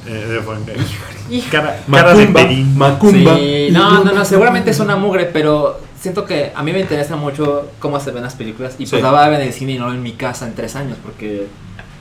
Eh, 0.07 1.43
cara, 1.51 1.79
cara 1.89 2.13
de 2.13 2.25
Macumba, 2.27 2.41
Pedín. 2.41 2.77
Macumba. 2.77 3.35
Sí, 3.37 3.67
no, 3.71 4.03
no, 4.03 4.11
no, 4.11 4.25
seguramente 4.25 4.71
es 4.71 4.79
una 4.79 4.95
mugre, 4.95 5.25
pero 5.25 5.79
siento 5.99 6.25
que 6.25 6.51
a 6.55 6.63
mí 6.63 6.71
me 6.73 6.79
interesa 6.79 7.15
mucho 7.15 7.69
cómo 7.79 7.99
se 7.99 8.11
ven 8.11 8.23
las 8.23 8.35
películas 8.35 8.73
y 8.75 8.85
pues 8.85 8.89
Sí. 8.89 9.01
la 9.01 9.11
voy 9.11 9.19
a 9.19 9.27
ver 9.29 9.41
en 9.41 9.47
el 9.47 9.53
cine 9.53 9.73
y 9.73 9.77
no 9.79 9.91
en 9.93 10.01
mi 10.01 10.13
casa 10.13 10.47
en 10.47 10.55
tres 10.55 10.75
años, 10.75 10.97
porque 11.03 11.47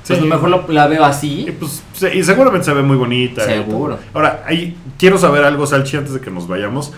pues 0.07 0.19
Sí. 0.19 0.25
a 0.25 0.27
lo 0.27 0.35
mejor 0.35 0.49
lo- 0.51 0.65
la 0.69 0.87
veo 0.89 1.05
así. 1.05 1.47
Y, 1.49 1.53
pues, 1.53 1.83
y 2.15 2.23
seguramente 2.25 2.65
se 2.65 2.73
ve 2.73 2.83
muy 2.83 2.97
bonita. 2.97 3.45
Seguro. 3.45 3.99
Ahora, 4.15 4.43
ahí 4.47 4.77
quiero 4.99 5.19
saber 5.19 5.45
algo, 5.45 5.67
Salchi, 5.67 5.97
antes 5.99 6.15
de 6.15 6.21
que 6.21 6.31
nos 6.31 6.49
vayamos. 6.49 6.93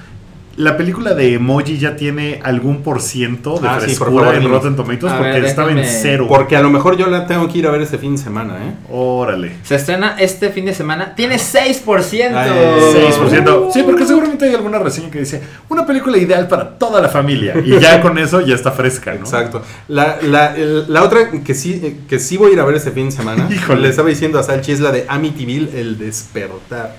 ¿La 0.57 0.76
película 0.76 1.14
de 1.14 1.34
Emoji 1.34 1.78
ya 1.78 1.96
tiene 1.96 2.40
algún 2.44 2.82
por 2.82 3.00
ciento 3.00 3.59
de 3.59 3.68
Ah, 3.68 3.78
sí, 3.80 3.94
por 3.96 4.09
frescura 4.09 4.24
favor, 4.26 4.34
en. 4.42 4.50
Rotten 4.50 4.76
Tomatoes? 4.76 5.12
A 5.12 5.16
Porque 5.18 5.32
ver, 5.32 5.44
estaba 5.46 5.70
en 5.72 5.84
cero. 5.84 6.26
Porque 6.28 6.57
a 6.57 6.61
lo 6.62 6.68
mejor 6.70 6.96
yo 6.98 7.07
la 7.07 7.26
tengo 7.26 7.48
que 7.48 7.59
ir 7.59 7.66
a 7.66 7.70
ver 7.70 7.80
este 7.80 7.96
fin 7.96 8.16
de 8.16 8.22
semana, 8.22 8.55
¿eh? 8.59 8.74
Órale. 8.90 9.53
Se 9.62 9.76
estrena 9.76 10.16
este 10.18 10.50
fin 10.50 10.66
de 10.66 10.74
semana. 10.74 11.14
Tiene 11.14 11.36
6%. 11.36 12.34
Ay, 12.34 12.50
6%. 12.50 13.72
Sí, 13.72 13.82
porque 13.82 14.05
seguramente 14.07 14.44
hay 14.44 14.55
alguna 14.55 14.78
reseña 14.78 15.11
que 15.11 15.20
dice 15.20 15.42
una 15.68 15.86
película 15.86 16.18
ideal 16.18 16.46
para 16.48 16.70
toda 16.78 17.00
la 17.00 17.09
familia. 17.09 17.55
Y 17.64 17.78
ya 17.80 18.00
con 18.03 18.18
eso 18.18 18.40
ya 18.42 18.55
está 18.55 18.72
fresca, 18.72 19.14
¿no? 19.14 19.20
Exacto. 19.20 19.62
La, 19.88 20.18
la, 20.22 20.55
el- 20.55 20.84
la 20.92 21.03
otra 21.03 21.30
que 21.30 21.55
sí, 21.55 21.80
eh, 21.82 21.96
que 22.09 22.18
sí 22.18 22.36
voy 22.36 22.50
a 22.50 22.53
ir 22.55 22.61
a 22.61 22.64
ver 22.64 22.76
este 22.76 22.90
fin 22.90 23.07
de 23.07 23.12
semana, 23.12 23.48
Híjole. 23.50 23.80
le 23.80 23.88
estaba 23.88 24.09
diciendo 24.11 24.38
a 24.38 24.42
Salchi, 24.42 24.72
es 24.72 24.80
la 24.80 24.90
de 24.92 25.07
Amityville, 25.09 25.70
El 25.80 25.96
Despertar. 25.98 26.94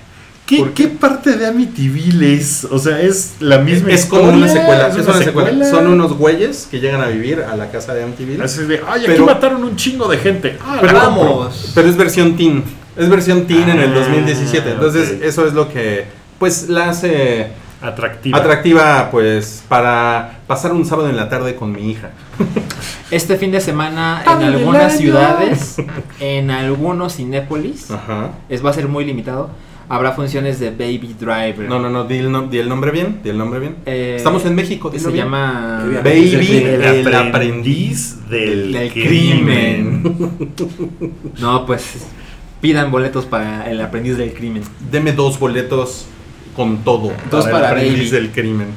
¿Qué, 0.46 0.58
¿Por 0.58 0.72
qué 0.74 0.88
parte 0.88 1.36
de 1.38 1.46
Amityville 1.46 2.34
es? 2.34 2.66
O 2.70 2.78
sea, 2.78 3.00
es 3.00 3.36
la 3.40 3.58
misma 3.58 3.90
Es 3.90 4.04
como 4.04 4.24
una 4.24 4.46
historia, 4.46 4.60
secuela, 4.62 4.88
es 4.88 4.94
una 4.94 5.02
una 5.04 5.24
secuela. 5.24 5.48
secuela. 5.50 5.70
Son 5.70 5.86
unos 5.86 6.12
güeyes 6.18 6.68
que 6.70 6.80
llegan 6.80 7.00
a 7.00 7.06
vivir 7.06 7.40
a 7.40 7.56
la 7.56 7.70
casa 7.70 7.94
de 7.94 8.02
Amityville. 8.02 8.42
Así 8.42 8.62
de, 8.64 8.80
ay, 8.86 9.06
aquí 9.06 9.20
mataron 9.22 9.64
un 9.64 9.74
chingo 9.76 10.06
de 10.06 10.18
gente. 10.18 10.58
Ah, 10.62 10.78
Pero, 10.82 10.92
vamos. 10.94 11.72
pero 11.74 11.88
es 11.88 11.96
versión 11.96 12.36
teen. 12.36 12.62
Es 12.96 13.08
versión 13.08 13.46
teen 13.46 13.68
en 13.70 13.80
el 13.80 13.90
Ah, 13.92 14.00
2017. 14.00 14.70
Entonces, 14.72 15.14
ok. 15.16 15.22
eso 15.24 15.46
es 15.46 15.54
lo 15.54 15.68
que 15.72 16.04
pues 16.38 16.68
la 16.68 16.90
hace 16.90 17.48
Atractiva. 17.80 18.36
atractiva 18.38 19.08
pues 19.10 19.62
para 19.68 20.40
pasar 20.46 20.72
un 20.72 20.84
sábado 20.84 21.08
en 21.08 21.16
la 21.16 21.28
tarde 21.30 21.54
con 21.54 21.72
mi 21.72 21.90
hija. 21.90 22.10
Este 23.10 23.36
fin 23.36 23.52
de 23.52 23.60
semana 23.60 24.22
en 24.26 24.42
algunas 24.42 24.96
ciudades, 24.98 25.76
en 26.20 26.50
algunos 26.50 27.16
cinépolis, 27.16 27.90
Ajá. 27.90 28.30
es, 28.48 28.64
va 28.64 28.70
a 28.70 28.72
ser 28.72 28.88
muy 28.88 29.04
limitado. 29.04 29.50
Habrá 29.88 30.12
funciones 30.12 30.58
de 30.60 30.70
Baby 30.70 31.14
Driver. 31.18 31.68
No, 31.68 31.78
no, 31.78 31.90
no, 31.90 32.04
di 32.04 32.16
el, 32.16 32.30
nom- 32.30 32.48
di 32.48 32.58
el 32.58 32.68
nombre 32.68 32.90
bien, 32.90 33.20
di 33.22 33.30
el 33.30 33.36
nombre 33.38 33.60
bien. 33.60 33.76
Eh, 33.86 34.14
Estamos 34.16 34.44
en 34.46 34.54
México, 34.54 34.90
se 34.96 34.98
bien. 35.10 35.24
llama 35.26 35.84
Baby, 36.02 36.34
el, 36.34 36.82
el 37.06 37.14
aprendiz 37.14 38.28
del, 38.30 38.72
del 38.72 38.92
crimen. 38.92 40.02
No, 41.38 41.66
pues 41.66 41.84
pidan 42.60 42.90
boletos 42.90 43.26
para 43.26 43.70
el 43.70 43.80
aprendiz 43.80 44.16
del 44.16 44.32
crimen. 44.32 44.62
Deme 44.90 45.12
dos 45.12 45.38
boletos 45.38 46.06
con 46.56 46.78
todo. 46.78 47.12
Dos 47.30 47.44
el 47.46 47.52
para 47.52 47.68
aprendiz 47.70 47.98
Baby. 47.98 48.10
del 48.10 48.30
crimen. 48.32 48.68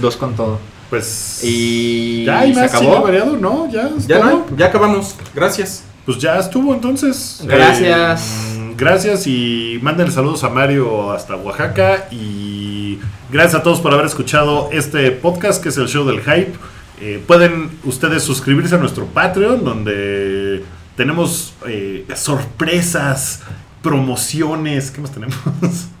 Dos 0.00 0.16
con 0.16 0.34
todo. 0.34 0.58
Pues. 0.88 1.40
Y 1.44 2.24
Ya 2.24 2.40
hay 2.40 2.54
se 2.54 2.60
más 2.60 2.74
acabó. 2.74 3.02
variado, 3.02 3.36
¿no? 3.36 3.70
Ya. 3.70 3.90
Ya 4.06 4.18
no 4.20 4.28
hay, 4.28 4.36
ya 4.56 4.66
acabamos. 4.66 5.14
Gracias. 5.34 5.84
Pues 6.06 6.16
ya 6.18 6.38
estuvo 6.38 6.72
entonces. 6.72 7.42
Gracias. 7.44 8.22
Eh, 8.47 8.47
gracias 8.78 9.26
y 9.26 9.78
mándenle 9.82 10.12
saludos 10.12 10.44
a 10.44 10.48
Mario 10.48 11.10
hasta 11.10 11.36
Oaxaca. 11.36 12.08
Y 12.10 12.98
gracias 13.30 13.56
a 13.56 13.62
todos 13.62 13.80
por 13.80 13.92
haber 13.92 14.06
escuchado 14.06 14.70
este 14.72 15.10
podcast 15.10 15.62
que 15.62 15.68
es 15.68 15.76
el 15.76 15.88
show 15.88 16.06
del 16.06 16.20
hype. 16.20 16.52
Eh, 17.00 17.22
pueden 17.26 17.70
ustedes 17.84 18.22
suscribirse 18.22 18.76
a 18.76 18.78
nuestro 18.78 19.06
Patreon 19.06 19.64
donde 19.64 20.64
tenemos 20.96 21.54
eh, 21.66 22.06
sorpresas, 22.14 23.42
promociones. 23.82 24.90
¿Qué 24.90 25.00
más 25.00 25.10
tenemos? 25.10 25.36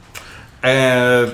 Eh, 0.60 1.32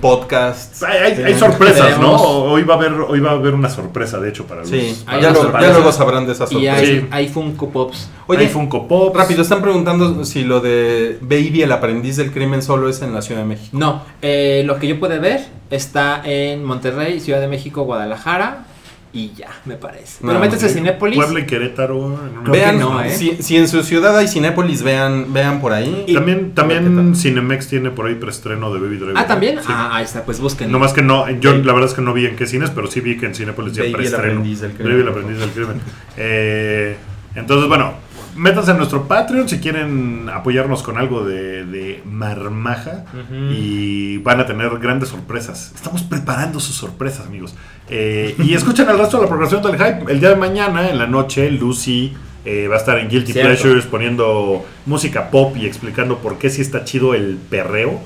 podcasts. 0.00 0.82
hay, 0.82 0.98
hay- 0.98 1.04
hay 1.04 1.14
Tenemos- 1.16 1.38
sorpresas, 1.40 1.98
¿no? 1.98 2.14
Hoy 2.14 2.62
va 2.62 2.74
a 2.74 2.76
haber 2.76 2.92
hoy 2.92 3.20
va 3.20 3.30
a 3.30 3.34
haber 3.34 3.54
una 3.54 3.68
sorpresa, 3.68 4.18
de 4.20 4.28
hecho, 4.28 4.44
para 4.46 4.60
los. 4.60 4.70
Sí, 4.70 5.02
Hay 5.06 5.20
ya, 5.20 5.30
lo- 5.30 5.52
ya 5.60 5.72
luego 5.72 5.90
sabrán 5.92 6.26
de 6.26 6.32
esas 6.32 6.50
Y 6.52 6.54
sorpresas. 6.54 6.78
hay, 6.78 6.86
Sí. 7.00 7.06
hay 7.10 7.28
Funko 7.28 7.70
Pops. 7.70 8.08
Oye, 8.26 8.40
hay 8.40 8.48
Funko 8.48 8.86
Pops. 8.86 9.16
rápido, 9.18 9.42
están 9.42 9.62
preguntando 9.62 10.24
si 10.24 10.44
lo 10.44 10.60
de 10.60 11.18
Baby, 11.20 11.62
el 11.62 11.72
aprendiz 11.72 12.16
del 12.16 12.30
crimen, 12.32 12.62
solo 12.62 12.88
es 12.88 13.02
en 13.02 13.12
la 13.14 13.22
Ciudad 13.22 13.40
de 13.40 13.46
México. 13.48 13.76
No, 13.76 14.02
eh, 14.22 14.62
lo 14.64 14.78
que 14.78 14.86
yo 14.86 15.00
pude 15.00 15.18
ver 15.18 15.40
está 15.70 16.22
en 16.24 16.64
Monterrey, 16.64 17.20
Ciudad 17.20 17.40
de 17.40 17.48
México, 17.48 17.82
Guadalajara 17.82 18.66
y 19.12 19.32
ya, 19.34 19.48
me 19.64 19.74
parece. 19.76 20.18
Pero 20.20 20.34
No, 20.34 20.38
métese 20.40 20.66
a. 20.66 20.68
Cinépolis. 20.68 21.16
Puebla 21.16 21.40
y 21.40 21.46
Querétaro. 21.46 22.14
en 22.44 22.44
vean, 22.52 22.76
que 22.76 22.80
no, 22.84 23.02
¿eh? 23.02 23.10
si, 23.10 23.42
si 23.42 23.56
en 23.56 23.66
su 23.68 23.82
ciudad 23.82 24.16
hay 24.16 24.28
Cinépolis, 24.28 24.82
vean, 24.82 25.32
vean 25.32 25.60
por 25.60 25.72
ahí. 25.72 26.06
También, 26.14 26.52
también. 26.54 27.14
Cinemex 27.16 27.66
tiene 27.68 27.90
por 27.90 28.06
ahí 28.06 28.14
preestreno 28.14 28.72
de 28.72 28.80
Baby 28.80 28.96
Driver. 28.98 29.14
Ah, 29.18 29.26
también. 29.26 29.58
Sí. 29.58 29.66
Ah, 29.68 29.90
ahí 29.96 30.04
está, 30.04 30.24
pues 30.24 30.38
busquen. 30.40 30.70
No 30.70 30.78
más 30.78 30.92
que 30.92 31.02
no, 31.02 31.28
yo 31.40 31.52
la 31.54 31.72
verdad 31.72 31.88
es 31.88 31.94
que 31.94 32.02
no 32.02 32.12
vi 32.12 32.26
en 32.26 32.36
qué 32.36 32.46
cines, 32.46 32.70
pero 32.70 32.86
sí 32.86 33.00
vi 33.00 33.16
que 33.18 33.26
en 33.26 33.34
Cinepolis 33.34 33.72
ya 33.74 33.82
Baby, 33.82 33.90
el 33.90 33.96
preestreno. 33.96 34.24
aprendiz 34.26 34.60
del 34.60 34.72
crimen. 34.72 34.92
Baby, 34.92 35.02
el 35.02 35.08
aprendiz 35.08 35.38
del 35.38 35.50
crimen. 35.50 35.80
Eh, 36.16 36.96
entonces, 37.34 37.68
bueno, 37.68 37.94
métanse 38.40 38.70
en 38.70 38.78
nuestro 38.78 39.06
Patreon 39.06 39.48
si 39.48 39.58
quieren 39.58 40.28
apoyarnos 40.32 40.82
con 40.82 40.96
algo 40.98 41.24
de, 41.24 41.64
de 41.66 42.02
marmaja 42.06 43.04
y 43.52 44.16
van 44.18 44.40
a 44.40 44.46
tener 44.46 44.70
grandes 44.78 45.10
sorpresas. 45.10 45.72
Estamos 45.74 46.02
preparando 46.02 46.58
sus 46.58 46.74
sorpresas, 46.76 47.26
amigos. 47.26 47.54
Eh, 47.88 48.34
y 48.38 48.54
escuchen 48.54 48.88
el 48.88 48.98
resto 48.98 49.18
de 49.18 49.24
la 49.24 49.28
programación 49.28 49.62
del 49.62 49.76
Hype. 49.76 50.10
El 50.10 50.20
día 50.20 50.30
de 50.30 50.36
mañana, 50.36 50.88
en 50.88 50.98
la 50.98 51.06
noche, 51.06 51.50
Lucy 51.50 52.14
eh, 52.44 52.66
va 52.68 52.76
a 52.76 52.78
estar 52.78 52.98
en 52.98 53.08
Guilty 53.08 53.32
Cierto. 53.32 53.48
Pleasures 53.50 53.84
poniendo 53.86 54.64
música 54.86 55.30
pop 55.30 55.56
y 55.56 55.66
explicando 55.66 56.18
por 56.18 56.38
qué 56.38 56.48
sí 56.50 56.62
está 56.62 56.84
chido 56.84 57.14
el 57.14 57.36
perreo. 57.50 58.00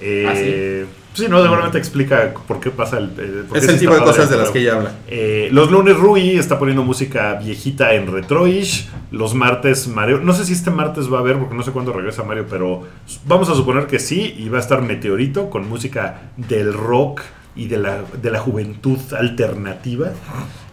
Eh, 0.00 0.26
Ah, 0.28 0.34
sí. 0.34 0.99
Sí, 1.12 1.26
no, 1.28 1.42
seguramente 1.42 1.76
explica 1.76 2.32
por 2.46 2.60
qué 2.60 2.70
pasa 2.70 2.98
el. 2.98 3.06
eh, 3.18 3.44
por 3.48 3.58
Es 3.58 3.66
el 3.68 3.78
tipo 3.80 3.92
de 3.94 4.00
cosas 4.00 4.30
de 4.30 4.36
las 4.36 4.50
que 4.50 4.60
ella 4.60 4.74
habla. 4.76 4.92
Eh, 5.08 5.48
los 5.50 5.70
lunes 5.70 5.96
Rui 5.96 6.38
está 6.38 6.58
poniendo 6.58 6.82
música 6.84 7.34
viejita 7.34 7.94
en 7.94 8.12
Retroish. 8.12 8.88
Los 9.10 9.34
martes 9.34 9.88
Mario. 9.88 10.20
No 10.22 10.32
sé 10.32 10.44
si 10.44 10.52
este 10.52 10.70
martes 10.70 11.12
va 11.12 11.16
a 11.18 11.20
haber, 11.20 11.38
porque 11.38 11.54
no 11.56 11.62
sé 11.64 11.72
cuándo 11.72 11.92
regresa 11.92 12.22
Mario, 12.22 12.46
pero 12.48 12.84
vamos 13.26 13.48
a 13.48 13.54
suponer 13.54 13.86
que 13.88 13.98
sí. 13.98 14.34
Y 14.38 14.48
va 14.48 14.58
a 14.58 14.60
estar 14.60 14.82
Meteorito 14.82 15.50
con 15.50 15.68
música 15.68 16.30
del 16.36 16.72
rock 16.72 17.22
y 17.56 17.66
de 17.66 17.78
la, 17.78 18.02
de 18.22 18.30
la 18.30 18.38
juventud 18.38 18.98
alternativa. 19.18 20.10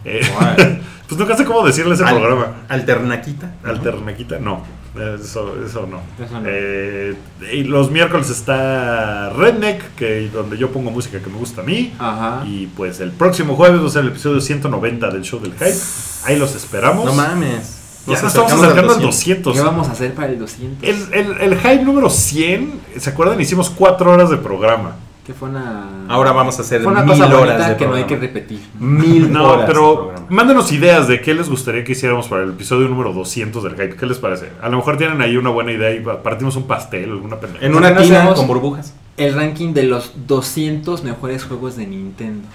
Eh, 0.04 0.20
pues 1.08 1.18
nunca 1.18 1.36
sé 1.36 1.44
cómo 1.44 1.66
decirle 1.66 1.94
ese 1.94 2.04
Al- 2.04 2.14
programa. 2.16 2.52
Alternaquita. 2.68 3.54
Alternaquita, 3.64 4.38
no. 4.38 4.62
Eso, 4.94 5.54
eso 5.64 5.86
no. 5.86 6.00
Eso 6.22 6.40
no. 6.40 6.46
Eh, 6.46 7.14
y 7.52 7.64
los 7.64 7.90
miércoles 7.90 8.30
está 8.30 9.30
Redneck, 9.30 9.94
que 9.94 10.28
donde 10.28 10.56
yo 10.56 10.70
pongo 10.70 10.90
música 10.90 11.20
que 11.20 11.28
me 11.30 11.38
gusta 11.38 11.60
a 11.60 11.64
mí. 11.64 11.92
Ajá. 11.98 12.44
Y 12.46 12.66
pues 12.68 13.00
el 13.00 13.12
próximo 13.12 13.54
jueves 13.54 13.82
va 13.82 13.86
a 13.86 13.90
ser 13.90 14.02
el 14.02 14.08
episodio 14.08 14.40
190 14.40 15.10
del 15.10 15.22
show 15.22 15.40
del 15.40 15.52
hype. 15.52 15.76
Ahí 16.24 16.38
los 16.38 16.54
esperamos. 16.54 17.04
No 17.04 17.12
mames. 17.12 17.76
Ya 18.06 18.14
Nos 18.14 18.22
estamos 18.24 18.52
acercando 18.52 18.94
al 18.94 19.02
200. 19.02 19.54
200. 19.54 19.56
¿Qué 19.56 19.60
vamos 19.62 19.88
a 19.88 19.92
hacer 19.92 20.14
para 20.14 20.28
el 20.28 20.38
200? 20.38 20.88
El, 20.88 21.12
el, 21.12 21.40
el 21.40 21.58
hype 21.58 21.84
número 21.84 22.08
100, 22.08 22.80
¿se 22.96 23.10
acuerdan? 23.10 23.38
Hicimos 23.40 23.68
4 23.70 24.10
horas 24.10 24.30
de 24.30 24.38
programa. 24.38 24.96
Que 25.28 25.34
fue 25.34 25.50
una. 25.50 26.06
Ahora 26.08 26.32
vamos 26.32 26.58
a 26.58 26.62
hacer 26.62 26.80
Fue 26.80 26.90
una 26.90 27.02
mil 27.02 27.18
cosa 27.18 27.38
horas 27.38 27.68
de 27.68 27.76
que 27.76 27.86
no 27.86 27.92
hay 27.96 28.04
que 28.04 28.16
repetir. 28.16 28.60
Mil 28.80 29.30
No, 29.30 29.44
horas 29.44 29.60
de 29.60 29.66
pero 29.66 30.14
mándenos 30.30 30.72
ideas 30.72 31.06
de 31.06 31.20
qué 31.20 31.34
les 31.34 31.50
gustaría 31.50 31.84
que 31.84 31.92
hiciéramos 31.92 32.28
para 32.28 32.44
el 32.44 32.52
episodio 32.52 32.88
número 32.88 33.12
200 33.12 33.62
del 33.62 33.72
hype. 33.72 33.94
¿Qué 33.94 34.06
les 34.06 34.16
parece? 34.16 34.48
A 34.62 34.70
lo 34.70 34.78
mejor 34.78 34.96
tienen 34.96 35.20
ahí 35.20 35.36
una 35.36 35.50
buena 35.50 35.70
idea 35.70 35.90
y 35.94 36.00
partimos 36.00 36.56
un 36.56 36.62
pastel, 36.62 37.10
alguna 37.10 37.36
pendeja. 37.38 37.62
En 37.62 37.72
¿Por 37.72 37.82
una 37.82 37.90
no 37.90 38.00
tina 38.00 38.32
con 38.32 38.46
burbujas. 38.46 38.94
El 39.18 39.34
ranking 39.34 39.74
de 39.74 39.82
los 39.82 40.12
200 40.26 41.04
mejores 41.04 41.44
juegos 41.44 41.76
de 41.76 41.86
Nintendo. 41.86 42.48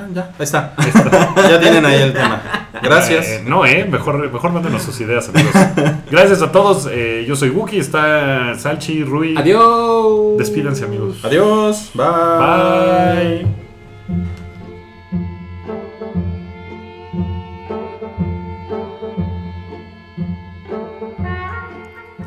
Ah, 0.00 0.06
ya, 0.14 0.30
ahí 0.38 0.44
está. 0.44 0.72
ya 1.50 1.60
tienen 1.60 1.84
ahí 1.84 2.00
el 2.02 2.12
tema. 2.12 2.40
Gracias. 2.82 3.26
Eh, 3.28 3.44
no, 3.46 3.66
eh, 3.66 3.84
mejor, 3.84 4.30
mejor 4.32 4.52
mándenos 4.52 4.82
sus 4.82 4.98
ideas, 5.00 5.28
amigos. 5.28 5.52
Gracias 6.10 6.40
a 6.40 6.50
todos. 6.50 6.88
eh, 6.90 7.24
yo 7.28 7.36
soy 7.36 7.50
Wookie, 7.50 7.78
está 7.78 8.54
Salchi, 8.58 9.04
Rui. 9.04 9.36
Adiós. 9.36 10.38
Despídense, 10.38 10.84
amigos. 10.84 11.22
Adiós. 11.24 11.90
Bye. 11.94 13.59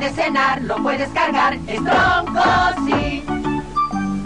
Puedes 0.00 0.16
cenar, 0.16 0.62
lo 0.62 0.76
puedes 0.76 1.10
cargar, 1.10 1.58
es 1.66 1.78
tronco, 1.84 2.42
sí. 2.86 3.22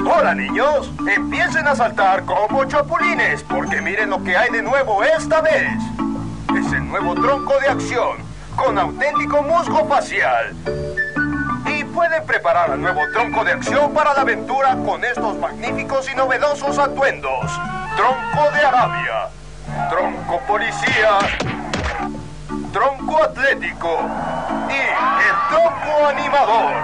Hola 0.06 0.32
niños, 0.32 0.92
empiecen 1.16 1.66
a 1.66 1.74
saltar 1.74 2.24
como 2.24 2.64
chapulines, 2.66 3.42
porque 3.42 3.80
miren 3.80 4.10
lo 4.10 4.22
que 4.22 4.36
hay 4.36 4.50
de 4.50 4.62
nuevo 4.62 5.02
esta 5.02 5.40
vez. 5.40 5.72
Es 6.56 6.72
el 6.72 6.86
nuevo 6.86 7.16
tronco 7.16 7.58
de 7.58 7.66
acción, 7.66 8.18
con 8.54 8.78
auténtico 8.78 9.42
musgo 9.42 9.84
facial. 9.88 10.54
Y 11.66 11.82
pueden 11.82 12.24
preparar 12.24 12.70
al 12.70 12.80
nuevo 12.80 13.00
tronco 13.12 13.44
de 13.44 13.52
acción 13.54 13.92
para 13.92 14.14
la 14.14 14.20
aventura 14.20 14.76
con 14.86 15.04
estos 15.04 15.36
magníficos 15.40 16.08
y 16.08 16.14
novedosos 16.14 16.78
atuendos. 16.78 17.50
Tronco 17.96 18.50
de 18.52 18.64
Arabia, 18.64 19.28
tronco 19.90 20.40
policía, 20.46 21.18
tronco 22.72 23.24
atlético 23.24 24.08
el 24.74 25.48
tronco 25.48 26.06
animador. 26.06 26.74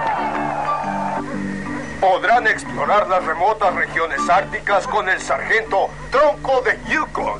Podrán 1.99 2.47
explorar 2.47 3.07
las 3.07 3.23
remotas 3.23 3.75
regiones 3.75 4.27
árticas 4.27 4.87
con 4.87 5.07
el 5.07 5.21
sargento 5.21 5.89
Tronco 6.09 6.61
de 6.61 6.79
Yukon. 6.89 7.39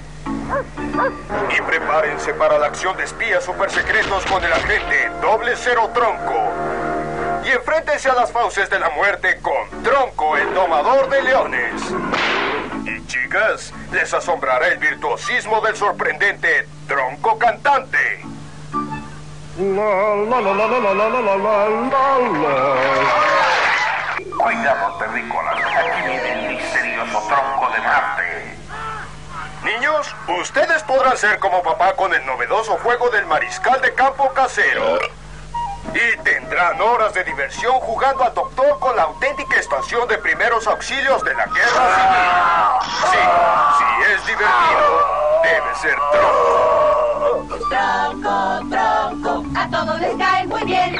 Y 1.57 1.61
prepárense 1.61 2.33
para 2.35 2.59
la 2.59 2.67
acción 2.67 2.95
de 2.97 3.05
espías 3.05 3.43
supersecretos 3.43 4.25
con 4.27 4.43
el 4.43 4.53
agente 4.53 5.09
Doble 5.21 5.53
Cero 5.55 5.89
Tronco. 5.93 6.51
Y 7.43 7.49
enfréntense 7.49 8.09
a 8.09 8.13
las 8.13 8.31
fauces 8.31 8.69
de 8.69 8.79
la 8.79 8.89
muerte 8.91 9.39
con 9.41 9.83
Tronco, 9.83 10.37
el 10.37 10.53
domador 10.53 11.09
de 11.09 11.23
leones. 11.23 11.81
Y 12.85 13.05
chicas, 13.07 13.73
les 13.91 14.13
asombrará 14.13 14.67
el 14.67 14.77
virtuosismo 14.77 15.61
del 15.61 15.75
sorprendente 15.75 16.67
Tronco 16.87 17.39
Cantante. 17.39 18.10
Cuidado, 24.37 24.93
terrícolas. 24.97 25.55
Aquí 25.55 26.07
viene 26.07 26.31
el 26.33 26.55
misterioso 26.55 27.21
tronco 27.27 27.69
de 27.73 27.79
Marte. 27.81 28.57
Niños, 29.63 30.15
ustedes 30.39 30.81
podrán 30.83 31.17
ser 31.17 31.37
como 31.39 31.61
papá 31.63 31.93
con 31.97 32.13
el 32.13 32.25
novedoso 32.25 32.77
juego 32.77 33.09
del 33.09 33.25
mariscal 33.25 33.81
de 33.81 33.93
campo 33.93 34.31
casero. 34.33 34.99
Y 35.93 36.17
tendrán 36.23 36.79
horas 36.79 37.13
de 37.13 37.25
diversión 37.25 37.73
jugando 37.81 38.23
al 38.23 38.33
doctor 38.33 38.79
con 38.79 38.95
la 38.95 39.03
auténtica 39.03 39.57
estación 39.57 40.07
de 40.07 40.17
primeros 40.19 40.65
auxilios 40.65 41.21
de 41.23 41.33
la 41.33 41.45
guerra 41.47 42.79
civil. 42.79 43.11
Sí, 43.11 43.17
si 43.77 44.13
es 44.13 44.25
divertido, 44.27 45.41
debe 45.43 45.75
ser 45.75 45.95
tronco. 46.13 46.90
Tronco, 47.71 48.67
tronco, 48.69 49.45
a 49.55 49.69
todos 49.69 50.01
les 50.01 50.13
cae 50.17 50.45
muy 50.45 50.61
bien. 50.65 50.93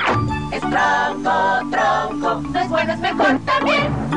Es 0.53 0.61
tronco, 0.61 1.59
tronco, 1.69 2.49
no 2.49 2.59
es 2.61 2.69
bueno, 2.69 2.93
es 2.93 2.99
mejor 2.99 3.39
también. 3.39 4.10